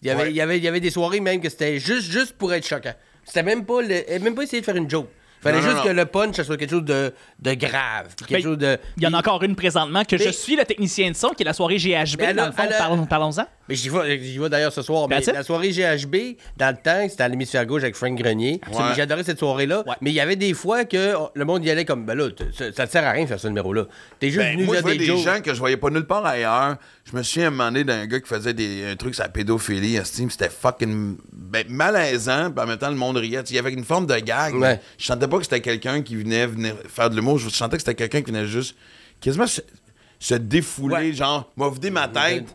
Il 0.01 0.07
y 0.07 0.11
avait, 0.11 0.29
il 0.29 0.35
y 0.35 0.41
avait, 0.41 0.57
il 0.57 0.63
y 0.63 0.67
avait 0.67 0.79
des 0.79 0.91
soirées 0.91 1.21
même 1.21 1.39
que 1.39 1.49
c'était 1.49 1.79
juste, 1.79 2.11
juste 2.11 2.33
pour 2.33 2.53
être 2.53 2.67
choquant. 2.67 2.93
C'était 3.25 3.43
même 3.43 3.65
pas, 3.65 3.81
le, 3.81 4.19
même 4.19 4.35
pas 4.35 4.43
essayer 4.43 4.59
de 4.59 4.65
faire 4.65 4.75
une 4.75 4.89
joke. 4.89 5.07
Il 5.45 5.49
fallait 5.51 5.57
Non, 5.61 5.63
juste 5.63 5.77
non. 5.77 5.83
que 5.83 5.89
le 5.89 6.05
punch, 6.05 6.41
soit 6.41 6.55
quelque 6.57 6.69
chose 6.71 6.85
de, 6.85 7.13
de 7.39 7.53
grave. 7.53 8.15
Quelque 8.17 8.31
Ben, 8.33 8.41
chose 8.43 8.57
de. 8.57 8.77
Il 8.97 9.03
y 9.03 9.07
en 9.07 9.13
a 9.13 9.17
encore 9.19 9.43
une 9.43 9.55
présentement 9.55 10.03
que 10.05 10.17
je 10.17 10.29
suis 10.29 10.55
le 10.55 10.63
technicien 10.63 11.11
de 11.11 11.15
son, 11.15 11.29
qui 11.29 11.43
est 11.43 11.45
la 11.45 11.53
soirée 11.53 11.77
GHB. 11.77 12.21
Elle 12.21 12.35
dans 12.37 12.45
le 12.45 12.51
fond, 12.53 12.63
elle 12.65 12.73
a- 12.73 12.77
parlons- 12.77 13.05
parlons-en. 13.05 13.45
Mais 13.69 13.75
j'y 13.75 13.89
vais, 13.89 14.19
j'y 14.21 14.37
vais 14.39 14.49
d'ailleurs 14.49 14.73
ce 14.73 14.81
soir. 14.81 15.07
Mais 15.09 15.19
la 15.21 15.43
soirée 15.43 15.69
GHB, 15.71 16.15
dans 16.57 16.69
le 16.75 16.81
temps, 16.81 17.07
c'était 17.09 17.23
à 17.23 17.27
l'hémisphère 17.29 17.65
gauche 17.65 17.81
avec 17.83 17.95
Frank 17.95 18.15
Grenier. 18.17 18.59
Ouais. 18.71 18.77
J'adorais 18.95 19.23
cette 19.23 19.39
soirée-là. 19.39 19.83
Ouais. 19.87 19.95
Mais 20.01 20.11
il 20.11 20.13
y 20.15 20.19
avait 20.19 20.35
des 20.35 20.53
fois 20.53 20.83
que 20.85 21.13
le 21.33 21.45
monde 21.45 21.63
y 21.65 21.69
allait 21.69 21.85
comme, 21.85 22.05
ben 22.05 22.15
là, 22.17 22.27
ça, 22.57 22.71
ça 22.73 22.87
te 22.87 22.91
sert 22.91 23.05
à 23.05 23.11
rien 23.11 23.23
de 23.23 23.29
faire 23.29 23.39
ce 23.39 23.47
numéro-là. 23.47 23.85
T'es 24.19 24.27
juste 24.29 24.39
Ben, 24.39 24.53
venu 24.55 24.65
moi, 24.65 24.75
je 24.77 24.83
des, 24.83 24.97
des 24.97 25.05
jokes. 25.05 25.17
gens 25.19 25.41
que 25.41 25.53
je 25.53 25.59
voyais 25.59 25.77
pas 25.77 25.89
nulle 25.89 26.05
part 26.05 26.25
ailleurs. 26.25 26.75
Je 27.05 27.15
me 27.17 27.49
moment 27.49 27.65
donné 27.65 27.83
d'un 27.83 28.05
gars 28.05 28.19
qui 28.19 28.27
faisait 28.27 28.53
des, 28.53 28.85
un 28.91 28.95
truc 28.95 29.13
sur 29.15 29.23
la 29.23 29.29
pédophilie, 29.29 29.99
c'était 30.03 30.49
fucking 30.49 31.17
ben, 31.31 31.65
malaisant, 31.69 32.51
puis 32.51 32.63
en 32.63 32.67
même 32.67 32.77
temps, 32.77 32.89
le 32.89 32.95
monde 32.95 33.17
riait. 33.17 33.41
Il 33.49 33.55
y 33.55 33.59
avait 33.59 33.71
une 33.73 33.83
forme 33.83 34.05
de 34.07 34.15
gag. 34.19 34.55
Ouais. 34.55 34.79
Je 34.97 35.05
sentais 35.05 35.27
pas 35.33 35.39
que 35.39 35.43
c'était 35.45 35.61
quelqu'un 35.61 36.01
qui 36.01 36.15
venait, 36.15 36.47
faire 36.87 37.09
de 37.09 37.15
l'humour. 37.15 37.37
Je 37.39 37.49
sentais 37.49 37.77
que 37.77 37.81
c'était 37.83 37.95
quelqu'un 37.95 38.21
qui 38.21 38.31
venait 38.31 38.45
juste 38.47 38.75
quasiment 39.19 39.47
se, 39.47 39.61
se 40.19 40.35
défouler, 40.35 40.95
Ouais. 40.95 41.13
genre, 41.13 41.51
m'a 41.57 41.69
vidé 41.69 41.89
ma 41.89 42.07
tête. 42.07 42.45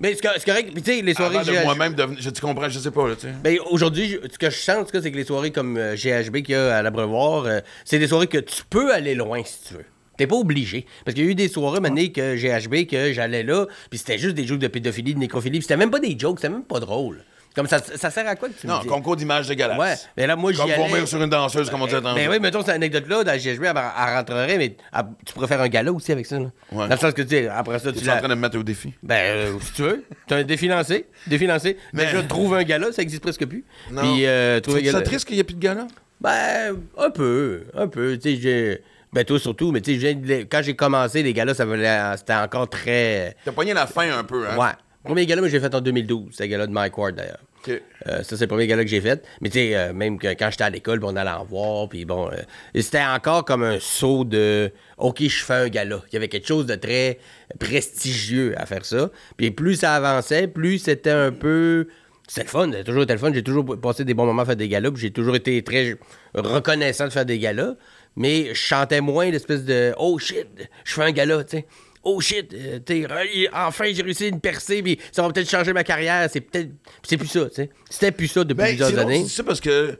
Mais 0.00 0.14
c'est 0.14 0.20
co- 0.20 0.28
c'est 0.36 0.44
correct. 0.44 0.70
Puis 0.72 0.82
tu 0.82 0.92
sais, 0.92 1.02
les 1.02 1.12
soirées 1.14 1.38
Avant 1.38 1.46
de 1.50 1.56
GHB. 1.56 1.64
moi-même. 1.64 1.96
Je 2.20 2.30
tu 2.30 2.40
comprends, 2.40 2.68
je 2.68 2.78
sais 2.78 2.90
pas, 2.92 3.08
là, 3.08 3.16
tu 3.16 3.26
sais. 3.26 3.58
Aujourd'hui, 3.70 4.16
ce 4.32 4.38
que 4.38 4.48
je 4.48 4.56
sens, 4.56 4.76
en 4.76 4.84
tout 4.84 4.92
cas, 4.92 5.02
c'est 5.02 5.10
que 5.10 5.16
les 5.16 5.24
soirées 5.24 5.50
comme 5.50 5.76
euh, 5.76 5.96
GHB 5.96 6.42
qu'il 6.42 6.50
y 6.50 6.54
a 6.54 6.76
à 6.76 6.82
l'Abreuvoir, 6.82 7.46
euh, 7.46 7.58
c'est 7.84 7.98
des 7.98 8.06
soirées 8.06 8.28
que 8.28 8.38
tu 8.38 8.62
peux 8.70 8.92
aller 8.94 9.16
loin 9.16 9.42
si 9.44 9.58
tu 9.68 9.74
veux. 9.74 9.84
T'es 10.16 10.26
pas 10.28 10.36
obligé. 10.36 10.86
Parce 11.04 11.14
qu'il 11.16 11.24
y 11.24 11.28
a 11.28 11.30
eu 11.30 11.34
des 11.34 11.48
soirées, 11.48 11.80
maintenant, 11.80 12.06
que 12.14 12.36
GHB, 12.36 12.86
que 12.86 13.12
j'allais 13.12 13.42
là, 13.42 13.66
puis 13.90 13.98
c'était 13.98 14.18
juste 14.18 14.34
des 14.36 14.46
jokes 14.46 14.58
de 14.60 14.68
pédophilie, 14.68 15.14
de 15.14 15.18
nécrophilie, 15.18 15.58
puis 15.58 15.62
c'était 15.62 15.76
même 15.76 15.90
pas 15.90 16.00
des 16.00 16.16
jokes, 16.18 16.38
c'était 16.38 16.52
même 16.52 16.64
pas 16.64 16.78
drôle. 16.80 17.24
Comme 17.58 17.66
ça, 17.66 17.80
ça 17.80 18.08
sert 18.10 18.26
à 18.28 18.36
quoi 18.36 18.48
que 18.48 18.54
tu 18.54 18.68
me 18.68 18.72
Non, 18.72 18.78
dis? 18.78 18.86
concours 18.86 19.16
d'images 19.16 19.48
dégueulasses. 19.48 19.76
Ouais, 19.78 19.94
mais 20.16 20.28
là, 20.28 20.36
moi, 20.36 20.52
j'y 20.52 20.58
Comme 20.58 20.70
allais... 20.70 20.88
vomir 20.88 21.08
sur 21.08 21.20
une 21.20 21.28
danseuse, 21.28 21.68
comme 21.68 21.82
on 21.82 21.86
disait 21.86 22.00
tantôt. 22.00 22.14
Ben 22.14 22.30
oui, 22.30 22.38
mettons, 22.38 22.60
cette 22.60 22.76
anecdote-là, 22.76 23.24
dans 23.24 23.32
GHB, 23.36 23.64
elle, 23.64 23.72
elle 23.76 24.14
rentrerait, 24.14 24.56
mais 24.58 24.76
elle- 24.94 25.04
tu 25.26 25.34
pourrais 25.34 25.48
faire 25.48 25.60
un 25.60 25.66
gala 25.68 25.92
aussi 25.92 26.12
avec 26.12 26.24
ça, 26.24 26.38
là. 26.38 26.46
Ouais. 26.70 26.86
Dans 26.86 26.94
le 26.94 27.00
sens 27.00 27.12
que, 27.12 27.22
tu 27.22 27.30
sais, 27.30 27.48
après 27.48 27.80
ça, 27.80 27.90
tu 27.92 27.98
Tu 27.98 28.04
es 28.04 28.06
la... 28.06 28.14
en 28.14 28.18
train 28.20 28.28
de 28.28 28.34
me 28.34 28.40
mettre 28.40 28.56
au 28.58 28.62
défi? 28.62 28.94
Ben, 29.02 29.16
euh, 29.16 29.52
si 29.60 29.72
tu 29.72 29.82
veux. 29.82 30.04
T'as 30.28 30.36
un 30.36 30.44
défi 30.44 30.68
lancé. 30.68 31.06
Défi 31.26 31.48
lancé. 31.48 31.76
Mais 31.92 32.04
Mais- 32.04 32.10
je 32.12 32.18
trouve 32.26 32.54
un 32.54 32.62
gala, 32.62 32.92
ça 32.92 33.02
existe 33.02 33.22
presque 33.22 33.44
plus. 33.44 33.64
Non. 33.90 34.02
Puis, 34.02 34.24
euh, 34.26 34.60
un 34.64 34.70
C'est 34.72 34.82
gala. 34.82 35.00
triste 35.02 35.24
qu'il 35.26 35.34
n'y 35.34 35.40
ait 35.40 35.44
plus 35.44 35.56
de 35.56 35.60
gars 35.60 35.74
là? 35.74 35.88
Ben, 36.20 36.76
un 36.96 37.10
peu, 37.10 37.64
un 37.76 37.88
peu. 37.88 38.16
Tu 38.18 38.36
sais, 38.36 38.40
j'ai. 38.40 38.82
Ben, 39.12 39.24
toi 39.24 39.38
surtout, 39.40 39.72
mais 39.72 39.80
tu 39.80 40.00
sais, 40.00 40.46
quand 40.50 40.60
j'ai 40.62 40.76
commencé, 40.76 41.22
les 41.22 41.32
galas, 41.32 41.54
ça 41.54 41.64
valait- 41.64 42.16
c'était 42.18 42.34
encore 42.34 42.68
très. 42.68 43.34
T'as 43.44 43.52
pogné 43.52 43.72
la 43.74 43.86
fin 43.86 44.08
un 44.16 44.22
peu, 44.22 44.46
hein? 44.46 44.56
Ouais. 44.56 44.70
Premier 45.08 45.24
gala, 45.24 45.40
moi, 45.40 45.48
j'ai 45.48 45.58
fait 45.58 45.74
en 45.74 45.80
2012. 45.80 46.32
C'était 46.32 46.44
le 46.44 46.50
gala 46.50 46.66
de 46.66 46.72
Mike 46.72 46.98
Ward, 46.98 47.14
d'ailleurs. 47.14 47.40
Euh, 47.66 48.22
ça, 48.22 48.36
c'est 48.36 48.40
le 48.42 48.46
premier 48.46 48.66
gala 48.66 48.84
que 48.84 48.90
j'ai 48.90 49.00
fait. 49.00 49.24
Mais 49.40 49.48
tu 49.48 49.54
sais, 49.54 49.74
euh, 49.74 49.94
même 49.94 50.18
que 50.18 50.28
quand 50.28 50.50
j'étais 50.50 50.64
à 50.64 50.70
l'école, 50.70 51.02
on 51.02 51.16
allait 51.16 51.30
en 51.30 51.46
voir, 51.46 51.88
puis 51.88 52.04
bon, 52.04 52.28
euh, 52.30 52.36
c'était 52.74 53.02
encore 53.02 53.46
comme 53.46 53.62
un 53.62 53.78
saut 53.80 54.24
de 54.24 54.70
OK, 54.98 55.22
je 55.22 55.44
fais 55.44 55.54
un 55.54 55.68
gala. 55.68 56.02
Il 56.10 56.12
y 56.12 56.16
avait 56.16 56.28
quelque 56.28 56.46
chose 56.46 56.66
de 56.66 56.74
très 56.74 57.18
prestigieux 57.58 58.52
à 58.58 58.66
faire 58.66 58.84
ça. 58.84 59.10
Puis 59.38 59.50
plus 59.50 59.76
ça 59.76 59.94
avançait, 59.94 60.46
plus 60.46 60.78
c'était 60.78 61.10
un 61.10 61.32
peu. 61.32 61.88
C'était 62.26 62.42
le 62.42 62.48
fun, 62.48 62.66
c'était 62.66 62.84
toujours 62.84 63.04
été 63.04 63.14
le 63.14 63.18
fun. 63.18 63.32
J'ai 63.32 63.42
toujours 63.42 63.80
passé 63.80 64.04
des 64.04 64.12
bons 64.12 64.26
moments 64.26 64.42
à 64.42 64.44
faire 64.44 64.56
des 64.56 64.68
galas, 64.68 64.90
puis 64.90 65.00
j'ai 65.00 65.10
toujours 65.10 65.36
été 65.36 65.64
très 65.64 65.96
reconnaissant 66.34 67.06
de 67.06 67.12
faire 67.12 67.24
des 67.24 67.38
galas. 67.38 67.76
Mais 68.14 68.48
je 68.48 68.54
chantais 68.54 69.00
moins 69.00 69.30
l'espèce 69.30 69.64
de 69.64 69.94
Oh 69.98 70.18
shit, 70.18 70.48
je 70.84 70.92
fais 70.92 71.04
un 71.04 71.12
gala, 71.12 71.44
tu 71.44 71.56
sais. 71.56 71.66
Oh 72.04 72.20
shit, 72.20 72.52
euh, 72.54 72.78
euh, 72.90 73.46
enfin 73.52 73.86
j'ai 73.92 74.02
réussi 74.02 74.28
une 74.28 74.40
percée, 74.40 74.82
puis 74.82 74.98
ça 75.12 75.22
va 75.22 75.30
peut-être 75.32 75.50
changer 75.50 75.72
ma 75.72 75.84
carrière. 75.84 76.28
C'est 76.32 76.40
peut-être. 76.40 76.70
C'est 77.02 77.16
plus 77.16 77.26
ça, 77.28 77.48
tu 77.48 77.54
sais. 77.56 77.70
C'était 77.90 78.12
plus 78.12 78.28
ça 78.28 78.44
depuis 78.44 78.56
Ben, 78.56 78.66
plusieurs 78.76 78.98
années. 78.98 79.24
C'est 79.24 79.36
ça 79.36 79.44
parce 79.44 79.60
que, 79.60 79.90
tu 79.92 79.96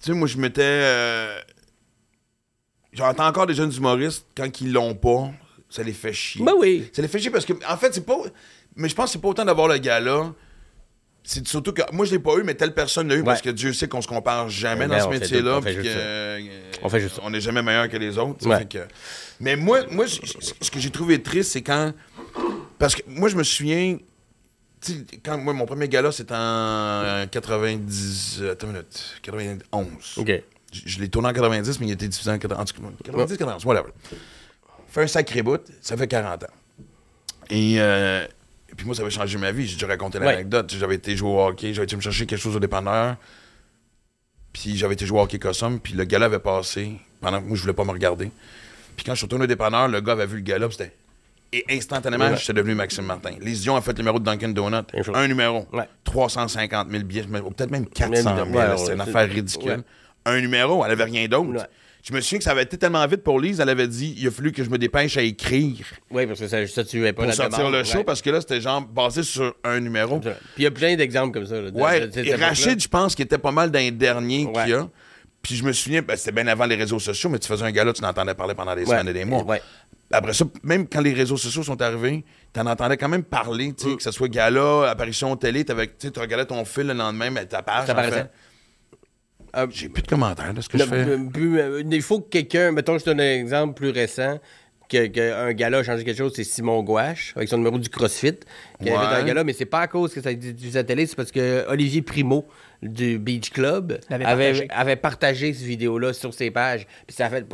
sais, 0.00 0.12
moi, 0.12 0.26
je 0.26 0.38
m'étais. 0.38 0.62
euh, 0.64 1.38
J'entends 2.92 3.26
encore 3.26 3.46
des 3.46 3.54
jeunes 3.54 3.72
humoristes, 3.72 4.26
quand 4.36 4.60
ils 4.60 4.72
l'ont 4.72 4.94
pas, 4.94 5.30
ça 5.68 5.82
les 5.82 5.92
fait 5.92 6.12
chier. 6.14 6.44
Ben 6.44 6.54
oui. 6.58 6.88
Ça 6.92 7.02
les 7.02 7.08
fait 7.08 7.18
chier 7.18 7.30
parce 7.30 7.44
que, 7.44 7.52
en 7.68 7.76
fait, 7.76 7.92
c'est 7.94 8.04
pas. 8.06 8.16
Mais 8.74 8.88
je 8.88 8.94
pense 8.94 9.06
que 9.06 9.12
c'est 9.12 9.20
pas 9.20 9.28
autant 9.28 9.44
d'avoir 9.44 9.68
le 9.68 9.78
gars-là. 9.78 10.32
C'est 11.30 11.46
surtout 11.46 11.74
que. 11.74 11.82
Moi, 11.92 12.06
je 12.06 12.12
l'ai 12.12 12.18
pas 12.18 12.34
eu, 12.38 12.42
mais 12.42 12.54
telle 12.54 12.72
personne 12.72 13.06
l'a 13.06 13.14
eu 13.16 13.22
parce 13.22 13.42
que 13.42 13.50
Dieu 13.50 13.74
sait 13.74 13.86
qu'on 13.86 14.00
se 14.00 14.08
compare 14.08 14.48
jamais 14.48 14.86
dans 14.88 14.94
ce 15.04 15.08
métier-là. 15.20 15.60
on 16.82 16.88
fait 16.88 17.00
juste 17.00 17.20
On 17.22 17.28
n'est 17.28 17.40
jamais 17.42 17.60
meilleur 17.62 17.86
que 17.90 17.98
les 17.98 18.16
autres. 18.16 18.46
Ouais. 18.48 18.64
que- 18.64 18.86
Mais 19.38 19.54
moi, 19.54 19.80
moi 19.90 20.06
ce 20.08 20.70
que 20.70 20.80
j'ai 20.80 20.88
trouvé 20.90 21.22
triste, 21.22 21.52
c'est 21.52 21.60
quand. 21.60 21.92
Parce 22.78 22.94
que 22.94 23.02
moi, 23.06 23.28
je 23.28 23.36
me 23.36 23.42
souviens. 23.42 23.98
quand 25.22 25.36
moi, 25.36 25.52
mon 25.52 25.66
premier 25.66 25.86
gala, 25.88 26.12
c'était 26.12 26.32
en 26.34 27.26
90. 27.30 28.38
euh, 28.40 28.52
Attends 28.52 28.68
une 28.68 28.72
minute. 28.72 29.16
91. 29.20 29.86
OK. 30.16 30.30
Je, 30.72 30.80
je 30.86 30.98
l'ai 31.00 31.08
tourné 31.10 31.28
en 31.28 31.32
90, 31.34 31.78
mais 31.80 31.88
il 31.88 31.92
été 31.92 32.08
diffusé 32.08 32.30
en 32.30 32.38
90, 32.38 32.72
90 33.04 33.36
91, 33.36 33.66
whatever. 33.66 33.90
Fait 34.88 35.02
un 35.02 35.06
sacré 35.06 35.42
bout, 35.42 35.60
ça 35.82 35.94
fait 35.94 36.08
40 36.08 36.44
ans. 36.44 36.46
Et, 37.50 37.74
euh, 37.80 38.24
et 38.24 38.28
puis 38.76 38.86
moi, 38.86 38.94
ça 38.94 39.02
avait 39.02 39.10
changé 39.10 39.38
ma 39.38 39.50
vie. 39.52 39.66
J'ai 39.66 39.74
déjà 39.74 39.86
raconté 39.86 40.18
l'anecdote. 40.18 40.74
J'avais 40.78 40.96
été 40.96 41.16
jouer 41.16 41.30
au 41.30 41.40
hockey, 41.46 41.74
j'avais 41.74 41.84
été 41.84 41.96
me 41.96 42.00
chercher 42.00 42.26
quelque 42.26 42.40
chose 42.40 42.56
au 42.56 42.60
dépanneur. 42.60 43.16
Puis 44.52 44.76
j'avais 44.76 44.94
été 44.94 45.06
jouer 45.06 45.18
au 45.20 45.22
hockey 45.22 45.38
Cossum, 45.38 45.78
puis 45.80 45.94
le 45.94 46.04
gars 46.04 46.22
avait 46.24 46.38
passé 46.38 46.92
pendant 47.20 47.40
que 47.40 47.46
moi, 47.46 47.56
je 47.56 47.62
voulais 47.62 47.74
pas 47.74 47.84
me 47.84 47.90
regarder. 47.92 48.30
Puis 48.96 49.04
quand 49.04 49.12
je 49.12 49.18
suis 49.18 49.26
retourné 49.26 49.44
au 49.44 49.48
dépanneur, 49.48 49.88
le 49.88 50.00
gars 50.00 50.12
avait 50.12 50.26
vu 50.26 50.36
le 50.36 50.42
gars 50.42 50.58
c'était. 50.70 50.92
Et 51.52 51.64
instantanément, 51.70 52.26
Ouais. 52.28 52.36
j'étais 52.36 52.52
devenu 52.52 52.74
Maxime 52.74 53.04
Martin. 53.06 53.30
Les 53.40 53.52
Dion 53.52 53.74
a 53.76 53.80
fait 53.80 53.92
le 53.92 53.98
numéro 53.98 54.18
de 54.18 54.24
Dunkin' 54.24 54.52
Donut. 54.52 54.84
Un 55.14 55.28
numéro. 55.28 55.66
Ouais. 55.72 55.88
350 56.04 56.90
000 56.90 57.04
billets, 57.04 57.24
ou 57.26 57.50
peut-être 57.50 57.70
même 57.70 57.86
400 57.86 58.36
000. 58.36 58.48
Ouais, 58.50 58.56
ouais, 58.68 58.76
c'est 58.76 58.92
une 58.92 59.00
affaire 59.00 59.28
ridicule. 59.28 59.82
Un 60.26 60.40
numéro, 60.40 60.84
elle 60.84 60.90
avait 60.92 61.04
rien 61.04 61.26
d'autre. 61.26 61.66
Je 62.04 62.12
me 62.14 62.20
souviens 62.20 62.38
que 62.38 62.44
ça 62.44 62.52
avait 62.52 62.62
été 62.62 62.78
tellement 62.78 63.06
vite 63.06 63.22
pour 63.22 63.38
Lise, 63.40 63.60
elle 63.60 63.68
avait 63.68 63.88
dit 63.88 64.14
il 64.16 64.26
a 64.26 64.30
fallu 64.30 64.52
que 64.52 64.62
je 64.64 64.70
me 64.70 64.78
dépêche 64.78 65.16
à 65.16 65.22
écrire 65.22 65.84
Oui, 66.10 66.26
parce 66.26 66.40
que 66.40 66.48
ça, 66.48 66.66
ça 66.66 66.84
tuait 66.84 67.12
pas 67.12 67.22
pour 67.22 67.26
la 67.28 67.32
sortir 67.32 67.58
demande, 67.58 67.72
le 67.74 67.84
show 67.84 67.98
ouais. 67.98 68.04
parce 68.04 68.22
que 68.22 68.30
là, 68.30 68.40
c'était 68.40 68.60
genre 68.60 68.80
basé 68.82 69.22
sur 69.22 69.54
un 69.64 69.80
numéro. 69.80 70.18
Puis 70.20 70.30
il 70.58 70.64
y 70.64 70.66
a 70.66 70.70
plein 70.70 70.94
d'exemples 70.96 71.32
comme 71.34 71.46
ça. 71.46 71.60
là, 71.60 71.70
de- 71.70 71.78
Ouais, 71.78 72.00
de- 72.00 72.06
de 72.06 72.12
cette 72.12 72.24
et 72.24 72.28
époque-là. 72.28 72.48
Rachid, 72.48 72.80
je 72.80 72.88
pense 72.88 73.14
qu'il 73.14 73.24
était 73.24 73.36
pas 73.38 73.50
mal 73.52 73.70
d'un 73.70 73.90
dernier 73.90 74.46
Ouais. 74.46 74.52
qu'il 74.52 74.68
y 74.70 74.74
a. 74.74 74.88
Puis 75.42 75.54
je 75.56 75.64
me 75.64 75.72
souviens, 75.72 76.02
ben, 76.02 76.16
c'était 76.16 76.32
bien 76.32 76.46
avant 76.46 76.66
les 76.66 76.74
réseaux 76.76 76.98
sociaux, 76.98 77.28
mais 77.30 77.38
tu 77.38 77.46
faisais 77.48 77.64
un 77.64 77.70
gars-là, 77.72 77.92
tu 77.92 78.02
n'entendais 78.02 78.34
parler 78.34 78.54
pendant 78.54 78.74
des 78.74 78.84
semaines 78.86 79.08
et 79.08 79.12
des 79.12 79.24
mois. 79.24 79.44
Après 80.10 80.32
ça, 80.32 80.46
même 80.62 80.88
quand 80.88 81.02
les 81.02 81.12
réseaux 81.12 81.36
sociaux 81.36 81.62
sont 81.62 81.80
arrivés, 81.82 82.24
tu 82.54 82.60
en 82.60 82.66
entendais 82.66 82.96
quand 82.96 83.10
même 83.10 83.22
parler, 83.24 83.68
Mm. 83.68 83.74
tu 83.74 83.90
sais, 83.90 83.96
que 83.96 84.02
ce 84.02 84.10
soit 84.10 84.28
gala, 84.28 84.88
apparition 84.88 85.36
télé, 85.36 85.66
tu 85.66 85.72
regardais 86.18 86.46
ton 86.46 86.64
fil 86.64 86.86
le 86.86 86.94
lendemain, 86.94 87.28
mais 87.30 87.44
ta 87.44 87.62
page. 87.62 87.86
Ça. 87.88 88.28
Euh, 89.58 89.66
J'ai 89.70 89.88
plus 89.88 90.02
de 90.02 90.06
commentaires 90.08 90.54
de 90.54 90.60
ce 90.60 90.68
que 90.68 90.76
Le- 90.78 90.84
je 90.84 90.88
fais. 90.88 91.18
plus, 91.32 91.58
euh, 91.60 91.82
il 91.90 92.02
faut 92.02 92.20
que 92.20 92.28
quelqu'un, 92.28 92.72
mettons, 92.72 92.98
je 92.98 93.04
donne 93.04 93.20
un 93.20 93.34
exemple 93.34 93.74
plus 93.74 93.90
récent, 93.90 94.38
que, 94.88 95.06
que 95.06 95.52
gars 95.52 95.66
a 95.68 95.82
changé 95.82 96.04
quelque 96.04 96.16
chose, 96.16 96.32
c'est 96.34 96.44
Simon 96.44 96.82
Gouache, 96.82 97.32
avec 97.36 97.48
son 97.48 97.58
numéro 97.58 97.78
du 97.78 97.88
CrossFit, 97.88 98.36
qui 98.82 98.88
avait 98.90 98.98
Ouais. 98.98 99.04
fait 99.14 99.20
un 99.22 99.24
gala, 99.24 99.44
mais 99.44 99.52
c'est 99.52 99.64
pas 99.66 99.80
à 99.80 99.86
cause 99.88 100.12
que 100.14 100.20
ça 100.20 100.28
a 100.28 100.32
été 100.32 100.52
diffusé 100.52 100.78
à 100.78 100.82
la 100.82 100.86
télé, 100.86 101.06
c'est 101.06 101.16
parce 101.16 101.32
que 101.32 101.64
Olivier 101.68 102.02
Primo 102.02 102.46
du 102.80 103.18
Beach 103.18 103.50
Club 103.50 103.98
avait, 104.08 104.22
partagé. 104.24 104.68
avait 104.70 104.94
partagé 104.96 105.52
cette 105.52 105.66
vidéo-là 105.66 106.12
sur 106.12 106.32
ses 106.32 106.52
pages. 106.52 106.86
Puis 107.08 107.16
ça 107.16 107.26
a 107.26 107.30
fait. 107.30 107.44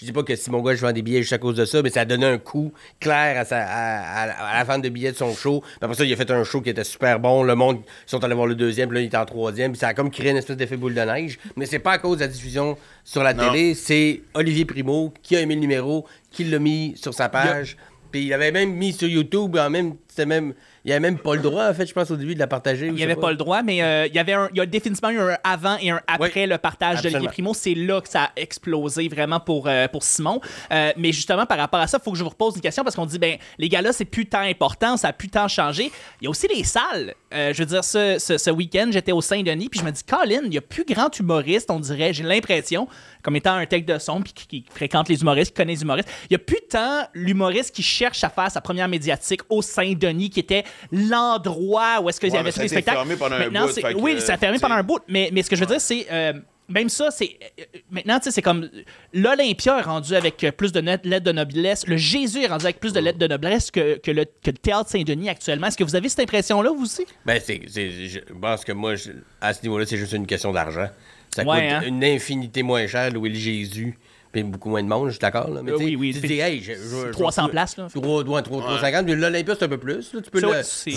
Je 0.00 0.06
dis 0.06 0.12
pas 0.12 0.22
que 0.22 0.34
Simon 0.34 0.60
Gouache 0.60 0.78
vend 0.78 0.92
des 0.92 1.02
billets 1.02 1.20
juste 1.20 1.34
à 1.34 1.38
cause 1.38 1.56
de 1.56 1.66
ça, 1.66 1.82
mais 1.82 1.90
ça 1.90 2.00
a 2.00 2.04
donné 2.06 2.24
un 2.24 2.38
coup 2.38 2.72
clair 2.98 3.38
à, 3.38 3.44
sa, 3.44 3.58
à, 3.58 4.22
à- 4.22 4.46
à 4.54 4.58
la 4.58 4.64
vente 4.64 4.80
de 4.82 4.88
billets 4.88 5.12
de 5.12 5.16
son 5.16 5.34
show. 5.34 5.60
Puis 5.60 5.70
après 5.82 5.94
ça, 5.94 6.04
il 6.06 6.12
a 6.12 6.16
fait 6.16 6.30
un 6.30 6.42
show 6.44 6.62
qui 6.62 6.70
était 6.70 6.84
super 6.84 7.20
bon. 7.20 7.42
Le 7.42 7.54
monde, 7.54 7.80
ils 8.06 8.10
sont 8.10 8.24
allés 8.24 8.34
voir 8.34 8.46
le 8.46 8.54
deuxième, 8.54 8.88
puis 8.88 8.94
là, 8.96 9.02
il 9.02 9.06
était 9.08 9.16
en 9.18 9.26
troisième. 9.26 9.72
Puis 9.72 9.78
ça 9.80 9.88
a 9.88 9.94
comme 9.94 10.10
créé 10.10 10.30
une 10.30 10.38
espèce 10.38 10.56
d'effet 10.56 10.78
boule 10.78 10.94
de 10.94 11.02
neige. 11.02 11.38
Mais 11.56 11.66
c'est 11.66 11.78
pas 11.78 11.92
à 11.92 11.98
cause 11.98 12.16
de 12.16 12.22
la 12.22 12.28
diffusion 12.28 12.78
sur 13.04 13.22
la 13.22 13.34
Non. 13.34 13.50
télé, 13.52 13.74
c'est 13.74 14.22
Olivier 14.32 14.64
Primo 14.64 15.12
qui 15.22 15.36
a 15.36 15.40
aimé 15.40 15.54
le 15.54 15.60
numéro, 15.60 16.06
qui 16.30 16.44
l'a 16.44 16.58
mis 16.58 16.94
sur 16.96 17.12
sa 17.12 17.28
page. 17.28 17.76
Puis 18.12 18.26
il 18.26 18.32
avait 18.32 18.52
même 18.52 18.72
mis 18.72 18.92
sur 18.92 19.08
YouTube 19.08 19.56
en 19.56 19.70
même 19.70 19.96
c'était 20.12 20.26
même. 20.26 20.52
Il 20.84 20.88
n'y 20.88 20.92
avait 20.92 21.00
même 21.00 21.18
pas 21.18 21.34
le 21.34 21.40
droit, 21.40 21.68
en 21.70 21.74
fait, 21.74 21.86
je 21.86 21.94
pense, 21.94 22.10
au 22.10 22.16
début 22.16 22.34
de 22.34 22.40
la 22.40 22.48
partager. 22.48 22.88
Il 22.88 22.94
n'y 22.94 23.02
avait 23.04 23.16
pas 23.16 23.30
le 23.30 23.36
droit, 23.36 23.62
mais 23.62 23.82
euh, 23.82 24.06
il 24.08 24.14
y 24.14 24.18
avait 24.18 24.32
un, 24.32 24.48
il 24.52 24.58
y 24.58 24.60
a 24.60 24.66
définitivement 24.66 25.10
eu 25.10 25.18
un 25.18 25.38
avant 25.44 25.76
et 25.80 25.90
un 25.90 26.00
après 26.06 26.42
Oui, 26.42 26.46
le 26.46 26.58
partage 26.58 27.00
de. 27.00 27.08
Olivier 27.08 27.28
Primo. 27.28 27.54
C'est 27.54 27.74
là 27.74 28.00
que 28.00 28.08
ça 28.08 28.24
a 28.24 28.30
explosé 28.36 29.08
vraiment 29.08 29.40
pour, 29.40 29.68
euh, 29.68 29.88
pour 29.88 30.02
Simon. 30.02 30.40
Euh, 30.70 30.92
mais 30.98 31.12
justement, 31.12 31.46
par 31.46 31.56
rapport 31.56 31.80
à 31.80 31.86
ça, 31.86 31.98
il 31.98 32.04
faut 32.04 32.12
que 32.12 32.18
je 32.18 32.24
vous 32.24 32.30
repose 32.30 32.56
une 32.56 32.60
question 32.60 32.84
parce 32.84 32.96
qu'on 32.96 33.06
dit, 33.06 33.18
ben, 33.18 33.38
les 33.58 33.68
gars-là, 33.68 33.92
c'est 33.92 34.04
plus 34.04 34.26
tant 34.26 34.40
important, 34.40 34.96
ça 34.96 35.08
a 35.08 35.12
plus 35.12 35.30
tant 35.30 35.48
changé. 35.48 35.90
Il 36.20 36.24
y 36.24 36.26
a 36.26 36.30
aussi 36.30 36.48
les 36.48 36.64
salles. 36.64 37.14
Je 37.32 37.56
veux 37.56 37.66
dire, 37.66 37.84
ce, 37.84 38.18
ce, 38.18 38.36
ce 38.36 38.50
week-end, 38.50 38.90
j'étais 38.92 39.12
au 39.12 39.22
Saint-Denis, 39.22 39.70
puis 39.70 39.80
je 39.80 39.84
me 39.86 39.90
dis, 39.90 40.02
Colin, 40.04 40.42
il 40.44 40.50
n'y 40.50 40.58
a 40.58 40.60
plus 40.60 40.84
grand 40.84 41.16
humoriste, 41.18 41.70
on 41.70 41.80
dirait, 41.80 42.12
j'ai 42.12 42.24
l'impression, 42.24 42.88
comme 43.22 43.36
étant 43.36 43.54
un 43.54 43.66
tech 43.66 43.84
de 43.84 43.98
son, 43.98 44.20
puis 44.20 44.32
qui, 44.32 44.46
qui 44.46 44.64
fréquente 44.74 45.08
les 45.08 45.20
humoristes, 45.22 45.52
qui 45.52 45.56
connaît 45.56 45.74
les 45.74 45.82
humoristes, 45.82 46.08
il 46.24 46.32
n'y 46.32 46.36
a 46.36 46.44
plus 46.44 46.60
tant 46.68 47.06
l'humoriste 47.14 47.74
qui 47.74 47.82
cherche 47.82 48.22
à 48.24 48.28
faire 48.30 48.50
sa 48.50 48.60
première 48.60 48.88
médiatique 48.88 49.40
au 49.48 49.62
Saint-Denis, 49.62 50.30
qui 50.30 50.40
était 50.40 50.64
l'endroit 50.90 52.00
où 52.02 52.08
est-ce 52.08 52.20
qu'il 52.20 52.28
y 52.30 52.32
Ouais, 52.32 52.38
avait 52.38 52.52
tous 52.52 52.60
les 52.60 52.68
spectacles. 52.68 52.96
fermé 52.98 53.16
pendant 53.16 53.36
un 53.36 53.48
bout, 53.48 53.68
c'est- 53.72 53.80
fait 53.80 53.94
que, 53.94 53.98
oui, 53.98 54.20
ça 54.20 54.34
a 54.34 54.38
fermé 54.38 54.58
pendant 54.58 54.74
un 54.74 54.82
bout, 54.82 54.98
mais, 55.08 55.30
mais 55.32 55.42
ce 55.42 55.50
que 55.50 55.56
je 55.56 55.60
veux 55.60 55.66
dire, 55.66 55.80
c'est. 55.80 56.06
euh, 56.10 56.32
même 56.68 56.88
ça, 56.88 57.10
c'est. 57.10 57.36
euh, 57.60 57.64
Maintenant, 57.90 58.18
tu 58.18 58.24
sais, 58.24 58.30
c'est 58.30 58.42
comme. 58.42 58.68
L'Olympia 59.12 59.78
est 59.78 59.82
rendu 59.82 60.14
avec 60.14 60.46
plus 60.56 60.72
de 60.72 60.80
lettres 60.80 61.06
de 61.08 61.32
noblesse. 61.32 61.86
Le 61.86 61.96
Jésus 61.96 62.42
est 62.44 62.46
rendu 62.46 62.64
avec 62.64 62.80
plus 62.80 62.92
de 62.92 63.00
lettres 63.00 63.18
de 63.18 63.26
noblesse 63.26 63.70
que, 63.70 63.98
que, 63.98 64.10
le, 64.10 64.24
que 64.24 64.50
le 64.50 64.56
Théâtre 64.56 64.88
Saint-Denis 64.88 65.28
actuellement. 65.28 65.66
Est-ce 65.66 65.76
que 65.76 65.84
vous 65.84 65.96
avez 65.96 66.08
cette 66.08 66.20
impression-là, 66.20 66.70
vous 66.70 66.84
aussi? 66.84 67.04
Ben, 67.26 67.40
c'est, 67.44 67.60
c'est- 67.68 67.90
je 68.08 68.20
pense 68.40 68.64
que 68.64 68.72
moi, 68.72 68.94
je- 68.94 69.10
à 69.40 69.52
ce 69.52 69.62
niveau-là, 69.62 69.84
c'est 69.86 69.98
juste 69.98 70.12
une 70.12 70.26
question 70.26 70.52
d'argent. 70.52 70.88
Ça 71.34 71.44
Ouais, 71.44 71.68
coûte 71.68 71.72
hein? 71.72 71.82
une 71.86 72.04
infinité 72.04 72.62
moins 72.62 72.86
cher, 72.86 73.10
louer 73.10 73.30
le 73.30 73.34
Jésus, 73.36 73.96
puis 74.32 74.42
beaucoup 74.42 74.68
moins 74.70 74.82
de 74.82 74.88
monde, 74.88 75.06
je 75.08 75.12
suis 75.12 75.18
d'accord. 75.18 75.48
Là. 75.50 75.60
Mais 75.62 75.72
Euh, 75.72 75.76
oui, 75.78 75.96
oui, 75.98 76.12
Tu 76.12 76.20
c'est- 76.20 76.26
dis, 76.26 76.38
hey, 76.40 76.60
je, 76.60 76.72
je- 76.72 77.06
je- 77.06 77.12
300 77.12 77.48
places, 77.48 77.76
là. 77.76 77.88
3, 77.94 78.22
3, 78.24 78.42
350, 78.42 79.06
puis 79.06 79.14
l'Olympia, 79.14 79.54
c'est 79.58 79.64
un 79.64 79.68
peu 79.68 79.78
plus. 79.78 80.12
là. 80.12 80.20
Tu 80.22 80.30
peux 80.30 80.40
le 80.40 80.52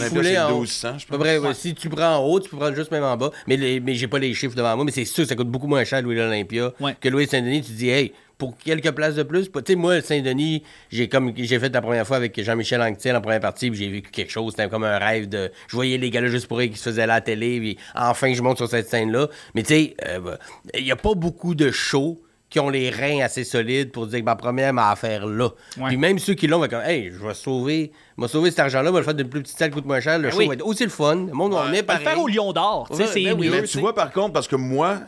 fouler 0.09 0.37
en 0.37 0.51
haut. 0.51 0.59
1200, 0.61 0.97
je 0.97 1.15
Ouais. 1.17 1.53
Si 1.53 1.73
tu 1.73 1.89
prends 1.89 2.17
en 2.17 2.23
haut, 2.25 2.39
tu 2.39 2.49
peux 2.49 2.57
prendre 2.57 2.75
juste 2.75 2.91
même 2.91 3.03
en 3.03 3.15
bas. 3.17 3.31
Mais, 3.47 3.55
les- 3.57 3.79
mais 3.79 3.95
j'ai 3.95 4.07
pas 4.07 4.19
les 4.19 4.33
chiffres 4.33 4.55
devant 4.55 4.75
moi, 4.75 4.83
mais 4.85 4.91
c'est 4.91 5.05
sûr 5.05 5.23
que 5.23 5.29
ça 5.29 5.35
coûte 5.35 5.49
beaucoup 5.49 5.67
moins 5.67 5.83
cher 5.85 6.01
louer 6.01 6.15
l'Olympia 6.15 6.73
Ouais. 6.79 6.95
que 6.99 7.07
louer 7.09 7.27
Saint-Denis. 7.27 7.61
Tu 7.61 7.71
dis, 7.71 7.89
hey, 7.89 8.11
pour 8.37 8.57
quelques 8.57 8.91
places 8.91 9.15
de 9.15 9.23
plus, 9.23 9.49
tu 9.51 9.59
sais, 9.65 9.75
moi, 9.75 10.01
Saint-Denis, 10.01 10.63
j'ai 10.91 11.07
comme 11.07 11.31
j'ai 11.35 11.59
fait 11.59 11.73
la 11.73 11.81
première 11.81 12.05
fois 12.05 12.17
avec 12.17 12.41
Jean-Michel 12.41 12.81
Anctil 12.81 13.15
en 13.15 13.21
première 13.21 13.39
partie, 13.39 13.69
puis 13.69 13.79
j'ai 13.79 13.89
vécu 13.89 14.11
quelque 14.11 14.31
chose. 14.31 14.53
C'était 14.57 14.69
comme 14.69 14.83
un 14.83 14.97
rêve 14.97 15.29
de. 15.29 15.51
Je 15.67 15.75
voyais 15.75 15.97
les 15.97 16.09
gars-là 16.09 16.27
juste 16.27 16.47
pour 16.47 16.59
eux 16.59 16.65
qui 16.65 16.77
se 16.77 16.89
faisaient 16.89 17.03
à 17.03 17.07
la 17.07 17.21
télé, 17.21 17.59
puis 17.59 17.77
enfin, 17.95 18.33
je 18.33 18.41
monte 18.41 18.57
sur 18.57 18.67
cette 18.69 18.89
scène-là. 18.89 19.27
Mais 19.53 19.63
tu 19.63 19.73
sais, 19.73 19.95
euh, 20.05 20.35
il 20.77 20.85
y 20.85 20.91
a 20.91 20.95
pas 20.97 21.13
beaucoup 21.13 21.55
de 21.55 21.71
shows 21.71 22.21
qui 22.49 22.59
ont 22.59 22.69
les 22.69 22.89
reins 22.89 23.21
assez 23.21 23.43
solides 23.43 23.91
pour 23.91 24.05
dire 24.07 24.19
que 24.19 24.25
ma 24.25 24.35
première 24.35 24.71
m'a 24.71 24.91
affaire 24.91 25.25
là. 25.25 25.49
Ouais. 25.77 25.87
Puis 25.87 25.97
même 25.97 26.19
ceux 26.19 26.35
qui 26.35 26.47
l'ont, 26.47 26.59
vont 26.59 26.67
comme, 26.67 26.83
hey, 26.83 27.11
je 27.11 27.25
vais 27.25 27.33
sauver, 27.33 27.91
m'a 28.17 28.27
sauver 28.27 28.51
cet 28.51 28.59
argent-là, 28.59 28.91
va 28.91 28.99
le 28.99 29.03
faire 29.03 29.15
d'une 29.15 29.27
plus 29.27 29.41
petite 29.41 29.57
salle 29.57 29.69
qui 29.71 29.75
coûte 29.75 29.85
moins 29.85 29.99
cher. 29.99 30.19
Le 30.19 30.29
show 30.29 30.37
oui. 30.37 30.47
va 30.47 30.53
être 30.53 30.65
aussi 30.65 30.83
le 30.83 30.89
fun. 30.89 31.15
Le 31.15 31.33
monde 31.33 31.53
va 31.53 31.61
Ouais. 31.61 31.67
venir 31.69 31.83
On 31.83 31.91
va 31.91 31.99
pareil. 31.99 32.05
le 32.05 32.11
faire 32.11 32.21
au 32.21 32.27
Lion 32.27 32.53
d'Or. 32.53 32.87
tu 32.91 32.97
sais, 32.97 33.07
c'est 33.07 33.23
ben 33.23 33.35
oui. 33.37 33.47
mieux, 33.49 33.61
Mais 33.61 33.63
tu 33.67 33.79
vois, 33.79 33.95
par 33.95 34.11
contre, 34.11 34.31
parce 34.33 34.47
que 34.47 34.55
moi, 34.55 34.99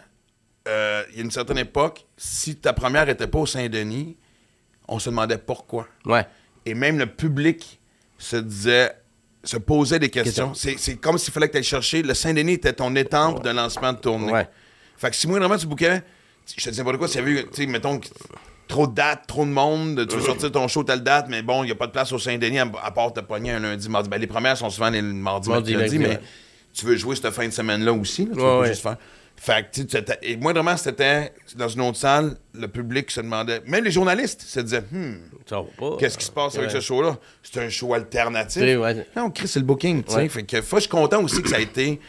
euh, 0.67 1.03
il 1.11 1.17
y 1.17 1.19
a 1.19 1.23
une 1.23 1.31
certaine 1.31 1.57
époque, 1.57 2.05
si 2.17 2.55
ta 2.57 2.73
première 2.73 3.07
était 3.09 3.27
pas 3.27 3.39
au 3.39 3.45
Saint-Denis, 3.45 4.17
on 4.87 4.99
se 4.99 5.09
demandait 5.09 5.37
pourquoi. 5.37 5.87
Ouais. 6.05 6.25
Et 6.65 6.73
même 6.73 6.97
le 6.99 7.05
public 7.05 7.79
se 8.17 8.35
disait, 8.37 8.91
se 9.43 9.57
posait 9.57 9.99
des 9.99 10.09
questions. 10.09 10.53
C'est 10.53 10.97
comme 10.97 11.17
s'il 11.17 11.33
fallait 11.33 11.47
que 11.47 11.53
tu 11.53 11.57
ailles 11.59 11.63
chercher. 11.63 12.01
Le 12.03 12.13
Saint-Denis 12.13 12.53
était 12.53 12.73
ton 12.73 12.95
étampe 12.95 13.43
de 13.43 13.49
lancement 13.49 13.93
de 13.93 13.99
tournée. 13.99 14.31
Ouais. 14.31 14.47
Fait 14.97 15.09
que 15.09 15.15
si 15.15 15.27
moi, 15.27 15.39
vraiment, 15.39 15.57
tu 15.57 15.67
bouquais, 15.67 16.01
je 16.57 16.63
te 16.63 16.69
dis 16.69 16.77
n'importe 16.77 16.97
quoi, 16.97 17.07
s'il 17.07 17.19
y 17.19 17.23
avait 17.23 17.31
eu, 17.31 17.43
tu 17.45 17.49
sais, 17.53 17.65
mettons, 17.67 17.99
trop 18.67 18.87
de 18.87 18.93
dates, 18.93 19.27
trop 19.27 19.45
de 19.45 19.51
monde, 19.51 20.05
tu 20.09 20.15
veux 20.15 20.21
sortir 20.21 20.51
ton 20.51 20.67
show 20.67 20.83
telle 20.83 21.01
date, 21.03 21.27
mais 21.29 21.41
bon, 21.41 21.63
il 21.63 21.67
n'y 21.67 21.71
a 21.71 21.75
pas 21.75 21.87
de 21.87 21.91
place 21.91 22.11
au 22.11 22.19
Saint-Denis 22.19 22.59
à, 22.59 22.67
à 22.83 22.91
part 22.91 23.13
te 23.13 23.19
pogner 23.21 23.51
un 23.51 23.59
lundi, 23.59 23.87
mardi. 23.89 24.09
Ben, 24.09 24.19
les 24.19 24.27
premières 24.27 24.57
sont 24.57 24.69
souvent 24.69 24.89
les 24.89 25.01
mardis, 25.01 25.49
Mardi, 25.49 25.75
mercredi, 25.75 25.99
mais 25.99 26.07
ouais. 26.09 26.19
tu 26.73 26.85
veux 26.85 26.95
jouer 26.97 27.15
cette 27.15 27.29
fin 27.31 27.45
de 27.47 27.53
semaine-là 27.53 27.93
aussi. 27.93 28.25
là, 28.25 28.31
tu 28.33 28.39
Ouais, 28.39 28.43
pas 28.45 28.59
ouais. 28.59 28.67
juste 28.67 28.81
faire. 28.81 28.97
Fait 29.39 29.69
que, 29.71 29.81
tu 29.81 29.87
sais, 29.89 30.03
et 30.23 30.35
moi, 30.35 30.51
vraiment, 30.51 30.75
c'était 30.75 31.31
dans 31.55 31.67
une 31.69 31.81
autre 31.81 31.97
salle, 31.97 32.35
le 32.55 32.67
public 32.67 33.09
se 33.11 33.21
demandait, 33.21 33.61
même 33.67 33.83
les 33.83 33.91
journalistes 33.91 34.41
se 34.41 34.59
disaient, 34.59 34.83
hmm, 34.91 35.15
qu'est-ce 35.99 36.17
qui 36.17 36.25
se 36.25 36.31
passe 36.31 36.55
avec 36.57 36.71
ce 36.71 36.79
show-là? 36.81 37.17
C'est 37.43 37.61
un 37.61 37.69
show 37.69 37.93
alternatif. 37.93 38.61
Ouais. 38.61 39.05
Non, 39.15 39.29
Chris, 39.29 39.47
c'est 39.47 39.59
le 39.59 39.65
booking, 39.65 40.03
tu 40.03 40.11
sais. 40.11 40.17
Ouais. 40.17 40.29
Fait 40.29 40.43
que, 40.43 40.61
faut- 40.61 40.77
je 40.77 40.81
suis 40.81 40.89
content 40.89 41.23
aussi 41.23 41.41
que 41.43 41.49
ça 41.49 41.57
a 41.57 41.59
été. 41.59 41.99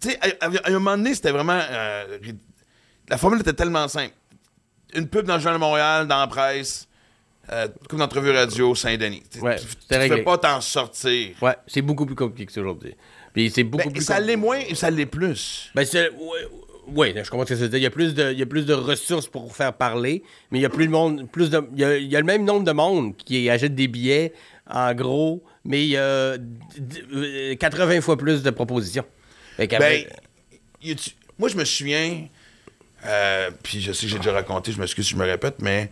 Tu 0.00 0.10
sais, 0.10 0.18
à, 0.20 0.46
à- 0.46 0.48
à 0.64 0.68
un 0.68 0.72
moment 0.72 0.96
donné, 0.96 1.14
c'était 1.14 1.30
vraiment. 1.30 1.60
euh, 1.70 2.18
la 3.08 3.16
formule 3.16 3.40
était 3.40 3.52
tellement 3.52 3.86
simple. 3.88 4.14
Une 4.94 5.06
pub 5.06 5.26
dans 5.26 5.34
le 5.36 5.40
Journal 5.40 5.58
de 5.60 5.64
Montréal, 5.64 6.08
dans 6.08 6.18
la 6.18 6.26
presse, 6.26 6.88
euh, 7.52 7.68
comme 7.88 8.00
d'entrevue 8.00 8.32
radio, 8.32 8.74
Saint-Denis. 8.74 9.22
Tu- 9.30 9.40
Ouais, 9.40 9.56
réglé. 9.98 10.16
peux 10.18 10.24
pas 10.24 10.38
t'en 10.38 10.60
sortir. 10.60 11.36
Ouais, 11.40 11.54
c'est 11.68 11.82
beaucoup 11.82 12.06
plus 12.06 12.16
compliqué 12.16 12.46
que 12.46 12.52
ça 12.52 12.60
aujourd'hui. 12.60 12.96
Puis 13.34 13.50
c'est 13.50 13.64
beaucoup 13.64 13.84
Ben, 13.88 13.92
plus 13.92 14.04
ça 14.04 14.18
l'est 14.20 14.36
moins 14.36 14.58
et 14.58 14.74
ça 14.74 14.90
l'est 14.90 15.06
plus. 15.06 15.70
Ben, 15.74 15.84
c'est. 15.84 16.10
Ouais, 16.10 17.14
ouais, 17.14 17.14
je 17.24 17.30
comprends 17.30 17.44
ce 17.46 17.50
que 17.50 17.56
ça 17.56 17.62
veut 17.62 17.68
dire. 17.68 17.78
Il 17.78 17.82
y, 17.82 17.86
a 17.86 17.90
plus 17.90 18.14
de, 18.14 18.32
il 18.32 18.38
y 18.38 18.42
a 18.42 18.46
plus 18.46 18.66
de 18.66 18.74
ressources 18.74 19.26
pour 19.28 19.54
faire 19.54 19.72
parler, 19.74 20.22
mais 20.50 20.58
il 20.58 20.62
y 20.62 20.66
a 20.66 20.70
plus 20.70 20.86
de 20.86 20.92
monde. 20.92 21.28
Plus 21.30 21.50
de, 21.50 21.62
il, 21.74 21.80
y 21.80 21.84
a, 21.84 21.96
il 21.96 22.08
y 22.10 22.16
a 22.16 22.20
le 22.20 22.26
même 22.26 22.44
nombre 22.44 22.64
de 22.64 22.72
monde 22.72 23.16
qui 23.16 23.48
achète 23.48 23.74
des 23.74 23.86
billets, 23.88 24.32
en 24.68 24.92
gros, 24.94 25.42
mais 25.64 25.82
il 25.84 25.90
y 25.90 25.96
a 25.96 26.38
d- 26.38 26.44
d- 26.78 27.02
euh, 27.14 27.54
80 27.56 28.00
fois 28.00 28.16
plus 28.16 28.42
de 28.42 28.50
propositions. 28.50 29.04
Ben, 29.58 29.68
qu'après- 29.68 30.08
y 30.82 30.90
a-tu- 30.92 31.10
moi, 31.38 31.48
je 31.48 31.56
me 31.56 31.64
souviens, 31.64 32.26
euh, 33.06 33.50
puis 33.62 33.80
je 33.80 33.92
sais 33.92 34.06
que 34.06 34.12
j'ai 34.12 34.18
déjà 34.18 34.32
raconté, 34.32 34.72
je 34.72 34.80
m'excuse 34.80 35.04
si 35.06 35.12
je 35.12 35.16
me 35.16 35.24
répète, 35.24 35.56
mais 35.60 35.90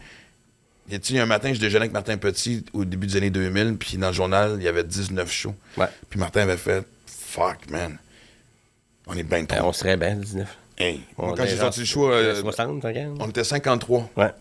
y 0.91 0.95
a-t-il 0.95 1.19
un 1.21 1.27
matin, 1.27 1.53
je 1.55 1.61
déjeunais 1.61 1.83
avec 1.83 1.93
Martin 1.93 2.17
Petit 2.19 2.65
au 2.73 2.85
début 2.85 3.07
des 3.07 3.17
années 3.17 3.31
2000, 3.31 3.77
puis 3.79 3.97
dans 3.99 4.09
le 4.09 4.13
journal, 4.15 4.57
il 4.59 4.63
y 4.65 4.69
avait 4.69 4.85
19 4.85 5.31
shows. 5.31 5.55
Ouais. 5.77 5.87
Puis 6.11 6.19
Martin 6.19 6.41
avait 6.43 6.57
fait 6.57 6.85
Fuck, 7.29 7.71
man. 7.71 7.99
On 9.07 9.13
est 9.15 9.23
bien 9.23 9.43
Ben, 9.45 9.47
trop. 9.59 9.69
on 9.69 9.73
serait 9.73 9.97
bien 9.99 10.15
19. 10.17 10.49
Hey, 10.79 11.01
On 11.19 11.35
quand 11.35 11.45
j'ai 11.45 11.57
sorti 11.57 11.81
le 11.81 11.87
show, 11.87 12.11
euh, 12.11 12.41
60, 12.41 12.83
50. 12.83 13.19
on 13.21 13.29
était 13.29 13.45
53. 13.45 14.09
Ouais. 14.17 14.33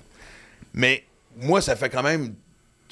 Mais 0.73 1.03
moi, 1.35 1.61
ça 1.61 1.75
fait 1.75 1.89
quand 1.89 2.03
même 2.03 2.33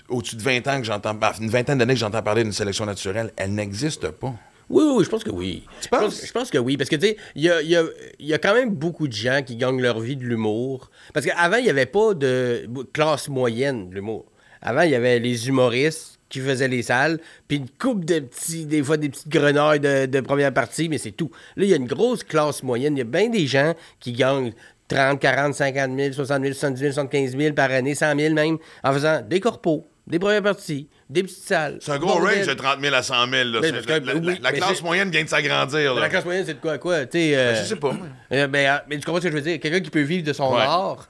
au-dessus 0.10 0.36
de 0.36 0.42
20 0.42 0.68
ans 0.68 0.78
que 0.80 0.84
j'entends, 0.86 1.18
une 1.40 1.50
vingtaine 1.50 1.78
d'années 1.78 1.94
que 1.94 2.00
j'entends 2.00 2.22
parler 2.24 2.44
d'une 2.44 2.52
sélection 2.52 2.86
naturelle. 2.86 3.32
Elle 3.38 3.54
n'existe 3.54 4.10
pas. 4.10 4.34
Oui, 4.70 4.84
oui, 4.98 5.04
je 5.06 5.10
pense 5.10 5.24
que 5.24 5.30
oui. 5.30 5.64
Tu 5.80 5.84
Je 5.84 5.88
pense- 5.90 6.26
Je 6.26 6.32
pense 6.32 6.50
que 6.50 6.58
oui, 6.58 6.76
parce 6.76 6.90
que, 6.90 6.96
tu 6.96 7.08
sais, 7.08 7.18
il 7.36 7.44
y 7.44 7.50
a, 7.50 7.62
il 7.62 7.70
y 7.70 7.76
a- 7.78 7.84
il 8.20 8.26
y 8.26 8.34
a 8.34 8.38
quand 8.40 8.54
même 8.54 8.72
beaucoup 8.72 9.08
de 9.08 9.14
gens 9.14 9.42
qui 9.46 9.56
gagnent 9.56 9.82
leur 9.82 10.00
vie 10.00 10.16
de 10.18 10.24
l'humour. 10.24 10.90
Parce 11.14 11.26
qu'avant, 11.26 11.58
il 11.58 11.64
n'y 11.64 11.70
avait 11.70 11.86
pas 11.86 12.14
de 12.16 12.68
classe 12.92 13.30
moyenne 13.30 13.90
de 13.90 13.96
l'humour. 13.96 14.26
Avant, 14.62 14.82
il 14.82 14.90
y 14.92 14.96
avait 14.96 15.20
les 15.20 15.48
humoristes 15.48 16.15
qui 16.30 16.40
faisaient 16.40 16.68
les 16.68 16.84
salles, 16.84 17.20
puis 17.48 17.58
une 17.58 17.70
coupe 17.70 18.06
de 18.06 18.20
petits, 18.20 18.66
des 18.66 18.84
fois 18.84 18.98
des 18.98 19.10
petites 19.10 19.30
de, 19.30 20.06
de 20.06 20.20
première 20.22 20.54
partie, 20.54 20.90
mais 20.90 20.98
c'est 20.98 21.12
tout. 21.12 21.32
Là, 21.56 21.66
il 21.66 21.70
y 21.70 21.74
a 21.74 21.78
une 21.78 21.88
grosse 21.88 22.24
classe 22.24 22.64
moyenne. 22.64 22.96
Il 22.96 23.00
y 23.00 23.02
a 23.02 23.06
bien 23.06 23.30
des 23.30 23.48
gens 23.48 23.74
qui 24.00 24.14
gagnent 24.14 24.54
30, 24.88 25.20
40, 25.20 25.54
50 25.54 25.98
000, 25.98 26.14
60 26.14 26.42
000, 26.42 26.54
70 26.54 26.80
000, 26.80 26.94
75 26.94 27.38
000 27.38 27.54
par 27.54 27.72
année, 27.72 27.96
100 27.96 28.18
000 28.18 28.34
même, 28.34 28.58
en 28.84 28.94
faisant 28.94 29.22
des 29.22 29.40
corpos, 29.40 29.86
des 30.08 30.20
premières 30.20 30.44
parties, 30.44 30.88
des 31.10 31.22
petites 31.24 31.44
salles. 31.44 31.78
C'est 31.82 31.92
un 31.92 32.00
gros 32.00 32.14
range 32.14 32.48
de 32.48 32.54
30 32.54 32.80
000 32.82 32.96
à 32.96 33.04
100 33.04 33.14
000. 33.30 33.32
là. 33.32 33.60
Mais 33.62 33.68
C'est- 33.68 33.74
parce 33.74 33.86
la, 33.88 34.00
que- 34.00 34.06
la- 34.08 34.16
oui, 34.16 34.40
la 34.42 34.52
mais 34.52 34.58
classe 34.58 34.82
moyenne 34.82 35.10
vient 35.12 35.24
de 35.24 35.30
s'agrandir. 35.30 35.94
La 35.96 36.10
classe 36.10 36.26
moyenne, 36.26 36.46
c'est 36.48 36.56
de 36.56 36.60
quoi, 36.60 36.78
quoi? 36.80 37.06
Tu 37.06 37.18
sais, 37.20 37.36
euh, 37.36 37.56
Je 37.62 37.68
sais 37.68 37.76
pas. 37.76 37.94
euh, 38.32 38.48
ben, 38.48 38.68
euh, 38.68 38.78
mais 38.90 38.98
tu 38.98 39.06
comprends 39.06 39.22
ce 39.22 39.26
que 39.28 39.32
je 39.32 39.36
veux 39.36 39.42
dire? 39.44 39.60
Quelqu'un 39.60 39.82
qui 39.82 39.90
peut 39.92 40.02
vivre 40.02 40.24
de 40.26 40.34
son 40.34 40.54
Ouais. 40.54 40.62
art. 40.62 41.08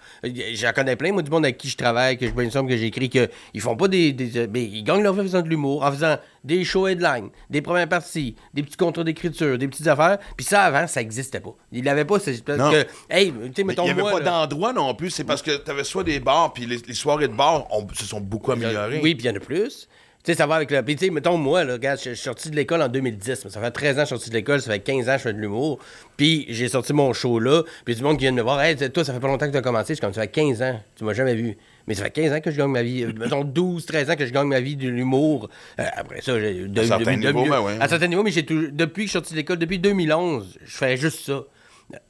J'en 0.53 0.71
connais 0.73 0.95
plein, 0.95 1.11
moi, 1.13 1.21
du 1.21 1.31
monde 1.31 1.45
avec 1.45 1.57
qui 1.57 1.69
je 1.69 1.77
travaille, 1.77 2.17
que 2.17 2.25
je 2.27 2.31
brainstorm, 2.31 2.67
que 2.67 2.75
j'écris, 2.75 3.09
qu'ils 3.09 3.61
font 3.61 3.75
pas 3.77 3.87
des. 3.87 4.11
des 4.13 4.47
mais 4.47 4.63
ils 4.63 4.83
gagnent 4.83 5.03
leur 5.03 5.13
vie 5.13 5.21
en 5.21 5.23
faisant 5.23 5.41
de 5.41 5.47
l'humour, 5.49 5.83
en 5.83 5.91
faisant 5.91 6.17
des 6.43 6.63
shows 6.63 6.87
headline, 6.87 7.29
des 7.49 7.61
premières 7.61 7.89
parties, 7.89 8.35
des 8.53 8.61
petits 8.63 8.77
contrats 8.77 9.03
d'écriture, 9.03 9.57
des 9.57 9.67
petites 9.67 9.87
affaires. 9.87 10.19
Puis 10.37 10.45
ça, 10.45 10.63
avant, 10.63 10.85
ça 10.87 11.01
existait 11.01 11.39
pas. 11.39 11.55
Il 11.71 11.85
l'avait 11.85 12.05
pas, 12.05 12.19
parce 12.19 12.59
Non. 12.59 12.69
que. 12.71 12.85
Hey, 13.09 13.31
tu 13.31 13.33
sais, 13.33 13.39
Mais 13.39 13.53
Il 13.57 13.65
mettons 13.65 13.83
n'y 13.85 13.89
avait 13.91 14.01
moi, 14.01 14.11
pas 14.11 14.19
d'endroit 14.19 14.73
non 14.73 14.93
plus. 14.93 15.09
C'est 15.09 15.23
parce 15.23 15.41
que 15.41 15.55
tu 15.57 15.71
avais 15.71 15.83
soit 15.83 16.03
des 16.03 16.19
bars, 16.19 16.53
puis 16.53 16.65
les, 16.65 16.77
les 16.87 16.93
soirées 16.93 17.27
de 17.27 17.33
bars 17.33 17.65
se 17.93 18.05
sont 18.05 18.19
beaucoup 18.19 18.51
améliorées. 18.51 18.99
Oui, 19.01 19.15
puis 19.15 19.25
il 19.25 19.31
y 19.31 19.33
en 19.33 19.35
a 19.37 19.39
plus. 19.39 19.84
Tu 20.26 20.32
sais, 20.32 20.38
ça 20.38 20.47
va 20.47 20.55
avec 20.55 20.71
le. 20.71 20.82
Puis, 20.82 20.95
tu 20.95 21.05
sais, 21.05 21.11
mettons, 21.11 21.38
moi, 21.38 21.63
là, 21.63 21.73
regarde, 21.73 21.99
je 22.03 22.09
suis 22.13 22.17
sorti 22.23 22.49
de 22.49 22.55
l'école 22.55 22.82
en 22.82 22.88
2010. 22.88 23.45
mais 23.45 23.51
Ça 23.51 23.61
fait 23.61 23.69
13 23.69 23.91
ans 23.91 23.95
que 23.95 23.99
je 24.01 24.05
suis 24.07 24.15
sorti 24.15 24.30
de 24.32 24.36
l'école, 24.36 24.59
ça 24.59 24.71
fait 24.71 24.80
15 24.80 25.07
ans 25.07 25.11
que 25.13 25.17
je 25.19 25.23
fais 25.23 25.34
de 25.34 25.39
l'humour. 25.39 25.78
Puis, 26.17 26.47
j'ai 26.49 26.67
sorti 26.67 26.93
mon 26.93 27.13
show 27.13 27.38
là. 27.39 27.61
Puis, 27.86 27.93
du 27.95 28.01
monde 28.01 28.17
qui 28.17 28.23
vient 28.23 28.32
de 28.32 28.38
me 28.38 28.41
voir. 28.41 28.59
Hey, 28.59 28.76
toi, 28.76 29.05
ça 29.05 29.13
fait 29.13 29.19
pas 29.19 29.28
longtemps 29.28 29.45
que 29.45 29.51
tu 29.51 29.57
as 29.57 29.61
commencé. 29.61 29.89
Je 29.89 29.93
suis 29.95 30.01
comme, 30.01 30.13
ça 30.13 30.21
fait 30.21 30.28
15 30.30 30.61
ans. 30.63 30.82
Tu 30.95 31.03
m'as 31.03 31.13
jamais 31.13 31.36
vu. 31.36 31.55
Mais 31.88 31.93
ça 31.93 32.05
fait 32.05 32.09
15 32.09 32.34
ans 32.34 32.41
que 32.41 32.49
je 32.49 32.57
gagne 32.57 32.71
ma 32.71 32.82
vie. 32.82 33.03
euh, 33.03 33.11
Mettons 33.15 33.43
12, 33.43 33.86
13 33.86 34.09
ans 34.09 34.15
que 34.15 34.26
je 34.26 34.34
gagne 34.34 34.47
ma 34.47 34.59
vie 34.61 34.76
de 34.76 34.89
l'humour. 34.89 35.47
Euh, 35.80 35.84
après 35.95 36.21
ça, 36.21 36.39
j'ai. 36.39 36.67
de- 36.67 36.82
À 36.82 36.86
certains 36.88 37.17
de- 37.17 37.21
de- 37.21 37.28
niveaux, 37.32 37.45
ben 37.47 37.61
ouais. 37.61 37.78
À 37.80 37.88
certains 37.88 38.07
niveaux, 38.07 38.23
mais 38.23 38.32
j'ai 38.32 38.45
tout- 38.45 38.69
depuis 38.71 39.03
que 39.03 39.07
je 39.07 39.11
suis 39.11 39.19
sorti 39.19 39.34
de 39.34 39.38
l'école, 39.38 39.57
depuis 39.59 39.78
2011, 39.78 40.57
je 40.65 40.76
fais 40.78 40.97
juste 40.97 41.19
ça. 41.26 41.43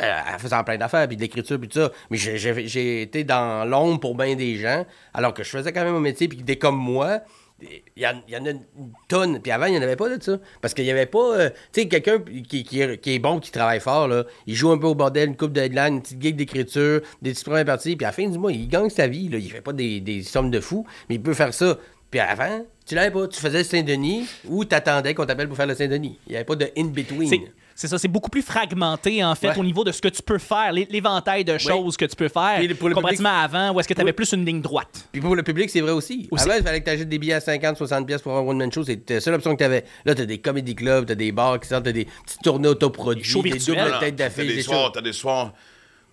Euh, 0.02 0.12
en 0.34 0.40
faisant 0.40 0.64
plein 0.64 0.78
d'affaires, 0.78 1.06
puis 1.06 1.18
de 1.18 1.22
l'écriture, 1.22 1.60
puis 1.60 1.68
tout 1.68 1.80
ça. 1.82 1.92
Mais 2.10 2.16
j'ai 2.16 3.02
été 3.02 3.26
dans 3.26 3.66
l'ombre 3.70 4.00
pour 4.00 4.16
bien 4.16 4.34
des 4.38 4.56
gens, 4.56 4.86
alors 5.14 5.34
que 5.34 5.44
je 5.44 5.50
faisais 5.50 5.74
quand 5.74 5.84
même 5.84 5.92
mon 5.96 6.00
métier, 6.00 6.30
puis 6.30 6.38
des 6.38 6.56
comme 6.56 6.78
moi, 6.78 7.20
il 7.62 8.04
y, 8.04 8.06
en, 8.06 8.22
y 8.28 8.36
en 8.36 8.46
a 8.46 8.50
une 8.50 8.62
tonne. 9.08 9.40
Puis 9.42 9.52
avant, 9.52 9.66
il 9.68 9.72
n'y 9.72 9.78
en 9.78 9.82
avait 9.82 9.96
pas 9.96 10.16
de 10.16 10.22
ça. 10.22 10.38
Parce 10.62 10.74
qu'il 10.74 10.84
n'y 10.84 10.92
avait 10.92 11.06
pas. 11.06 11.38
euh, 11.38 11.50
tu 11.72 11.82
sais, 11.82 11.88
quelqu'un 11.88 12.20
qui, 12.20 12.64
qui 12.64 12.98
qui 12.98 13.14
est 13.14 13.20
bon, 13.20 13.40
qui 13.40 13.52
travaille 13.52 13.80
fort, 13.80 14.08
là, 14.08 14.26
il 14.46 14.56
joue 14.56 14.72
un 14.72 14.78
peu 14.78 14.88
au 14.88 14.96
bordel, 14.96 15.30
une 15.30 15.38
coupe 15.38 15.54
de 15.54 15.62
headline, 15.62 15.96
une 15.96 16.02
petite 16.02 16.22
gig 16.22 16.36
d'écriture, 16.36 17.02
des 17.22 17.32
petites 17.32 17.46
premières 17.46 17.66
parties, 17.66 17.96
puis 17.96 18.06
à 18.06 18.10
la 18.10 18.12
fin 18.14 18.28
du 18.28 18.38
mois, 18.38 18.52
il 18.52 18.68
gagne 18.68 18.90
sa 18.90 19.08
vie. 19.08 19.30
Là. 19.30 19.38
Il 19.38 19.50
fait 19.50 19.62
pas 19.62 19.74
des, 19.74 20.02
des 20.02 20.22
sommes 20.24 20.52
de 20.52 20.60
fou, 20.60 20.86
mais 21.10 21.16
il 21.16 21.22
peut 21.22 21.34
faire 21.34 21.54
ça. 21.54 21.78
Puis 22.12 22.20
avant, 22.20 22.66
tu 22.86 22.96
l'avais 22.96 23.12
pas. 23.12 23.28
Tu 23.28 23.40
faisais 23.40 23.60
le 23.60 23.64
Saint-Denis 23.64 24.28
ou 24.48 24.66
t'attendais 24.66 25.14
qu'on 25.14 25.26
t'appelle 25.26 25.48
pour 25.48 25.58
faire 25.58 25.68
le 25.68 25.76
Saint-Denis. 25.76 26.20
Il 26.28 26.32
n'y 26.32 26.36
avait 26.36 26.46
pas 26.46 26.56
de 26.56 26.70
in-between. 26.78 27.30
C'est- 27.78 27.90
ça, 27.90 27.98
c'est 28.00 28.08
beaucoup 28.08 28.30
plus 28.30 28.42
fragmenté 28.42 29.22
en 29.24 29.36
fait 29.36 29.50
Ouais. 29.50 29.58
au 29.60 29.64
niveau 29.64 29.84
de 29.84 29.92
ce 29.92 30.02
que 30.02 30.08
tu 30.08 30.22
peux 30.24 30.38
faire, 30.38 30.72
l'é- 30.72 30.88
l'éventail 30.90 31.44
de 31.44 31.58
choses 31.58 31.98
que 31.98 32.06
tu 32.06 32.16
peux 32.16 32.30
faire, 32.30 32.60
pour 32.80 32.88
le 32.88 32.96
comparativement 32.96 33.38
avant 33.38 33.72
où 33.74 33.80
est-ce 33.80 33.88
que 33.90 33.94
tu 33.94 34.00
avais 34.02 34.12
Oui. 34.12 34.16
plus 34.16 34.32
une 34.32 34.46
ligne 34.46 34.62
droite. 34.62 35.08
Puis 35.12 35.20
pour 35.22 35.36
le 35.36 35.44
public, 35.44 35.70
c'est 35.70 35.82
vrai 35.82 35.92
aussi. 35.92 36.28
Aussi. 36.32 36.46
Avant, 36.46 36.56
il 36.58 36.64
fallait 36.64 36.80
que 36.80 36.86
tu 36.86 36.92
achètes 36.92 37.10
des 37.10 37.20
billets 37.20 37.34
à 37.34 37.42
50, 37.42 37.76
60 37.78 38.08
pièces 38.08 38.22
pour 38.22 38.32
avoir 38.32 38.46
un 38.46 38.50
one-man 38.50 38.72
show. 38.72 38.84
C'était 38.86 39.16
la 39.16 39.20
seule 39.22 39.34
option 39.34 39.52
que 39.54 39.58
tu 39.60 39.64
avais. 39.66 39.84
Là, 40.06 40.16
tu 40.16 40.22
as 40.22 40.26
des 40.26 40.38
comedy 40.38 40.74
clubs, 40.74 41.06
tu 41.06 41.12
as 41.12 41.16
des 41.16 41.32
bars 41.34 41.60
qui 41.60 41.68
sortent, 41.68 41.84
tu 41.84 41.90
as 41.90 41.94
des 41.94 42.06
petites 42.26 42.42
tournées 42.42 42.70
autoproduits, 42.70 43.24
shows 43.26 43.42
des 43.44 43.52
virtuels. 43.52 43.76
doubles 43.86 44.00
têtes 44.00 44.16
T'as 44.16 44.24
d'affiche. 44.30 44.48
des 44.48 44.56
des 44.56 44.62
soirs, 44.62 44.84
choses. 44.86 44.92
t'as 44.94 45.02
des 45.02 45.14
soirs. 45.14 45.54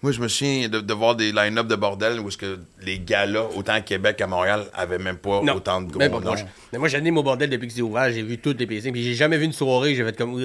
Moi, 0.02 0.10
je 0.10 0.20
me 0.20 0.26
souviens 0.26 0.68
de, 0.68 0.80
de 0.80 0.94
voir 0.94 1.14
des 1.14 1.30
line-up 1.30 1.68
de 1.68 1.76
bordel 1.76 2.18
où 2.18 2.26
est-ce 2.26 2.36
que 2.36 2.58
les 2.84 2.98
galas, 2.98 3.46
autant 3.54 3.74
à 3.74 3.80
Québec 3.82 4.16
qu'à 4.16 4.26
Montréal, 4.26 4.64
avaient 4.74 4.98
même 4.98 5.16
pas 5.18 5.40
Non, 5.44 5.54
autant 5.54 5.80
de 5.80 5.92
gros 5.92 6.20
noms. 6.20 6.34
moi, 6.76 6.88
j'anime 6.88 7.18
au 7.18 7.22
bordel 7.22 7.48
depuis 7.48 7.68
que 7.68 7.72
c'est 7.72 7.82
ouvert. 7.82 8.10
J'ai 8.10 8.22
vu 8.22 8.38
toutes 8.38 8.58
les 8.58 8.66
PC. 8.66 8.90
Puis 8.90 9.04
j'ai 9.04 9.14
jamais 9.14 9.38
vu 9.38 9.44
une 9.44 9.52
soirée, 9.52 9.94
j'ai 9.94 10.04
fait 10.04 10.16
comme. 10.18 10.40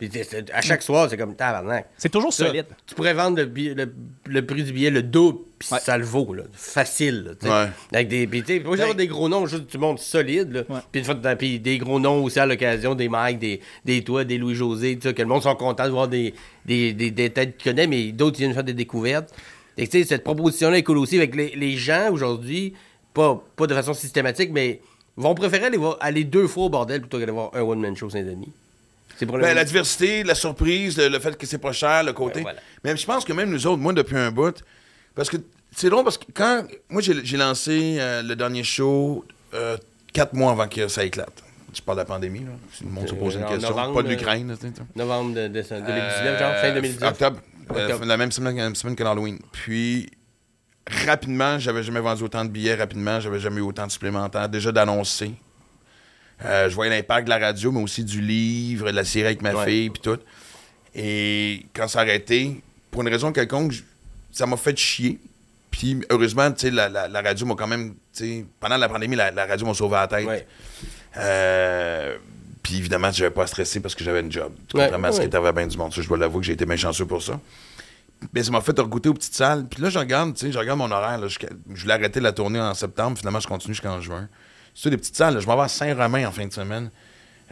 Ugh. 0.00 0.08
Puis 0.10 0.10
c'est- 0.12 0.24
c'est- 0.24 0.50
à 0.52 0.60
chaque 0.60 0.82
soir, 0.82 1.08
c'est 1.08 1.16
comme 1.16 1.34
tabarnak. 1.34 1.88
C'est 1.96 2.10
toujours 2.10 2.32
Ça, 2.32 2.46
solide. 2.46 2.66
Tu 2.86 2.94
pourrais 2.94 3.14
vendre 3.14 3.38
le, 3.38 3.46
billet- 3.46 3.74
le, 3.74 3.92
le 4.26 4.44
prix 4.46 4.62
du 4.62 4.72
billet 4.72 4.90
le 4.90 5.02
double, 5.02 5.38
puis 5.58 5.68
Ouais. 5.72 5.78
ça 5.80 5.96
le 5.96 6.04
vaut, 6.04 6.34
là. 6.34 6.42
Facile, 6.52 7.34
là. 7.42 7.64
Ouais. 7.64 7.70
Avec 7.94 8.08
des. 8.08 8.26
Puis, 8.26 8.42
tu 8.42 8.54
sais, 8.54 8.60
pas 8.60 8.70
juste 8.70 8.82
avoir 8.82 8.94
des 8.96 9.06
gros 9.06 9.28
noms, 9.28 9.46
juste 9.46 9.70
du 9.70 9.78
monde 9.78 9.98
solide, 9.98 10.52
là. 10.68 11.34
Puis, 11.36 11.60
des 11.60 11.78
gros 11.78 11.98
noms 11.98 12.22
aussi 12.24 12.38
à 12.38 12.44
l'occasion, 12.46 12.94
des 12.94 13.08
Mike, 13.08 13.38
des, 13.38 13.60
des 13.84 14.02
toi, 14.04 14.24
des 14.24 14.36
Louis-José, 14.38 14.96
que 14.98 15.08
le 15.22 15.28
monde 15.28 15.42
sont 15.42 15.54
contents 15.56 15.86
de 15.86 15.90
voir 15.92 16.08
des, 16.08 16.34
des, 16.66 16.92
des, 16.92 17.10
des 17.10 17.30
têtes 17.30 17.56
qu'ils 17.56 17.72
connaissent, 17.72 17.88
mais 17.88 18.12
d'autres, 18.12 18.36
viennent 18.36 18.52
faire 18.54 18.64
des 18.64 18.74
découvertes. 18.74 19.32
Et 19.78 19.86
tu 19.88 19.98
sais, 19.98 20.04
cette 20.04 20.24
proposition-là 20.24 20.78
est 20.78 20.82
cool 20.82 20.98
aussi 20.98 21.16
avec 21.16 21.34
les, 21.34 21.54
les 21.56 21.76
gens 21.76 22.10
aujourd'hui, 22.10 22.74
pas, 23.14 23.42
pas 23.56 23.66
de 23.66 23.74
façon 23.74 23.94
systématique, 23.94 24.50
mais 24.52 24.80
vont 25.16 25.34
préférer 25.34 25.66
aller, 25.66 25.78
voir, 25.78 25.96
aller 26.00 26.24
deux 26.24 26.46
fois 26.48 26.64
au 26.64 26.68
bordel 26.68 27.00
plutôt 27.00 27.18
qu'aller 27.18 27.32
voir 27.32 27.50
un 27.54 27.62
one-man 27.62 27.96
show 27.96 28.10
Saint-Denis. 28.10 28.52
Ben, 29.24 29.54
la 29.54 29.64
diversité, 29.64 30.22
la 30.24 30.34
surprise, 30.34 30.96
le, 30.98 31.08
le 31.08 31.18
fait 31.18 31.36
que 31.38 31.46
c'est 31.46 31.58
pas 31.58 31.72
cher, 31.72 32.02
le 32.04 32.12
côté. 32.12 32.38
Ouais, 32.38 32.42
voilà. 32.42 32.60
Mais 32.84 32.96
je 32.96 33.06
pense 33.06 33.24
que 33.24 33.32
même 33.32 33.50
nous 33.50 33.66
autres, 33.66 33.80
moi, 33.80 33.92
depuis 33.92 34.16
un 34.16 34.30
bout, 34.30 34.62
parce 35.14 35.30
que 35.30 35.38
c'est 35.74 35.88
drôle 35.90 36.04
parce 36.04 36.18
que 36.18 36.24
quand. 36.34 36.64
Moi, 36.90 37.02
j'ai 37.02 37.36
lancé 37.36 37.96
euh, 37.98 38.22
le 38.22 38.34
dernier 38.36 38.64
show 38.64 39.24
euh, 39.54 39.76
quatre 40.12 40.34
mois 40.34 40.52
avant 40.52 40.68
que 40.68 40.88
ça 40.88 41.04
éclate. 41.04 41.42
Tu 41.72 41.82
parles 41.82 41.98
de 41.98 42.02
la 42.02 42.06
pandémie, 42.06 42.40
là. 42.40 42.52
Si 42.72 42.84
le 42.84 42.90
monde 42.90 43.06
se 43.08 43.14
pose 43.14 43.34
une 43.34 43.44
en 43.44 43.48
question. 43.48 43.68
novembre, 43.68 43.94
pas 43.96 44.02
de 44.02 44.06
euh, 44.08 44.10
l'Ukraine. 44.12 44.56
Novembre 44.94 45.34
de, 45.34 45.48
de- 45.48 45.48
2019, 45.48 46.38
genre, 46.38 46.50
Euh, 46.52 46.60
fin 46.62 46.72
2019. 46.74 47.10
Octobre. 47.12 47.38
Euh, 47.74 47.82
Octobre. 47.84 48.04
la 48.06 48.16
même 48.16 48.32
semaine, 48.32 48.54
même 48.54 48.74
semaine 48.74 48.96
que 48.96 49.02
l'Halloween. 49.04 49.38
Puis, 49.52 50.08
rapidement, 51.06 51.58
j'avais 51.58 51.82
jamais 51.82 52.00
vendu 52.00 52.22
autant 52.22 52.44
de 52.44 52.50
billets 52.50 52.74
rapidement. 52.76 53.20
J'avais 53.20 53.40
jamais 53.40 53.58
eu 53.58 53.62
autant 53.64 53.86
de 53.86 53.92
supplémentaires. 53.92 54.48
Déjà 54.48 54.72
d'annoncer. 54.72 55.32
Euh, 56.44 56.68
je 56.68 56.74
voyais 56.74 56.90
l'impact 56.94 57.24
de 57.26 57.30
la 57.30 57.38
radio, 57.38 57.72
mais 57.72 57.82
aussi 57.82 58.04
du 58.04 58.20
livre, 58.20 58.90
de 58.90 58.96
la 58.96 59.04
série 59.04 59.26
avec 59.26 59.42
ma 59.42 59.54
Ouais. 59.54 59.64
fille, 59.66 59.90
puis 59.90 60.02
tout. 60.02 60.18
Et 60.94 61.66
quand 61.74 61.88
ça 61.88 62.00
a 62.00 62.02
arrêté, 62.02 62.60
pour 62.90 63.02
une 63.02 63.08
raison 63.08 63.32
quelconque, 63.32 63.72
ça 64.32 64.46
m'a 64.46 64.56
fait 64.56 64.76
chier. 64.78 65.18
Puis, 65.70 66.00
heureusement, 66.10 66.50
tu 66.52 66.60
sais, 66.60 66.70
la, 66.70 66.88
la- 66.88 67.08
la 67.08 67.22
radio 67.22 67.46
m'a 67.46 67.54
quand 67.54 67.66
même, 67.66 67.94
pendant 68.60 68.76
la 68.76 68.88
pandémie, 68.88 69.16
la, 69.16 69.30
la 69.30 69.46
radio 69.46 69.66
m'a 69.66 69.74
sauvé 69.74 69.96
la 69.96 70.06
tête. 70.08 70.26
Ouais. 70.26 70.46
Euh, 71.18 72.16
puis 72.62 72.76
évidemment, 72.78 73.10
je 73.12 73.22
n'avais 73.22 73.34
pas 73.34 73.46
stressé 73.46 73.80
parce 73.80 73.94
que 73.94 74.02
j'avais 74.04 74.20
une 74.20 74.32
job. 74.32 74.52
Tu 74.68 74.76
Ouais, 74.76 74.90
comprends? 74.90 75.12
Ce 75.12 75.20
qui 75.20 75.26
était 75.26 75.36
à 75.36 75.52
bien 75.52 75.66
du 75.66 75.76
monde. 75.76 75.92
Ça, 75.94 76.02
je 76.02 76.08
dois 76.08 76.18
l'avouer 76.18 76.40
que 76.40 76.46
j'ai 76.46 76.52
été 76.54 76.66
bien 76.66 76.76
chanceux 76.76 77.06
pour 77.06 77.22
ça. 77.22 77.38
Mais 78.32 78.42
ça 78.42 78.50
m'a 78.50 78.60
fait 78.62 78.78
regoûter 78.78 79.08
aux 79.10 79.14
petites 79.14 79.34
salles. 79.34 79.66
Puis 79.68 79.82
là, 79.82 79.90
je 79.90 79.98
regarde, 79.98 80.34
tu 80.34 80.46
sais, 80.46 80.52
je 80.52 80.58
regarde 80.58 80.78
mon 80.78 80.90
horaire. 80.90 81.18
là, 81.18 81.28
jusqu'à- 81.28 81.48
je 81.74 81.82
voulais 81.82 81.94
arrêter 81.94 82.20
la 82.20 82.32
tournée 82.32 82.60
en 82.60 82.72
septembre. 82.74 83.18
Finalement, 83.18 83.40
je 83.40 83.46
continue 83.46 83.74
jusqu'en 83.74 84.00
juin. 84.00 84.28
C'est 84.78 84.90
des 84.90 84.96
petites 84.98 85.16
salles. 85.16 85.34
là, 85.34 85.40
je 85.40 85.46
m'en 85.46 85.56
vais 85.56 85.62
à 85.62 85.68
Saint-Romain 85.68 86.28
en 86.28 86.30
fin 86.32 86.46
de 86.46 86.52
semaine. 86.52 86.90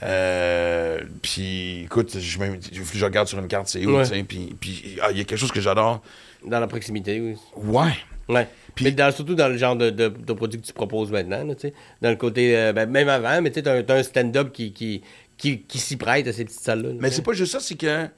Euh, 0.02 0.98
puis 1.22 1.82
écoute, 1.84 2.18
je, 2.18 2.20
je- 2.20 2.82
je 2.98 3.04
regarde 3.04 3.28
sur 3.28 3.38
une 3.38 3.48
carte, 3.48 3.68
c'est 3.68 3.84
où, 3.86 3.96
Ouais. 3.96 4.02
tu 4.04 4.10
sais. 4.10 4.22
Puis 4.24 4.54
puis, 4.60 4.98
ah, 5.02 5.08
il 5.10 5.18
y 5.18 5.20
a 5.20 5.24
quelque 5.24 5.38
chose 5.38 5.52
que 5.52 5.60
j'adore. 5.60 6.02
Dans 6.44 6.60
la 6.60 6.66
proximité, 6.66 7.20
oui. 7.20 7.36
Ouais. 7.56 7.92
Ouais. 8.28 8.48
Mais 8.80 8.90
dans- 8.90 9.12
surtout 9.14 9.34
dans 9.34 9.48
le 9.48 9.56
genre 9.56 9.76
de, 9.76 9.90
de, 9.90 10.08
de 10.08 10.32
produit 10.32 10.60
que 10.60 10.66
tu 10.66 10.72
proposes 10.72 11.10
maintenant, 11.12 11.44
là, 11.44 11.54
tu 11.54 11.62
sais. 11.68 11.74
Dans 12.02 12.10
le 12.10 12.16
côté, 12.16 12.56
euh, 12.56 12.72
ben, 12.72 12.90
même 12.90 13.08
avant, 13.08 13.40
mais 13.40 13.50
tu 13.50 13.56
sais, 13.56 13.62
t'as 13.62 13.76
un- 13.78 13.98
un 13.98 14.02
stand-up 14.02 14.52
qui, 14.52 14.72
qui, 14.72 15.02
qui, 15.38 15.60
qui 15.62 15.78
s'y 15.78 15.96
prête 15.96 16.26
à 16.26 16.32
ces 16.32 16.44
petites 16.44 16.60
salles-là. 16.60 16.88
là. 16.90 16.94
Mais 17.00 17.10
c'est 17.10 17.22
pas 17.22 17.32
juste 17.32 17.52
ça, 17.52 17.60
c'est 17.60 17.76
que 17.76 18.08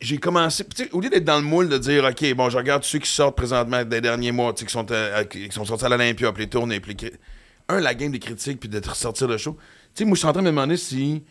j'ai 0.00 0.18
commencé. 0.18 0.64
tu 0.64 0.84
sais, 0.84 0.90
Au 0.92 1.00
lieu 1.00 1.10
d'être 1.10 1.24
dans 1.24 1.36
le 1.38 1.42
moule 1.44 1.68
de 1.68 1.78
dire, 1.78 2.04
OK, 2.04 2.34
bon, 2.34 2.48
je 2.50 2.56
regarde 2.56 2.82
ceux 2.82 2.98
qui 2.98 3.10
sortent 3.10 3.36
présentement 3.36 3.84
des 3.84 4.00
derniers 4.00 4.32
mois, 4.32 4.52
tu 4.54 4.60
sais, 4.60 4.66
qui 4.66 4.72
sont, 4.72 4.90
euh, 4.90 5.24
qui 5.24 5.48
sont 5.52 5.64
sortis 5.64 5.84
à 5.84 5.88
l'Olympia, 5.90 6.32
puis 6.32 6.44
les 6.44 6.50
tournées, 6.50 6.80
puis 6.80 6.96
les 7.00 7.12
Un, 7.70 7.80
la 7.80 7.94
game 7.94 8.10
des 8.12 8.18
critiques, 8.18 8.60
puis 8.60 8.68
de 8.68 8.80
ressortir 8.86 9.28
le 9.28 9.36
show. 9.38 9.56
Tu 9.94 10.00
sais, 10.00 10.04
moi, 10.04 10.14
je 10.14 10.18
suis 10.20 10.28
en 10.28 10.32
train 10.32 10.42
de 10.42 10.46
me 10.46 10.50
demander 10.52 10.76
si 10.76 11.22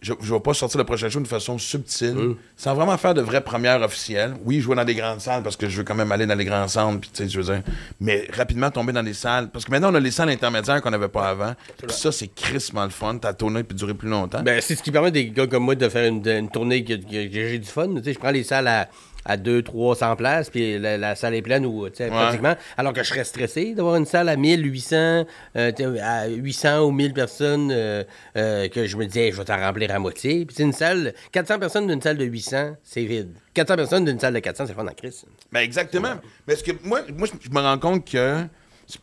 je, 0.00 0.12
je 0.20 0.32
vais 0.32 0.38
pas 0.38 0.54
sortir 0.54 0.78
le 0.78 0.84
prochain 0.84 1.08
show 1.08 1.18
de 1.18 1.26
façon 1.26 1.58
subtile, 1.58 2.36
sans 2.56 2.72
vraiment 2.74 2.96
faire 2.96 3.14
de 3.14 3.20
vraies 3.20 3.40
premières 3.42 3.82
officielles. 3.82 4.34
Oui, 4.44 4.60
jouer 4.60 4.76
dans 4.76 4.84
des 4.84 4.94
grandes 4.94 5.20
salles, 5.20 5.42
parce 5.42 5.56
que 5.56 5.68
je 5.68 5.76
veux 5.78 5.82
quand 5.82 5.96
même 5.96 6.12
aller 6.12 6.24
dans 6.24 6.36
les 6.36 6.44
grands 6.44 6.68
centres, 6.68 7.00
puis 7.00 7.10
tu 7.12 7.24
sais, 7.24 7.28
je 7.28 7.40
veux 7.40 7.52
dire. 7.52 7.62
Mais 8.00 8.28
rapidement 8.32 8.70
tomber 8.70 8.92
dans 8.92 9.02
des 9.02 9.12
salles. 9.14 9.50
Parce 9.50 9.64
que 9.64 9.72
maintenant, 9.72 9.90
on 9.90 9.94
a 9.96 10.00
les 10.00 10.12
salles 10.12 10.28
intermédiaires 10.30 10.80
qu'on 10.82 10.90
n'avait 10.90 11.08
pas 11.08 11.28
avant. 11.28 11.54
Puis 11.78 11.96
ça, 11.96 12.12
c'est 12.12 12.28
crissement 12.28 12.84
le 12.84 12.90
fun. 12.90 13.18
T'as 13.20 13.32
tourné, 13.32 13.64
puis 13.64 13.76
durer 13.76 13.94
plus 13.94 14.08
longtemps. 14.08 14.40
Ben, 14.44 14.60
c'est 14.60 14.76
ce 14.76 14.84
qui 14.84 14.92
permet 14.92 15.10
des 15.10 15.30
gars 15.30 15.48
comme 15.48 15.64
moi 15.64 15.74
de 15.74 15.88
faire 15.88 16.06
une, 16.08 16.24
une 16.28 16.48
tournée 16.48 16.84
que, 16.84 16.92
que- 16.94 17.26
que 17.26 17.32
j'ai 17.48 17.58
du 17.58 17.68
fun. 17.68 17.88
Tu 17.96 18.04
sais, 18.04 18.12
je 18.12 18.18
prends 18.20 18.30
les 18.30 18.44
salles 18.44 18.68
à, 18.68 18.88
à 19.28 19.36
200, 19.36 19.62
300 19.62 20.16
places, 20.16 20.50
puis 20.50 20.78
la, 20.78 20.96
la 20.96 21.14
salle 21.14 21.34
est 21.34 21.42
pleine 21.42 21.66
ou, 21.66 21.88
pratiquement. 21.88 22.56
Alors 22.76 22.92
que 22.92 23.02
je 23.02 23.08
serais 23.08 23.24
stressé 23.24 23.74
d'avoir 23.74 23.96
une 23.96 24.06
salle 24.06 24.28
à 24.28 24.36
1000, 24.36 24.64
800, 24.64 24.96
euh, 24.96 25.72
tu 25.72 25.84
sais, 25.84 26.00
à 26.00 26.26
800 26.28 26.80
ou 26.80 26.90
1000 26.90 27.12
personnes, 27.12 27.70
euh, 27.70 28.02
euh, 28.36 28.68
que 28.68 28.86
je 28.86 28.96
me 28.96 29.04
disais, 29.06 29.30
je 29.30 29.36
vais 29.36 29.44
t'en 29.44 29.58
remplir 29.58 29.94
à 29.94 29.98
moitié. 29.98 30.46
Puis 30.46 30.56
c'est 30.56 30.62
une 30.62 30.72
salle, 30.72 31.14
400 31.32 31.58
personnes 31.58 31.86
d'une 31.86 32.00
salle 32.00 32.16
de 32.16 32.24
800, 32.24 32.76
c'est 32.82 33.04
vide. 33.04 33.34
400 33.54 33.76
personnes 33.76 34.04
d'une 34.04 34.18
salle 34.18 34.34
de 34.34 34.40
400, 34.40 34.66
c'est 34.66 34.74
fun 34.74 34.86
en 34.86 34.94
crise. 34.94 35.24
Ben 35.52 35.60
exactement. 35.60 36.14
Mais 36.46 36.54
est-ce 36.54 36.64
que 36.64 36.72
moi, 36.82 37.02
moi 37.14 37.28
je 37.40 37.50
me 37.50 37.60
rends 37.60 37.78
compte 37.78 38.10
que 38.10 38.44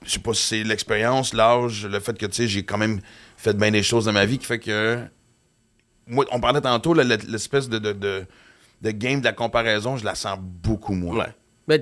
je 0.03 0.11
sais 0.11 0.19
pas 0.19 0.33
si 0.33 0.41
c'est 0.41 0.63
l'expérience, 0.63 1.33
l'âge, 1.33 1.85
le 1.85 1.99
fait 1.99 2.17
que 2.17 2.25
tu 2.25 2.33
sais, 2.33 2.47
j'ai 2.47 2.63
quand 2.63 2.79
même 2.79 2.99
fait 3.37 3.55
bien 3.55 3.69
des 3.69 3.83
choses 3.83 4.05
dans 4.05 4.13
ma 4.13 4.25
vie 4.25 4.39
qui 4.39 4.45
fait 4.45 4.57
que 4.57 4.97
moi, 6.07 6.25
on 6.31 6.39
parlait 6.39 6.61
tantôt 6.61 6.93
l'espèce 6.93 7.69
de, 7.69 7.79
de, 7.79 7.93
de, 7.93 8.25
de 8.81 8.91
game 8.91 9.19
de 9.19 9.25
la 9.25 9.33
comparaison, 9.33 9.97
je 9.97 10.05
la 10.05 10.15
sens 10.15 10.37
beaucoup 10.39 10.93
moins. 10.93 11.17
Ouais. 11.17 11.33
Mais 11.67 11.79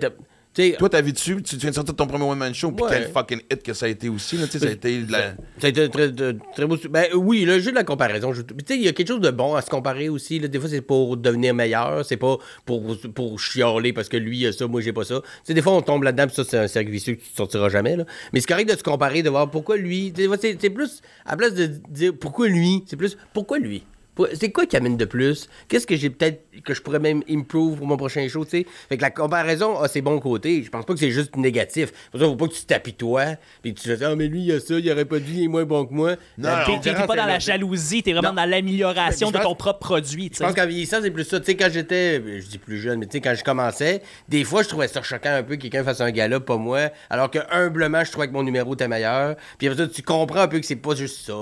Toi, 0.77 0.87
t'as 0.87 1.01
vu 1.01 1.13
dessus, 1.13 1.35
tu 1.37 1.55
tu 1.55 1.57
viens 1.57 1.71
de 1.71 1.75
sortir 1.75 1.95
ton 1.95 2.05
premier 2.05 2.25
one-man 2.25 2.53
show, 2.53 2.71
puis 2.71 2.85
Ouais. 2.85 2.91
quel 2.91 3.11
fucking 3.11 3.39
hit 3.51 3.63
que 3.63 3.73
ça 3.73 3.87
a 3.87 3.89
été 3.89 4.07
aussi, 4.07 4.37
là, 4.37 4.45
ça 4.45 4.63
a 4.67 4.69
été 4.69 5.01
de 5.01 5.11
la... 5.11 5.31
Ça 5.59 5.65
a 5.65 5.67
été 5.69 5.89
très, 5.89 6.11
très, 6.13 6.33
très 6.55 6.65
beau. 6.67 6.77
Ben 6.91 7.07
oui, 7.15 7.43
le 7.43 7.59
jeu 7.59 7.71
de 7.71 7.75
la 7.75 7.83
comparaison. 7.83 8.33
je- 8.33 8.43
Tu 8.43 8.53
sais, 8.67 8.75
il 8.75 8.83
y 8.83 8.87
a 8.87 8.91
quelque 8.93 9.07
chose 9.07 9.19
de 9.19 9.31
bon 9.31 9.55
à 9.55 9.63
se 9.63 9.69
comparer 9.71 10.09
aussi. 10.09 10.37
là. 10.37 10.47
Des 10.47 10.59
fois, 10.59 10.69
c'est 10.69 10.81
pour 10.81 11.17
devenir 11.17 11.55
meilleur. 11.55 12.05
C'est 12.05 12.17
pas 12.17 12.37
pour, 12.67 12.95
pour 13.15 13.39
chialer 13.39 13.93
parce 13.93 14.09
que 14.09 14.17
lui, 14.17 14.45
a 14.45 14.51
ça, 14.53 14.67
moi, 14.67 14.79
j'ai 14.81 14.93
pas 14.93 15.05
ça. 15.05 15.21
Tu 15.21 15.27
sais, 15.45 15.53
des 15.55 15.63
fois, 15.63 15.73
on 15.73 15.81
tombe 15.81 16.03
là-dedans, 16.03 16.27
puis 16.27 16.35
ça, 16.35 16.43
c'est 16.43 16.59
un 16.59 16.67
cercle 16.67 16.91
vicieux 16.91 17.15
que 17.15 17.21
tu 17.21 17.31
sortiras 17.35 17.69
jamais. 17.69 17.95
Là. 17.97 18.05
Mais 18.31 18.39
c'est 18.39 18.47
correct 18.47 18.69
de 18.71 18.77
se 18.77 18.83
comparer, 18.83 19.23
de 19.23 19.31
voir 19.31 19.49
pourquoi 19.49 19.75
lui. 19.75 20.13
C'est 20.15 20.69
plus, 20.69 21.01
à 21.25 21.31
la 21.31 21.37
place 21.37 21.55
de 21.55 21.65
dire 21.65 22.13
pourquoi 22.17 22.47
lui, 22.47 22.83
c'est 22.85 22.95
plus 22.95 23.17
pourquoi 23.33 23.57
lui. 23.57 23.83
C'est 24.33 24.51
quoi 24.51 24.65
qui 24.65 24.77
amène 24.77 24.95
de 24.97 25.05
plus? 25.05 25.49
Qu'est-ce 25.67 25.87
que 25.87 25.95
j'ai 25.95 26.09
peut-être 26.09 26.43
que 26.63 26.73
je 26.73 26.81
pourrais 26.81 26.99
même 26.99 27.23
improve 27.29 27.77
pour 27.77 27.87
mon 27.87 27.97
prochain 27.97 28.27
show, 28.27 28.43
tu 28.45 28.51
sais? 28.51 28.65
Fait 28.89 28.97
que 28.97 29.01
la 29.01 29.09
comparaison 29.09 29.79
a 29.79 29.87
ses 29.87 30.01
bons 30.01 30.19
côtés. 30.19 30.61
Je 30.63 30.69
pense 30.69 30.85
pas 30.85 30.93
que 30.93 30.99
c'est 30.99 31.09
juste 31.11 31.35
négatif. 31.35 31.91
Pour 32.11 32.19
ça, 32.19 32.25
faut 32.27 32.35
pas 32.35 32.47
que 32.47 32.53
tu 32.53 32.63
tapis 32.65 32.93
toi, 32.93 33.23
puis 33.63 33.73
tu 33.73 33.83
te 33.89 33.91
dis, 33.93 34.03
ah, 34.05 34.15
mais 34.15 34.27
lui, 34.27 34.43
il 34.43 34.51
a 34.51 34.59
ça, 34.59 34.75
il 34.77 34.91
aurait 34.91 35.05
pas 35.05 35.19
dû, 35.19 35.31
il 35.33 35.43
est 35.45 35.47
moins 35.47 35.63
bon 35.65 35.85
que 35.85 35.93
moi. 35.93 36.11
Non, 36.37 36.49
non. 36.49 36.55
T'es- 36.65 36.71
T'es 36.73 36.77
différence, 36.79 37.01
t'es 37.01 37.07
pas 37.07 37.15
dans 37.15 37.25
la 37.25 37.39
jalousie, 37.39 38.03
t'es 38.03 38.11
vraiment 38.13 38.29
Non. 38.29 38.35
dans 38.35 38.45
l'amélioration 38.49 39.31
de 39.31 39.37
je 39.37 39.41
ton 39.41 39.49
pense- 39.49 39.57
propre 39.57 39.79
produit. 39.79 40.29
tu 40.29 40.37
Je 40.37 40.43
pense 40.43 40.53
qu'en 40.53 40.67
vieillissant, 40.67 40.97
c'est 41.01 41.11
plus 41.11 41.23
ça. 41.23 41.39
Tu 41.39 41.47
sais, 41.47 41.55
quand 41.55 41.69
j'étais, 41.71 42.21
je 42.39 42.45
dis 42.47 42.57
plus 42.59 42.79
jeune, 42.79 42.99
mais 42.99 43.05
tu 43.07 43.13
sais, 43.13 43.21
quand 43.21 43.33
je 43.35 43.43
commençais, 43.43 44.01
des 44.29 44.43
fois, 44.43 44.61
je 44.63 44.67
trouvais 44.69 44.87
ça 44.87 45.01
choquant 45.01 45.31
un 45.33 45.43
peu 45.43 45.55
que 45.55 45.61
quelqu'un 45.63 45.83
fasse 45.83 46.01
un 46.01 46.11
gala, 46.11 46.39
pas 46.39 46.57
moi, 46.57 46.89
alors 47.09 47.31
que 47.31 47.39
humblement, 47.51 48.03
je 48.03 48.11
trouvais 48.11 48.27
que 48.27 48.33
mon 48.33 48.43
numéro 48.43 48.73
était 48.75 48.87
meilleur. 48.87 49.35
Puis 49.57 49.67
après 49.67 49.83
ça, 49.83 49.87
tu 49.89 50.01
comprends 50.03 50.41
un 50.41 50.47
peu 50.47 50.59
que 50.59 50.65
c'est 50.65 50.75
pas 50.75 50.93
juste 50.95 51.25
ça. 51.25 51.33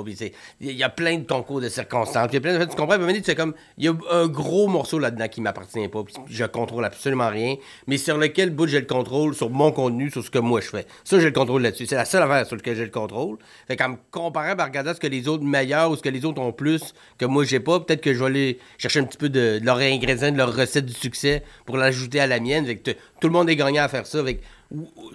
Il 0.62 0.72
y 0.72 0.84
a 0.84 0.90
plein 0.90 1.18
de 1.18 1.28
concours 1.28 1.60
de 1.62 1.70
circonstances. 1.70 2.28
Puis 2.28 2.34
il 2.34 2.36
y 2.36 2.38
a 2.38 2.42
plein 2.42 2.54
de 2.54 2.61
tu 2.66 2.76
comprends. 2.76 2.94
À 2.94 2.96
un 2.96 3.00
moment 3.00 3.12
donné, 3.12 3.22
tu 3.22 3.34
comme, 3.36 3.54
il 3.78 3.86
y 3.86 3.88
a 3.88 3.94
un 4.12 4.28
gros 4.28 4.68
morceau 4.68 5.00
là-dedans 5.00 5.28
qui 5.28 5.42
m'appartient 5.42 5.88
pas. 5.88 6.04
Puis 6.04 6.16
je 6.30 6.46
contrôle 6.46 6.86
absolument 6.86 7.30
rien. 7.30 7.56
Mais 7.88 7.98
sur 7.98 8.18
lequel 8.18 8.50
bout 8.50 8.68
j'ai 8.68 8.80
le 8.80 8.86
contrôle, 8.86 9.36
sur 9.36 9.50
mon 9.50 9.72
contenu, 9.72 10.10
sur 10.10 10.24
ce 10.24 10.30
que 10.30 10.40
moi 10.40 10.62
je 10.62 10.68
fais. 10.70 10.86
Ça, 11.04 11.20
j'ai 11.20 11.26
le 11.26 11.32
contrôle 11.32 11.62
là-dessus. 11.62 11.86
C'est 11.86 11.96
la 11.96 12.06
seule 12.06 12.24
affaire 12.24 12.46
sur 12.46 12.56
laquelle 12.56 12.76
j'ai 12.76 12.86
le 12.86 12.92
contrôle. 12.92 13.38
Fait 13.68 13.76
qu'en 13.76 13.90
me 13.90 13.96
comparant, 14.12 14.60
en 14.60 14.64
regardant 14.66 14.94
ce 14.94 15.00
que 15.00 15.08
les 15.08 15.28
autres 15.28 15.44
meilleurs 15.44 15.92
ou 15.92 15.96
ce 15.96 16.02
que 16.02 16.10
les 16.10 16.26
autres 16.26 16.42
ont 16.42 16.52
plus 16.54 16.94
que 17.18 17.26
moi 17.26 17.44
j'ai 17.44 17.60
pas, 17.60 17.80
peut-être 17.80 18.02
que 18.02 18.14
je 18.14 18.20
vais 18.20 18.26
aller 18.26 18.60
chercher 18.78 19.00
un 19.00 19.04
petit 19.06 19.18
peu 19.18 19.30
de, 19.30 19.60
de 19.60 19.66
leur 19.66 19.78
ingrédient, 19.78 20.32
de 20.32 20.38
leur 20.38 20.56
recette 20.56 20.86
du 20.86 20.94
succès 20.94 21.44
pour 21.66 21.78
l'ajouter 21.78 22.20
à 22.20 22.28
la 22.28 22.40
mienne. 22.40 22.66
Fait 22.66 22.76
tout 22.76 23.28
le 23.28 23.34
monde 23.34 23.50
est 23.50 23.56
gagnant 23.56 23.84
à 23.84 23.88
faire 23.88 24.06
ça. 24.06 24.24
Fait 24.24 24.40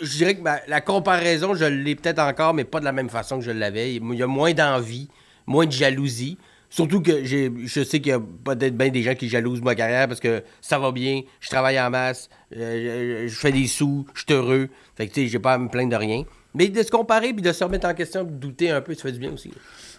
je 0.02 0.16
dirais 0.18 0.34
que 0.34 0.42
ma- 0.42 0.60
la 0.68 0.80
comparaison, 0.82 1.54
je 1.54 1.64
l'ai 1.64 1.94
peut-être 1.94 2.18
encore, 2.18 2.52
mais 2.52 2.64
pas 2.64 2.78
de 2.80 2.84
la 2.84 2.92
même 2.92 3.08
façon 3.08 3.38
que 3.38 3.44
je 3.44 3.50
l'avais. 3.50 3.94
Il 3.94 4.14
y 4.14 4.22
a 4.22 4.26
moins 4.26 4.52
d'envie, 4.52 5.08
moins 5.46 5.64
de 5.64 5.72
jalousie. 5.72 6.36
Surtout 6.68 7.00
que 7.00 7.24
j'ai, 7.24 7.50
je 7.64 7.84
sais 7.84 8.00
qu'il 8.00 8.10
y 8.10 8.12
a 8.12 8.20
peut-être 8.20 8.76
bien 8.76 8.88
des 8.88 9.02
gens 9.02 9.14
qui 9.14 9.28
jalousent 9.28 9.62
ma 9.62 9.74
carrière 9.74 10.08
parce 10.08 10.20
que 10.20 10.42
ça 10.60 10.78
va 10.78 10.92
bien, 10.92 11.22
je 11.40 11.48
travaille 11.48 11.80
en 11.80 11.90
masse, 11.90 12.28
euh, 12.54 13.26
je, 13.26 13.28
je 13.28 13.34
fais 13.34 13.52
des 13.52 13.66
sous, 13.66 14.06
je 14.14 14.22
suis 14.22 14.32
heureux. 14.32 14.68
Fait 14.96 15.06
que 15.06 15.14
tu 15.14 15.22
sais, 15.22 15.28
j'ai 15.28 15.38
pas 15.38 15.54
à 15.54 15.58
me 15.58 15.68
plaindre 15.68 15.90
de 15.90 15.96
rien. 15.96 16.24
Mais 16.54 16.68
de 16.68 16.82
se 16.82 16.90
comparer 16.90 17.32
puis 17.32 17.42
de 17.42 17.52
se 17.52 17.62
remettre 17.62 17.86
en 17.86 17.94
question, 17.94 18.24
de 18.24 18.30
douter 18.30 18.70
un 18.70 18.80
peu, 18.80 18.94
ça 18.94 19.02
fait 19.02 19.12
du 19.12 19.18
bien 19.18 19.32
aussi. 19.32 19.52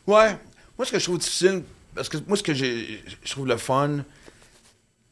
Ouais. 0.06 0.38
Moi, 0.78 0.86
ce 0.86 0.92
que 0.92 1.00
je 1.00 1.04
trouve 1.04 1.20
difficile, 1.20 1.64
parce 1.96 2.10
que 2.10 2.18
moi, 2.28 2.36
ce 2.36 2.44
que 2.44 2.54
j'ai, 2.54 3.02
je 3.24 3.32
trouve 3.32 3.48
le 3.48 3.58
fun, 3.58 4.04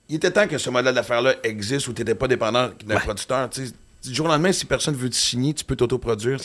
il 0.09 0.15
était 0.15 0.31
temps 0.31 0.47
que 0.47 0.57
ce 0.57 0.69
modèle 0.69 0.93
d'affaires-là 0.93 1.35
existe 1.43 1.87
où 1.87 1.93
tu 1.93 2.01
n'étais 2.01 2.15
pas 2.15 2.27
dépendant 2.27 2.69
d'un 2.85 2.99
producteur. 2.99 3.49
Tu 3.49 3.67
sais, 3.67 3.73
du 4.09 4.15
jour 4.15 4.25
au 4.25 4.29
lendemain, 4.29 4.51
si 4.51 4.65
personne 4.65 4.95
veut 4.95 5.09
te 5.09 5.15
signer, 5.15 5.53
tu 5.53 5.63
peux 5.65 5.75
t'autoproduire. 5.75 6.39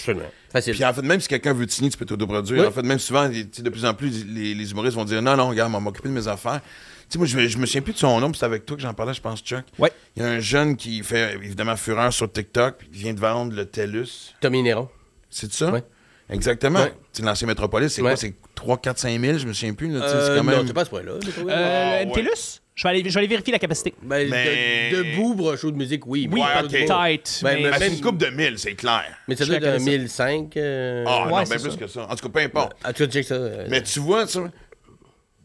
Facile. 0.53 0.75
Puis 0.75 0.85
en 0.85 0.93
fait, 0.95 1.03
même 1.03 1.21
si 1.21 1.29
quelqu'un 1.29 1.53
veut 1.53 1.67
te 1.67 1.73
signer, 1.73 1.91
tu 1.91 1.97
peux 1.97 2.05
t'autoproduire. 2.07 2.61
Oui. 2.63 2.67
En 2.67 2.71
fait, 2.73 2.83
même 2.83 2.99
souvent, 2.99 3.29
de 3.29 3.71
plus 3.71 3.85
en 3.85 3.95
plus, 3.95 4.25
les, 4.27 4.55
les 4.55 4.71
humoristes 4.71 4.97
vont 4.97 5.05
dire 5.05 5.23
non, 5.23 5.37
non, 5.37 5.49
regarde, 5.49 5.71
on 5.71 5.75
va 5.75 5.81
m'occuper 5.81 6.09
de 6.09 6.15
mes 6.15 6.29
affaires. 6.29 6.61
Tu 7.09 7.15
sais, 7.15 7.19
moi, 7.19 7.27
je, 7.27 7.37
me- 7.37 7.49
je 7.49 7.59
me 7.59 7.67
souviens 7.67 7.83
plus 7.83 7.93
de 7.93 7.99
son 7.99 8.21
nom, 8.21 8.33
c'est 8.33 8.45
avec 8.45 8.65
toi 8.67 8.77
que 8.77 8.83
j'en 8.83 8.95
parlais, 8.95 9.15
je 9.15 9.21
pense, 9.21 9.41
Chuck. 9.41 9.65
Ouais. 9.79 9.91
Il 10.17 10.23
y 10.23 10.27
a 10.27 10.29
un 10.29 10.39
jeune 10.41 10.77
qui 10.77 11.03
fait 11.03 11.35
évidemment 11.35 11.77
fureur 11.77 12.13
sur 12.13 12.31
TikTok, 12.33 12.77
puis 12.79 12.89
il 12.93 12.99
vient 13.01 13.15
de 13.15 13.21
vendre 13.21 13.53
le 13.55 13.65
TELUS. 13.67 14.35
Tommy 14.41 14.63
Néron. 14.63 14.89
C'est 15.29 15.53
ça? 15.53 15.71
Ouais. 15.73 15.83
Exactement. 16.29 16.79
Ouais. 16.81 16.93
Tu 17.13 17.21
sais, 17.21 17.23
l'ancien 17.25 17.47
métropolis, 17.49 17.93
c'est 17.93 18.03
Ouais. 18.03 18.11
quoi? 18.11 18.17
C'est 18.17 18.35
3, 18.55 18.79
4, 18.79 18.99
5 18.99 19.21
000, 19.21 19.39
je 19.39 19.47
me 19.49 19.53
souviens 19.53 19.75
plus. 19.75 19.89
Là, 19.93 20.01
tu 20.03 20.07
sais, 20.07 20.13
c'est 20.13 20.17
Euh, 20.31 20.37
quand 20.39 20.45
même... 20.45 20.57
Non, 20.61 20.65
c'est 20.67 20.73
pas 20.73 20.85
ce 20.85 20.91
point-là. 20.91 21.13
Euh, 21.13 21.19
Ah, 21.49 22.05
ouais. 22.05 22.07
MTLUS? 22.07 22.61
Je 22.81 22.85
vais, 22.85 22.89
aller, 22.89 23.03
je 23.05 23.13
vais 23.13 23.19
aller 23.19 23.27
vérifier 23.29 23.53
la 23.53 23.59
capacité. 23.59 23.93
Ben, 24.03 24.27
de- 24.27 25.03
debout 25.13 25.35
pour 25.35 25.53
un 25.53 25.57
show 25.59 25.71
de 25.71 25.77
musique, 25.77 26.07
oui. 26.07 26.27
Oui, 26.33 26.41
Ouais, 26.41 26.47
pas 26.47 26.63
ok. 26.65 26.69
du 26.71 26.81
tout. 26.87 26.87
peut-être. 26.95 27.41
Ben, 27.43 27.55
mais- 27.57 27.63
ben, 27.65 27.71
Ben, 27.73 27.73
c'est 27.79 27.81
même- 27.85 27.93
une 27.93 28.01
coupe 28.01 28.17
de 28.17 28.27
1000, 28.31 28.59
c'est 28.59 28.75
clair. 28.75 29.05
Mais 29.29 29.37
ça 29.37 29.45
Je 29.45 29.49
doit 29.51 29.57
être 29.59 29.65
un 29.67 29.73
connais 29.73 29.85
ça. 29.85 29.91
1005. 29.91 30.57
euh... 30.57 31.05
Ah, 31.07 31.25
Ouais, 31.27 31.31
non, 31.31 31.37
bien 31.43 31.59
plus 31.59 31.71
ça. 31.73 31.77
que 31.77 31.87
ça. 31.87 32.07
En 32.09 32.15
tout 32.17 32.27
cas, 32.27 32.33
peu 32.33 32.41
importe. 32.41 32.73
Ah, 32.83 32.93
tu 32.95 33.23
ça. 33.23 33.35
euh, 33.35 33.67
Mais 33.69 33.83
tu 33.83 34.01
vois, 34.01 34.27
ça, 34.27 34.41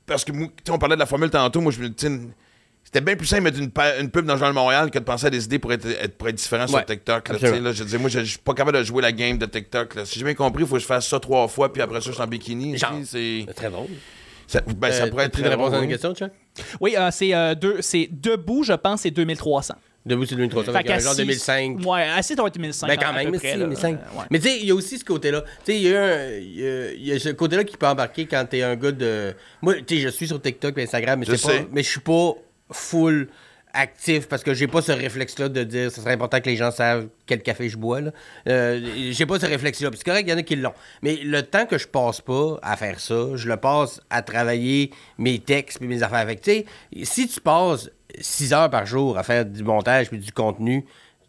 parce 0.06 0.24
que 0.24 0.32
on 0.70 0.78
parlait 0.78 0.96
de 0.96 1.00
la 1.02 1.06
formule 1.06 1.30
tantôt, 1.30 1.60
moi, 1.60 1.74
je 1.74 1.82
me 1.82 1.90
dis, 1.90 2.08
c'était 2.86 3.02
bien 3.02 3.18
plus 3.18 3.28
simple 3.28 3.52
de 3.52 3.60
mettre 3.60 4.00
une, 4.00 4.10
pub 4.10 4.26
dans 4.26 4.36
le 4.36 4.40
Journal 4.40 4.54
de 4.54 4.60
Montréal 4.60 4.90
que 4.90 5.00
de 5.00 5.04
penser 5.04 5.26
à 5.26 5.30
des 5.30 5.44
idées 5.44 5.60
pour 5.60 5.74
être, 5.74 5.86
être- 5.88 6.18
pour 6.18 6.30
être 6.30 6.36
différent 6.36 6.68
sur 6.68 6.86
TikTok. 6.86 7.28
Là, 7.28 7.36
absolument. 7.36 7.58
Tu 7.58 7.58
sais, 7.58 7.64
là, 7.66 7.72
je 7.74 7.84
disais, 7.84 7.98
moi, 7.98 8.10
je 8.10 8.20
suis 8.22 8.38
pas 8.40 8.54
capable 8.54 8.78
de 8.78 8.84
jouer 8.86 9.02
la 9.02 9.12
game 9.12 9.38
de 9.38 9.46
TikTok. 9.46 9.96
là. 9.96 10.06
Si 10.06 10.20
j'ai 10.20 10.24
bien 10.24 10.36
compris, 10.36 10.64
il 10.64 10.68
faut 10.70 10.76
que 10.76 10.82
je 10.82 10.86
fasse 10.86 11.06
ça 11.06 11.20
trois 11.20 11.50
fois, 11.50 11.74
puis 11.74 11.82
après 11.82 12.00
ça, 12.00 12.08
je 12.12 12.14
suis 12.14 12.22
en 12.24 12.28
bikini. 12.28 12.80
C'est- 13.04 13.46
Très 13.54 13.70
drôle. 13.70 13.88
ça, 14.48 14.62
ben, 14.62 14.90
ça 14.94 15.04
Euh, 15.04 15.10
pourrait 15.10 15.26
être 15.26 15.36
tu 15.36 15.42
très 15.42 15.52
à 15.52 15.58
drôle, 15.58 15.74
une 15.84 15.90
question, 15.90 16.14
Chuck? 16.16 16.32
Oui, 16.80 16.96
euh, 16.98 17.10
c'est 17.12 17.34
euh, 17.34 17.56
deux- 17.56 17.82
c'est 17.82 18.10
debout, 18.12 18.64
je 18.64 18.74
pense, 18.74 19.02
c'est 19.02 19.12
2300. 19.12 19.76
Debout, 20.06 20.26
c'est 20.26 20.36
2300. 20.36 20.72
Fait 20.72 20.78
avec 20.78 20.90
un 20.92 21.00
genre 21.00 21.04
qu'assis- 21.16 21.18
2005. 21.18 21.80
Ouais, 21.86 22.04
assis, 22.04 22.36
ça 22.36 22.42
va 22.44 22.48
être 22.50 22.54
2005. 22.56 22.88
Ben 22.88 22.98
quand 22.98 23.08
à 23.08 23.14
même, 23.14 23.26
peu 23.26 23.32
mais 23.32 23.38
près, 23.40 23.52
si, 23.54 23.58
là. 23.58 23.64
2005. 23.66 23.96
Euh, 23.96 24.20
ouais. 24.20 24.26
Mais 24.30 24.40
tu 24.40 24.48
sais, 24.50 24.60
il 24.60 24.66
y 24.68 24.72
a 24.72 24.76
aussi 24.76 25.00
ce 25.00 25.04
côté-là. 25.06 25.42
Tu 25.42 25.48
sais, 25.66 25.76
il 25.78 25.82
y, 25.88 25.96
a 25.96 26.04
un- 26.04 26.32
il 26.38 26.60
y 26.60 26.68
a- 26.68 26.92
il 26.94 27.06
y 27.08 27.12
a 27.12 27.20
ce 27.20 27.30
côté-là 27.30 27.64
qui 27.64 27.76
peut 27.76 27.88
embarquer 27.88 28.28
quand 28.28 28.46
t'es 28.48 28.62
un 28.62 28.76
gars 28.76 28.92
de... 28.92 29.34
Moi, 29.64 29.76
tu 29.82 29.96
sais, 29.96 30.02
je 30.02 30.10
suis 30.10 30.28
sur 30.28 30.40
TikTok 30.40 30.78
et 30.78 30.84
Instagram, 30.84 31.20
mais, 31.20 31.26
Je 31.26 31.36
c'est 31.36 31.48
pas... 31.48 31.54
sais. 31.58 31.68
mais 31.72 31.82
je 31.82 31.90
suis 31.90 32.00
pas 32.02 32.34
full 32.72 33.30
actif 33.76 34.28
parce 34.28 34.44
que 34.44 34.54
j'ai 34.54 34.68
pas 34.68 34.82
ce 34.82 34.92
réflexe-là 34.92 35.50
de 35.50 35.64
dire 35.64 35.92
ce 35.92 36.02
serait 36.02 36.14
important 36.14 36.40
que 36.40 36.50
les 36.50 36.56
gens 36.56 36.72
savent 36.72 37.08
quel 37.26 37.42
café 37.44 37.70
je 37.70 37.78
bois. 37.78 38.02
Là. 38.02 38.12
Euh, 38.48 39.12
j'ai 39.12 39.26
pas 39.26 39.40
ce 39.40 39.46
réflexe-là. 39.46 39.90
Puis 39.92 40.00
c'est 40.00 40.10
correct, 40.10 40.26
il 40.28 40.32
y 40.32 40.34
en 40.34 40.38
a 40.38 40.44
qui 40.44 40.56
l'ont. 40.56 40.74
Mais 41.02 41.18
le 41.24 41.44
temps 41.44 41.66
que 41.66 41.78
je 41.78 41.88
passe 41.88 42.22
pas 42.22 42.58
à 42.64 42.76
faire 42.78 43.00
ça, 43.00 43.36
je 43.36 43.48
le 43.48 43.58
passe 43.58 44.02
à 44.10 44.22
travailler 44.22 44.92
mes 45.18 45.40
textes 45.40 45.80
puis 45.80 45.88
mes 45.88 46.02
affaires. 46.02 46.26
Sais, 46.42 46.66
si 47.04 47.28
tu 47.28 47.42
passes 47.42 47.90
6 48.20 48.54
heures 48.54 48.70
par 48.70 48.86
jour 48.86 49.18
à 49.18 49.24
faire 49.24 49.46
du 49.46 49.64
montage 49.64 50.10
puis 50.10 50.20
du 50.20 50.32
contenu, 50.32 50.86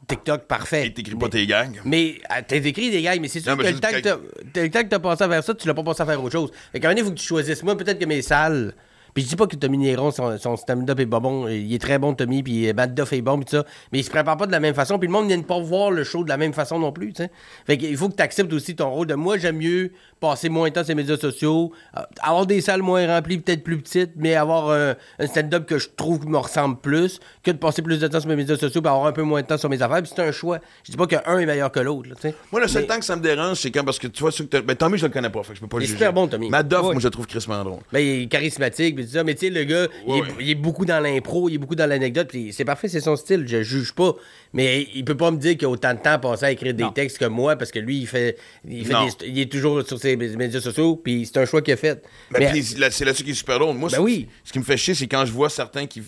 TikTok, 0.06 0.46
parfait. 0.46 0.86
Et 0.86 0.92
t'écris 0.92 1.16
pas 1.16 1.28
tes 1.28 1.46
gags. 1.46 1.80
Mais 1.84 2.20
t'as 2.46 2.56
écrit 2.56 2.90
des 2.90 3.02
gars, 3.02 3.16
mais 3.20 3.28
c'est 3.28 3.40
sûr 3.40 3.56
Non, 3.56 3.62
que 3.62 3.66
le 3.68 3.80
temps 3.80 3.88
que, 3.90 4.66
que- 4.68 4.82
t'as, 4.82 4.98
passé 4.98 5.24
à 5.24 5.28
faire 5.28 5.42
ça, 5.42 5.54
tu 5.54 5.66
l'as 5.66 5.74
pas 5.74 5.82
passé 5.82 6.02
à 6.02 6.06
faire 6.06 6.22
autre 6.22 6.32
chose. 6.32 6.52
Fait 6.72 6.78
qu'à 6.80 6.88
un 6.88 6.90
moment 6.92 7.00
il 7.02 7.04
faut 7.06 7.12
que 7.12 7.18
tu 7.18 7.26
choisisses. 7.26 7.62
Moi, 7.62 7.76
peut-être 7.76 7.98
que 7.98 8.04
mes 8.04 8.22
salles. 8.22 8.74
Puis 9.16 9.24
je 9.24 9.28
dis 9.30 9.36
pas 9.36 9.46
que 9.46 9.56
Tommy 9.56 9.78
Néron, 9.78 10.10
son, 10.10 10.36
son 10.36 10.56
stand-up 10.56 11.00
est 11.00 11.06
pas 11.06 11.20
bon. 11.20 11.48
Il 11.48 11.72
est 11.72 11.78
très 11.78 11.98
bon, 11.98 12.12
Tommy, 12.12 12.42
puis 12.42 12.70
Matt 12.74 12.94
Duff 12.94 13.14
est 13.14 13.22
bon, 13.22 13.36
puis 13.38 13.46
tout 13.46 13.56
ça. 13.56 13.64
Mais 13.90 14.00
il 14.00 14.04
se 14.04 14.10
prépare 14.10 14.36
pas 14.36 14.46
de 14.46 14.52
la 14.52 14.60
même 14.60 14.74
façon. 14.74 14.98
Puis 14.98 15.08
le 15.08 15.12
monde 15.14 15.26
vient 15.28 15.40
pas 15.40 15.58
voir 15.58 15.90
le 15.90 16.04
show 16.04 16.22
de 16.22 16.28
la 16.28 16.36
même 16.36 16.52
façon 16.52 16.78
non 16.78 16.92
plus, 16.92 17.14
tu 17.14 17.22
sais. 17.22 17.30
Fait 17.66 17.78
qu'il 17.78 17.96
faut 17.96 18.10
que 18.10 18.14
tu 18.14 18.22
acceptes 18.22 18.52
aussi 18.52 18.76
ton 18.76 18.90
rôle 18.90 19.06
de 19.06 19.14
moi, 19.14 19.38
j'aime 19.38 19.56
mieux 19.56 19.90
passer 20.20 20.50
moins 20.50 20.68
de 20.68 20.74
temps 20.74 20.82
sur 20.84 20.90
les 20.90 20.94
médias 20.96 21.16
sociaux, 21.16 21.72
euh, 21.96 22.00
avoir 22.20 22.44
des 22.46 22.60
salles 22.60 22.82
moins 22.82 23.06
remplies, 23.06 23.38
peut-être 23.38 23.64
plus 23.64 23.78
petites, 23.78 24.10
mais 24.16 24.34
avoir 24.34 24.68
euh, 24.68 24.92
un 25.18 25.26
stand-up 25.26 25.64
que 25.66 25.78
je 25.78 25.88
trouve 25.96 26.20
qui 26.20 26.28
me 26.28 26.36
ressemble 26.38 26.76
plus, 26.78 27.18
que 27.42 27.50
de 27.50 27.56
passer 27.56 27.80
plus 27.80 27.98
de 27.98 28.06
temps 28.08 28.20
sur 28.20 28.28
mes 28.28 28.36
médias 28.36 28.56
sociaux, 28.56 28.82
puis 28.82 28.90
avoir 28.90 29.06
un 29.06 29.12
peu 29.12 29.22
moins 29.22 29.40
de 29.40 29.46
temps 29.46 29.56
sur 29.56 29.70
mes 29.70 29.80
affaires. 29.80 30.02
Puis 30.02 30.12
c'est 30.14 30.22
un 30.22 30.30
choix. 30.32 30.58
Je 30.84 30.90
dis 30.90 30.96
pas 30.98 31.06
qu'un 31.06 31.38
est 31.38 31.46
meilleur 31.46 31.72
que 31.72 31.80
l'autre, 31.80 32.10
tu 32.16 32.20
sais. 32.20 32.34
Moi, 32.52 32.60
le 32.60 32.68
seul 32.68 32.82
Mais- 32.82 32.88
temps 32.88 32.98
que 32.98 33.04
ça 33.06 33.16
me 33.16 33.22
dérange, 33.22 33.56
c'est 33.60 33.70
quand, 33.70 33.84
parce 33.84 33.98
que 33.98 34.08
tu 34.08 34.20
vois, 34.22 34.30
ceux 34.30 34.44
que 34.44 34.58
ben, 34.58 34.76
Tommy, 34.76 34.98
je 34.98 35.06
le 35.06 35.12
connais 35.12 35.30
pas, 35.30 35.42
fait 35.42 35.50
que 35.52 35.56
je 35.56 35.60
peux 35.62 35.68
pas 35.68 35.78
le 35.78 35.82
Il 35.82 35.84
est 35.84 35.88
juger. 35.88 35.98
super 35.98 36.12
bon, 36.12 36.26
Tommy. 36.28 36.50
Matt 36.50 36.68
Duff, 36.68 36.80
Ouais. 36.82 36.92
moi, 36.92 36.98
je 37.00 37.06
le 37.06 37.10
trouve 37.10 37.26
crissement 37.26 37.64
drôle. 37.64 37.80
Ben, 37.92 38.00
il 38.00 38.22
est 38.24 38.26
charismatique, 38.26 38.96
tout 39.06 39.12
ça. 39.12 39.24
Mais 39.24 39.34
tu 39.34 39.46
sais, 39.46 39.50
le 39.50 39.64
gars, 39.64 39.86
il, 40.06 40.10
est, 40.14 40.20
Ouais. 40.20 40.28
il 40.40 40.50
est 40.50 40.54
beaucoup 40.54 40.84
dans 40.84 41.00
l'impro, 41.00 41.48
il 41.48 41.54
est 41.54 41.58
beaucoup 41.58 41.74
dans 41.74 41.86
l'anecdote, 41.88 42.28
puis 42.28 42.52
c'est 42.52 42.64
parfait, 42.64 42.88
c'est 42.88 43.00
son 43.00 43.16
style, 43.16 43.44
je 43.46 43.62
juge 43.62 43.92
pas. 43.94 44.14
Mais 44.52 44.86
il 44.94 45.04
peut 45.04 45.16
pas 45.16 45.30
me 45.30 45.36
dire 45.38 45.56
qu'il 45.56 45.66
a 45.66 45.70
autant 45.70 45.94
de 45.94 45.98
temps 46.00 46.18
passé 46.18 46.44
à 46.44 46.50
écrire 46.50 46.74
des 46.74 46.82
Non. 46.84 46.90
textes 46.92 47.18
que 47.18 47.24
moi, 47.24 47.56
parce 47.56 47.70
que 47.70 47.78
lui, 47.78 47.98
il 48.00 48.06
fait, 48.06 48.36
il, 48.68 48.86
fait 48.86 48.92
Non. 48.92 49.06
des- 49.06 49.28
il 49.28 49.38
est 49.38 49.50
toujours 49.50 49.82
sur 49.86 49.98
ses 49.98 50.16
médias 50.16 50.60
sociaux, 50.60 50.96
puis 50.96 51.24
c'est 51.26 51.38
un 51.38 51.44
choix 51.46 51.62
qu'il 51.62 51.74
a 51.74 51.76
fait. 51.76 52.02
Ben, 52.30 52.38
Mais- 52.40 52.50
puis 52.50 52.62
là, 52.78 52.90
c'est 52.90 53.04
là-dessus 53.04 53.24
qui 53.24 53.30
est 53.30 53.34
super 53.34 53.58
drôle. 53.58 53.76
Moi, 53.76 53.88
Ben 53.90 53.96
ce- 53.96 54.00
oui. 54.02 54.28
ce 54.44 54.52
qui 54.52 54.58
me 54.58 54.64
fait 54.64 54.76
chier, 54.76 54.94
c'est 54.94 55.06
quand 55.06 55.24
je 55.24 55.32
vois 55.32 55.48
certains 55.50 55.86
qui, 55.86 56.02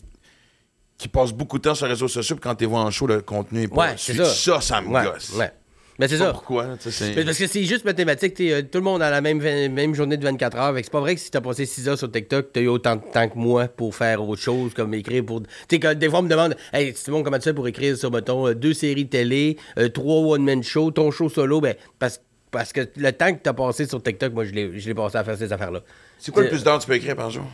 qui 0.97 1.09
passent 1.09 1.33
beaucoup 1.33 1.59
de 1.59 1.63
temps 1.63 1.75
sur 1.75 1.87
les 1.87 1.93
réseaux 1.93 2.09
sociaux, 2.09 2.37
puis 2.37 2.43
quand 2.43 2.55
tu 2.57 2.65
vois 2.65 2.81
en 2.81 2.91
show, 2.91 3.07
le 3.07 3.21
contenu 3.21 3.63
est 3.63 3.69
pas. 3.69 3.77
ouais, 3.91 3.95
c'est 3.97 4.15
ça. 4.15 4.25
Ça, 4.25 4.61
ça 4.61 4.81
me 4.81 4.89
ouais, 4.89 5.05
gosse. 5.05 5.33
Ouais. 5.37 5.51
Ben, 5.99 6.09
c'est 6.09 6.19
ça. 6.19 6.31
Pourquoi? 6.33 6.77
Mais 7.17 7.25
parce 7.25 7.39
que 7.39 7.49
c'est 7.49 7.65
juste 7.65 7.85
mathématique. 7.85 8.35
t'sais, 8.35 8.53
euh, 8.53 8.63
tout 8.63 8.79
le 8.79 8.85
monde 8.85 9.03
a 9.03 9.11
la 9.11 9.21
même, 9.21 9.39
même 9.39 9.95
journée 9.95 10.17
de 10.17 10.23
24 10.25 10.57
heures. 10.57 10.75
C'est 10.77 10.91
pas 10.91 11.01
vrai 11.01 11.17
que 11.17 11.21
si 11.21 11.31
t'as 11.31 11.41
passé 11.41 11.67
6 11.67 11.89
heures 11.89 11.99
sur 11.99 12.11
TikTok, 12.11 12.53
t'as 12.53 12.61
eu 12.61 12.69
autant 12.69 12.95
de 12.97 13.03
temps 13.13 13.29
que 13.29 13.37
moi 13.37 13.67
pour 13.67 13.97
faire 13.97 14.23
autre 14.23 14.41
chose, 14.41 14.75
comme 14.75 14.95
écrire 14.95 15.25
pour. 15.25 15.43
Tu 15.43 15.49
sais, 15.71 15.81
quand 15.81 15.99
des 15.99 16.09
fois, 16.09 16.21
on 16.21 16.23
me 16.23 16.29
demande 16.29 16.57
Hey, 16.73 16.95
Simon, 16.95 17.25
comment 17.25 17.39
tu 17.39 17.45
fais 17.45 17.55
pour 17.55 17.67
écrire 17.67 17.97
sur, 17.97 18.13
mettons, 18.13 18.47
euh, 18.47 18.55
deux 18.55 18.75
séries 18.75 19.09
télé, 19.09 19.57
euh, 19.77 19.89
trois 19.89 20.21
one-man 20.21 20.63
show, 20.63 20.93
ton 20.93 21.11
show 21.11 21.29
solo? 21.29 21.61
Ben, 21.61 21.75
parce, 21.99 22.21
parce 22.53 22.73
que 22.73 22.83
le 22.97 23.11
temps 23.11 23.35
que 23.35 23.41
t'as 23.43 23.53
passé 23.53 23.85
sur 23.87 24.01
TikTok, 24.01 24.33
moi, 24.33 24.45
je 24.45 24.53
l'ai 24.53 24.95
passé 24.95 25.19
à 25.19 25.25
faire 25.25 25.37
ces 25.37 25.53
affaires-là. 25.53 25.83
C'est 26.21 26.31
quoi 26.31 26.45
le 26.45 26.49
plus 26.49 26.63
d'heures 26.63 26.79
que 26.79 26.85
tu 26.85 26.89
peux 26.89 26.97
écrire 26.97 27.17
par 27.17 27.31
jour? 27.31 27.45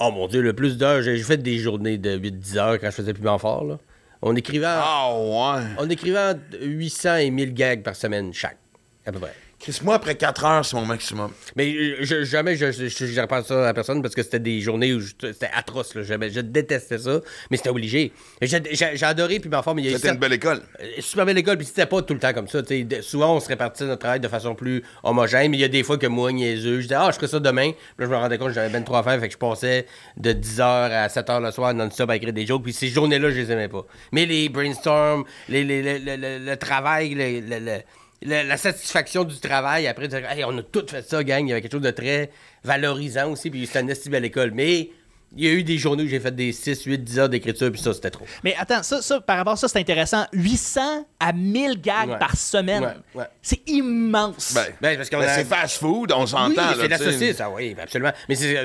Oh 0.00 0.10
mon 0.10 0.26
Dieu, 0.26 0.40
le 0.40 0.54
plus 0.54 0.76
d'heures, 0.76 1.02
j'ai 1.02 1.16
j'ai 1.16 1.22
fait 1.22 1.36
des 1.36 1.58
journées 1.58 1.98
de 1.98 2.18
8-10 2.18 2.58
heures 2.58 2.80
quand 2.80 2.86
je 2.86 2.96
faisais 2.96 3.12
plus 3.12 3.22
fort, 3.38 3.64
là. 3.64 3.78
On 4.22 4.36
écrivait. 4.36 4.66
en- 4.66 4.70
Ah, 4.82 5.10
ouais. 5.18 5.64
On 5.78 5.88
écrivait 5.90 6.18
entre 6.18 6.40
800 6.60 7.16
et 7.16 7.30
1000 7.30 7.54
gags 7.54 7.82
par 7.82 7.96
semaine 7.96 8.32
chaque, 8.34 8.58
à 9.06 9.12
peu 9.12 9.18
près. 9.18 9.34
Chris, 9.60 9.78
moi, 9.84 9.96
après 9.96 10.14
4 10.14 10.44
heures, 10.46 10.64
c'est 10.64 10.74
mon 10.74 10.86
maximum. 10.86 11.32
Mais 11.54 11.70
euh, 11.74 11.96
je, 12.00 12.24
jamais 12.24 12.56
je, 12.56 12.72
je, 12.72 12.88
je, 12.88 13.04
je 13.04 13.20
repense 13.20 13.46
ça 13.48 13.68
à 13.68 13.74
personne 13.74 14.00
parce 14.00 14.14
que 14.14 14.22
c'était 14.22 14.38
des 14.38 14.62
journées 14.62 14.94
où 14.94 15.00
je- 15.00 15.10
c'était 15.20 15.50
atroce. 15.54 15.94
Là. 15.94 16.02
Je 16.02 16.40
détestais 16.40 16.96
ça, 16.96 17.20
mais 17.50 17.58
c'était 17.58 17.68
obligé. 17.68 18.10
J'ai 18.40 19.04
adoré, 19.04 19.38
puis 19.38 19.50
ma 19.50 19.62
forme, 19.62 19.80
il 19.80 19.84
y 19.84 19.88
a 19.88 19.90
eu 19.92 19.94
C'était 19.96 20.08
une 20.12 20.16
belle 20.16 20.32
école. 20.32 20.62
euh, 20.80 20.86
super 21.00 21.26
belle 21.26 21.36
école, 21.36 21.58
puis 21.58 21.66
c'était 21.66 21.84
pas 21.84 22.00
tout 22.00 22.14
le 22.14 22.20
temps 22.20 22.32
comme 22.32 22.48
ça. 22.48 22.60
souvent, 23.02 23.36
on 23.36 23.40
se 23.40 23.48
répartissait 23.48 23.84
notre 23.84 24.00
travail 24.00 24.20
de 24.20 24.28
façon 24.28 24.54
plus 24.54 24.82
homogène, 25.02 25.50
mais 25.50 25.58
il 25.58 25.60
y 25.60 25.64
a 25.64 25.68
des 25.68 25.82
fois 25.82 25.98
que 25.98 26.06
moi, 26.06 26.32
niaiseux, 26.32 26.76
je 26.76 26.82
disais, 26.84 26.94
ah, 26.94 27.10
je 27.10 27.16
ferai 27.16 27.28
ça 27.28 27.38
demain. 27.38 27.72
Puis 27.72 27.80
là, 27.98 28.06
je 28.06 28.10
me 28.10 28.16
rendais 28.16 28.38
compte 28.38 28.48
que 28.48 28.54
j'avais 28.54 28.70
ben 28.70 28.82
trop 28.82 28.96
à 28.96 29.02
faire, 29.02 29.20
fait 29.20 29.26
que 29.28 29.34
je 29.34 29.38
passais 29.38 29.84
de 30.16 30.32
10h 30.32 30.62
à 30.62 31.08
7h 31.08 31.38
le 31.42 31.50
soir 31.50 31.74
non-stop 31.74 32.08
à 32.08 32.16
écrire 32.16 32.32
des 32.32 32.46
jokes, 32.46 32.62
puis 32.62 32.72
ces 32.72 32.88
journées-là, 32.88 33.30
je 33.30 33.36
les 33.36 33.52
aimais 33.52 33.68
pas. 33.68 33.84
Mais 34.12 34.24
les 34.24 34.48
brainstorms, 34.48 35.24
les, 35.50 35.64
les- 35.64 35.82
le- 35.82 35.98
le- 35.98 36.16
le- 36.16 36.44
le 36.46 36.56
travail, 36.56 37.12
le- 37.14 37.80
la 38.22 38.56
satisfaction 38.56 39.24
du 39.24 39.38
travail, 39.40 39.86
après, 39.86 40.08
de 40.08 40.18
dire, 40.18 40.30
hey, 40.30 40.44
on 40.44 40.56
a 40.58 40.62
tout 40.62 40.84
fait 40.88 41.08
ça, 41.08 41.24
gang, 41.24 41.44
il 41.46 41.48
y 41.48 41.52
avait 41.52 41.62
quelque 41.62 41.72
chose 41.72 41.80
de 41.80 41.90
très 41.90 42.30
valorisant 42.64 43.30
aussi, 43.30 43.50
puis 43.50 43.66
c'était 43.66 43.80
une 43.80 43.90
esti 43.90 44.10
belle 44.10 44.24
école. 44.26 44.50
Mais 44.54 44.90
il 45.36 45.44
y 45.44 45.48
a 45.48 45.52
eu 45.52 45.62
des 45.62 45.78
journées 45.78 46.02
où 46.02 46.08
j'ai 46.08 46.18
fait 46.20 46.34
des 46.34 46.52
6, 46.52 46.82
8, 46.84 46.98
10 47.04 47.18
heures 47.20 47.28
d'écriture, 47.28 47.70
puis 47.70 47.80
ça, 47.80 47.94
c'était 47.94 48.10
trop. 48.10 48.26
Mais 48.42 48.54
attends, 48.58 48.82
ça, 48.82 49.00
ça, 49.00 49.20
par 49.20 49.36
rapport 49.36 49.52
à 49.52 49.56
ça, 49.56 49.68
c'est 49.68 49.78
intéressant. 49.78 50.26
800 50.32 51.06
à 51.20 51.32
1000 51.32 51.80
gags 51.80 52.10
Ouais. 52.10 52.18
par 52.18 52.36
semaine. 52.36 52.82
Ouais, 52.82 53.20
ouais. 53.22 53.24
C'est 53.40 53.60
immense. 53.68 54.52
Ben, 54.54 54.66
Ben, 54.80 54.96
parce 54.96 55.08
qu'on 55.08 55.18
ben, 55.20 55.28
a- 55.28 55.34
c'est 55.36 55.44
fast 55.44 55.78
food, 55.78 56.12
on 56.12 56.22
Oui, 56.22 56.28
s'entend. 56.28 56.48
mais 56.50 56.56
là, 56.56 56.74
c'est 56.80 56.88
la 56.88 56.98
saucisse, 56.98 57.40
ah 57.40 57.48
oui, 57.50 57.76
absolument. 57.80 58.12
Mais 58.28 58.34
c'est 58.34 58.56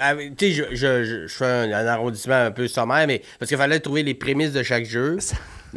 ah, 0.00 0.14
tu 0.14 0.32
sais, 0.38 0.52
je, 0.52 0.62
je, 0.70 1.04
je, 1.04 1.26
je 1.26 1.34
fais 1.34 1.44
un, 1.46 1.72
un 1.72 1.86
arrondissement 1.88 2.44
un 2.46 2.50
peu 2.52 2.68
sommaire, 2.68 3.06
mais 3.08 3.20
parce 3.40 3.48
qu'il 3.48 3.58
fallait 3.58 3.80
trouver 3.80 4.02
les 4.04 4.14
prémices 4.14 4.52
de 4.52 4.62
chaque 4.62 4.84
jeu, 4.84 5.18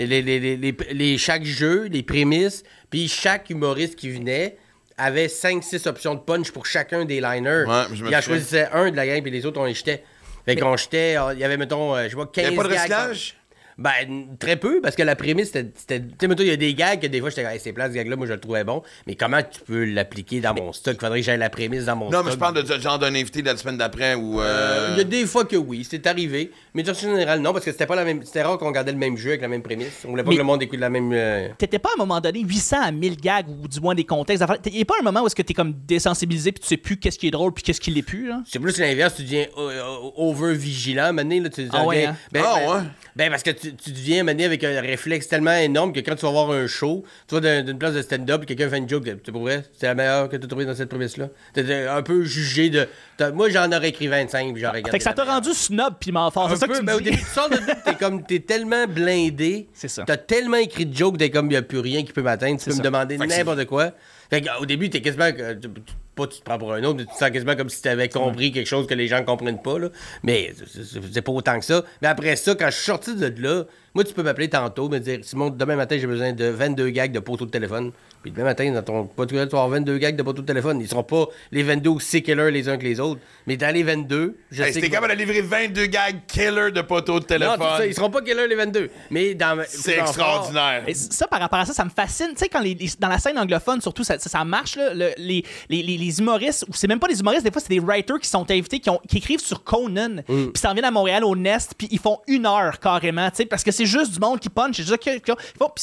les, 0.06 0.22
les, 0.22 0.58
les, 0.58 0.76
les- 0.92 1.18
chaque 1.18 1.44
jeu, 1.44 1.86
les 1.92 2.04
prémices, 2.04 2.64
puis 2.90 3.08
chaque 3.08 3.50
humoriste 3.50 3.96
qui 3.96 4.10
venait 4.12 4.58
avait 4.98 5.28
5-6 5.28 5.88
options 5.88 6.16
de 6.16 6.20
punch 6.20 6.52
pour 6.52 6.66
chacun 6.66 7.06
des 7.06 7.22
liners. 7.22 7.64
Ouais, 7.68 7.84
il 8.08 8.16
en 8.16 8.22
choisissait 8.22 8.68
un 8.72 8.92
de 8.92 8.96
la 8.96 9.06
gang, 9.08 9.22
puis 9.22 9.32
les 9.32 9.46
autres, 9.46 9.60
on 9.60 9.66
les 9.66 9.74
jetait. 9.74 10.04
Fait 10.46 10.56
qu'on 10.56 10.76
jetait, 10.78 11.16
euh, 11.18 11.34
il 11.34 11.40
y 11.40 11.44
avait, 11.44 11.58
mettons, 11.58 11.96
euh, 11.96 12.08
je 12.10 12.16
pas, 12.16 12.26
15 12.26 12.46
Il 12.46 12.50
n'y 12.52 12.58
a 12.58 12.62
pas 12.62 12.68
de 12.68 12.74
recyclage? 12.74 13.37
Ben, 13.78 14.36
très 14.40 14.56
peu, 14.56 14.82
parce 14.82 14.96
que 14.96 15.04
la 15.04 15.16
prémisse, 15.16 15.52
c'était. 15.52 15.66
Tu 16.02 16.08
sais, 16.20 16.28
mettons, 16.28 16.42
il 16.44 16.50
y 16.50 16.52
a 16.52 16.56
des 16.58 16.74
gags 16.74 17.00
que 17.00 17.06
des 17.08 17.20
fois, 17.20 17.30
j'étais 17.30 17.44
comme, 17.44 17.52
hey, 17.52 17.60
c'est 17.60 17.74
plat, 17.74 17.88
ce 17.90 17.94
gag-là, 17.94 18.16
moi, 18.16 18.26
je 18.26 18.34
le 18.34 18.40
trouvais 18.40 18.64
bon. 18.64 18.82
Mais 19.06 19.14
comment 19.16 19.40
tu 19.44 19.60
peux 19.62 19.86
l'appliquer 19.86 20.40
dans 20.42 20.56
mon 20.56 20.74
stock? 20.74 21.00
Faudrait 21.00 21.20
que 21.20 21.26
j'aille 21.26 21.38
la 21.38 21.50
prémisse 21.52 21.86
dans 21.86 21.96
mon 21.96 22.06
Non, 22.06 22.12
stock. 22.12 22.26
mais 22.26 22.32
je 22.32 22.38
parle 22.38 22.62
de 22.64 22.66
ce 22.68 22.80
genre 22.80 22.98
d'un 22.98 23.14
invité 23.14 23.42
de 23.42 23.48
la 23.48 23.56
semaine 23.56 23.78
d'après 23.78 24.16
ou. 24.16 24.42
Euh, 24.42 24.46
euh, 24.46 24.90
Il 24.94 24.98
y 24.98 25.02
a 25.02 25.04
des 25.04 25.26
fois 25.28 25.46
que 25.46 25.56
oui, 25.56 25.86
c'est 25.88 26.08
arrivé. 26.08 26.52
Mais 26.74 26.82
de 26.84 26.88
façon 26.88 27.08
générale, 27.10 27.40
non, 27.40 27.54
parce 27.54 27.66
que 27.66 27.72
c'était 27.72 27.86
pas 27.86 27.96
la 27.96 28.04
même. 28.04 28.24
C'était 28.24 28.42
rare 28.42 28.58
qu'on 28.58 28.68
regardait 28.68 28.92
le 28.94 28.98
même 28.98 29.16
jeu 29.16 29.30
avec 29.30 29.42
la 29.42 29.48
même 29.48 29.62
prémisse. 29.62 30.04
On 30.06 30.10
voulait 30.10 30.24
pas 30.24 30.30
Mais- 30.30 30.36
que 30.38 30.42
le 30.42 30.46
monde 30.46 30.64
écoute 30.64 30.80
la 30.80 30.90
même. 30.90 31.12
euh, 31.14 31.48
T'étais 31.60 31.78
pas 31.80 31.90
à 31.90 31.94
un 31.94 31.98
moment 32.06 32.20
donné 32.20 32.40
800 32.42 32.78
à 32.82 32.92
1000 32.92 33.18
gags 33.18 33.48
ou 33.48 33.68
du 33.68 33.80
moins 33.80 33.94
des 33.94 34.06
contextes. 34.06 34.44
Il 34.66 34.74
n'y 34.74 34.82
a 34.82 34.86
pas 34.86 34.96
un 35.00 35.04
moment 35.04 35.22
où 35.22 35.28
est-ce 35.28 35.36
que 35.36 35.42
t'es 35.44 35.54
comme 35.54 35.74
désensibilisé 35.88 36.52
puis 36.52 36.62
tu 36.62 36.68
sais 36.68 36.78
plus 36.78 36.98
qu'est-ce 36.98 37.20
qui 37.20 37.28
est 37.28 37.32
drôle 37.32 37.54
puis 37.54 37.64
qu'est-ce 37.64 37.80
qui 37.82 37.92
l'est 37.92 38.02
plus. 38.02 38.28
Là? 38.28 38.42
C'est 38.48 38.60
plus 38.60 38.78
l'inverse, 38.80 39.16
tu 39.16 39.22
deviens 39.24 39.46
euh, 39.58 39.82
over-vigilant. 40.16 41.14
Maintenant, 41.14 41.44
là, 41.44 41.50
tu 41.50 41.68
Ah 41.72 41.86
ouais, 41.86 41.96
deviens- 41.98 42.12
hein? 42.12 42.16
ben, 42.32 42.44
Ah 42.46 42.56
ben- 42.60 42.72
ouais? 42.74 42.82
Ben, 43.16 43.30
parce 43.32 43.44
que 43.44 43.52
tu 43.52 43.67
tu, 43.70 43.76
tu 43.76 43.92
deviens 43.92 44.24
mené 44.24 44.46
avec 44.46 44.64
un 44.64 44.82
réflexe 44.82 45.28
tellement 45.28 45.56
énorme 45.56 45.94
que 45.94 46.00
quand 46.00 46.16
tu 46.16 46.26
vas 46.26 46.32
voir 46.32 46.52
un 46.52 46.68
show, 46.68 47.04
tu 47.28 47.40
vas 47.40 47.62
d'une 47.62 47.78
place 47.78 47.94
de 47.94 48.02
stand-up 48.02 48.44
et 48.44 48.46
quelqu'un 48.46 48.70
fait 48.70 48.78
une 48.78 48.90
joke, 48.90 49.06
tu 49.24 49.32
pour 49.32 49.42
vrai, 49.42 49.64
c'est 49.78 49.88
la 49.88 49.96
meilleure 49.96 50.30
que 50.30 50.38
tu 50.38 50.46
as 50.46 50.48
trouvée 50.48 50.66
dans 50.66 50.76
cette 50.76 50.90
prémisse-là. 50.90 51.30
T'es 51.54 51.88
un 51.88 52.02
peu 52.02 52.24
jugé 52.24 52.70
de. 52.70 52.88
Moi, 53.34 53.50
j'en 53.50 53.72
aurais 53.72 53.90
écrit 53.90 54.08
25 54.08 54.54
puis 54.54 54.62
j'aurais 54.62 54.78
regardé. 54.78 54.92
Fait 54.92 54.98
que 54.98 55.04
ça 55.04 55.14
t'a 55.14 55.24
rendu 55.24 55.54
snob 55.54 55.96
piment 56.00 56.30
fort. 56.32 56.50
C'est 56.50 56.58
ça 56.58 56.68
que 56.68 56.78
tu 56.78 56.84
mais 56.84 56.94
au 56.94 57.02
début, 57.02 57.18
tu 57.18 57.26
sors 57.26 57.50
de 57.50 57.58
t'es 57.86 57.96
comme, 57.96 58.24
t'es 58.26 58.40
tellement 58.40 58.86
blindé. 58.88 59.68
C'est 59.74 59.88
ça. 59.88 60.04
T'as 60.06 60.18
tellement 60.18 60.58
écrit 60.58 60.86
de 60.86 60.96
jokes, 60.96 61.18
t'es 61.18 61.30
comme, 61.30 61.48
il 61.48 61.50
n'y 61.50 61.56
a 61.56 61.62
plus 61.62 61.80
rien 61.80 62.04
qui 62.04 62.14
peut 62.14 62.22
m'atteindre. 62.22 62.60
Tu 62.60 62.66
peux 62.66 62.72
ça. 62.72 62.78
me 62.78 62.84
demander 62.84 63.18
n'importe 63.18 63.66
quoi. 63.66 63.92
Fait 64.30 64.42
que, 64.42 64.48
au 64.62 64.66
début, 64.66 64.90
t'es 64.90 65.02
quasiment, 65.02 65.32
tu- 65.32 65.70
pas 66.18 66.28
tu 66.28 66.40
te 66.40 66.44
prends 66.44 66.58
pour 66.58 66.74
un 66.74 66.84
autre, 66.84 67.00
tu 67.00 67.06
te 67.06 67.12
sens 67.12 67.30
quasiment 67.30 67.56
comme 67.56 67.70
si 67.70 67.82
t'avais 67.82 68.10
compris 68.10 68.52
quelque 68.52 68.68
chose 68.68 68.88
que 68.88 68.94
les 68.96 69.08
gens 69.08 69.24
comprennent 69.24 69.62
pas, 69.62 69.80
là. 69.80 69.90
Mais 70.24 70.54
c'est- 70.66 71.22
pas 71.22 71.32
autant 71.32 71.60
que 71.60 71.66
ça. 71.66 71.84
Mais 72.02 72.08
après 72.08 72.36
ça, 72.36 72.56
quand 72.56 72.70
je 72.70 72.76
suis 72.76 72.86
sorti 72.86 73.16
de 73.16 73.34
là, 73.42 73.64
moi, 73.94 74.04
tu 74.04 74.14
peux 74.14 74.24
m'appeler 74.24 74.50
tantôt, 74.50 74.90
me 74.90 75.00
dire, 75.00 75.20
Simon, 75.24 75.50
demain 75.50 75.76
matin, 75.76 75.98
j'ai 75.98 76.08
besoin 76.08 76.34
de 76.34 76.46
22 76.46 76.90
gags 76.90 77.12
de 77.12 77.20
poteau 77.20 77.46
de 77.46 77.52
téléphone. 77.52 77.92
Puis 78.22 78.32
demain 78.32 78.46
matin, 78.46 78.72
dans 78.72 78.82
ton 78.84 79.06
podcast, 79.06 79.50
tu 79.50 79.56
vas 79.56 79.64
avoir 79.64 79.80
22 79.80 79.98
gags 80.00 80.16
de 80.16 80.24
poteau 80.24 80.42
de 80.42 80.48
téléphone. 80.48 80.82
Ils 80.82 80.88
seront 80.88 81.04
pas 81.04 81.28
les 81.52 81.64
22 81.64 81.90
aussi 81.92 82.22
killers 82.22 82.52
les 82.52 82.68
uns 82.68 82.78
que 82.78 82.84
les 82.84 83.00
autres. 83.00 83.22
Mais 83.46 83.56
dans 83.58 83.74
les 83.74 83.84
22, 83.84 84.36
je 84.52 84.64
Hey, 84.64 84.74
sais 84.74 84.82
que- 84.82 84.88
capable 84.88 85.14
de 85.14 85.18
livrer 85.20 85.42
22 85.42 85.86
gags 85.86 86.20
killer 86.28 86.72
de 86.72 86.82
poteaux 86.82 87.20
de 87.20 87.24
non, 87.24 87.28
téléphone. 87.28 87.60
ça, 87.78 87.86
ils 87.86 87.94
seront 87.94 88.10
pas 88.10 88.22
killers 88.22 88.48
les 88.48 88.56
22. 88.56 88.90
Mais 89.12 89.34
dans 89.34 89.64
C'est 89.68 89.98
extraordinaire. 90.00 90.84
Et 90.88 90.94
ça, 90.94 91.28
par 91.28 91.40
rapport 91.40 91.60
à 91.60 91.66
ça, 91.66 91.74
ça 91.74 91.86
me 91.86 91.90
fascine. 91.90 92.30
Tu 92.32 92.38
sais, 92.40 92.50
quand 92.50 92.60
les, 92.60 92.74
les- 92.74 92.90
dans 93.00 93.08
la 93.08 93.20
scène 93.20 93.38
anglophone, 93.40 93.82
surtout, 93.82 94.04
ça, 94.04 94.18
ça, 94.20 94.30
ça 94.30 94.44
marche, 94.44 94.76
là, 94.76 94.94
le- 94.94 95.12
les, 95.18 95.44
les, 95.70 95.84
les, 95.84 95.98
les 95.98 96.20
humoristes, 96.20 96.66
ou 96.68 96.74
c'est 96.74 96.88
même 96.88 97.00
pas 97.00 97.08
des 97.08 97.20
humoristes, 97.20 97.44
des 97.46 97.52
fois, 97.52 97.62
c'est 97.62 97.70
des 97.70 97.80
writers 97.80 98.20
qui 98.20 98.28
sont 98.30 98.50
invités, 98.52 98.80
qui, 98.80 98.90
ont, 98.90 99.00
qui 99.08 99.18
écrivent 99.18 99.40
sur 99.40 99.64
Conan, 99.64 100.18
puis 100.26 100.52
ça 100.56 100.70
revient 100.72 100.82
à 100.84 100.92
Montréal 100.92 101.24
au 101.24 101.36
Nest, 101.36 101.74
puis 101.78 101.88
ils 101.92 102.00
font 102.00 102.20
une 102.28 102.46
heure 102.46 102.80
carrément, 102.80 103.30
tu 103.30 103.38
sais, 103.38 103.46
parce 103.46 103.64
que 103.64 103.72
c'est 103.72 103.86
juste 103.86 104.12
du 104.14 104.20
monde 104.20 104.40
qui 104.40 104.50
punch, 104.50 104.78
puis 104.82 104.86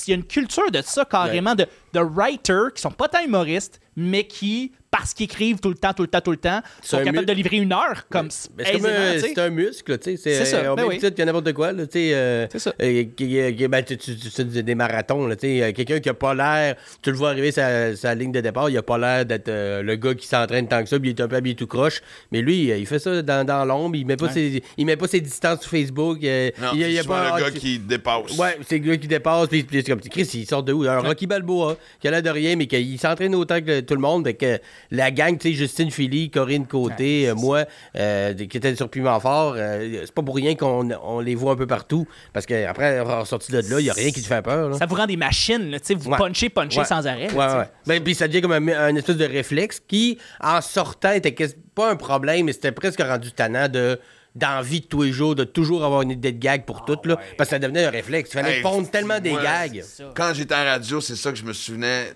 il 0.07 0.11
y 0.11 0.13
a 0.13 0.17
une 0.17 0.25
culture 0.25 0.71
de 0.71 0.83
ça 0.83 1.05
carrément, 1.05 1.55
de, 1.55 1.67
de 1.95 2.01
writers 2.01 2.75
qui 2.75 2.83
sont 2.83 2.91
pas 2.91 3.09
tant 3.09 3.25
humoristes, 3.25 3.81
mais 3.97 4.27
qui, 4.27 4.73
parce 4.97 5.13
qu'ils 5.13 5.25
écrivent 5.25 5.59
tout 5.59 5.71
le 5.71 5.75
temps, 5.75 5.93
tout 5.93 6.03
le 6.03 6.09
temps, 6.09 6.21
tout 6.21 6.31
le 6.31 6.37
temps, 6.37 6.61
sont 6.81 6.99
un 6.99 7.05
capables 7.05 7.21
mu- 7.21 7.27
de 7.27 7.33
livrer 7.33 7.57
une 7.57 7.73
heure 7.73 8.07
comme 8.09 8.29
Mais 8.57 8.65
c'est 8.65 8.75
un, 8.77 8.79
tu 9.15 9.21
sais. 9.21 9.33
c'est 9.35 9.39
un 9.41 9.51
muscle, 9.51 9.99
tu 9.99 10.17
sais. 10.17 10.17
C'est 10.17 10.45
ça, 10.45 10.73
au 10.73 10.77
ben 10.77 10.85
oui. 10.87 10.99
titre 10.99 11.17
que 11.17 11.23
n'importe 11.23 11.53
quoi, 11.53 11.75
tu 11.75 11.81
sais. 11.91 12.15
euh, 12.15 12.47
C'est 12.53 12.61
ça. 12.61 12.73
euh, 12.81 13.05
qui- 13.17 13.41
euh, 13.41 13.51
qui- 13.53 13.67
ben, 13.67 13.83
tu, 13.83 13.97
tu, 13.99 14.15
tu 14.17 14.31
fais 14.31 14.45
des 14.45 14.75
marathons, 14.77 15.29
tu 15.31 15.37
sais. 15.41 15.73
Quelqu'un 15.75 15.99
qui 15.99 16.09
a 16.09 16.15
pas 16.15 16.33
l'air, 16.35 16.77
tu 17.03 17.11
le 17.11 17.17
vois 17.17 17.31
arriver 17.31 17.51
sa, 17.51 17.97
sa 17.97 18.15
ligne 18.15 18.31
de 18.31 18.41
départ, 18.41 18.71
il 18.71 18.79
a 18.79 18.83
pas 18.83 18.97
l'air 18.99 19.27
d'être 19.27 19.49
euh, 19.49 19.83
le 19.83 19.97
gars 19.97 20.15
qui 20.15 20.29
s'entraîne 20.29 20.69
tant 20.69 20.81
que 20.85 20.89
ça, 20.89 21.01
puis 21.01 21.11
il 21.11 21.19
est 21.19 21.23
un 21.23 21.27
peu 21.27 21.37
habillé 21.37 21.57
tout 21.57 21.67
croche. 21.67 22.01
Mais 22.31 22.41
lui, 22.41 22.69
il 22.71 22.87
fait 22.87 23.01
ça 23.01 23.21
dans, 23.23 23.45
dans 23.45 23.65
l'ombre, 23.65 23.97
il 23.97 24.07
met 24.07 24.17
pas 24.17 24.29
ses, 24.31 24.63
il 24.79 24.87
met 24.87 24.97
pas 24.97 25.09
ses 25.09 25.21
distances 25.21 25.61
sur 25.63 25.71
Facebook. 25.71 26.19
euh, 26.23 26.51
Non, 26.63 26.69
il, 26.75 26.85
a- 26.85 26.89
il 26.89 26.93
y 26.93 26.99
a 26.99 27.01
c'est 27.01 27.03
souvent 27.09 27.15
pas 27.17 27.25
le 27.25 27.33
ah, 27.35 27.41
gars 27.41 27.51
tu- 27.51 27.59
qui 27.59 27.79
dépasse. 27.81 28.39
Ouais, 28.39 28.57
c'est 28.69 28.79
le 28.79 28.85
gars 28.91 28.97
qui 28.97 29.09
dépasse, 29.09 29.49
puis, 29.49 29.67
c'est 29.73 29.83
comme, 29.83 30.01
Chris, 30.01 30.31
il 30.35 30.47
sort 30.47 30.63
de 30.63 30.73
où? 30.73 30.85
Un 30.85 31.01
Rocky 31.01 31.27
Balboa, 31.27 31.77
qui 32.01 32.07
a 32.07 32.13
l'air 32.13 32.23
de 32.23 32.31
rien, 32.31 32.55
mais 32.55 32.67
qu'il 32.69 32.97
s'entraîne 33.01 33.35
autant 33.35 33.61
que 33.61 33.81
tout 33.81 33.95
le 33.95 34.01
monde, 34.01 34.31
que 34.37 34.59
la 34.91 35.11
gang, 35.11 35.39
tu 35.39 35.49
sais, 35.51 35.55
Justine 35.55 35.91
Philly, 35.91 36.31
Corinne 36.31 36.67
Côté, 36.67 37.29
euh, 37.29 37.35
moi, 37.35 37.65
euh, 37.97 38.35
qui 38.35 38.57
était 38.57 38.75
sur 38.77 38.89
Piment 38.89 39.19
Fort, 39.21 39.55
euh, 39.57 40.03
c'est 40.05 40.15
pas 40.15 40.23
pour 40.23 40.37
rien 40.37 40.55
qu'on 40.55 40.89
on 41.03 41.21
les 41.21 41.35
voit 41.35 41.53
un 41.53 41.57
peu 41.57 41.67
partout, 41.67 42.07
parce 42.33 42.47
qu'après, 42.47 43.03
sorti 43.25 43.53
de 43.53 43.59
là, 43.59 43.81
il 43.81 43.87
y 43.87 43.91
a 43.91 43.95
rien 43.95 44.11
qui 44.11 44.23
te 44.23 44.27
fait 44.27 44.43
peur, 44.43 44.71
là. 44.71 44.79
Ça 44.79 44.87
vous 44.87 44.95
rend 44.97 45.07
des 45.07 45.17
machines, 45.17 45.71
tu 45.73 45.79
sais, 45.83 45.95
vous 45.95 46.11
Ouais. 46.11 46.19
punchez, 46.19 46.49
punchez 46.49 46.81
Ouais. 46.81 46.85
sans 46.85 47.07
arrêt. 47.07 47.29
là. 47.29 47.69
Ben, 47.87 48.03
puis 48.03 48.15
ça 48.15 48.29
devient 48.29 48.41
comme 48.43 48.53
un, 48.53 48.69
un 48.69 48.97
espèce 48.97 49.17
de 49.17 49.25
réflexe 49.25 49.81
qui, 49.87 50.19
en 50.41 50.61
sortant, 50.61 51.13
était 51.13 51.35
pas 51.75 51.91
un 51.91 51.97
problème, 51.97 52.47
mais 52.47 52.53
c'était 52.53 52.73
presque 52.73 53.01
rendu 53.03 53.33
tannant 53.33 53.69
de 53.69 53.99
d'envie 54.37 54.81
de 54.81 54.87
tous 54.87 55.03
les 55.03 55.13
jours, 55.13 55.37
de 55.37 55.45
toujours 55.45 55.85
avoir 55.85 56.03
une 56.03 56.11
idée 56.11 56.33
de 56.33 56.39
gag 56.41 56.65
pour 56.65 56.85
tout, 56.85 56.99
là, 57.05 57.17
parce 57.39 57.49
que 57.51 57.55
ça 57.55 57.59
devenait 57.61 57.85
un 57.85 57.91
réflexe. 57.91 58.31
Il 58.31 58.41
fallait 58.41 58.57
Hey, 58.57 58.63
pondre 58.63 58.91
tellement 58.91 59.21
des 59.21 59.31
gags. 59.31 59.85
Quand 60.17 60.33
j'étais 60.35 60.57
en 60.57 60.65
radio, 60.65 61.01
c'est 61.01 61.15
ça 61.15 61.31
que 61.31 61.39
je 61.39 61.45
me 61.45 61.53
souvenais. 61.53 62.13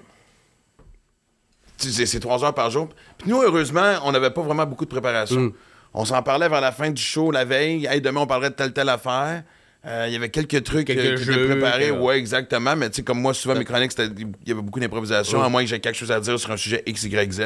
Tu 1.79 1.91
sais, 1.91 2.07
c'est 2.07 2.21
trois 2.21 2.45
heures 2.45 2.55
par 2.55 2.71
jour. 2.71 2.89
Puis 3.19 3.31
nous, 3.31 3.41
heureusement, 3.43 3.95
on 4.05 4.13
n'avait 4.13 4.31
pas 4.31 4.43
vraiment 4.43 4.67
beaucoup 4.67 4.85
de 4.85 4.91
préparation. 4.91 5.41
Mm. 5.41 5.53
On 5.95 6.05
s'en 6.05 6.23
parlait 6.23 6.49
vers 6.49 6.61
la 6.61 6.73
fin 6.73 6.91
du 6.91 7.01
show 7.01 7.31
la 7.31 7.45
veille. 7.45 7.87
Hey, 7.87 8.01
demain, 8.01 8.21
on 8.23 8.27
parlerait 8.27 8.51
de 8.51 8.55
telle, 8.55 8.73
telle 8.73 8.89
affaire. 8.89 9.45
Euh, 9.87 10.05
Il 10.09 10.13
y 10.13 10.17
avait 10.17 10.29
quelques 10.29 10.63
trucs 10.65 10.89
Quelques 10.89 10.99
euh, 11.01 11.17
qui 11.17 11.31
étaient 11.31 11.47
préparés. 11.47 11.89
que- 11.89 11.93
Ouais, 11.93 12.19
exactement. 12.19 12.75
Mais 12.77 12.91
tu 12.91 12.97
sais, 12.97 13.03
comme 13.03 13.21
moi, 13.21 13.33
souvent, 13.33 13.55
mes 13.55 13.65
chroniques, 13.65 13.93
il 13.97 14.27
y 14.47 14.53
avait 14.53 14.61
beaucoup 14.61 14.81
d'improvisation, 14.81 15.41
à 15.43 15.49
moins 15.49 15.63
que 15.63 15.69
j'ai 15.69 15.79
quelque 15.81 15.97
chose 15.97 16.11
à 16.11 16.21
dire 16.21 16.39
sur 16.39 16.51
un 16.51 16.57
sujet 16.57 16.83
X, 16.85 17.05
Y, 17.05 17.33
Z. 17.33 17.43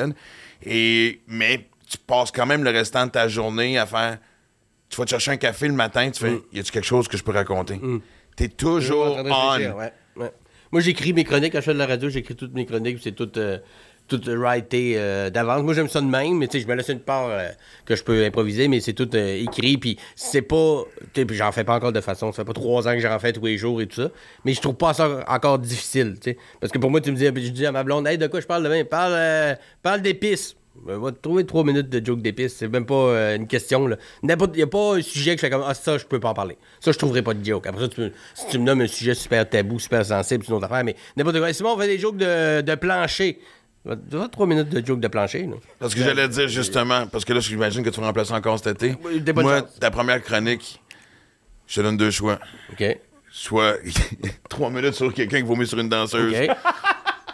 Et, 0.64 1.20
mais 1.28 1.68
tu 1.88 1.98
passes 1.98 2.32
quand 2.32 2.46
même 2.46 2.64
le 2.64 2.70
restant 2.70 3.06
de 3.06 3.10
ta 3.10 3.28
journée 3.28 3.78
à 3.78 3.86
faire. 3.86 4.18
Tu 4.88 4.96
vas 4.96 5.04
te 5.04 5.10
chercher 5.10 5.30
un 5.32 5.36
café 5.36 5.68
le 5.68 5.74
matin, 5.74 6.10
tu 6.10 6.20
fais 6.20 6.40
Y 6.52 6.60
a-tu 6.60 6.72
quelque 6.72 6.84
chose 6.84 7.06
que 7.08 7.16
je 7.16 7.22
peux 7.22 7.32
raconter? 7.32 7.80
T'es 8.34 8.48
toujours 8.48 9.16
on. 9.18 10.30
Moi, 10.72 10.80
j'écris 10.80 11.12
mes 11.12 11.24
chroniques. 11.24 11.52
Quand 11.52 11.60
je 11.60 11.64
fais 11.66 11.74
de 11.74 11.78
la 11.78 11.86
radio, 11.86 12.08
j'écris 12.08 12.34
toutes 12.34 12.54
mes 12.54 12.64
chroniques. 12.64 12.98
C'est 13.02 13.12
tout, 13.12 13.30
euh, 13.36 13.58
tout 14.18 14.30
writé 14.30 14.94
euh, 14.96 15.30
d'avance. 15.30 15.62
Moi, 15.62 15.74
j'aime 15.74 15.88
ça 15.88 16.00
de 16.00 16.06
même, 16.06 16.38
mais 16.38 16.48
je 16.52 16.66
me 16.66 16.74
laisse 16.74 16.88
une 16.88 17.00
part 17.00 17.28
euh, 17.28 17.48
que 17.84 17.96
je 17.96 18.02
peux 18.02 18.24
improviser, 18.24 18.68
mais 18.68 18.80
c'est 18.80 18.92
tout 18.92 19.08
euh, 19.14 19.42
écrit. 19.42 19.78
Puis 19.78 19.98
c'est 20.16 20.42
pas. 20.42 20.82
J'en 21.30 21.52
fais 21.52 21.64
pas 21.64 21.74
encore 21.74 21.92
de 21.92 22.00
façon. 22.00 22.32
Ça 22.32 22.42
fait 22.42 22.46
pas 22.46 22.52
trois 22.52 22.88
ans 22.88 22.92
que 22.92 23.00
j'en 23.00 23.18
fais 23.18 23.32
tous 23.32 23.44
les 23.44 23.58
jours 23.58 23.80
et 23.80 23.86
tout 23.86 24.02
ça. 24.02 24.10
Mais 24.44 24.52
je 24.52 24.60
trouve 24.60 24.74
pas 24.74 24.94
ça 24.94 25.24
encore 25.28 25.58
difficile. 25.58 26.16
Parce 26.60 26.72
que 26.72 26.78
pour 26.78 26.90
moi, 26.90 27.00
tu 27.00 27.10
me 27.10 27.16
dis, 27.16 27.24
je 27.24 27.50
dis 27.50 27.66
à 27.66 27.72
ma 27.72 27.84
blonde, 27.84 28.06
hey, 28.06 28.18
de 28.18 28.26
quoi 28.26 28.40
je 28.40 28.46
parle 28.46 28.64
demain? 28.64 28.84
Parle, 28.84 29.14
euh, 29.14 29.54
parle 29.82 30.02
d'épices. 30.02 30.56
Ben, 30.84 30.98
va 30.98 31.12
trouver 31.12 31.44
trois 31.44 31.64
minutes 31.64 31.90
de 31.90 32.04
joke 32.04 32.22
d'épices. 32.22 32.56
C'est 32.56 32.68
même 32.68 32.86
pas 32.86 32.94
euh, 32.94 33.36
une 33.36 33.46
question. 33.46 33.88
Il 34.22 34.26
n'y 34.26 34.62
a 34.62 34.66
pas 34.66 34.96
un 34.96 35.02
sujet 35.02 35.36
que 35.36 35.42
je 35.42 35.46
fais 35.46 35.50
comme 35.50 35.64
Ah, 35.66 35.74
ça, 35.74 35.98
je 35.98 36.04
peux 36.04 36.18
pas 36.18 36.30
en 36.30 36.34
parler. 36.34 36.56
Ça, 36.80 36.92
je 36.92 36.98
trouverai 36.98 37.22
pas 37.22 37.34
de 37.34 37.44
joke. 37.44 37.66
Après 37.66 37.82
ça, 37.82 37.88
tu 37.88 38.10
si 38.34 38.46
tu 38.48 38.58
me 38.58 38.64
nommes 38.64 38.80
un 38.80 38.86
sujet 38.86 39.14
super 39.14 39.48
tabou, 39.48 39.78
super 39.78 40.04
sensible, 40.04 40.44
c'est 40.44 40.50
une 40.50 40.56
autre 40.56 40.66
affaire. 40.66 40.84
Mais 40.84 40.96
n'importe 41.16 41.38
quoi. 41.38 41.52
Simon, 41.52 41.74
on 41.74 41.78
fait 41.78 41.88
des 41.88 41.98
jokes 41.98 42.16
de 42.16 42.74
plancher. 42.74 43.38
Va- 43.84 43.96
va 44.10 44.28
trois 44.28 44.46
minutes 44.46 44.68
de 44.68 44.84
joke 44.86 45.00
de 45.00 45.08
plancher. 45.08 45.42
Là? 45.42 45.56
Parce 45.78 45.94
que 45.94 46.02
j'allais 46.02 46.28
dire 46.28 46.48
justement, 46.48 47.06
parce 47.06 47.24
que 47.24 47.32
là, 47.32 47.40
j'imagine 47.40 47.82
que 47.82 47.90
tu 47.90 48.00
vas 48.00 48.06
remplacer 48.06 48.32
encore 48.32 48.58
cet 48.58 48.82
été. 48.82 48.96
Moi, 49.34 49.60
chances. 49.60 49.78
ta 49.80 49.90
première 49.90 50.22
chronique, 50.22 50.80
je 51.66 51.74
te 51.76 51.80
donne 51.80 51.96
deux 51.96 52.10
choix. 52.10 52.38
OK. 52.72 52.84
Soit 53.30 53.76
trois 54.48 54.70
minutes 54.70 54.94
sur 54.94 55.12
quelqu'un 55.12 55.38
qui 55.38 55.46
vomit 55.46 55.66
sur 55.66 55.78
une 55.78 55.88
danseuse, 55.88 56.32
OK. 56.34 56.56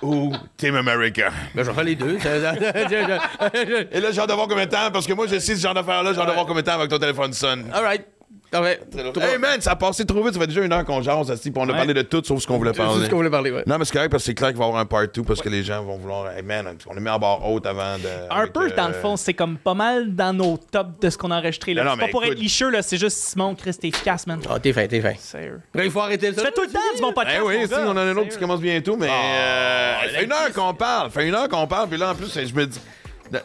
ou 0.02 0.32
Team 0.56 0.76
America. 0.76 1.30
ben, 1.54 1.64
je 1.64 1.68
vais 1.70 1.74
faire 1.74 1.84
les 1.84 1.96
deux. 1.96 2.16
Et 3.92 4.00
là, 4.00 4.10
j'ai 4.12 4.20
hâte 4.20 4.28
de 4.28 4.34
voir 4.34 4.46
combien 4.48 4.64
de 4.66 4.70
temps, 4.70 4.90
parce 4.92 5.06
que 5.06 5.12
moi, 5.12 5.26
je 5.26 5.38
sais 5.38 5.56
ce 5.56 5.60
genre 5.60 5.74
d'affaire-là, 5.74 6.12
j'ai 6.12 6.20
hâte 6.20 6.28
de 6.28 6.32
voir 6.34 6.46
combien 6.46 6.62
de 6.62 6.66
temps 6.66 6.74
avec 6.78 6.88
ton 6.88 6.98
téléphone 6.98 7.32
sonne. 7.32 7.66
All 7.74 7.82
right. 7.82 8.06
Parfait. 8.50 8.80
Hey 9.20 9.36
man, 9.38 9.60
ça 9.60 9.72
a 9.72 9.76
passé 9.76 10.06
trop 10.06 10.22
vite, 10.24 10.32
ça 10.32 10.40
fait 10.40 10.46
déjà 10.46 10.62
une 10.64 10.72
heure 10.72 10.84
qu'on 10.84 11.02
jase, 11.02 11.30
assis, 11.30 11.50
puis 11.50 11.62
on 11.62 11.68
a 11.68 11.74
parlé 11.74 11.92
de 11.92 12.00
tout 12.00 12.22
sauf 12.24 12.40
ce 12.40 12.46
qu'on 12.46 12.56
voulait 12.56 12.72
parler. 12.72 13.04
ce 13.04 13.10
qu'on 13.10 13.16
voulait 13.16 13.28
parler, 13.28 13.50
ouais. 13.50 13.62
Non, 13.66 13.76
mais 13.78 13.84
c'est 13.84 13.92
correct 13.92 14.10
parce 14.10 14.22
que 14.22 14.26
c'est 14.28 14.34
clair 14.34 14.48
qu'il 14.50 14.58
va 14.58 14.64
y 14.64 14.68
avoir 14.68 14.80
un 14.80 14.86
part 14.86 15.06
2 15.06 15.22
parce 15.22 15.42
que 15.42 15.50
les 15.50 15.62
gens 15.62 15.82
vont 15.84 15.98
vouloir. 15.98 16.30
Hey 16.34 16.42
man, 16.42 16.66
on 16.86 16.96
est 16.96 17.00
mis 17.00 17.10
en 17.10 17.18
barre 17.18 17.46
haute 17.46 17.66
avant 17.66 17.98
de. 17.98 18.08
Un 18.30 18.36
avec, 18.40 18.52
peu, 18.54 18.66
euh, 18.70 18.74
dans 18.74 18.88
le 18.88 18.94
fond, 18.94 19.16
c'est 19.18 19.34
comme 19.34 19.58
pas 19.58 19.74
mal 19.74 20.14
dans 20.14 20.32
nos 20.32 20.56
tops 20.56 20.98
de 21.00 21.10
ce 21.10 21.18
qu'on 21.18 21.30
a 21.30 21.38
enregistré. 21.40 21.74
là. 21.74 21.84
Non, 21.84 21.90
non, 21.90 21.96
C'est 21.98 22.06
pas 22.06 22.10
pour 22.10 22.24
écoute- 22.24 22.36
être 22.36 22.42
licheux, 22.42 22.70
là, 22.70 22.80
c'est 22.80 22.96
juste 22.96 23.18
Simon, 23.18 23.54
Chris, 23.54 23.74
t'es 23.78 23.88
efficace, 23.88 24.26
man. 24.26 24.40
Ah, 24.48 24.58
t'es 24.58 24.72
fin, 24.72 24.86
t'es 24.86 25.00
fin. 25.02 25.12
Sérieux. 25.18 25.60
Il 25.74 25.90
faut 25.90 26.00
arrêter 26.00 26.32
ça. 26.32 26.40
Tu 26.40 26.46
fais 26.46 26.52
tout 26.52 26.62
le 26.62 26.68
temps 26.72 26.78
du 26.96 27.02
bon 27.02 27.12
podcast. 27.12 27.36
Eh 27.40 27.46
oui, 27.46 27.66
si, 27.66 27.74
on 27.74 27.88
en 27.90 27.96
a 27.96 28.00
un 28.00 28.10
autre 28.12 28.22
qui 28.22 28.30
Sérieux. 28.30 28.40
commence 28.46 28.60
bientôt, 28.60 28.96
mais. 28.96 29.08
euh, 29.10 29.94
ça 30.04 30.08
fait 30.18 30.24
une 30.24 30.32
heure 30.32 30.52
qu'on 30.54 30.72
parle. 30.72 31.10
Ça 31.10 31.20
fait 31.20 31.28
une 31.28 31.34
heure 31.34 31.48
qu'on 31.50 31.66
parle, 31.66 31.88
puis 31.88 31.98
là, 31.98 32.12
en 32.12 32.14
plus, 32.14 32.32
je 32.34 32.54
me 32.54 32.66
dis. 32.66 32.80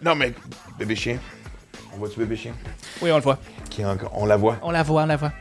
Non, 0.02 0.16
mais. 0.16 0.32
Bébé 0.80 0.96
chien. 0.96 1.18
On 1.94 2.00
voit-tu 2.00 2.20
bébé 2.20 2.36
chien? 2.36 2.54
Oui, 3.02 3.12
on 3.12 3.18
le 3.18 3.22
voit. 3.22 3.38
Qui 3.70 3.82
est 3.82 3.86
encore... 3.86 4.12
On 4.16 4.26
la 4.26 4.36
voit. 4.36 4.58
On 4.64 4.72
la 4.72 4.84
voit, 4.84 5.04
on 5.04 5.06
la 5.06 5.16
voit. 5.16 5.32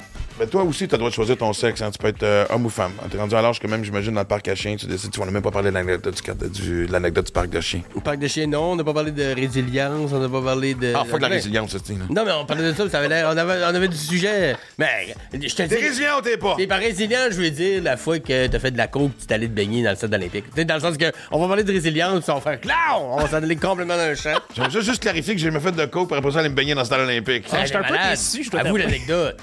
Mais 0.43 0.49
toi 0.49 0.65
aussi, 0.65 0.89
tu 0.89 0.95
as 0.95 0.97
le 0.97 0.99
droit 0.99 1.11
de 1.11 1.15
choisir 1.15 1.37
ton 1.37 1.53
sexe. 1.53 1.81
hein. 1.83 1.91
Tu 1.93 1.99
peux 1.99 2.09
être 2.09 2.25
euh, 2.25 2.45
homme 2.51 2.67
ou 2.67 2.69
femme. 2.69 2.91
T'es 3.09 3.17
rendu 3.17 3.33
à 3.37 3.43
l'âge 3.43 3.61
que 3.61 3.69
même, 3.69 3.85
j'imagine, 3.85 4.13
dans 4.13 4.23
le 4.23 4.27
parc 4.27 4.49
à 4.49 4.57
chiens, 4.57 4.75
tu 4.75 4.87
décides, 4.87 5.13
tu 5.13 5.21
vas 5.21 5.27
même 5.27 5.41
pas 5.41 5.53
parler 5.53 5.71
de 5.71 5.75
l'anecdote 5.75 6.17
du, 6.17 6.21
carte- 6.21 6.51
du- 6.51 6.87
de 6.89 6.93
l'anecdote 6.93 7.27
du 7.27 7.33
parc 7.33 7.49
de 7.51 7.61
chiens. 7.61 7.83
Au 7.95 8.01
parc 8.01 8.19
de 8.19 8.27
chiens, 8.27 8.49
non. 8.49 8.73
On 8.73 8.77
n'a 8.77 8.83
pas 8.83 8.93
parlé 8.93 9.13
de 9.13 9.23
résilience. 9.37 10.11
On 10.13 10.19
n'a 10.19 10.29
pas 10.29 10.43
parlé 10.43 10.75
de. 10.75 10.95
Ah, 10.97 11.05
fuck 11.09 11.21
la 11.21 11.29
résilience, 11.29 11.77
c'est. 11.85 11.93
Non, 11.93 12.25
mais 12.25 12.33
on 12.33 12.45
parlait 12.45 12.65
de 12.65 12.73
ça, 12.77 12.91
ça 12.91 12.99
avait 12.99 13.09
l'air. 13.09 13.31
On 13.33 13.37
avait, 13.37 13.63
on 13.63 13.73
avait 13.73 13.87
du 13.87 13.97
sujet. 13.97 14.57
Mais, 14.79 15.15
je 15.33 15.39
te 15.39 15.63
T'es 15.63 15.69
dis. 15.69 15.75
résilient 15.77 16.19
ou 16.19 16.23
t'es 16.23 16.37
pas? 16.37 16.55
T'es 16.57 16.67
pas 16.67 16.77
résilient, 16.79 17.29
je 17.31 17.37
veux 17.37 17.51
dire, 17.51 17.81
la 17.81 17.97
fois 17.97 18.19
que 18.19 18.49
t'as 18.49 18.59
fait 18.59 18.73
de 18.73 18.79
la 18.79 18.89
coke, 18.89 19.13
tu 19.21 19.27
t'es 19.27 19.35
allé 19.35 19.47
te 19.47 19.53
baigner 19.53 19.85
dans 19.85 19.91
le 19.91 19.97
stade 19.97 20.13
olympique. 20.13 20.47
Tu 20.57 20.65
dans 20.65 20.75
le 20.75 20.81
sens 20.81 20.97
que, 20.97 21.13
on 21.31 21.41
va 21.41 21.47
parler 21.47 21.63
de 21.63 21.71
résilience, 21.73 22.29
on 22.29 22.35
va 22.35 22.41
faire 22.41 22.61
clown! 22.61 22.75
On 23.01 23.19
va 23.19 23.29
s'en 23.29 23.37
aller 23.37 23.55
complètement 23.55 23.97
dans 23.97 24.09
le 24.09 24.17
champ. 24.17 24.35
J'aimerais 24.57 24.73
ça 24.73 24.81
juste 24.81 25.03
clarifier 25.03 25.35
que 25.35 25.41
j'ai 25.41 25.47
jamais 25.53 25.61
fait 25.61 25.71
de 25.71 25.85
coke 25.85 26.09
pour 26.09 26.17
après 26.17 26.33
ça 26.33 26.41
aller 26.41 26.49
me 26.49 26.55
baigner 26.57 26.75
dans 26.75 26.81
le 26.81 26.87
stade 26.87 27.01
olympique. 27.03 27.45
Ah, 27.53 27.65
j'étais 27.65 27.77
un 27.77 27.85
peu 27.85 27.95
déçu, 28.11 28.43
je 28.43 28.51
dois 28.51 28.61
Avoue 28.63 28.77
l'anecdote. 28.77 29.37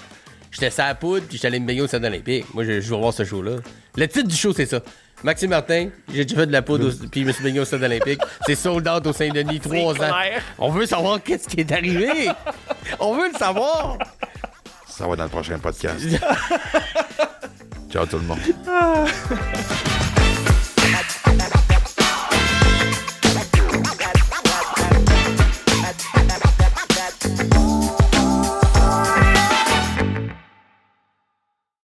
J'étais 0.52 0.70
sur 0.72 0.84
la 0.84 0.96
poudre, 0.96 1.26
puis 1.28 1.38
j'étais 1.38 1.48
allé 1.48 1.60
me 1.60 1.68
baigner 1.68 1.82
au 1.82 1.88
stade 1.88 2.04
olympique. 2.06 2.46
Moi, 2.54 2.64
je, 2.64 2.80
je 2.82 2.90
veux 2.90 2.98
voir 2.98 3.14
ce 3.14 3.24
show-là. 3.24 3.58
Le 3.96 4.08
titre 4.08 4.28
du 4.28 4.36
show, 4.36 4.52
c'est 4.54 4.66
ça. 4.66 4.80
Maxime 5.24 5.50
Martin, 5.50 5.90
j'ai 6.14 6.24
déjà 6.24 6.38
fait 6.42 6.48
de 6.48 6.52
la 6.52 6.62
poudre, 6.62 6.88
au- 6.90 7.08
puis 7.10 7.22
je 7.22 7.28
me 7.28 7.32
suis 7.34 7.44
baigné 7.44 7.60
au 7.60 7.66
stade 7.66 7.84
olympique. 7.84 8.22
C'est 8.46 8.56
sold 8.56 8.88
out 8.88 9.06
au 9.06 9.12
Saint-Denis, 9.12 9.60
trois 9.60 9.92
ans. 9.94 9.96
clair. 9.96 10.42
On 10.58 10.70
veut 10.72 10.86
savoir 10.86 11.22
qu'est-ce 11.22 11.48
qui 11.48 11.60
est 11.60 11.72
arrivé. 11.74 12.30
On 13.02 13.14
veut 13.16 13.30
le 13.32 13.38
savoir. 13.38 13.98
Ça 14.88 15.06
va 15.08 15.16
dans 15.18 15.24
le 15.26 15.30
prochain 15.30 15.60
podcast. 15.60 16.00
Ciao 17.92 18.06
tout 18.06 18.18
le 18.18 18.24
monde. 18.24 18.40